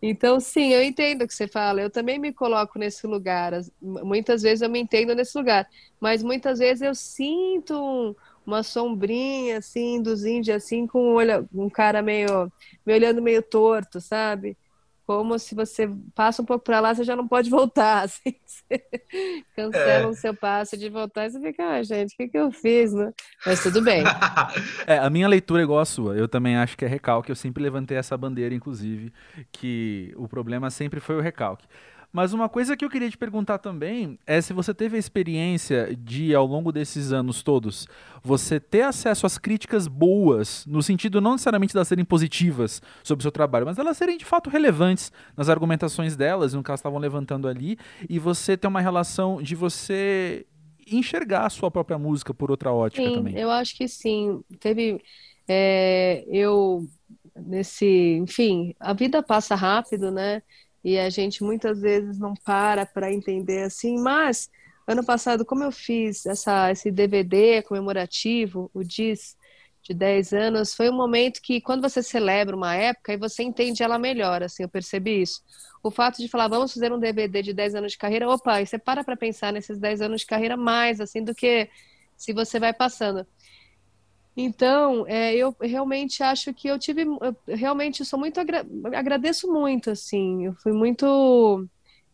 Então, 0.00 0.38
sim, 0.38 0.68
eu 0.72 0.82
entendo 0.82 1.22
o 1.22 1.26
que 1.26 1.34
você 1.34 1.48
fala. 1.48 1.80
Eu 1.80 1.90
também 1.90 2.18
me 2.18 2.32
coloco 2.32 2.78
nesse 2.78 3.06
lugar. 3.06 3.52
Muitas 3.80 4.42
vezes 4.42 4.60
eu 4.60 4.68
me 4.68 4.78
entendo 4.78 5.14
nesse 5.14 5.36
lugar. 5.36 5.66
Mas 5.98 6.22
muitas 6.22 6.58
vezes 6.58 6.82
eu 6.82 6.94
sinto 6.94 7.74
um, 7.74 8.14
uma 8.46 8.62
sombrinha, 8.62 9.58
assim, 9.58 10.00
dos 10.00 10.24
índios, 10.24 10.56
assim, 10.56 10.86
com 10.86 11.12
um, 11.12 11.14
olho, 11.14 11.48
um 11.52 11.68
cara 11.68 12.00
meio, 12.00 12.50
me 12.84 12.94
olhando 12.94 13.20
meio 13.20 13.42
torto, 13.42 14.00
sabe? 14.00 14.56
Como 15.04 15.38
se 15.38 15.54
você 15.54 15.88
passa 16.14 16.42
um 16.42 16.44
pouco 16.44 16.64
para 16.64 16.80
lá, 16.80 16.94
você 16.94 17.04
já 17.04 17.14
não 17.14 17.28
pode 17.28 17.48
voltar, 17.48 18.04
assim. 18.06 18.34
cancela 19.54 20.04
é. 20.04 20.06
o 20.06 20.14
seu 20.14 20.34
passo 20.34 20.76
de 20.76 20.88
voltar 20.88 21.26
e 21.26 21.30
você 21.30 21.40
fica, 21.40 21.64
ah, 21.64 21.82
gente, 21.82 22.14
o 22.14 22.16
que, 22.16 22.28
que 22.28 22.38
eu 22.38 22.50
fiz, 22.50 22.92
né? 22.92 23.12
Mas 23.44 23.62
tudo 23.62 23.82
bem. 23.82 24.02
é, 24.86 24.98
a 24.98 25.10
minha 25.10 25.28
leitura 25.28 25.62
é 25.62 25.64
igual 25.64 25.80
a 25.80 25.84
sua. 25.84 26.16
Eu 26.16 26.26
também 26.26 26.56
acho 26.56 26.76
que 26.76 26.84
é 26.84 26.88
recalque. 26.88 27.30
Eu 27.30 27.36
sempre 27.36 27.62
levantei 27.62 27.96
essa 27.96 28.16
bandeira, 28.16 28.54
inclusive, 28.54 29.12
que 29.52 30.12
o 30.16 30.26
problema 30.26 30.70
sempre 30.70 30.98
foi 30.98 31.16
o 31.16 31.20
recalque. 31.20 31.66
Mas 32.16 32.32
uma 32.32 32.48
coisa 32.48 32.74
que 32.74 32.82
eu 32.82 32.88
queria 32.88 33.10
te 33.10 33.18
perguntar 33.18 33.58
também 33.58 34.18
é 34.26 34.40
se 34.40 34.54
você 34.54 34.72
teve 34.72 34.96
a 34.96 34.98
experiência 34.98 35.94
de, 35.94 36.34
ao 36.34 36.46
longo 36.46 36.72
desses 36.72 37.12
anos 37.12 37.42
todos, 37.42 37.86
você 38.24 38.58
ter 38.58 38.80
acesso 38.80 39.26
às 39.26 39.36
críticas 39.36 39.86
boas, 39.86 40.64
no 40.64 40.82
sentido 40.82 41.20
não 41.20 41.32
necessariamente 41.32 41.72
de 41.72 41.76
elas 41.76 41.88
serem 41.88 42.06
positivas 42.06 42.80
sobre 43.04 43.20
o 43.20 43.24
seu 43.24 43.30
trabalho, 43.30 43.66
mas 43.66 43.76
elas 43.76 43.98
serem 43.98 44.16
de 44.16 44.24
fato 44.24 44.48
relevantes 44.48 45.12
nas 45.36 45.50
argumentações 45.50 46.16
delas, 46.16 46.54
no 46.54 46.62
que 46.62 46.70
elas 46.70 46.80
estavam 46.80 46.98
levantando 46.98 47.48
ali, 47.48 47.76
e 48.08 48.18
você 48.18 48.56
ter 48.56 48.66
uma 48.66 48.80
relação 48.80 49.42
de 49.42 49.54
você 49.54 50.46
enxergar 50.90 51.44
a 51.44 51.50
sua 51.50 51.70
própria 51.70 51.98
música 51.98 52.32
por 52.32 52.50
outra 52.50 52.72
ótica 52.72 53.06
sim, 53.06 53.12
também. 53.12 53.36
Eu 53.36 53.50
acho 53.50 53.76
que 53.76 53.86
sim. 53.86 54.42
Teve. 54.58 55.02
É, 55.46 56.24
eu 56.28 56.88
nesse, 57.36 58.16
enfim, 58.16 58.74
a 58.80 58.94
vida 58.94 59.22
passa 59.22 59.54
rápido, 59.54 60.10
né? 60.10 60.42
E 60.86 61.00
a 61.00 61.10
gente 61.10 61.42
muitas 61.42 61.80
vezes 61.80 62.16
não 62.16 62.32
para 62.44 62.86
para 62.86 63.12
entender 63.12 63.64
assim, 63.64 63.98
mas 63.98 64.48
ano 64.86 65.04
passado, 65.04 65.44
como 65.44 65.64
eu 65.64 65.72
fiz 65.72 66.24
essa, 66.26 66.70
esse 66.70 66.92
DVD 66.92 67.60
comemorativo, 67.62 68.70
o 68.72 68.84
DIS, 68.84 69.36
de 69.82 69.92
10 69.92 70.32
anos, 70.32 70.74
foi 70.74 70.88
um 70.88 70.96
momento 70.96 71.40
que 71.42 71.60
quando 71.60 71.82
você 71.82 72.00
celebra 72.04 72.54
uma 72.54 72.76
época 72.76 73.12
e 73.12 73.16
você 73.16 73.42
entende 73.42 73.82
ela 73.82 73.98
melhor, 73.98 74.44
assim, 74.44 74.62
eu 74.62 74.68
percebi 74.68 75.22
isso. 75.22 75.40
O 75.82 75.90
fato 75.90 76.18
de 76.18 76.28
falar, 76.28 76.46
vamos 76.46 76.72
fazer 76.72 76.92
um 76.92 77.00
DVD 77.00 77.42
de 77.42 77.52
10 77.52 77.74
anos 77.74 77.92
de 77.92 77.98
carreira, 77.98 78.28
opa, 78.28 78.60
e 78.62 78.66
você 78.66 78.78
para 78.78 79.02
para 79.02 79.16
pensar 79.16 79.52
nesses 79.52 79.78
10 79.80 80.00
anos 80.02 80.20
de 80.20 80.26
carreira 80.26 80.56
mais, 80.56 81.00
assim, 81.00 81.22
do 81.22 81.34
que 81.34 81.68
se 82.16 82.32
você 82.32 82.60
vai 82.60 82.72
passando. 82.72 83.26
Então, 84.38 85.06
é, 85.08 85.34
eu 85.34 85.56
realmente 85.60 86.22
acho 86.22 86.52
que 86.52 86.68
eu 86.68 86.78
tive, 86.78 87.04
eu 87.04 87.56
realmente 87.56 88.04
sou 88.04 88.18
muito 88.18 88.38
agra 88.38 88.66
agradeço 88.94 89.50
muito, 89.50 89.90
assim, 89.90 90.44
eu 90.46 90.54
fui 90.56 90.72
muito, 90.72 91.66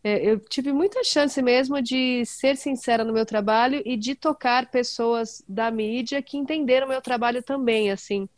é, 0.03 0.25
eu 0.31 0.39
tive 0.39 0.71
muita 0.71 1.03
chance 1.03 1.41
mesmo 1.41 1.81
de 1.81 2.25
ser 2.25 2.55
sincera 2.57 3.03
no 3.03 3.11
meu 3.13 3.25
trabalho 3.25 3.81
e 3.85 3.97
de 3.97 4.15
tocar 4.15 4.71
pessoas 4.71 5.43
da 5.49 5.69
mídia 5.69 6.21
que 6.21 6.37
entenderam 6.37 6.85
o 6.87 6.89
meu 6.89 7.01
trabalho 7.01 7.43
também, 7.43 7.91
assim. 7.91 8.29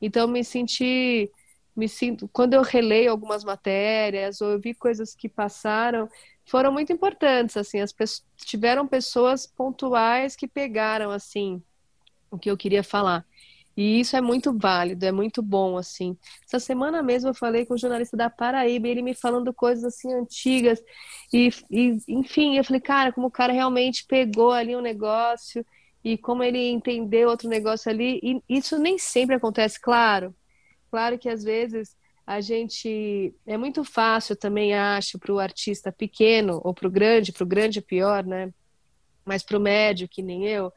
Então, 0.00 0.26
me 0.28 0.42
senti, 0.44 1.30
me 1.76 1.86
sinto, 1.88 2.28
quando 2.32 2.54
eu 2.54 2.62
releio 2.62 3.10
algumas 3.10 3.44
matérias 3.44 4.40
ou 4.40 4.52
eu 4.52 4.60
vi 4.60 4.74
coisas 4.74 5.14
que 5.14 5.28
passaram, 5.28 6.08
foram 6.46 6.72
muito 6.72 6.92
importantes, 6.92 7.56
assim, 7.58 7.80
as 7.80 7.92
tiveram 8.38 8.86
pessoas 8.86 9.46
pontuais 9.46 10.34
que 10.36 10.48
pegaram, 10.48 11.10
assim, 11.10 11.62
o 12.30 12.38
que 12.38 12.50
eu 12.50 12.56
queria 12.56 12.82
falar. 12.82 13.24
E 13.76 14.00
isso 14.00 14.16
é 14.16 14.20
muito 14.20 14.56
válido, 14.56 15.04
é 15.04 15.10
muito 15.10 15.42
bom, 15.42 15.76
assim. 15.76 16.16
Essa 16.46 16.60
semana 16.60 17.02
mesmo 17.02 17.30
eu 17.30 17.34
falei 17.34 17.66
com 17.66 17.74
um 17.74 17.78
jornalista 17.78 18.16
da 18.16 18.30
Paraíba, 18.30 18.86
ele 18.86 19.02
me 19.02 19.14
falando 19.14 19.52
coisas 19.52 19.84
assim 19.84 20.12
antigas. 20.14 20.80
E, 21.32 21.50
e, 21.70 21.98
enfim, 22.08 22.56
eu 22.56 22.64
falei, 22.64 22.80
cara, 22.80 23.12
como 23.12 23.26
o 23.26 23.30
cara 23.30 23.52
realmente 23.52 24.04
pegou 24.06 24.52
ali 24.52 24.76
um 24.76 24.80
negócio 24.80 25.66
e 26.04 26.16
como 26.16 26.42
ele 26.42 26.70
entendeu 26.70 27.28
outro 27.28 27.48
negócio 27.48 27.90
ali. 27.90 28.20
E 28.22 28.40
isso 28.48 28.78
nem 28.78 28.98
sempre 28.98 29.34
acontece, 29.36 29.80
claro. 29.80 30.34
Claro 30.90 31.18
que 31.18 31.28
às 31.28 31.42
vezes 31.42 31.96
a 32.26 32.40
gente. 32.40 33.34
É 33.46 33.56
muito 33.56 33.84
fácil 33.84 34.36
também, 34.36 34.74
acho, 34.74 35.18
para 35.18 35.32
o 35.32 35.38
artista 35.40 35.90
pequeno 35.92 36.60
ou 36.64 36.72
para 36.72 36.86
o 36.88 36.90
grande, 36.90 37.32
para 37.32 37.44
o 37.44 37.46
grande 37.46 37.80
pior, 37.80 38.24
né? 38.24 38.52
Mas 39.24 39.42
para 39.42 39.58
o 39.58 39.60
médio, 39.60 40.08
que 40.08 40.22
nem 40.22 40.46
eu 40.46 40.72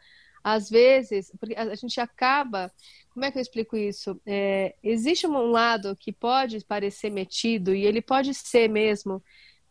às 0.47 0.69
vezes, 0.69 1.29
porque 1.37 1.53
a 1.55 1.75
gente 1.75 1.99
acaba, 1.99 2.71
como 3.09 3.25
é 3.25 3.31
que 3.31 3.37
eu 3.37 3.41
explico 3.41 3.75
isso? 3.75 4.17
É, 4.25 4.73
existe 4.81 5.27
um 5.27 5.51
lado 5.51 5.93
que 5.93 6.13
pode 6.13 6.63
parecer 6.63 7.09
metido, 7.09 7.75
e 7.75 7.85
ele 7.85 8.01
pode 8.01 8.33
ser 8.33 8.69
mesmo, 8.69 9.21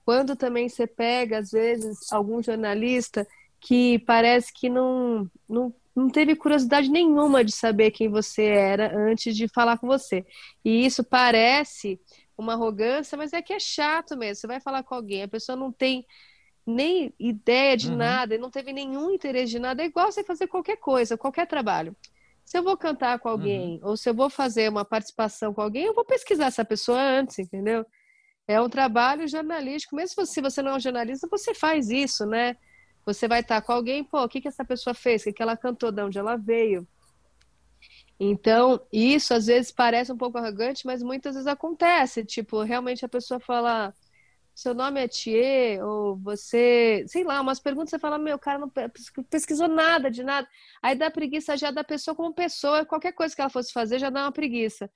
quando 0.04 0.36
também 0.36 0.68
você 0.68 0.86
pega, 0.86 1.38
às 1.38 1.50
vezes, 1.50 2.12
algum 2.12 2.42
jornalista 2.42 3.26
que 3.58 3.98
parece 4.00 4.52
que 4.52 4.68
não, 4.68 5.30
não, 5.48 5.74
não 5.94 6.10
teve 6.10 6.36
curiosidade 6.36 6.90
nenhuma 6.90 7.42
de 7.42 7.52
saber 7.52 7.90
quem 7.90 8.10
você 8.10 8.44
era 8.44 8.94
antes 8.94 9.34
de 9.34 9.48
falar 9.48 9.78
com 9.78 9.86
você. 9.86 10.26
E 10.62 10.84
isso 10.84 11.02
parece 11.02 11.98
uma 12.36 12.52
arrogância, 12.52 13.16
mas 13.16 13.32
é 13.32 13.40
que 13.40 13.54
é 13.54 13.58
chato 13.58 14.14
mesmo. 14.14 14.42
Você 14.42 14.46
vai 14.46 14.60
falar 14.60 14.82
com 14.82 14.94
alguém, 14.94 15.22
a 15.22 15.28
pessoa 15.28 15.56
não 15.56 15.72
tem 15.72 16.04
nem 16.66 17.14
ideia 17.18 17.76
de 17.76 17.88
uhum. 17.90 17.96
nada, 17.96 18.34
e 18.34 18.38
não 18.38 18.50
teve 18.50 18.72
nenhum 18.72 19.10
interesse 19.10 19.52
de 19.52 19.58
nada, 19.58 19.82
é 19.82 19.86
igual 19.86 20.10
você 20.10 20.24
fazer 20.24 20.48
qualquer 20.48 20.76
coisa, 20.76 21.16
qualquer 21.16 21.46
trabalho. 21.46 21.94
Se 22.44 22.58
eu 22.58 22.62
vou 22.62 22.76
cantar 22.76 23.18
com 23.18 23.28
alguém, 23.28 23.80
uhum. 23.82 23.90
ou 23.90 23.96
se 23.96 24.08
eu 24.08 24.14
vou 24.14 24.28
fazer 24.28 24.68
uma 24.68 24.84
participação 24.84 25.54
com 25.54 25.60
alguém, 25.60 25.84
eu 25.84 25.94
vou 25.94 26.04
pesquisar 26.04 26.46
essa 26.46 26.64
pessoa 26.64 27.00
antes, 27.00 27.38
entendeu? 27.38 27.84
É 28.48 28.60
um 28.60 28.68
trabalho 28.68 29.26
jornalístico, 29.26 29.96
mesmo 29.96 30.24
se 30.26 30.40
você 30.40 30.62
não 30.62 30.72
é 30.72 30.76
um 30.76 30.80
jornalista, 30.80 31.28
você 31.30 31.54
faz 31.54 31.90
isso, 31.90 32.26
né? 32.26 32.56
Você 33.04 33.28
vai 33.28 33.40
estar 33.40 33.60
com 33.62 33.72
alguém, 33.72 34.02
pô, 34.02 34.22
o 34.22 34.28
que, 34.28 34.40
que 34.40 34.48
essa 34.48 34.64
pessoa 34.64 34.94
fez? 34.94 35.22
O 35.22 35.24
que, 35.26 35.32
que 35.34 35.42
ela 35.42 35.56
cantou? 35.56 35.92
De 35.92 36.02
onde 36.02 36.18
ela 36.18 36.36
veio? 36.36 36.86
Então, 38.18 38.80
isso 38.92 39.34
às 39.34 39.46
vezes 39.46 39.70
parece 39.70 40.10
um 40.10 40.16
pouco 40.16 40.38
arrogante, 40.38 40.86
mas 40.86 41.02
muitas 41.02 41.34
vezes 41.34 41.46
acontece. 41.46 42.24
Tipo, 42.24 42.62
realmente 42.62 43.04
a 43.04 43.08
pessoa 43.08 43.38
fala, 43.38 43.94
seu 44.56 44.72
nome 44.74 45.04
é 45.04 45.06
Thier, 45.06 45.84
ou 45.84 46.16
você, 46.16 47.04
sei 47.08 47.22
lá, 47.24 47.42
umas 47.42 47.60
perguntas 47.60 47.90
você 47.90 47.98
fala, 47.98 48.18
meu, 48.18 48.38
cara 48.38 48.58
não 48.58 48.72
pesquisou 49.28 49.68
nada 49.68 50.10
de 50.10 50.22
nada. 50.24 50.48
Aí 50.82 50.94
dá 50.94 51.10
preguiça 51.10 51.58
já 51.58 51.70
da 51.70 51.84
pessoa 51.84 52.14
como 52.14 52.32
pessoa, 52.32 52.86
qualquer 52.86 53.12
coisa 53.12 53.34
que 53.34 53.40
ela 53.42 53.50
fosse 53.50 53.70
fazer 53.70 53.98
já 53.98 54.08
dá 54.08 54.22
uma 54.22 54.32
preguiça. 54.32 54.90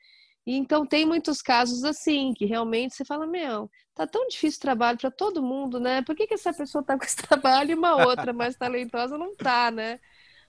E 0.47 0.57
então 0.57 0.87
tem 0.87 1.05
muitos 1.05 1.43
casos 1.43 1.85
assim, 1.85 2.33
que 2.33 2.47
realmente 2.47 2.95
você 2.95 3.05
fala, 3.05 3.27
meu, 3.27 3.71
tá 3.95 4.07
tão 4.07 4.27
difícil 4.29 4.57
o 4.59 4.63
trabalho 4.63 4.97
para 4.99 5.11
todo 5.11 5.43
mundo, 5.43 5.79
né? 5.79 6.01
Por 6.03 6.17
que, 6.17 6.27
que 6.27 6.35
essa 6.35 6.55
pessoa 6.55 6.83
tá 6.83 6.97
com 6.99 7.05
esse 7.05 7.17
trabalho 7.17 7.73
e 7.73 7.75
uma 7.75 7.97
outra 8.07 8.33
mais 8.33 8.57
talentosa 8.57 9.19
não 9.19 9.37
tá, 9.37 9.71
né? 9.71 10.01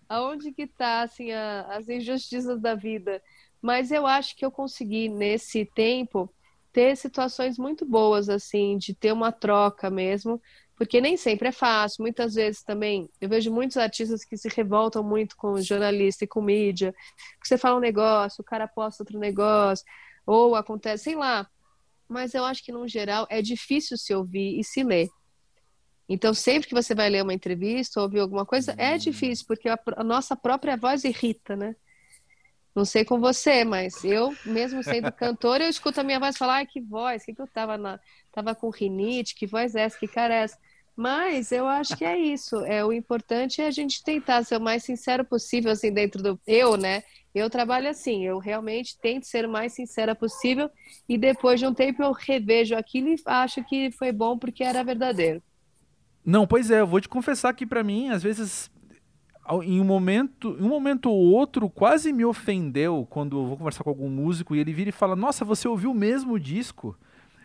Aonde 0.07 0.53
que 0.53 0.67
tá, 0.67 1.01
assim, 1.01 1.31
a, 1.33 1.63
as 1.75 1.89
injustiças 1.89 2.61
da 2.61 2.75
vida? 2.75 3.21
Mas 3.61 3.91
eu 3.91 4.07
acho 4.07 4.37
que 4.37 4.45
eu 4.45 4.51
consegui, 4.51 5.09
nesse 5.09 5.65
tempo, 5.65 6.33
ter 6.71 6.95
situações 6.95 7.57
muito 7.57 7.85
boas, 7.85 8.29
assim, 8.29 8.77
de 8.77 8.93
ter 8.93 9.11
uma 9.11 9.31
troca 9.31 9.89
mesmo, 9.89 10.41
porque 10.75 11.01
nem 11.01 11.17
sempre 11.17 11.49
é 11.49 11.51
fácil. 11.51 12.01
Muitas 12.01 12.33
vezes 12.33 12.63
também, 12.63 13.09
eu 13.19 13.29
vejo 13.29 13.51
muitos 13.53 13.77
artistas 13.77 14.23
que 14.23 14.37
se 14.37 14.49
revoltam 14.49 15.03
muito 15.03 15.35
com 15.35 15.61
jornalista 15.61 16.23
e 16.23 16.27
com 16.27 16.41
mídia, 16.41 16.93
que 17.41 17.47
você 17.47 17.57
fala 17.57 17.77
um 17.77 17.81
negócio, 17.81 18.41
o 18.41 18.45
cara 18.45 18.67
posta 18.67 19.03
outro 19.03 19.19
negócio, 19.19 19.85
ou 20.25 20.55
acontece, 20.55 21.05
sei 21.05 21.15
lá. 21.15 21.47
Mas 22.07 22.33
eu 22.33 22.43
acho 22.43 22.63
que, 22.63 22.71
no 22.71 22.87
geral, 22.87 23.27
é 23.29 23.41
difícil 23.41 23.97
se 23.97 24.13
ouvir 24.13 24.59
e 24.59 24.63
se 24.63 24.83
ler. 24.83 25.09
Então, 26.09 26.33
sempre 26.33 26.67
que 26.67 26.75
você 26.75 26.93
vai 26.93 27.09
ler 27.09 27.23
uma 27.23 27.33
entrevista 27.33 27.99
ou 27.99 28.05
ouvir 28.05 28.19
alguma 28.19 28.45
coisa, 28.45 28.75
é 28.77 28.97
difícil, 28.97 29.45
porque 29.47 29.69
a, 29.69 29.79
a 29.95 30.03
nossa 30.03 30.35
própria 30.35 30.75
voz 30.75 31.03
irrita, 31.03 31.55
né? 31.55 31.75
Não 32.73 32.85
sei 32.85 33.03
com 33.03 33.19
você, 33.19 33.65
mas 33.65 34.03
eu, 34.03 34.33
mesmo 34.45 34.81
sendo 34.81 35.11
cantora, 35.11 35.65
eu 35.65 35.69
escuto 35.69 35.99
a 35.99 36.03
minha 36.03 36.19
voz 36.19 36.37
falar, 36.37 36.55
ai, 36.55 36.65
que 36.65 36.79
voz, 36.79 37.25
que, 37.25 37.33
que 37.33 37.41
eu 37.41 37.47
tava 37.47 37.77
na. 37.77 37.99
Tava 38.31 38.55
com 38.55 38.69
rinite, 38.69 39.35
que 39.35 39.45
voz 39.45 39.75
é 39.75 39.81
essa, 39.81 39.99
que 39.99 40.07
cara 40.07 40.33
é 40.33 40.43
essa? 40.43 40.57
Mas 40.95 41.51
eu 41.51 41.67
acho 41.67 41.97
que 41.97 42.05
é 42.05 42.17
isso. 42.17 42.57
É 42.65 42.83
o 42.85 42.93
importante 42.93 43.61
é 43.61 43.67
a 43.67 43.71
gente 43.71 44.03
tentar 44.03 44.43
ser 44.43 44.57
o 44.57 44.61
mais 44.61 44.83
sincero 44.83 45.25
possível, 45.25 45.71
assim, 45.71 45.91
dentro 45.91 46.23
do. 46.23 46.39
Eu, 46.47 46.77
né? 46.77 47.03
Eu 47.33 47.49
trabalho 47.49 47.89
assim, 47.89 48.25
eu 48.25 48.39
realmente 48.39 48.97
tento 48.99 49.25
ser 49.25 49.45
o 49.45 49.49
mais 49.49 49.73
sincera 49.73 50.13
possível 50.13 50.69
e 51.07 51.17
depois 51.17 51.59
de 51.59 51.65
um 51.65 51.73
tempo 51.73 52.03
eu 52.03 52.11
revejo 52.11 52.75
aquilo 52.75 53.07
e 53.07 53.15
acho 53.25 53.63
que 53.63 53.89
foi 53.91 54.11
bom 54.11 54.37
porque 54.37 54.63
era 54.63 54.83
verdadeiro. 54.83 55.41
Não, 56.25 56.45
pois 56.45 56.69
é, 56.69 56.81
eu 56.81 56.87
vou 56.87 57.01
te 57.01 57.09
confessar 57.09 57.53
que 57.53 57.65
para 57.65 57.83
mim, 57.83 58.09
às 58.09 58.21
vezes 58.21 58.69
em 59.63 59.81
um 59.81 59.83
momento, 59.83 60.55
em 60.59 60.63
um 60.63 60.69
momento 60.69 61.09
ou 61.09 61.31
outro, 61.33 61.69
quase 61.69 62.13
me 62.13 62.23
ofendeu 62.23 63.05
quando 63.09 63.37
eu 63.37 63.45
vou 63.47 63.57
conversar 63.57 63.83
com 63.83 63.89
algum 63.89 64.09
músico 64.09 64.55
e 64.55 64.59
ele 64.59 64.73
vira 64.73 64.89
e 64.89 64.93
fala: 64.93 65.15
"Nossa, 65.15 65.43
você 65.43 65.67
ouviu 65.67 65.91
o 65.91 65.95
mesmo 65.95 66.39
disco?" 66.39 66.97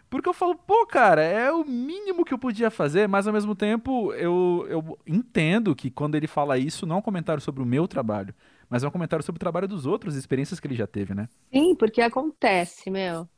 Porque 0.08 0.28
eu 0.28 0.32
falo, 0.32 0.54
pô, 0.54 0.86
cara, 0.86 1.22
é 1.22 1.50
o 1.50 1.64
mínimo 1.64 2.24
que 2.24 2.32
eu 2.32 2.38
podia 2.38 2.70
fazer, 2.70 3.08
mas 3.08 3.26
ao 3.26 3.32
mesmo 3.32 3.56
tempo 3.56 4.12
eu, 4.12 4.64
eu 4.68 4.98
entendo 5.06 5.74
que 5.74 5.90
quando 5.90 6.14
ele 6.14 6.28
fala 6.28 6.56
isso, 6.56 6.86
não 6.86 6.96
é 6.96 6.98
um 7.00 7.02
comentário 7.02 7.42
sobre 7.42 7.60
o 7.62 7.66
meu 7.66 7.88
trabalho, 7.88 8.32
mas 8.70 8.84
é 8.84 8.88
um 8.88 8.90
comentário 8.90 9.24
sobre 9.24 9.38
o 9.38 9.40
trabalho 9.40 9.66
dos 9.66 9.84
outros, 9.84 10.14
experiências 10.14 10.60
que 10.60 10.66
ele 10.66 10.76
já 10.76 10.86
teve, 10.86 11.12
né? 11.12 11.28
Sim, 11.52 11.74
porque 11.74 12.00
acontece, 12.00 12.88
meu. 12.88 13.28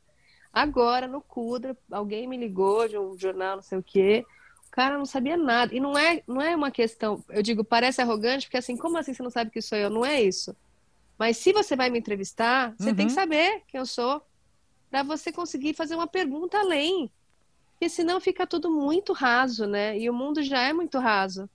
Agora, 0.53 1.07
no 1.07 1.21
Kudra, 1.21 1.75
alguém 1.91 2.27
me 2.27 2.37
ligou 2.37 2.87
de 2.87 2.97
um 2.97 3.17
jornal, 3.17 3.55
não 3.57 3.63
sei 3.63 3.77
o 3.77 3.83
quê, 3.83 4.25
cara 4.79 4.97
não 4.97 5.05
sabia 5.05 5.35
nada. 5.35 5.75
E 5.75 5.79
não 5.79 5.97
é, 5.97 6.23
não 6.25 6.41
é 6.41 6.55
uma 6.55 6.71
questão, 6.71 7.21
eu 7.27 7.43
digo, 7.43 7.65
parece 7.65 8.01
arrogante, 8.01 8.45
porque 8.47 8.55
assim, 8.55 8.77
como 8.77 8.97
assim 8.97 9.13
você 9.13 9.21
não 9.21 9.29
sabe 9.29 9.51
que 9.51 9.61
sou 9.61 9.77
eu? 9.77 9.89
Não 9.89 10.05
é 10.05 10.21
isso. 10.21 10.55
Mas 11.17 11.35
se 11.35 11.51
você 11.51 11.75
vai 11.75 11.89
me 11.89 11.99
entrevistar, 11.99 12.73
você 12.77 12.91
uhum. 12.91 12.95
tem 12.95 13.07
que 13.07 13.11
uhum. 13.11 13.19
saber 13.19 13.61
quem 13.67 13.77
eu 13.77 13.85
sou, 13.85 14.21
para 14.89 15.03
você 15.03 15.33
conseguir 15.33 15.73
fazer 15.73 15.95
uma 15.95 16.07
pergunta 16.07 16.57
além. 16.57 17.11
Porque 17.73 17.89
senão 17.89 18.21
fica 18.21 18.47
tudo 18.47 18.71
muito 18.71 19.11
raso, 19.11 19.67
né? 19.67 19.99
E 19.99 20.09
o 20.09 20.13
mundo 20.13 20.41
já 20.41 20.61
é 20.61 20.71
muito 20.71 20.97
raso. 20.97 21.49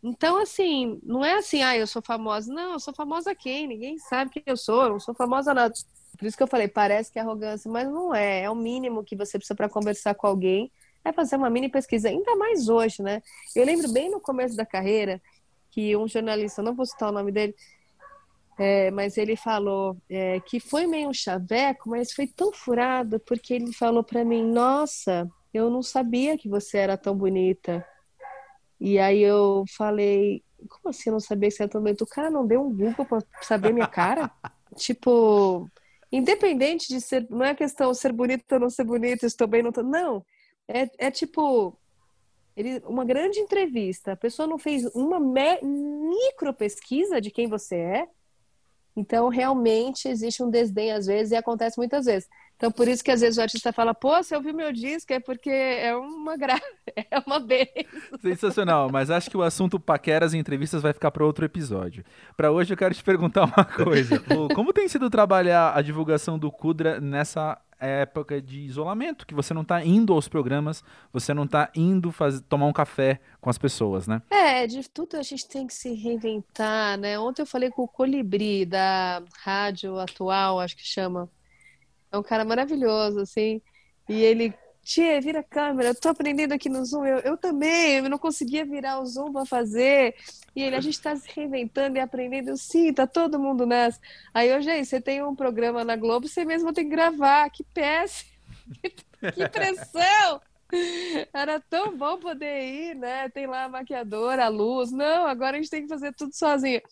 Então, 0.00 0.40
assim, 0.40 1.00
não 1.02 1.24
é 1.24 1.34
assim, 1.34 1.60
ah, 1.60 1.76
eu 1.76 1.88
sou 1.88 2.02
famosa. 2.02 2.52
Não, 2.52 2.74
eu 2.74 2.78
sou 2.78 2.94
famosa 2.94 3.34
quem? 3.34 3.66
Ninguém 3.66 3.98
sabe 3.98 4.30
quem 4.30 4.44
eu 4.46 4.56
sou, 4.56 4.84
eu 4.84 4.90
não 4.90 5.00
sou 5.00 5.14
famosa 5.14 5.52
nada. 5.52 5.74
Por 6.16 6.24
isso 6.24 6.36
que 6.36 6.42
eu 6.42 6.46
falei, 6.46 6.68
parece 6.68 7.10
que 7.10 7.18
é 7.18 7.22
arrogância, 7.22 7.68
mas 7.68 7.88
não 7.88 8.14
é. 8.14 8.42
É 8.42 8.50
o 8.50 8.54
mínimo 8.54 9.02
que 9.02 9.16
você 9.16 9.38
precisa 9.38 9.56
para 9.56 9.68
conversar 9.68 10.14
com 10.14 10.28
alguém 10.28 10.70
é 11.04 11.12
fazer 11.12 11.36
uma 11.36 11.50
mini 11.50 11.68
pesquisa, 11.68 12.08
ainda 12.08 12.34
mais 12.34 12.68
hoje, 12.68 13.02
né? 13.02 13.22
Eu 13.54 13.64
lembro 13.64 13.92
bem 13.92 14.10
no 14.10 14.20
começo 14.20 14.56
da 14.56 14.64
carreira 14.64 15.20
que 15.70 15.96
um 15.96 16.08
jornalista, 16.08 16.62
não 16.62 16.74
vou 16.74 16.86
citar 16.86 17.10
o 17.10 17.12
nome 17.12 17.30
dele, 17.32 17.54
é, 18.58 18.90
mas 18.92 19.18
ele 19.18 19.34
falou 19.36 19.96
é, 20.08 20.38
que 20.40 20.60
foi 20.60 20.86
meio 20.86 21.08
um 21.08 21.12
chaveco, 21.12 21.90
mas 21.90 22.12
foi 22.12 22.26
tão 22.26 22.52
furado 22.52 23.18
porque 23.20 23.54
ele 23.54 23.72
falou 23.72 24.04
para 24.04 24.24
mim: 24.24 24.44
Nossa, 24.44 25.28
eu 25.52 25.68
não 25.68 25.82
sabia 25.82 26.38
que 26.38 26.48
você 26.48 26.78
era 26.78 26.96
tão 26.96 27.16
bonita. 27.16 27.84
E 28.80 28.98
aí 28.98 29.20
eu 29.20 29.64
falei: 29.76 30.42
Como 30.68 30.88
assim 30.88 31.10
eu 31.10 31.14
não 31.14 31.20
sabia 31.20 31.48
que 31.48 31.56
você 31.56 31.64
era 31.64 31.72
tão 31.72 31.82
bonita? 31.82 32.04
O 32.04 32.08
cara 32.08 32.30
não 32.30 32.46
deu 32.46 32.62
um 32.62 32.72
Google 32.72 33.04
para 33.04 33.18
saber 33.42 33.72
minha 33.72 33.88
cara? 33.88 34.30
tipo, 34.76 35.68
independente 36.12 36.88
de 36.88 37.00
ser, 37.00 37.26
não 37.28 37.44
é 37.44 37.54
questão 37.56 37.92
ser 37.92 38.12
bonita 38.12 38.54
ou 38.54 38.60
não 38.60 38.70
ser 38.70 38.84
bonita, 38.84 39.26
estou 39.26 39.48
bem, 39.48 39.62
não 39.62 39.70
estou. 39.70 39.82
Não, 39.82 40.24
é, 40.68 41.06
é 41.06 41.10
tipo, 41.10 41.78
ele, 42.56 42.82
uma 42.86 43.04
grande 43.04 43.38
entrevista. 43.38 44.12
A 44.12 44.16
pessoa 44.16 44.46
não 44.46 44.58
fez 44.58 44.84
uma 44.94 45.18
me, 45.20 45.60
micro 45.62 46.52
pesquisa 46.54 47.20
de 47.20 47.30
quem 47.30 47.48
você 47.48 47.76
é. 47.76 48.08
Então, 48.96 49.28
realmente, 49.28 50.06
existe 50.08 50.42
um 50.42 50.48
desdém 50.48 50.92
às 50.92 51.06
vezes 51.06 51.32
e 51.32 51.36
acontece 51.36 51.76
muitas 51.76 52.04
vezes. 52.04 52.28
Então, 52.56 52.70
por 52.70 52.86
isso 52.86 53.02
que 53.02 53.10
às 53.10 53.20
vezes 53.20 53.36
o 53.36 53.42
artista 53.42 53.72
fala, 53.72 53.92
pô, 53.92 54.22
você 54.22 54.36
ouviu 54.36 54.54
meu 54.54 54.72
disco, 54.72 55.12
é 55.12 55.18
porque 55.18 55.50
é 55.50 55.94
uma 55.96 56.36
gra... 56.36 56.60
é 56.94 57.18
uma 57.26 57.40
benção. 57.40 58.18
Sensacional, 58.22 58.88
mas 58.92 59.10
acho 59.10 59.28
que 59.28 59.36
o 59.36 59.42
assunto 59.42 59.80
paqueras 59.80 60.32
e 60.32 60.38
entrevistas 60.38 60.80
vai 60.80 60.92
ficar 60.92 61.10
para 61.10 61.26
outro 61.26 61.44
episódio. 61.44 62.04
Para 62.36 62.52
hoje 62.52 62.72
eu 62.72 62.76
quero 62.76 62.94
te 62.94 63.02
perguntar 63.02 63.44
uma 63.46 63.64
coisa. 63.64 64.22
Como 64.54 64.72
tem 64.72 64.86
sido 64.86 65.10
trabalhar 65.10 65.76
a 65.76 65.82
divulgação 65.82 66.38
do 66.38 66.50
Kudra 66.52 67.00
nessa 67.00 67.60
época 67.78 68.40
de 68.40 68.60
isolamento, 68.60 69.26
que 69.26 69.34
você 69.34 69.52
não 69.52 69.62
está 69.62 69.84
indo 69.84 70.12
aos 70.12 70.28
programas, 70.28 70.82
você 71.12 71.34
não 71.34 71.44
está 71.44 71.70
indo 71.74 72.14
tomar 72.48 72.66
um 72.66 72.72
café 72.72 73.20
com 73.40 73.50
as 73.50 73.58
pessoas, 73.58 74.06
né? 74.06 74.22
É, 74.30 74.66
de 74.66 74.88
tudo 74.88 75.16
a 75.16 75.22
gente 75.22 75.48
tem 75.48 75.66
que 75.66 75.74
se 75.74 75.92
reinventar, 75.94 76.98
né? 76.98 77.18
Ontem 77.18 77.42
eu 77.42 77.46
falei 77.46 77.70
com 77.70 77.82
o 77.82 77.88
Colibri, 77.88 78.64
da 78.64 79.22
rádio 79.42 79.98
atual, 79.98 80.60
acho 80.60 80.76
que 80.76 80.86
chama. 80.86 81.28
É 82.10 82.18
um 82.18 82.22
cara 82.22 82.44
maravilhoso, 82.44 83.20
assim. 83.20 83.60
E 84.08 84.22
ele 84.22 84.54
Tia, 84.84 85.18
vira 85.18 85.40
a 85.40 85.42
câmera, 85.42 85.88
eu 85.88 85.94
tô 85.94 86.10
aprendendo 86.10 86.52
aqui 86.52 86.68
no 86.68 86.84
Zoom. 86.84 87.06
Eu, 87.06 87.18
eu 87.20 87.36
também, 87.38 87.96
eu 87.96 88.10
não 88.10 88.18
conseguia 88.18 88.66
virar 88.66 89.00
o 89.00 89.06
Zoom 89.06 89.32
para 89.32 89.46
fazer. 89.46 90.14
E 90.54 90.62
ele, 90.62 90.76
a 90.76 90.80
gente 90.80 90.94
está 90.94 91.16
se 91.16 91.26
reinventando 91.34 91.96
e 91.96 92.00
aprendendo. 92.00 92.50
Eu, 92.50 92.56
sim, 92.58 92.92
tá 92.92 93.06
todo 93.06 93.38
mundo 93.38 93.64
nessa. 93.64 93.98
Aí, 94.34 94.50
eu, 94.50 94.60
gente, 94.60 94.86
você 94.86 95.00
tem 95.00 95.22
um 95.22 95.34
programa 95.34 95.82
na 95.84 95.96
Globo, 95.96 96.28
você 96.28 96.44
mesmo 96.44 96.70
tem 96.72 96.84
que 96.84 96.90
gravar. 96.90 97.48
Que 97.50 97.64
péssimo! 97.64 98.30
que 99.34 99.48
pressão! 99.48 100.40
Era 101.32 101.58
tão 101.60 101.96
bom 101.96 102.18
poder 102.18 102.64
ir, 102.64 102.94
né? 102.94 103.28
Tem 103.30 103.46
lá 103.46 103.64
a 103.64 103.68
maquiadora, 103.68 104.44
a 104.44 104.48
luz. 104.48 104.92
Não, 104.92 105.26
agora 105.26 105.56
a 105.56 105.60
gente 105.60 105.70
tem 105.70 105.82
que 105.82 105.88
fazer 105.88 106.12
tudo 106.12 106.34
sozinho. 106.34 106.82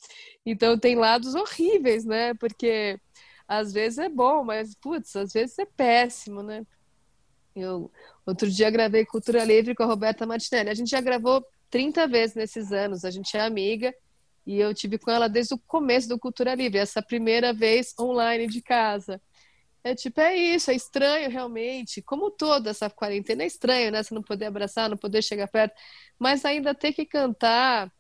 Então, 0.46 0.78
tem 0.78 0.94
lados 0.94 1.34
horríveis, 1.34 2.06
né? 2.06 2.32
Porque 2.34 2.98
às 3.46 3.70
vezes 3.72 3.98
é 3.98 4.08
bom, 4.08 4.42
mas, 4.44 4.74
putz, 4.74 5.14
às 5.14 5.32
vezes 5.32 5.58
é 5.58 5.66
péssimo, 5.66 6.42
né? 6.42 6.64
Eu 7.54 7.90
outro 8.24 8.50
dia 8.50 8.70
gravei 8.70 9.04
Cultura 9.04 9.44
Livre 9.44 9.74
com 9.74 9.82
a 9.82 9.86
Roberta 9.86 10.26
Martinelli. 10.26 10.70
A 10.70 10.74
gente 10.74 10.90
já 10.90 11.00
gravou 11.00 11.44
30 11.70 12.06
vezes 12.06 12.34
nesses 12.34 12.72
anos, 12.72 13.04
a 13.04 13.10
gente 13.10 13.36
é 13.36 13.40
amiga 13.40 13.94
e 14.46 14.58
eu 14.58 14.74
tive 14.74 14.98
com 14.98 15.10
ela 15.10 15.28
desde 15.28 15.54
o 15.54 15.58
começo 15.58 16.08
do 16.08 16.18
Cultura 16.18 16.54
Livre, 16.54 16.78
essa 16.78 17.00
primeira 17.00 17.52
vez 17.52 17.94
online 17.98 18.46
de 18.46 18.60
casa. 18.60 19.20
É 19.84 19.94
tipo, 19.94 20.20
é 20.20 20.36
isso, 20.36 20.70
é 20.70 20.74
estranho 20.74 21.28
realmente, 21.28 22.00
como 22.02 22.30
toda 22.30 22.70
essa 22.70 22.88
quarentena 22.88 23.42
é 23.42 23.46
estranho, 23.46 23.90
né? 23.90 24.02
Você 24.02 24.14
não 24.14 24.22
poder 24.22 24.46
abraçar, 24.46 24.88
não 24.88 24.96
poder 24.96 25.22
chegar 25.22 25.48
perto, 25.48 25.74
mas 26.18 26.44
ainda 26.44 26.74
ter 26.74 26.92
que 26.92 27.04
cantar 27.04 27.92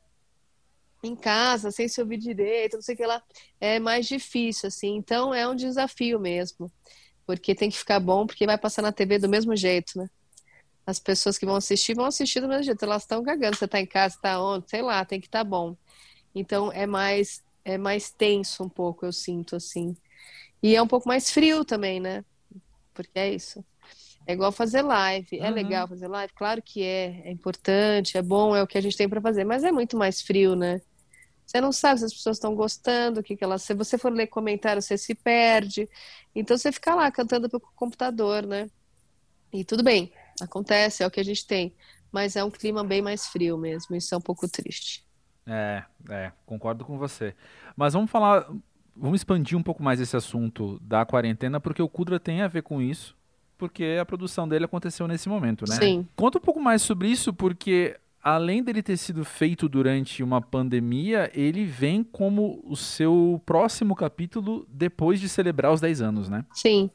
em 1.02 1.16
casa, 1.16 1.72
sem 1.72 1.88
se 1.88 2.00
ouvir 2.00 2.18
direito, 2.18 2.74
não 2.74 2.82
sei 2.82 2.94
o 2.94 2.98
que 2.98 3.06
lá, 3.06 3.20
é 3.60 3.80
mais 3.80 4.06
difícil, 4.06 4.68
assim. 4.68 4.94
Então 4.94 5.34
é 5.34 5.46
um 5.48 5.56
desafio 5.56 6.20
mesmo 6.20 6.70
porque 7.26 7.54
tem 7.54 7.70
que 7.70 7.78
ficar 7.78 8.00
bom, 8.00 8.26
porque 8.26 8.46
vai 8.46 8.58
passar 8.58 8.82
na 8.82 8.92
TV 8.92 9.18
do 9.18 9.28
mesmo 9.28 9.54
jeito, 9.56 9.98
né? 9.98 10.08
As 10.86 10.98
pessoas 10.98 11.38
que 11.38 11.46
vão 11.46 11.56
assistir 11.56 11.94
vão 11.94 12.06
assistir 12.06 12.40
do 12.40 12.48
mesmo 12.48 12.64
jeito, 12.64 12.84
elas 12.84 13.02
estão 13.02 13.22
cagando, 13.22 13.56
você 13.56 13.66
está 13.66 13.80
em 13.80 13.86
casa, 13.86 14.16
está 14.16 14.42
onde, 14.42 14.68
sei 14.68 14.82
lá, 14.82 15.04
tem 15.04 15.20
que 15.20 15.26
estar 15.26 15.40
tá 15.40 15.44
bom. 15.44 15.76
Então 16.34 16.72
é 16.72 16.86
mais 16.86 17.42
é 17.64 17.78
mais 17.78 18.10
tenso 18.10 18.64
um 18.64 18.68
pouco, 18.68 19.06
eu 19.06 19.12
sinto 19.12 19.56
assim. 19.56 19.96
E 20.62 20.74
é 20.74 20.82
um 20.82 20.86
pouco 20.86 21.08
mais 21.08 21.30
frio 21.30 21.64
também, 21.64 22.00
né? 22.00 22.24
Porque 22.94 23.18
é 23.18 23.32
isso. 23.32 23.64
É 24.26 24.32
igual 24.32 24.52
fazer 24.52 24.82
live. 24.82 25.38
É 25.38 25.48
uhum. 25.48 25.54
legal 25.54 25.88
fazer 25.88 26.08
live? 26.08 26.32
Claro 26.34 26.62
que 26.62 26.82
é. 26.82 27.22
É 27.24 27.30
importante, 27.30 28.16
é 28.16 28.22
bom, 28.22 28.54
é 28.54 28.62
o 28.62 28.66
que 28.66 28.78
a 28.78 28.80
gente 28.80 28.96
tem 28.96 29.08
para 29.08 29.20
fazer. 29.20 29.44
Mas 29.44 29.64
é 29.64 29.72
muito 29.72 29.96
mais 29.96 30.22
frio, 30.22 30.54
né? 30.54 30.80
Você 31.52 31.60
não 31.60 31.70
sabe 31.70 31.98
se 31.98 32.06
as 32.06 32.14
pessoas 32.14 32.38
estão 32.38 32.54
gostando, 32.54 33.20
o 33.20 33.22
que, 33.22 33.36
que 33.36 33.44
elas. 33.44 33.62
Se 33.62 33.74
você 33.74 33.98
for 33.98 34.10
ler 34.10 34.26
comentários, 34.26 34.86
você 34.86 34.96
se 34.96 35.14
perde. 35.14 35.86
Então 36.34 36.56
você 36.56 36.72
fica 36.72 36.94
lá 36.94 37.10
cantando 37.12 37.46
pelo 37.46 37.60
computador, 37.76 38.46
né? 38.46 38.70
E 39.52 39.62
tudo 39.62 39.82
bem, 39.82 40.10
acontece, 40.40 41.02
é 41.02 41.06
o 41.06 41.10
que 41.10 41.20
a 41.20 41.24
gente 41.24 41.46
tem. 41.46 41.74
Mas 42.10 42.36
é 42.36 42.42
um 42.42 42.50
clima 42.50 42.82
bem 42.82 43.02
mais 43.02 43.26
frio 43.26 43.58
mesmo. 43.58 43.94
Isso 43.94 44.14
é 44.14 44.16
um 44.16 44.20
pouco 44.20 44.48
triste. 44.48 45.04
É, 45.46 45.84
é, 46.08 46.32
concordo 46.46 46.86
com 46.86 46.96
você. 46.96 47.34
Mas 47.76 47.92
vamos 47.92 48.10
falar 48.10 48.46
vamos 48.96 49.20
expandir 49.20 49.58
um 49.58 49.62
pouco 49.62 49.82
mais 49.82 50.00
esse 50.00 50.16
assunto 50.16 50.78
da 50.80 51.04
quarentena, 51.04 51.60
porque 51.60 51.82
o 51.82 51.88
Kudra 51.88 52.18
tem 52.18 52.40
a 52.40 52.48
ver 52.48 52.62
com 52.62 52.80
isso, 52.80 53.14
porque 53.58 53.98
a 54.00 54.06
produção 54.06 54.48
dele 54.48 54.64
aconteceu 54.64 55.06
nesse 55.06 55.28
momento, 55.28 55.66
né? 55.68 55.76
Sim. 55.76 56.08
Conta 56.16 56.38
um 56.38 56.42
pouco 56.42 56.60
mais 56.60 56.80
sobre 56.80 57.08
isso, 57.08 57.32
porque 57.32 57.98
além 58.22 58.62
dele 58.62 58.82
ter 58.82 58.96
sido 58.96 59.24
feito 59.24 59.68
durante 59.68 60.22
uma 60.22 60.40
pandemia, 60.40 61.30
ele 61.34 61.64
vem 61.64 62.04
como 62.04 62.62
o 62.64 62.76
seu 62.76 63.42
próximo 63.44 63.96
capítulo 63.96 64.64
depois 64.70 65.20
de 65.20 65.28
celebrar 65.28 65.72
os 65.72 65.80
10 65.80 66.00
anos, 66.00 66.28
né? 66.28 66.44
Sim. 66.54 66.90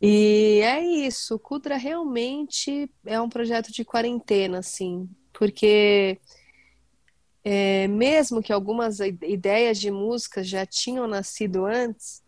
E 0.00 0.60
é 0.62 0.84
isso, 0.84 1.38
Kudra 1.38 1.76
realmente 1.76 2.90
é 3.06 3.20
um 3.20 3.28
projeto 3.28 3.72
de 3.72 3.84
quarentena, 3.84 4.58
assim, 4.58 5.08
porque 5.32 6.18
é, 7.44 7.88
mesmo 7.88 8.42
que 8.42 8.52
algumas 8.52 9.00
ideias 9.00 9.78
de 9.78 9.90
músicas 9.90 10.46
já 10.48 10.66
tinham 10.66 11.06
nascido 11.06 11.64
antes, 11.64 12.21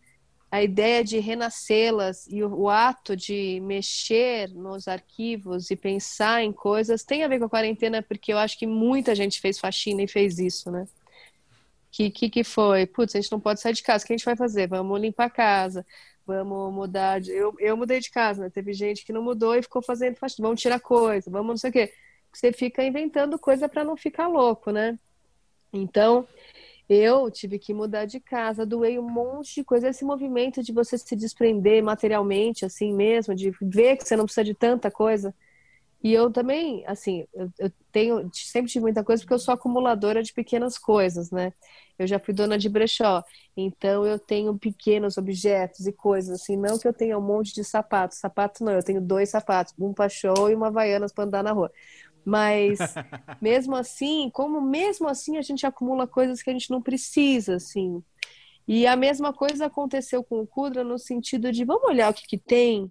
a 0.54 0.62
ideia 0.62 1.02
de 1.02 1.18
renascê-las 1.18 2.28
e 2.28 2.44
o, 2.44 2.60
o, 2.60 2.70
ato 2.70 3.16
de 3.16 3.58
mexer 3.64 4.48
nos 4.50 4.86
arquivos 4.86 5.68
e 5.68 5.74
pensar 5.74 6.44
em 6.44 6.52
coisas 6.52 7.02
tem 7.02 7.24
a 7.24 7.28
ver 7.28 7.40
com 7.40 7.46
a 7.46 7.50
quarentena, 7.50 8.00
porque 8.00 8.32
eu 8.32 8.38
acho 8.38 8.56
que 8.56 8.64
muita 8.64 9.16
gente 9.16 9.40
fez 9.40 9.58
faxina 9.58 10.04
e 10.04 10.06
fez 10.06 10.38
isso, 10.38 10.70
né? 10.70 10.86
Que 11.90 12.08
que, 12.08 12.30
que 12.30 12.44
foi? 12.44 12.86
Putz, 12.86 13.16
a 13.16 13.20
gente 13.20 13.32
não 13.32 13.40
pode 13.40 13.60
sair 13.60 13.72
de 13.72 13.82
casa, 13.82 14.04
o 14.04 14.06
que 14.06 14.12
a 14.12 14.16
gente 14.16 14.24
vai 14.24 14.36
fazer? 14.36 14.68
Vamos 14.68 15.00
limpar 15.00 15.24
a 15.24 15.30
casa, 15.30 15.84
vamos 16.24 16.72
mudar 16.72 17.20
de... 17.20 17.32
Eu, 17.32 17.52
eu 17.58 17.76
mudei 17.76 17.98
de 17.98 18.12
casa, 18.12 18.44
né? 18.44 18.48
Teve 18.48 18.72
gente 18.72 19.04
que 19.04 19.12
não 19.12 19.24
mudou 19.24 19.56
e 19.56 19.62
ficou 19.62 19.82
fazendo 19.82 20.14
faxina, 20.14 20.46
vamos 20.46 20.62
tirar 20.62 20.78
coisa, 20.78 21.28
vamos 21.32 21.48
não 21.48 21.56
sei 21.56 21.70
o 21.70 21.72
quê. 21.72 21.92
Você 22.32 22.52
fica 22.52 22.84
inventando 22.84 23.40
coisa 23.40 23.68
para 23.68 23.82
não 23.82 23.96
ficar 23.96 24.28
louco, 24.28 24.70
né? 24.70 24.96
Então, 25.72 26.28
eu 26.88 27.30
tive 27.30 27.58
que 27.58 27.72
mudar 27.72 28.04
de 28.04 28.20
casa, 28.20 28.66
doei 28.66 28.98
um 28.98 29.08
monte 29.08 29.54
de 29.56 29.64
coisa. 29.64 29.88
Esse 29.88 30.04
movimento 30.04 30.62
de 30.62 30.72
você 30.72 30.98
se 30.98 31.16
desprender 31.16 31.82
materialmente, 31.82 32.64
assim 32.64 32.92
mesmo, 32.94 33.34
de 33.34 33.50
ver 33.62 33.96
que 33.96 34.04
você 34.06 34.16
não 34.16 34.24
precisa 34.24 34.44
de 34.44 34.54
tanta 34.54 34.90
coisa. 34.90 35.34
E 36.04 36.12
eu 36.12 36.30
também, 36.30 36.84
assim, 36.86 37.26
eu, 37.32 37.50
eu 37.58 37.72
tenho, 37.90 38.30
sempre 38.34 38.70
tive 38.70 38.82
muita 38.82 39.02
coisa 39.02 39.22
porque 39.22 39.32
eu 39.32 39.38
sou 39.38 39.54
acumuladora 39.54 40.22
de 40.22 40.34
pequenas 40.34 40.76
coisas, 40.76 41.30
né? 41.30 41.50
Eu 41.98 42.06
já 42.06 42.18
fui 42.18 42.34
dona 42.34 42.58
de 42.58 42.68
brechó, 42.68 43.22
então 43.56 44.04
eu 44.04 44.18
tenho 44.18 44.58
pequenos 44.58 45.16
objetos 45.16 45.86
e 45.86 45.92
coisas, 45.92 46.42
assim, 46.42 46.58
não 46.58 46.78
que 46.78 46.86
eu 46.86 46.92
tenha 46.92 47.16
um 47.16 47.22
monte 47.22 47.54
de 47.54 47.64
sapatos. 47.64 48.18
Sapato 48.18 48.62
não, 48.62 48.72
eu 48.72 48.82
tenho 48.82 49.00
dois 49.00 49.30
sapatos, 49.30 49.72
um 49.78 49.94
show 50.10 50.50
e 50.50 50.54
uma 50.54 50.66
Havaianas 50.66 51.10
para 51.10 51.24
andar 51.24 51.42
na 51.42 51.52
rua. 51.52 51.72
Mas 52.24 52.78
mesmo 53.40 53.76
assim, 53.76 54.30
como 54.30 54.60
mesmo 54.60 55.08
assim 55.08 55.36
a 55.36 55.42
gente 55.42 55.66
acumula 55.66 56.06
coisas 56.06 56.42
que 56.42 56.50
a 56.50 56.52
gente 56.52 56.70
não 56.70 56.80
precisa, 56.80 57.56
assim. 57.56 58.02
E 58.66 58.86
a 58.86 58.96
mesma 58.96 59.32
coisa 59.32 59.66
aconteceu 59.66 60.24
com 60.24 60.40
o 60.40 60.46
Kudra 60.46 60.82
no 60.82 60.98
sentido 60.98 61.52
de 61.52 61.64
vamos 61.64 61.84
olhar 61.84 62.10
o 62.10 62.14
que, 62.14 62.26
que 62.26 62.38
tem. 62.38 62.90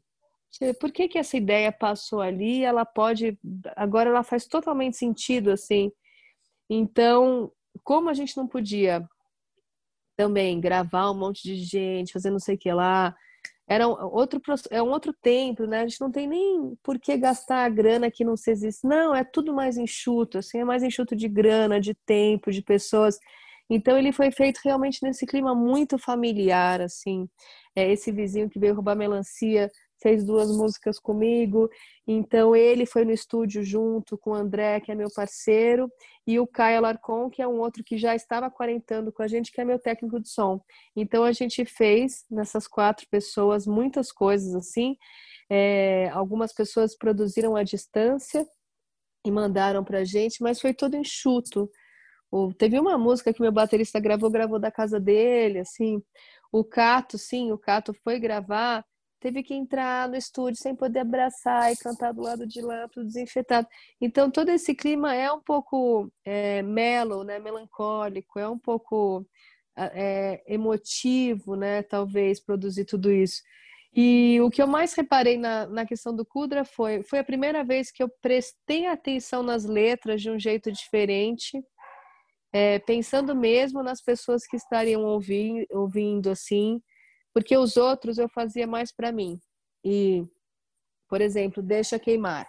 Por 0.79 0.91
que, 0.91 1.07
que 1.07 1.17
essa 1.17 1.35
ideia 1.35 1.71
passou 1.71 2.21
ali? 2.21 2.63
Ela 2.63 2.85
pode. 2.85 3.37
Agora 3.75 4.09
ela 4.09 4.23
faz 4.23 4.45
totalmente 4.45 4.97
sentido, 4.97 5.49
assim. 5.49 5.91
Então, 6.69 7.51
como 7.83 8.09
a 8.09 8.13
gente 8.13 8.37
não 8.37 8.47
podia 8.47 9.07
também 10.15 10.59
gravar 10.59 11.09
um 11.09 11.17
monte 11.17 11.41
de 11.43 11.55
gente, 11.55 12.13
fazer 12.13 12.29
não 12.29 12.39
sei 12.39 12.53
o 12.55 12.57
que 12.57 12.71
lá, 12.71 13.15
era 13.67 13.87
um 13.87 13.91
outro, 13.91 14.41
é 14.69 14.81
um 14.83 14.89
outro 14.89 15.13
tempo, 15.13 15.65
né? 15.65 15.81
A 15.81 15.87
gente 15.87 16.01
não 16.01 16.11
tem 16.11 16.27
nem 16.27 16.75
por 16.83 16.99
que 16.99 17.15
gastar 17.17 17.65
a 17.65 17.69
grana 17.69 18.11
que 18.11 18.23
não 18.25 18.35
se 18.35 18.51
existe. 18.51 18.85
Não, 18.85 19.15
é 19.15 19.23
tudo 19.23 19.53
mais 19.53 19.77
enxuto, 19.77 20.37
assim, 20.39 20.59
é 20.59 20.65
mais 20.65 20.83
enxuto 20.83 21.15
de 21.15 21.27
grana, 21.29 21.79
de 21.79 21.93
tempo, 22.05 22.51
de 22.51 22.61
pessoas. 22.61 23.17
Então 23.69 23.97
ele 23.97 24.11
foi 24.11 24.31
feito 24.31 24.59
realmente 24.63 24.99
nesse 25.01 25.25
clima 25.25 25.55
muito 25.55 25.97
familiar, 25.97 26.81
assim. 26.81 27.27
É 27.75 27.91
esse 27.91 28.11
vizinho 28.11 28.49
que 28.49 28.59
veio 28.59 28.75
roubar 28.75 28.95
melancia 28.95 29.71
fez 30.03 30.23
duas 30.23 30.51
músicas 30.51 30.99
comigo. 30.99 31.69
Então 32.05 32.53
ele 32.55 32.85
foi 32.85 33.05
no 33.05 33.11
estúdio 33.11 33.63
junto 33.63 34.17
com 34.17 34.31
o 34.31 34.35
André, 34.35 34.81
que 34.81 34.91
é 34.91 34.95
meu 34.95 35.07
parceiro, 35.15 35.89
e 36.27 36.39
o 36.39 36.45
Caio 36.45 36.77
Alarcon, 36.77 37.29
que 37.29 37.41
é 37.41 37.47
um 37.47 37.59
outro 37.59 37.83
que 37.83 37.97
já 37.97 38.13
estava 38.13 38.51
quarentando 38.51 39.11
com 39.11 39.23
a 39.23 39.27
gente, 39.27 39.51
que 39.51 39.61
é 39.61 39.65
meu 39.65 39.79
técnico 39.79 40.19
de 40.19 40.29
som. 40.29 40.61
Então 40.95 41.23
a 41.23 41.31
gente 41.31 41.63
fez 41.65 42.25
nessas 42.29 42.67
quatro 42.67 43.07
pessoas 43.09 43.65
muitas 43.65 44.11
coisas 44.11 44.53
assim. 44.53 44.97
É, 45.49 46.09
algumas 46.09 46.53
pessoas 46.53 46.95
produziram 46.95 47.55
à 47.55 47.63
distância 47.63 48.45
e 49.25 49.31
mandaram 49.31 49.83
para 49.83 49.99
a 49.99 50.03
gente, 50.03 50.43
mas 50.43 50.59
foi 50.59 50.73
todo 50.73 50.97
enxuto. 50.97 51.71
Teve 52.57 52.79
uma 52.79 52.97
música 52.97 53.31
que 53.31 53.41
meu 53.41 53.51
baterista 53.51 53.99
gravou, 53.99 54.29
gravou 54.29 54.59
da 54.59 54.71
casa 54.71 54.99
dele, 54.99 55.59
assim. 55.59 56.01
O 56.51 56.63
Cato, 56.63 57.17
sim, 57.17 57.51
o 57.51 57.57
Cato 57.57 57.93
foi 58.03 58.19
gravar 58.19 58.83
teve 59.23 59.41
que 59.41 59.53
entrar 59.53 60.09
no 60.09 60.17
estúdio 60.17 60.61
sem 60.61 60.75
poder 60.75 60.99
abraçar 60.99 61.71
e 61.71 61.77
cantar 61.77 62.11
do 62.11 62.21
lado 62.21 62.45
de 62.45 62.61
lá, 62.61 62.89
tudo 62.89 63.05
desinfetado. 63.05 63.65
Então, 64.01 64.29
todo 64.29 64.49
esse 64.49 64.75
clima 64.75 65.15
é 65.15 65.31
um 65.31 65.39
pouco 65.39 66.11
é, 66.25 66.61
mellow, 66.61 67.23
né, 67.23 67.39
melancólico, 67.39 68.37
é 68.37 68.49
um 68.49 68.59
pouco 68.59 69.25
é, 69.77 70.43
emotivo, 70.45 71.55
né, 71.55 71.81
talvez, 71.83 72.41
produzir 72.41 72.83
tudo 72.83 73.09
isso. 73.09 73.41
E 73.95 74.41
o 74.41 74.49
que 74.49 74.61
eu 74.61 74.67
mais 74.67 74.93
reparei 74.93 75.37
na, 75.37 75.67
na 75.67 75.85
questão 75.85 76.13
do 76.13 76.25
Kudra 76.25 76.65
foi, 76.65 77.01
foi 77.03 77.19
a 77.19 77.23
primeira 77.23 77.63
vez 77.63 77.91
que 77.91 78.03
eu 78.03 78.09
prestei 78.21 78.87
atenção 78.87 79.41
nas 79.41 79.63
letras 79.63 80.21
de 80.21 80.29
um 80.29 80.37
jeito 80.37 80.69
diferente, 80.69 81.63
é, 82.51 82.77
pensando 82.79 83.33
mesmo 83.33 83.81
nas 83.81 84.01
pessoas 84.01 84.45
que 84.45 84.57
estariam 84.57 85.05
ouvindo, 85.05 85.65
ouvindo 85.71 86.29
assim, 86.29 86.81
porque 87.33 87.57
os 87.57 87.77
outros 87.77 88.17
eu 88.17 88.29
fazia 88.29 88.67
mais 88.67 88.91
para 88.91 89.11
mim. 89.11 89.39
E, 89.83 90.25
por 91.09 91.21
exemplo, 91.21 91.63
Deixa 91.63 91.97
Queimar. 91.99 92.47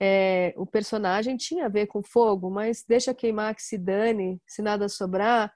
É, 0.00 0.54
o 0.56 0.64
personagem 0.64 1.36
tinha 1.36 1.66
a 1.66 1.68
ver 1.68 1.86
com 1.86 2.02
fogo, 2.02 2.50
mas 2.50 2.84
Deixa 2.86 3.12
Queimar 3.12 3.54
que 3.54 3.62
se 3.62 3.76
dane, 3.76 4.40
se 4.46 4.62
nada 4.62 4.88
sobrar, 4.88 5.52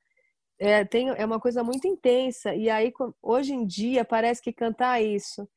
é, 0.58 0.84
tem, 0.84 1.08
é 1.10 1.24
uma 1.24 1.40
coisa 1.40 1.62
muito 1.64 1.86
intensa. 1.86 2.54
E 2.54 2.68
aí, 2.68 2.92
hoje 3.22 3.52
em 3.52 3.66
dia, 3.66 4.04
parece 4.04 4.42
que 4.42 4.52
cantar 4.52 5.02
isso, 5.02 5.48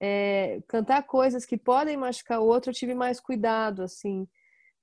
é, 0.00 0.60
cantar 0.68 1.02
coisas 1.04 1.44
que 1.46 1.56
podem 1.56 1.96
machucar 1.96 2.40
o 2.40 2.46
outro, 2.46 2.70
eu 2.70 2.74
tive 2.74 2.94
mais 2.94 3.20
cuidado, 3.20 3.82
assim, 3.82 4.28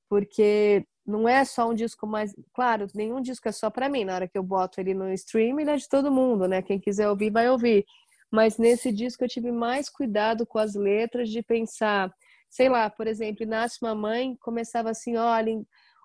porque 0.09 0.85
não 1.12 1.28
é 1.28 1.45
só 1.45 1.70
um 1.70 1.74
disco 1.74 2.07
mais. 2.07 2.34
Claro, 2.53 2.88
nenhum 2.95 3.22
disco 3.22 3.47
é 3.47 3.51
só 3.51 3.70
para 3.70 3.89
mim. 3.89 4.05
Na 4.05 4.16
hora 4.16 4.28
que 4.28 4.38
eu 4.38 4.43
boto 4.43 4.80
ele 4.80 4.93
no 4.93 5.12
stream, 5.14 5.59
ele 5.59 5.70
é 5.70 5.76
de 5.76 5.88
todo 5.88 6.12
mundo, 6.12 6.47
né? 6.47 6.62
Quem 6.62 6.80
quiser 6.80 7.09
ouvir, 7.09 7.32
vai 7.32 7.49
ouvir. 7.49 7.86
Mas 8.32 8.57
nesse 8.57 8.91
disco 8.91 9.24
eu 9.24 9.28
tive 9.28 9.51
mais 9.51 9.89
cuidado 9.89 10.45
com 10.45 10.57
as 10.57 10.74
letras 10.74 11.30
de 11.30 11.43
pensar, 11.43 12.12
sei 12.49 12.70
lá, 12.70 12.89
por 12.89 13.07
exemplo, 13.07 13.45
Nasce 13.45 13.80
Mamãe 13.82 14.38
começava 14.39 14.89
assim: 14.89 15.18
olha, 15.18 15.62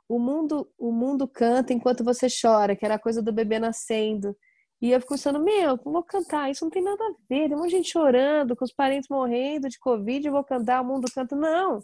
o 0.09 0.19
mundo, 0.19 0.69
o 0.79 0.93
mundo 0.93 1.29
canta 1.29 1.73
enquanto 1.73 2.05
você 2.05 2.27
chora, 2.29 2.77
que 2.77 2.85
era 2.85 2.95
a 2.95 2.99
coisa 2.99 3.23
do 3.23 3.33
bebê 3.33 3.59
nascendo. 3.59 4.37
E 4.81 4.93
eu 4.93 5.01
fico 5.01 5.15
pensando, 5.15 5.43
meu, 5.43 5.79
vou 5.83 6.03
cantar, 6.03 6.51
isso 6.51 6.65
não 6.65 6.71
tem 6.71 6.83
nada 6.83 7.03
a 7.03 7.13
ver, 7.29 7.49
tem 7.49 7.55
um 7.55 7.61
monte 7.61 7.71
de 7.71 7.77
gente 7.77 7.91
chorando, 7.91 8.55
com 8.55 8.65
os 8.65 8.73
parentes 8.73 9.09
morrendo 9.09 9.69
de 9.69 9.79
Covid, 9.79 10.27
eu 10.27 10.33
vou 10.33 10.45
cantar, 10.45 10.83
o 10.83 10.85
mundo 10.85 11.07
canta. 11.15 11.35
Não, 11.35 11.81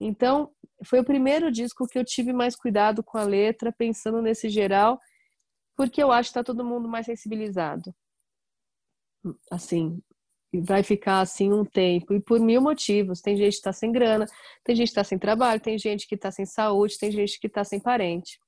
então, 0.00 0.50
foi 0.84 1.00
o 1.00 1.04
primeiro 1.04 1.50
disco 1.50 1.86
que 1.86 1.98
eu 1.98 2.04
tive 2.04 2.32
mais 2.32 2.54
cuidado 2.54 3.02
com 3.02 3.18
a 3.18 3.24
letra, 3.24 3.72
pensando 3.72 4.22
nesse 4.22 4.48
geral, 4.48 5.00
porque 5.76 6.02
eu 6.02 6.12
acho 6.12 6.28
que 6.28 6.38
está 6.38 6.44
todo 6.44 6.64
mundo 6.64 6.88
mais 6.88 7.06
sensibilizado. 7.06 7.94
Assim, 9.50 10.00
vai 10.54 10.82
ficar 10.82 11.20
assim 11.20 11.52
um 11.52 11.64
tempo, 11.64 12.14
e 12.14 12.20
por 12.20 12.40
mil 12.40 12.60
motivos. 12.60 13.20
Tem 13.20 13.36
gente 13.36 13.52
que 13.52 13.58
está 13.58 13.72
sem 13.72 13.92
grana, 13.92 14.26
tem 14.64 14.74
gente 14.74 14.88
que 14.88 14.92
está 14.92 15.04
sem 15.04 15.18
trabalho, 15.18 15.60
tem 15.60 15.78
gente 15.78 16.06
que 16.06 16.14
está 16.14 16.30
sem 16.30 16.46
saúde, 16.46 16.98
tem 16.98 17.10
gente 17.10 17.38
que 17.38 17.46
está 17.48 17.64
sem 17.64 17.80
parente, 17.80 18.38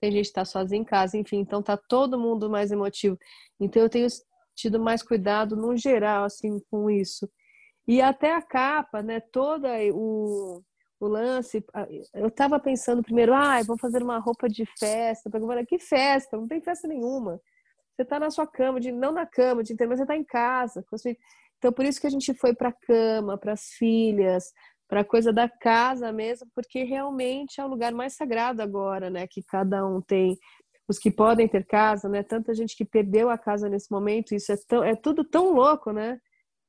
tem 0.00 0.12
gente 0.12 0.24
que 0.24 0.30
está 0.30 0.44
sozinha 0.44 0.80
em 0.80 0.84
casa, 0.84 1.16
enfim, 1.16 1.38
então 1.38 1.62
tá 1.62 1.76
todo 1.76 2.18
mundo 2.18 2.50
mais 2.50 2.70
emotivo. 2.70 3.18
Então 3.58 3.82
eu 3.82 3.88
tenho 3.88 4.06
tido 4.54 4.78
mais 4.80 5.02
cuidado 5.02 5.56
no 5.56 5.76
geral, 5.76 6.24
assim, 6.24 6.60
com 6.70 6.90
isso. 6.90 7.28
E 7.86 8.02
até 8.02 8.34
a 8.34 8.42
capa, 8.42 9.02
né? 9.02 9.20
Toda 9.20 9.68
o, 9.92 10.62
o 10.98 11.06
lance. 11.06 11.64
Eu 12.12 12.28
estava 12.28 12.58
pensando 12.58 13.02
primeiro, 13.02 13.32
ah, 13.34 13.62
vou 13.62 13.78
fazer 13.78 14.02
uma 14.02 14.18
roupa 14.18 14.48
de 14.48 14.64
festa. 14.78 15.30
Falei, 15.30 15.66
que 15.66 15.78
festa? 15.78 16.36
Não 16.36 16.48
tem 16.48 16.60
festa 16.60 16.88
nenhuma. 16.88 17.40
Você 17.94 18.02
está 18.02 18.20
na 18.20 18.30
sua 18.30 18.46
cama, 18.46 18.78
de, 18.78 18.92
não 18.92 19.12
na 19.12 19.24
cama, 19.24 19.62
de 19.62 19.74
mas 19.86 19.98
você 19.98 20.02
está 20.02 20.16
em 20.16 20.24
casa. 20.24 20.84
Então, 21.58 21.72
por 21.72 21.84
isso 21.84 22.00
que 22.00 22.06
a 22.06 22.10
gente 22.10 22.34
foi 22.34 22.54
para 22.54 22.68
a 22.68 22.72
cama, 22.72 23.38
para 23.38 23.52
as 23.52 23.68
filhas, 23.70 24.52
para 24.86 25.04
coisa 25.04 25.32
da 25.32 25.48
casa 25.48 26.12
mesmo, 26.12 26.46
porque 26.54 26.82
realmente 26.84 27.60
é 27.60 27.64
o 27.64 27.68
lugar 27.68 27.92
mais 27.92 28.14
sagrado 28.14 28.60
agora, 28.60 29.08
né? 29.08 29.26
Que 29.26 29.42
cada 29.42 29.86
um 29.86 30.00
tem. 30.00 30.38
Os 30.88 30.98
que 30.98 31.10
podem 31.10 31.48
ter 31.48 31.66
casa, 31.66 32.08
né? 32.08 32.22
Tanta 32.22 32.54
gente 32.54 32.76
que 32.76 32.84
perdeu 32.84 33.30
a 33.30 33.38
casa 33.38 33.68
nesse 33.68 33.90
momento, 33.90 34.34
isso 34.34 34.52
é, 34.52 34.56
tão, 34.68 34.84
é 34.84 34.94
tudo 34.94 35.24
tão 35.24 35.52
louco, 35.52 35.90
né? 35.90 36.20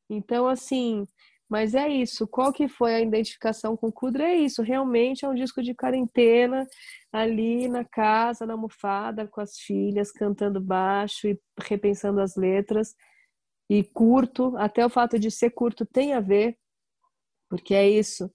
Então, 0.09 0.47
assim, 0.47 1.05
Mas 1.49 1.75
é 1.75 1.87
isso. 1.87 2.27
Qual 2.27 2.51
que 2.53 2.67
foi 2.67 2.95
a 2.95 3.01
identificação 3.01 3.77
com 3.77 3.87
o 3.87 3.91
Kudra? 3.91 4.25
É 4.25 4.35
isso. 4.35 4.61
Realmente 4.63 5.25
é 5.25 5.29
um 5.29 5.35
disco 5.35 5.61
de 5.63 5.73
quarentena, 5.73 6.67
ali 7.11 7.67
na 7.69 7.85
casa, 7.85 8.45
na 8.45 8.53
almofada, 8.53 9.27
com 9.27 9.41
as 9.41 9.57
filhas, 9.59 10.11
cantando 10.11 10.59
baixo 10.61 11.27
e 11.27 11.39
repensando 11.59 12.19
as 12.21 12.35
letras. 12.35 12.95
E 13.69 13.83
curto, 13.83 14.55
até 14.57 14.85
o 14.85 14.89
fato 14.89 15.19
de 15.19 15.31
ser 15.31 15.51
curto 15.51 15.85
tem 15.85 16.13
a 16.13 16.19
ver, 16.21 16.57
porque 17.49 17.73
é 17.75 17.89
isso. 17.89 18.31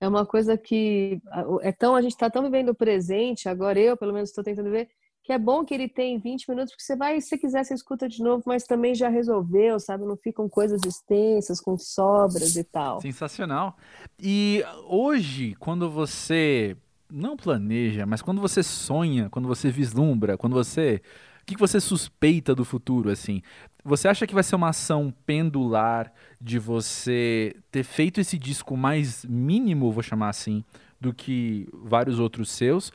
É 0.00 0.08
uma 0.08 0.26
coisa 0.26 0.58
que 0.58 1.20
é 1.62 1.72
tão 1.72 1.96
a 1.96 2.02
gente 2.02 2.12
está 2.12 2.30
tão 2.30 2.42
vivendo 2.44 2.70
o 2.70 2.74
presente, 2.74 3.48
agora 3.48 3.80
eu 3.80 3.96
pelo 3.96 4.12
menos 4.12 4.30
estou 4.30 4.44
tentando 4.44 4.70
ver 4.70 4.88
que 5.24 5.32
é 5.32 5.38
bom 5.38 5.64
que 5.64 5.72
ele 5.72 5.88
tem 5.88 6.18
20 6.18 6.50
minutos, 6.50 6.70
porque 6.72 6.84
você 6.84 6.94
vai, 6.94 7.18
se 7.18 7.38
quiser, 7.38 7.64
você 7.64 7.72
escuta 7.72 8.06
de 8.06 8.22
novo, 8.22 8.42
mas 8.44 8.64
também 8.64 8.94
já 8.94 9.08
resolveu, 9.08 9.80
sabe? 9.80 10.04
Não 10.04 10.18
ficam 10.18 10.46
coisas 10.50 10.82
extensas, 10.86 11.62
com 11.62 11.78
sobras 11.78 12.56
e 12.56 12.62
tal. 12.62 13.00
Sensacional. 13.00 13.74
E 14.20 14.62
hoje, 14.86 15.54
quando 15.58 15.90
você 15.90 16.76
não 17.10 17.38
planeja, 17.38 18.04
mas 18.04 18.20
quando 18.20 18.38
você 18.38 18.62
sonha, 18.62 19.30
quando 19.30 19.48
você 19.48 19.70
vislumbra, 19.70 20.36
quando 20.36 20.52
você. 20.52 21.00
O 21.40 21.46
que 21.46 21.56
você 21.56 21.80
suspeita 21.80 22.54
do 22.54 22.64
futuro, 22.64 23.10
assim? 23.10 23.42
Você 23.82 24.08
acha 24.08 24.26
que 24.26 24.34
vai 24.34 24.42
ser 24.42 24.56
uma 24.56 24.70
ação 24.70 25.12
pendular 25.26 26.12
de 26.40 26.58
você 26.58 27.54
ter 27.70 27.82
feito 27.82 28.20
esse 28.20 28.38
disco 28.38 28.76
mais 28.76 29.24
mínimo, 29.24 29.92
vou 29.92 30.02
chamar 30.02 30.30
assim, 30.30 30.64
do 30.98 31.14
que 31.14 31.68
vários 31.72 32.18
outros 32.18 32.50
seus? 32.50 32.90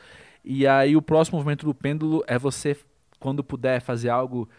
E 0.52 0.66
aí 0.66 0.98
o 0.98 1.02
próximo 1.02 1.38
movimento 1.38 1.64
do 1.64 1.76
pêndulo 1.76 2.24
é 2.26 2.36
você, 2.36 2.76
quando 3.20 3.44
puder, 3.44 3.80
fazer 3.80 4.10
algo 4.10 4.50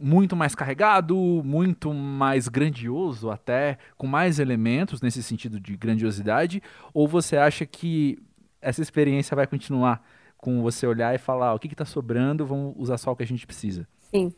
muito 0.00 0.36
mais 0.36 0.54
carregado, 0.54 1.16
muito 1.44 1.92
mais 1.92 2.46
grandioso 2.46 3.28
até, 3.28 3.78
com 3.98 4.06
mais 4.06 4.38
elementos 4.38 5.02
nesse 5.02 5.24
sentido 5.24 5.58
de 5.58 5.76
grandiosidade, 5.76 6.62
ou 6.92 7.08
você 7.08 7.36
acha 7.36 7.66
que 7.66 8.16
essa 8.62 8.80
experiência 8.80 9.34
vai 9.34 9.44
continuar 9.44 10.06
com 10.38 10.62
você 10.62 10.86
olhar 10.86 11.12
e 11.12 11.18
falar 11.18 11.52
o 11.52 11.58
que 11.58 11.66
está 11.66 11.84
sobrando, 11.84 12.46
vamos 12.46 12.72
usar 12.76 12.96
só 12.96 13.10
o 13.10 13.16
que 13.16 13.24
a 13.24 13.26
gente 13.26 13.44
precisa? 13.44 13.88
Sim, 14.12 14.32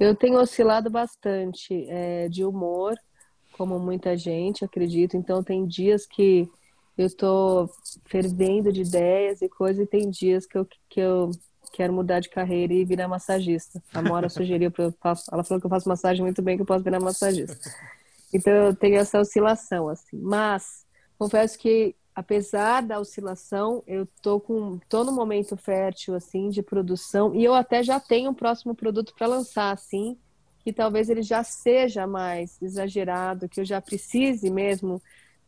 eu 0.00 0.16
tenho 0.16 0.40
oscilado 0.40 0.90
bastante 0.90 1.86
é, 1.88 2.28
de 2.28 2.44
humor, 2.44 2.96
como 3.52 3.78
muita 3.78 4.16
gente, 4.16 4.64
acredito. 4.64 5.16
Então 5.16 5.44
tem 5.44 5.64
dias 5.64 6.06
que 6.06 6.50
eu 7.00 7.06
estou 7.06 7.70
fervendo 8.04 8.72
de 8.72 8.82
ideias 8.82 9.40
e 9.42 9.48
coisas, 9.48 9.84
e 9.84 9.88
tem 9.88 10.10
dias 10.10 10.46
que 10.46 10.58
eu, 10.58 10.66
que 10.88 11.00
eu 11.00 11.30
quero 11.72 11.92
mudar 11.92 12.20
de 12.20 12.28
carreira 12.28 12.72
e 12.72 12.84
virar 12.84 13.08
massagista. 13.08 13.82
A 13.94 14.02
Mora 14.02 14.28
sugeriu 14.30 14.70
para 14.70 14.84
eu 14.84 14.94
faço, 15.00 15.24
ela 15.32 15.44
falou 15.44 15.60
que 15.60 15.66
eu 15.66 15.70
faço 15.70 15.88
massagem 15.88 16.22
muito 16.22 16.42
bem, 16.42 16.56
que 16.56 16.62
eu 16.62 16.66
posso 16.66 16.84
virar 16.84 17.00
massagista. 17.00 17.56
Então 18.32 18.52
eu 18.52 18.74
tenho 18.74 18.96
essa 18.96 19.18
oscilação 19.18 19.88
assim. 19.88 20.18
Mas 20.18 20.84
confesso 21.18 21.58
que 21.58 21.94
apesar 22.14 22.82
da 22.82 23.00
oscilação, 23.00 23.82
eu 23.86 24.06
tô 24.20 24.38
com 24.38 24.78
tô 24.88 25.04
no 25.04 25.12
momento 25.12 25.56
fértil 25.56 26.14
assim 26.14 26.50
de 26.50 26.62
produção 26.62 27.34
e 27.34 27.42
eu 27.42 27.54
até 27.54 27.82
já 27.82 27.98
tenho 27.98 28.30
um 28.30 28.34
próximo 28.34 28.74
produto 28.74 29.14
para 29.16 29.26
lançar 29.26 29.72
assim, 29.72 30.18
que 30.62 30.72
talvez 30.72 31.08
ele 31.08 31.22
já 31.22 31.42
seja 31.42 32.06
mais 32.06 32.60
exagerado, 32.60 33.48
que 33.48 33.60
eu 33.60 33.64
já 33.64 33.80
precise 33.80 34.50
mesmo 34.50 35.00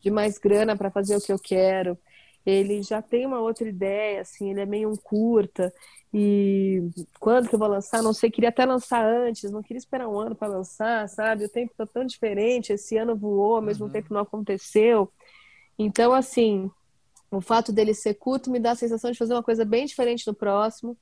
de 0.02 0.10
mais 0.10 0.36
grana 0.36 0.76
para 0.76 0.90
fazer 0.90 1.16
o 1.16 1.20
que 1.20 1.32
eu 1.32 1.38
quero. 1.38 1.96
Ele 2.44 2.82
já 2.82 3.00
tem 3.00 3.24
uma 3.24 3.40
outra 3.40 3.68
ideia, 3.68 4.20
assim, 4.20 4.50
ele 4.50 4.60
é 4.60 4.66
meio 4.66 4.90
um 4.90 4.96
curta. 4.96 5.72
E 6.12 6.82
quando 7.20 7.48
que 7.48 7.54
eu 7.54 7.58
vou 7.58 7.68
lançar? 7.68 8.02
Não 8.02 8.12
sei, 8.12 8.30
queria 8.30 8.50
até 8.50 8.66
lançar 8.66 9.06
antes, 9.06 9.50
não 9.50 9.62
queria 9.62 9.78
esperar 9.78 10.08
um 10.08 10.18
ano 10.18 10.34
para 10.34 10.48
lançar, 10.48 11.08
sabe? 11.08 11.44
O 11.44 11.48
tempo 11.48 11.72
tá 11.76 11.86
tão 11.86 12.04
diferente, 12.04 12.72
esse 12.72 12.96
ano 12.96 13.16
voou, 13.16 13.56
ao 13.56 13.62
mesmo 13.62 13.86
uhum. 13.86 13.92
tempo 13.92 14.12
não 14.12 14.20
aconteceu. 14.20 15.10
Então, 15.78 16.12
assim, 16.12 16.70
o 17.30 17.40
fato 17.40 17.72
dele 17.72 17.94
ser 17.94 18.14
curto 18.14 18.50
me 18.50 18.58
dá 18.58 18.72
a 18.72 18.76
sensação 18.76 19.10
de 19.10 19.18
fazer 19.18 19.32
uma 19.32 19.42
coisa 19.42 19.64
bem 19.64 19.86
diferente 19.86 20.26
no 20.26 20.34
próximo. 20.34 20.98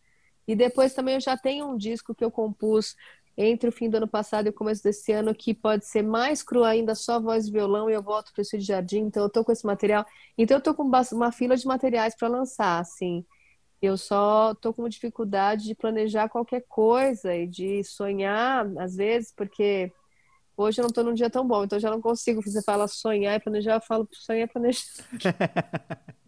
E 0.46 0.54
depois 0.54 0.94
também 0.94 1.14
eu 1.14 1.20
já 1.20 1.36
tenho 1.36 1.66
um 1.66 1.76
disco 1.76 2.14
que 2.14 2.24
eu 2.24 2.30
compus 2.30 2.94
entre 3.42 3.70
o 3.70 3.72
fim 3.72 3.88
do 3.88 3.96
ano 3.96 4.06
passado 4.06 4.46
e 4.46 4.50
o 4.50 4.52
começo 4.52 4.82
desse 4.82 5.12
ano, 5.12 5.34
que 5.34 5.54
pode 5.54 5.86
ser 5.86 6.02
mais 6.02 6.42
cru 6.42 6.62
ainda, 6.62 6.94
só 6.94 7.18
voz 7.18 7.46
e 7.46 7.50
violão, 7.50 7.88
e 7.88 7.94
eu 7.94 8.02
volto 8.02 8.32
para 8.32 8.40
o 8.40 8.42
Estúdio 8.42 8.66
Jardim, 8.66 9.00
então 9.00 9.22
eu 9.22 9.30
tô 9.30 9.42
com 9.42 9.50
esse 9.50 9.64
material. 9.64 10.04
Então 10.36 10.58
eu 10.58 10.62
tô 10.62 10.74
com 10.74 10.82
uma 10.82 11.32
fila 11.32 11.56
de 11.56 11.66
materiais 11.66 12.14
para 12.14 12.28
lançar, 12.28 12.78
assim. 12.78 13.24
Eu 13.80 13.96
só 13.96 14.54
tô 14.54 14.74
com 14.74 14.86
dificuldade 14.86 15.64
de 15.64 15.74
planejar 15.74 16.28
qualquer 16.28 16.64
coisa 16.68 17.34
e 17.34 17.46
de 17.46 17.82
sonhar, 17.82 18.66
às 18.78 18.96
vezes, 18.96 19.32
porque 19.34 19.90
hoje 20.54 20.80
eu 20.80 20.82
não 20.84 20.92
tô 20.92 21.02
num 21.02 21.14
dia 21.14 21.30
tão 21.30 21.46
bom, 21.48 21.64
então 21.64 21.78
eu 21.78 21.80
já 21.80 21.90
não 21.90 22.02
consigo. 22.02 22.42
Você 22.42 22.62
fala 22.62 22.86
sonhar 22.86 23.34
e 23.36 23.40
planejar, 23.40 23.76
eu 23.76 23.80
falo 23.80 24.06
sonhar 24.12 24.46
e 24.46 24.52
planejar. 24.52 24.82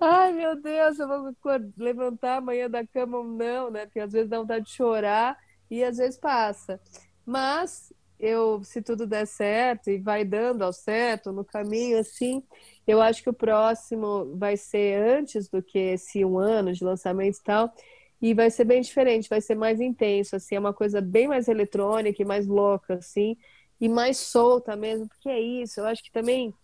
Ai, 0.00 0.32
meu 0.32 0.60
Deus, 0.60 0.98
eu 0.98 1.06
vou 1.06 1.32
levantar 1.76 2.38
amanhã 2.38 2.68
da 2.68 2.84
cama 2.84 3.18
ou 3.18 3.24
não, 3.24 3.70
né? 3.70 3.86
Porque 3.86 4.00
às 4.00 4.12
vezes 4.12 4.28
dá 4.28 4.38
vontade 4.38 4.64
de 4.64 4.72
chorar 4.72 5.36
e 5.72 5.82
às 5.82 5.96
vezes 5.96 6.18
passa. 6.18 6.78
Mas 7.24 7.94
eu, 8.20 8.62
se 8.62 8.82
tudo 8.82 9.06
der 9.06 9.26
certo 9.26 9.88
e 9.90 9.98
vai 9.98 10.22
dando 10.22 10.62
ao 10.62 10.72
certo 10.72 11.32
no 11.32 11.42
caminho, 11.42 11.98
assim, 11.98 12.42
eu 12.86 13.00
acho 13.00 13.22
que 13.22 13.30
o 13.30 13.32
próximo 13.32 14.36
vai 14.36 14.54
ser 14.56 15.02
antes 15.02 15.48
do 15.48 15.62
que 15.62 15.78
esse 15.78 16.22
um 16.26 16.38
ano 16.38 16.74
de 16.74 16.84
lançamento 16.84 17.38
e 17.38 17.42
tal, 17.42 17.74
e 18.20 18.34
vai 18.34 18.50
ser 18.50 18.64
bem 18.64 18.82
diferente, 18.82 19.30
vai 19.30 19.40
ser 19.40 19.54
mais 19.54 19.80
intenso, 19.80 20.36
assim, 20.36 20.56
é 20.56 20.60
uma 20.60 20.74
coisa 20.74 21.00
bem 21.00 21.26
mais 21.26 21.48
eletrônica 21.48 22.20
e 22.20 22.24
mais 22.24 22.46
louca, 22.46 22.94
assim, 22.94 23.36
e 23.80 23.88
mais 23.88 24.18
solta 24.18 24.76
mesmo, 24.76 25.08
porque 25.08 25.28
é 25.30 25.40
isso, 25.40 25.80
eu 25.80 25.86
acho 25.86 26.04
que 26.04 26.12
também 26.12 26.54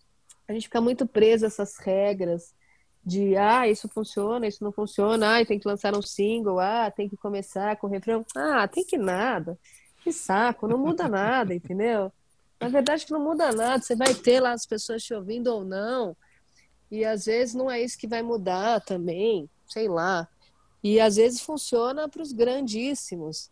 a 0.47 0.53
gente 0.53 0.63
fica 0.63 0.79
muito 0.79 1.07
preso 1.07 1.45
a 1.45 1.47
essas 1.47 1.77
regras 1.77 2.53
de 3.09 3.35
ah, 3.35 3.67
isso 3.67 3.89
funciona, 3.89 4.47
isso 4.47 4.63
não 4.63 4.71
funciona, 4.71 5.39
ah, 5.39 5.45
tem 5.45 5.57
que 5.59 5.67
lançar 5.67 5.97
um 5.97 6.01
single, 6.01 6.59
ah, 6.59 6.91
tem 6.91 7.09
que 7.09 7.17
começar 7.17 7.75
com 7.77 7.87
refrão, 7.87 8.23
ah, 8.35 8.67
tem 8.67 8.85
que 8.85 8.97
nada, 8.97 9.57
que 10.03 10.13
saco, 10.13 10.67
não 10.67 10.77
muda 10.77 11.07
nada, 11.09 11.53
entendeu? 11.53 12.11
Na 12.59 12.69
verdade 12.69 13.05
que 13.05 13.11
não 13.11 13.23
muda 13.23 13.51
nada, 13.51 13.81
você 13.81 13.95
vai 13.95 14.13
ter 14.13 14.39
lá 14.39 14.51
as 14.51 14.65
pessoas 14.65 15.03
te 15.03 15.13
ouvindo 15.13 15.47
ou 15.47 15.65
não, 15.65 16.15
e 16.91 17.03
às 17.03 17.25
vezes 17.25 17.55
não 17.55 17.69
é 17.69 17.81
isso 17.81 17.97
que 17.97 18.07
vai 18.07 18.21
mudar 18.21 18.79
também, 18.81 19.49
sei 19.67 19.87
lá. 19.87 20.27
E 20.83 20.99
às 20.99 21.15
vezes 21.15 21.41
funciona 21.41 22.07
para 22.07 22.21
os 22.21 22.31
grandíssimos. 22.31 23.49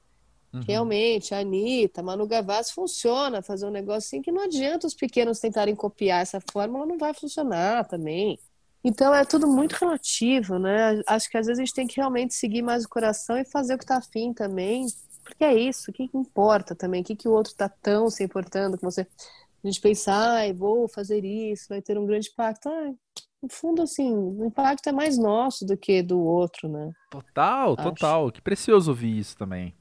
Uhum. 0.53 0.61
Realmente, 0.61 1.35
a 1.35 1.39
Anitta, 1.39 2.01
Manu 2.01 2.25
Gavassi, 2.25 2.73
funciona 2.73 3.41
fazer 3.41 3.65
um 3.67 3.71
negócio 3.71 4.07
assim 4.07 4.21
que 4.21 4.31
não 4.31 4.43
adianta 4.43 4.87
os 4.87 4.95
pequenos 4.95 5.39
tentarem 5.39 5.75
copiar 5.75 6.21
essa 6.21 6.41
fórmula, 6.51 6.85
não 6.85 6.97
vai 6.97 7.13
funcionar 7.13 7.85
também. 7.85 8.39
Então 8.87 9.13
é 9.13 9.25
tudo 9.25 9.45
muito 9.47 9.73
relativo, 9.73 10.57
né? 10.57 11.01
Acho 11.05 11.29
que 11.29 11.37
às 11.37 11.45
vezes 11.45 11.59
a 11.59 11.65
gente 11.65 11.73
tem 11.73 11.85
que 11.85 11.97
realmente 11.97 12.33
seguir 12.33 12.61
mais 12.61 12.85
o 12.85 12.89
coração 12.89 13.37
e 13.37 13.43
fazer 13.43 13.73
o 13.73 13.77
que 13.77 13.83
está 13.83 13.97
afim 13.97 14.31
também, 14.31 14.85
porque 15.25 15.43
é 15.43 15.53
isso, 15.53 15.91
o 15.91 15.93
que, 15.93 16.07
que 16.07 16.17
importa 16.17 16.73
também, 16.73 17.01
o 17.01 17.03
que, 17.03 17.13
que 17.13 17.27
o 17.27 17.33
outro 17.33 17.51
está 17.51 17.67
tão 17.67 18.09
se 18.09 18.23
importando 18.23 18.77
com 18.77 18.89
você. 18.89 19.01
A 19.01 19.67
gente 19.67 19.81
pensar, 19.81 20.35
ai, 20.35 20.53
vou 20.53 20.87
fazer 20.87 21.25
isso, 21.25 21.65
vai 21.67 21.81
ter 21.81 21.97
um 21.97 22.05
grande 22.05 22.29
impacto. 22.29 22.69
Ai, 22.69 22.95
no 23.43 23.49
fundo, 23.49 23.81
assim, 23.81 24.15
o 24.15 24.45
impacto 24.45 24.87
é 24.87 24.93
mais 24.93 25.17
nosso 25.17 25.65
do 25.65 25.75
que 25.75 26.01
do 26.01 26.21
outro, 26.21 26.69
né? 26.69 26.89
Total, 27.11 27.73
Acho. 27.73 27.83
total. 27.89 28.31
Que 28.31 28.41
precioso 28.41 28.91
ouvir 28.91 29.17
isso 29.17 29.35
também. 29.35 29.75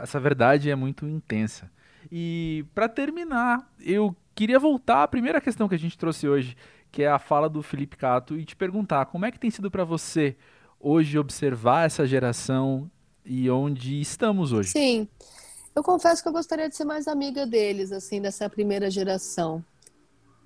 Essa 0.00 0.20
verdade 0.20 0.70
é 0.70 0.76
muito 0.76 1.08
intensa. 1.08 1.68
E 2.08 2.64
para 2.72 2.88
terminar, 2.88 3.68
eu 3.80 4.14
queria 4.32 4.60
voltar 4.60 5.02
à 5.02 5.08
primeira 5.08 5.40
questão 5.40 5.68
que 5.68 5.74
a 5.74 5.78
gente 5.78 5.98
trouxe 5.98 6.28
hoje, 6.28 6.56
que 6.94 7.02
é 7.02 7.08
a 7.08 7.18
fala 7.18 7.48
do 7.48 7.60
Felipe 7.60 7.96
Cato, 7.96 8.38
e 8.38 8.44
te 8.44 8.54
perguntar 8.54 9.06
como 9.06 9.26
é 9.26 9.32
que 9.32 9.38
tem 9.38 9.50
sido 9.50 9.68
para 9.68 9.84
você 9.84 10.36
hoje 10.78 11.18
observar 11.18 11.86
essa 11.86 12.06
geração 12.06 12.88
e 13.24 13.50
onde 13.50 14.00
estamos 14.00 14.52
hoje. 14.52 14.70
Sim, 14.70 15.08
eu 15.74 15.82
confesso 15.82 16.22
que 16.22 16.28
eu 16.28 16.32
gostaria 16.32 16.68
de 16.68 16.76
ser 16.76 16.84
mais 16.84 17.08
amiga 17.08 17.44
deles, 17.44 17.90
assim, 17.90 18.20
dessa 18.20 18.48
primeira 18.48 18.88
geração. 18.88 19.64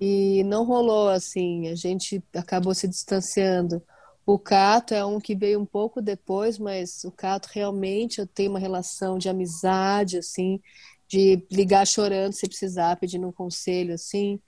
E 0.01 0.43
não 0.43 0.63
rolou 0.63 1.09
assim, 1.09 1.67
a 1.67 1.75
gente 1.75 2.23
acabou 2.33 2.73
se 2.73 2.87
distanciando. 2.87 3.79
O 4.25 4.39
Cato 4.39 4.95
é 4.95 5.05
um 5.05 5.19
que 5.19 5.35
veio 5.35 5.59
um 5.59 5.65
pouco 5.67 6.01
depois, 6.01 6.57
mas 6.57 7.03
o 7.03 7.11
Cato 7.11 7.47
realmente 7.53 8.19
eu 8.19 8.25
tenho 8.25 8.49
uma 8.49 8.59
relação 8.59 9.19
de 9.19 9.29
amizade, 9.29 10.17
assim, 10.17 10.59
de 11.07 11.45
ligar 11.51 11.85
chorando 11.85 12.33
se 12.33 12.47
precisar, 12.47 12.95
pedindo 12.95 13.27
um 13.27 13.31
conselho, 13.31 13.93
assim. 13.93 14.39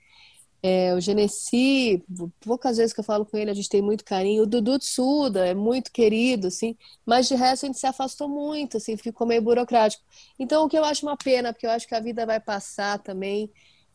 É, 0.64 0.94
o 0.94 1.00
Genesi, 1.00 2.04
poucas 2.40 2.76
vezes 2.76 2.92
que 2.92 3.00
eu 3.00 3.04
falo 3.04 3.26
com 3.26 3.36
ele, 3.36 3.50
a 3.50 3.54
gente 3.54 3.68
tem 3.68 3.82
muito 3.82 4.04
carinho. 4.04 4.44
O 4.44 4.46
Dudu 4.46 4.78
Tsuda 4.78 5.44
é 5.44 5.54
muito 5.54 5.90
querido, 5.90 6.46
assim, 6.46 6.76
mas 7.04 7.26
de 7.26 7.34
resto 7.34 7.64
a 7.64 7.66
gente 7.66 7.80
se 7.80 7.86
afastou 7.86 8.28
muito, 8.28 8.76
assim, 8.76 8.96
ficou 8.96 9.26
meio 9.26 9.42
burocrático. 9.42 10.04
Então, 10.38 10.64
o 10.64 10.68
que 10.68 10.78
eu 10.78 10.84
acho 10.84 11.04
uma 11.04 11.16
pena, 11.16 11.52
porque 11.52 11.66
eu 11.66 11.70
acho 11.70 11.88
que 11.88 11.94
a 11.96 12.00
vida 12.00 12.24
vai 12.24 12.38
passar 12.38 13.00
também, 13.00 13.50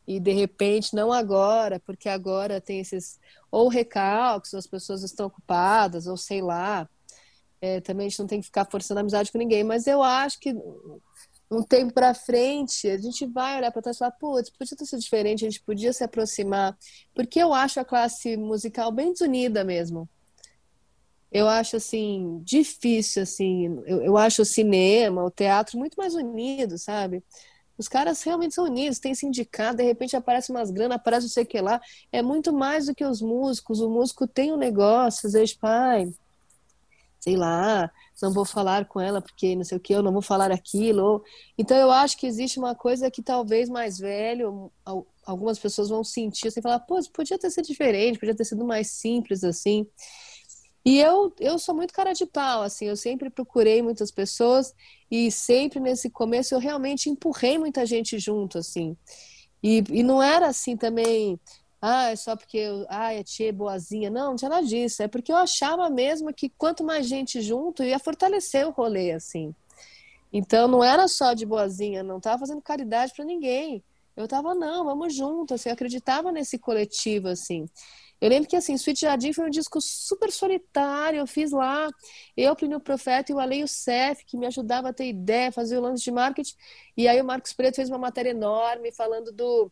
e 0.06 0.20
de 0.20 0.34
repente, 0.34 0.94
não 0.94 1.12
agora, 1.14 1.80
porque 1.80 2.10
agora 2.10 2.60
tem 2.60 2.80
esses 2.80 3.18
ou 3.50 3.70
recalques, 3.70 4.54
ou 4.54 4.60
as 4.60 4.68
pessoas 4.68 5.04
estão 5.04 5.28
ocupadas, 5.28 6.06
ou 6.08 6.18
sei 6.18 6.42
lá. 6.42 6.90
É, 7.62 7.82
também 7.82 8.08
a 8.08 8.10
gente 8.10 8.20
não 8.20 8.28
tem 8.28 8.40
que 8.40 8.46
ficar 8.46 8.66
forçando 8.66 9.00
amizade 9.00 9.32
com 9.32 9.38
ninguém, 9.38 9.64
mas 9.64 9.88
eu 9.88 10.04
acho 10.04 10.40
que 10.40 10.54
um 11.50 11.64
tempo 11.64 11.94
para 11.94 12.14
frente, 12.14 12.90
a 12.90 12.98
gente 12.98 13.26
vai 13.26 13.58
olhar 13.58 13.72
para 13.72 13.82
trás 13.82 13.96
e 13.96 14.00
falar, 14.00 14.12
putz, 14.12 14.50
podia 14.50 14.78
ter 14.78 14.86
sido 14.86 15.00
diferente, 15.00 15.46
a 15.46 15.50
gente 15.50 15.62
podia 15.64 15.94
se 15.94 16.04
aproximar, 16.04 16.78
porque 17.16 17.40
eu 17.40 17.54
acho 17.54 17.80
a 17.80 17.86
classe 17.86 18.36
musical 18.36 18.92
bem 18.92 19.14
desunida 19.14 19.64
mesmo. 19.64 20.10
Eu 21.32 21.48
acho, 21.48 21.76
assim, 21.78 22.42
difícil, 22.44 23.24
assim, 23.24 23.66
eu, 23.86 24.02
eu 24.02 24.18
acho 24.18 24.42
o 24.42 24.46
cinema, 24.46 25.24
o 25.24 25.32
teatro 25.32 25.78
muito 25.78 25.96
mais 25.96 26.16
unido, 26.16 26.78
sabe? 26.78 27.24
Os 27.78 27.88
caras 27.88 28.24
realmente 28.24 28.56
são 28.56 28.66
unidos, 28.66 28.98
tem 28.98 29.14
sindicato, 29.14 29.78
de 29.78 29.84
repente 29.84 30.16
aparece 30.16 30.52
umas 30.52 30.72
grana, 30.72 30.96
aparece 30.96 31.28
não 31.28 31.32
sei 31.32 31.44
o 31.44 31.46
que 31.46 31.62
lá. 31.62 31.80
É 32.12 32.22
muito 32.22 32.52
mais 32.52 32.88
do 32.88 32.96
que 32.96 33.06
os 33.06 33.22
músicos. 33.22 33.80
O 33.82 33.90
músico 33.90 34.28
tem 34.28 34.52
um 34.52 34.58
negócio, 34.58 35.28
às 35.28 35.34
vezes, 35.34 35.54
pai, 35.54 36.12
sei 37.20 37.36
lá, 37.36 37.92
não 38.22 38.32
vou 38.32 38.46
falar 38.46 38.86
com 38.86 39.00
ela 39.00 39.22
porque 39.22 39.56
não 39.56 39.64
sei 39.64 39.78
o 39.78 39.82
que, 39.82 39.94
eu 39.94 40.04
não 40.04 40.12
vou 40.12 40.22
falar 40.22 40.52
aquilo. 40.52 41.24
Então 41.58 41.78
eu 41.78 41.92
acho 41.92 42.18
que 42.18 42.28
existe 42.28 42.60
uma 42.60 42.76
coisa 42.76 43.12
que 43.12 43.22
talvez 43.22 43.70
mais 43.70 43.98
velho, 43.98 44.72
algumas 45.26 45.60
pessoas 45.60 45.90
vão 45.90 46.04
sentir, 46.04 46.48
assim, 46.48 46.62
falar, 46.62 46.80
pô, 46.80 47.00
podia 47.14 47.38
ter 47.38 47.50
sido 47.50 47.66
diferente, 47.66 48.20
podia 48.20 48.36
ter 48.36 48.46
sido 48.46 48.66
mais 48.66 48.88
simples 48.92 49.44
assim. 49.44 49.88
E 50.86 51.00
eu, 51.00 51.34
eu 51.40 51.60
sou 51.60 51.76
muito 51.76 51.94
cara 51.94 52.14
de 52.14 52.26
pau, 52.26 52.62
assim, 52.62 52.86
eu 52.86 52.96
sempre 52.96 53.30
procurei 53.30 53.82
muitas 53.82 54.10
pessoas 54.10 54.74
e 55.12 55.30
sempre 55.30 55.82
nesse 55.82 56.10
começo 56.10 56.56
eu 56.56 56.60
realmente 56.60 57.10
empurrei 57.10 57.58
muita 57.58 57.86
gente 57.86 58.18
junto, 58.18 58.58
assim. 58.58 58.96
E, 59.62 59.84
e 59.90 60.02
não 60.02 60.24
era 60.24 60.48
assim 60.48 60.78
também, 60.78 61.38
ah, 61.90 62.10
é 62.10 62.16
só 62.18 62.36
porque 62.36 62.58
eu, 62.58 62.86
ah, 62.90 63.10
a 63.10 63.24
tia 63.24 63.48
é 63.48 63.52
boazinha. 63.54 64.10
Não, 64.10 64.32
não 64.32 64.36
tinha 64.36 64.50
nada 64.50 64.66
disso. 64.66 65.02
É 65.02 65.08
porque 65.08 65.32
eu 65.32 65.38
achava 65.38 65.90
mesmo 65.90 66.34
que 66.34 66.50
quanto 66.50 66.84
mais 66.84 67.08
gente 67.08 67.42
junto, 67.42 67.82
ia 67.82 67.98
fortalecer 67.98 68.68
o 68.68 68.72
rolê, 68.72 69.14
assim. 69.14 69.56
Então, 70.34 70.68
não 70.68 70.84
era 70.84 71.08
só 71.08 71.34
de 71.34 71.46
boazinha, 71.46 72.04
não 72.04 72.18
estava 72.18 72.40
fazendo 72.40 72.62
caridade 72.62 73.14
para 73.16 73.24
ninguém. 73.24 73.82
Eu 74.18 74.26
estava, 74.26 74.54
não, 74.54 74.84
vamos 74.84 75.16
junto, 75.16 75.54
assim, 75.54 75.70
eu 75.70 75.74
acreditava 75.74 76.30
nesse 76.30 76.58
coletivo, 76.60 77.30
assim. 77.30 77.66
Eu 78.20 78.30
lembro 78.30 78.50
que, 78.50 78.56
assim, 78.56 78.74
Sweet 78.74 79.02
Jardim 79.02 79.32
foi 79.32 79.46
um 79.46 79.50
disco 79.50 79.80
super 79.80 80.32
solitário, 80.32 81.20
eu 81.20 81.28
fiz 81.28 81.52
lá, 81.52 81.88
eu, 82.36 82.56
Plínio 82.56 82.80
Profeta 82.82 83.32
e 83.32 83.36
o 83.36 83.40
Aleio 83.40 83.68
Cef, 83.68 84.26
que 84.26 84.36
me 84.36 84.48
ajudava 84.48 84.90
a 84.90 84.94
ter 84.94 85.08
ideia, 85.08 85.52
fazer 85.52 85.78
o 85.78 85.82
lance 85.82 86.04
de 86.04 86.12
marketing, 86.12 86.56
e 86.98 87.08
aí 87.08 87.22
o 87.22 87.26
Marcos 87.26 87.54
Preto 87.54 87.76
fez 87.76 87.90
uma 87.90 87.98
matéria 88.00 88.32
enorme 88.32 88.92
falando 88.92 89.32
do 89.32 89.72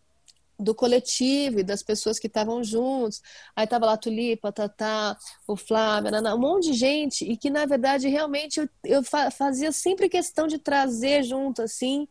do 0.60 0.74
coletivo 0.74 1.60
e 1.60 1.64
das 1.64 1.84
pessoas 1.84 2.20
que 2.20 2.28
estavam 2.28 2.64
juntos. 2.64 3.22
Aí 3.56 3.68
tava 3.68 3.86
lá 3.86 3.94
a 3.94 3.98
Tulipa, 3.98 4.50
a 4.50 4.52
Tatá, 4.52 5.18
o 5.48 5.56
Flávio, 5.56 6.12
um 6.14 6.40
monte 6.40 6.72
de 6.72 6.74
gente, 6.74 7.26
e 7.26 7.38
que 7.38 7.50
na 7.50 7.66
verdade 7.66 8.08
realmente 8.08 8.60
eu, 8.60 8.70
eu 8.84 9.04
fazia 9.32 9.72
sempre 9.72 10.10
questão 10.10 10.48
de 10.48 10.58
trazer 10.58 11.24
junto 11.24 11.62
assim, 11.62 12.08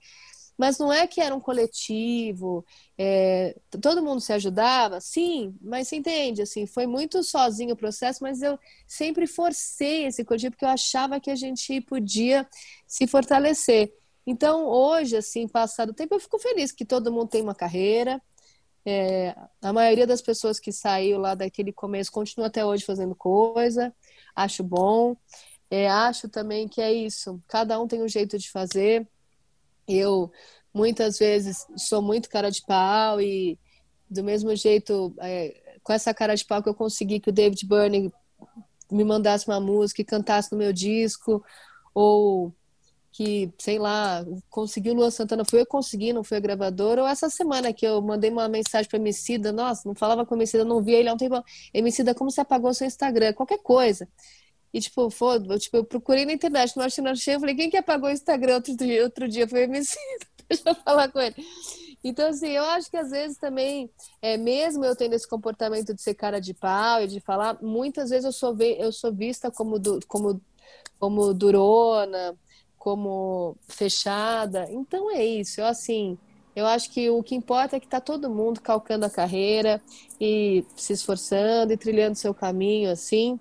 mas 0.57 0.79
não 0.79 0.93
é 0.93 1.07
que 1.07 1.21
era 1.21 1.35
um 1.35 1.41
coletivo, 1.41 2.65
é, 2.97 3.57
todo 3.83 4.03
mundo 4.03 4.21
se 4.21 4.33
ajudava, 4.33 5.01
sim, 5.01 5.55
mas 5.61 5.89
você 5.89 5.97
entende, 5.97 6.43
assim, 6.43 6.65
foi 6.67 6.87
muito 6.87 7.23
sozinho 7.25 7.75
o 7.75 7.77
processo, 7.77 8.21
mas 8.23 8.41
eu 8.41 8.59
sempre 8.87 9.27
forcei 9.27 10.07
esse 10.07 10.25
coletivo 10.25 10.53
porque 10.53 10.65
eu 10.65 10.69
achava 10.69 11.19
que 11.19 11.31
a 11.31 11.37
gente 11.37 11.81
podia 11.81 12.47
se 12.87 13.07
fortalecer. 13.07 13.93
Então, 14.27 14.67
hoje, 14.67 15.17
assim, 15.17 15.47
passado 15.49 15.91
o 15.91 15.95
tempo, 15.95 16.15
eu 16.15 16.21
fico 16.21 16.39
feliz 16.39 16.73
que 16.73 16.85
todo 16.85 17.13
mundo 17.13 17.29
tem 17.29 17.43
uma 17.43 17.55
carreira, 17.55 18.23
é, 18.87 19.35
a 19.63 19.73
maioria 19.73 20.07
das 20.07 20.21
pessoas 20.21 20.61
que 20.61 20.71
saiu 20.71 21.19
lá 21.19 21.35
daquele 21.35 21.73
começo 21.73 22.13
continua 22.13 22.49
até 22.49 22.65
hoje 22.65 22.85
fazendo 22.85 23.15
coisa, 23.15 23.95
acho 24.35 24.63
bom. 24.63 25.17
É, 25.71 25.89
acho 25.89 26.29
também 26.29 26.69
que 26.69 26.81
é 26.81 26.93
isso, 26.93 27.43
cada 27.49 27.81
um 27.81 27.89
tem 27.89 28.03
um 28.03 28.09
jeito 28.09 28.39
de 28.39 28.51
fazer. 28.51 29.09
Eu, 29.89 30.31
muitas 30.73 31.19
vezes, 31.19 31.67
sou 31.77 32.03
muito 32.03 32.29
cara 32.29 32.51
de 32.51 32.63
pau 32.67 33.21
e, 33.21 33.59
do 34.09 34.23
mesmo 34.23 34.55
jeito, 34.55 35.15
é, 35.21 35.79
com 35.83 35.93
essa 35.93 36.15
cara 36.15 36.35
de 36.35 36.45
pau 36.45 36.63
que 36.63 36.69
eu 36.69 36.75
consegui 36.75 37.19
que 37.21 37.31
o 37.31 37.33
David 37.33 37.67
Byrne 37.67 38.13
me 38.91 39.05
mandasse 39.05 39.49
uma 39.49 39.61
música 39.61 40.03
e 40.03 40.05
cantasse 40.05 40.53
no 40.53 40.59
meu 40.59 40.73
disco, 40.73 41.43
ou 41.95 42.55
que, 43.15 43.49
sei 43.59 43.79
lá, 43.79 44.27
conseguiu 44.51 44.93
Lua 44.93 45.09
Santana, 45.09 45.45
foi 45.49 45.61
eu 45.61 45.67
consegui, 45.67 46.13
não 46.13 46.25
foi 46.25 46.39
a 46.39 46.41
gravadora, 46.41 47.01
ou 47.01 47.07
essa 47.07 47.31
semana 47.31 47.73
que 47.73 47.87
eu 47.87 48.03
mandei 48.03 48.29
uma 48.29 48.49
mensagem 48.49 48.89
para 48.91 48.99
Emicida, 48.99 49.53
nossa, 49.53 49.89
não 49.89 49.95
falava 49.95 50.27
com 50.27 50.35
Emicida, 50.35 50.65
não 50.65 50.83
via 50.83 50.99
ele 50.99 51.09
há 51.09 51.15
um 51.15 51.17
tempo, 51.17 51.41
Emicida, 51.73 52.13
como 52.13 52.29
você 52.29 52.41
apagou 52.41 52.75
seu 52.75 52.89
Instagram? 52.89 53.33
Qualquer 53.33 53.59
coisa. 53.59 54.09
E, 54.73 54.81
tipo, 54.81 55.09
foda, 55.11 55.57
tipo, 55.59 55.77
eu 55.77 55.85
procurei 55.85 56.27
na 56.27 56.33
internet, 56.33 56.77
não 56.77 56.85
achei, 56.85 57.05
não 57.05 57.13
achei, 57.13 57.37
eu 57.37 57.41
falei, 57.41 57.55
quem 57.55 57.71
que 57.71 57.77
apagou 57.77 58.09
o 58.09 58.13
Instagram 58.13 58.57
outro 58.57 58.77
dia? 58.77 59.05
Outro 59.05 59.29
dia 59.29 59.47
foi 59.47 59.63
Emicida, 59.63 60.27
deixa 60.51 60.71
eu 60.71 60.75
falar 60.75 61.09
com 61.09 61.21
ele. 61.21 61.37
Então, 62.03 62.29
assim, 62.29 62.49
eu 62.49 62.65
acho 62.65 62.91
que 62.91 62.97
às 62.97 63.11
vezes 63.13 63.39
também, 63.39 63.89
é, 64.21 64.37
mesmo 64.37 64.85
eu 64.85 64.97
tendo 64.97 65.15
esse 65.15 65.29
comportamento 65.29 65.95
de 65.95 66.03
ser 66.03 66.15
cara 66.15 66.41
de 66.41 66.53
pau 66.53 67.01
e 67.01 67.07
de 67.07 67.21
falar, 67.21 67.63
muitas 67.63 68.11
vezes 68.11 68.25
eu 68.25 68.33
sou, 68.33 68.57
eu 68.61 68.91
sou 68.91 69.15
vista 69.15 69.53
como, 69.53 69.81
como, 70.09 70.41
como 70.99 71.33
durona, 71.33 72.37
como 72.85 73.57
fechada. 73.67 74.69
Então 74.71 75.11
é 75.11 75.25
isso. 75.25 75.59
Eu 75.59 75.67
assim, 75.67 76.19
eu 76.55 76.67
acho 76.67 76.91
que 76.91 77.09
o 77.09 77.23
que 77.23 77.35
importa 77.35 77.77
é 77.77 77.81
que 77.81 77.87
está 77.87 77.99
todo 77.99 78.29
mundo 78.29 78.61
calcando 78.61 79.07
a 79.07 79.11
carreira 79.11 79.81
e 80.21 80.63
se 80.77 80.93
esforçando 80.93 81.73
e 81.73 81.79
trilhando 81.79 82.15
seu 82.15 82.35
caminho 82.35 82.91
assim. 82.91 83.41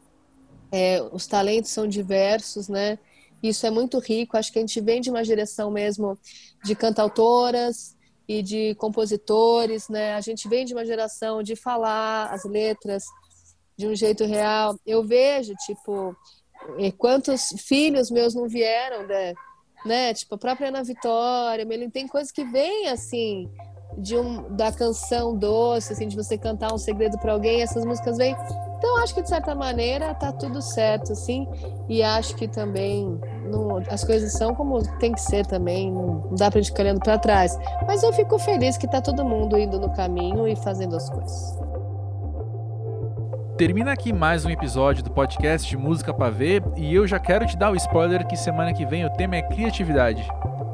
É, 0.71 1.03
os 1.11 1.27
talentos 1.27 1.71
são 1.71 1.85
diversos, 1.85 2.69
né? 2.69 2.97
Isso 3.43 3.67
é 3.67 3.69
muito 3.69 3.99
rico. 3.99 4.37
Acho 4.37 4.49
que 4.49 4.59
a 4.59 4.61
gente 4.61 4.79
vem 4.79 5.01
de 5.01 5.09
uma 5.09 5.23
direção 5.23 5.69
mesmo 5.69 6.17
de 6.63 6.73
cantautoras 6.73 7.97
e 8.25 8.41
de 8.41 8.73
compositores, 8.75 9.89
né? 9.89 10.15
A 10.15 10.21
gente 10.21 10.47
vem 10.47 10.63
de 10.63 10.73
uma 10.73 10.85
geração 10.85 11.43
de 11.43 11.57
falar 11.57 12.27
as 12.31 12.45
letras 12.45 13.03
de 13.77 13.87
um 13.87 13.93
jeito 13.93 14.23
real. 14.23 14.79
Eu 14.85 15.03
vejo, 15.03 15.53
tipo, 15.65 16.15
quantos 16.97 17.53
filhos 17.57 18.09
meus 18.09 18.33
não 18.33 18.47
vieram, 18.47 19.05
né? 19.07 19.33
né? 19.85 20.13
Tipo, 20.13 20.35
a 20.35 20.37
própria 20.37 20.69
Ana 20.69 20.83
Vitória, 20.83 21.65
tem 21.91 22.07
coisas 22.07 22.31
que 22.31 22.43
vêm 22.43 22.89
assim 22.89 23.49
de 23.97 24.17
um 24.17 24.55
da 24.55 24.71
canção 24.71 25.37
doce, 25.37 25.93
assim, 25.93 26.07
de 26.07 26.15
você 26.15 26.37
cantar 26.37 26.73
um 26.73 26.77
segredo 26.77 27.17
para 27.19 27.33
alguém, 27.33 27.61
essas 27.61 27.85
músicas 27.85 28.17
vêm. 28.17 28.35
Então 28.77 28.97
acho 28.97 29.13
que 29.13 29.21
de 29.21 29.29
certa 29.29 29.53
maneira 29.55 30.13
tá 30.15 30.31
tudo 30.31 30.61
certo, 30.61 31.13
assim, 31.13 31.47
e 31.87 32.01
acho 32.01 32.35
que 32.35 32.47
também 32.47 33.19
as 33.89 34.03
coisas 34.03 34.33
são 34.33 34.55
como 34.55 34.81
tem 34.97 35.11
que 35.11 35.21
ser 35.21 35.45
também, 35.45 35.91
não, 35.91 36.27
dá 36.35 36.49
para 36.49 36.59
gente 36.59 36.71
ficar 36.71 36.83
olhando 36.83 36.99
para 36.99 37.17
trás. 37.17 37.57
Mas 37.85 38.03
eu 38.03 38.11
fico 38.11 38.37
feliz 38.39 38.77
que 38.77 38.87
tá 38.87 38.99
todo 38.99 39.23
mundo 39.23 39.57
indo 39.57 39.79
no 39.79 39.93
caminho 39.93 40.47
e 40.47 40.55
fazendo 40.55 40.95
as 40.95 41.09
coisas. 41.09 41.72
Termina 43.57 43.91
aqui 43.91 44.11
mais 44.11 44.45
um 44.45 44.49
episódio 44.49 45.03
do 45.03 45.11
podcast 45.11 45.69
de 45.69 45.77
Música 45.77 46.11
Ver 46.31 46.63
e 46.75 46.91
eu 46.91 47.05
já 47.05 47.19
quero 47.19 47.45
te 47.45 47.55
dar 47.55 47.69
o 47.69 47.75
spoiler 47.75 48.25
que 48.25 48.35
semana 48.35 48.73
que 48.73 48.83
vem 48.83 49.05
o 49.05 49.11
tema 49.11 49.35
é 49.35 49.43
criatividade. 49.43 50.27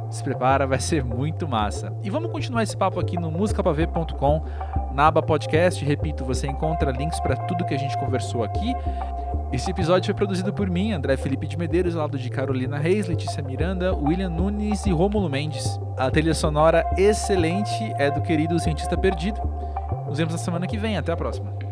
Se 0.10 0.24
prepara, 0.24 0.66
vai 0.66 0.80
ser 0.80 1.04
muito 1.04 1.46
massa. 1.46 1.94
E 2.02 2.10
vamos 2.10 2.32
continuar 2.32 2.64
esse 2.64 2.78
papo 2.78 2.98
aqui 2.98 3.20
no 3.20 3.30
musicapavê.com, 3.30 4.46
na 4.94 5.08
aba 5.08 5.22
podcast. 5.22 5.84
Repito, 5.84 6.24
você 6.24 6.48
encontra 6.48 6.92
links 6.92 7.20
para 7.20 7.36
tudo 7.36 7.66
que 7.66 7.76
a 7.76 7.78
gente 7.78 7.98
conversou 7.98 8.46
aqui. 8.46 8.74
Esse 9.52 9.70
episódio 9.72 10.06
foi 10.06 10.16
produzido 10.16 10.54
por 10.54 10.70
mim, 10.70 10.94
André 10.94 11.18
Felipe 11.18 11.48
de 11.48 11.58
Medeiros, 11.58 11.96
ao 11.96 12.04
lado 12.04 12.18
de 12.18 12.30
Carolina 12.30 12.78
Reis, 12.78 13.08
Letícia 13.08 13.44
Miranda, 13.44 13.94
William 13.94 14.30
Nunes 14.30 14.86
e 14.86 14.92
Rômulo 14.92 15.30
Mendes. 15.30 15.78
A 15.98 16.10
trilha 16.10 16.34
sonora 16.34 16.90
excelente 16.98 17.94
é 17.98 18.10
do 18.10 18.22
querido 18.22 18.58
Cientista 18.58 18.98
Perdido. 18.98 19.42
Nos 20.08 20.18
vemos 20.18 20.34
na 20.34 20.40
semana 20.40 20.66
que 20.66 20.78
vem. 20.78 20.98
Até 20.98 21.12
a 21.12 21.18
próxima. 21.18 21.69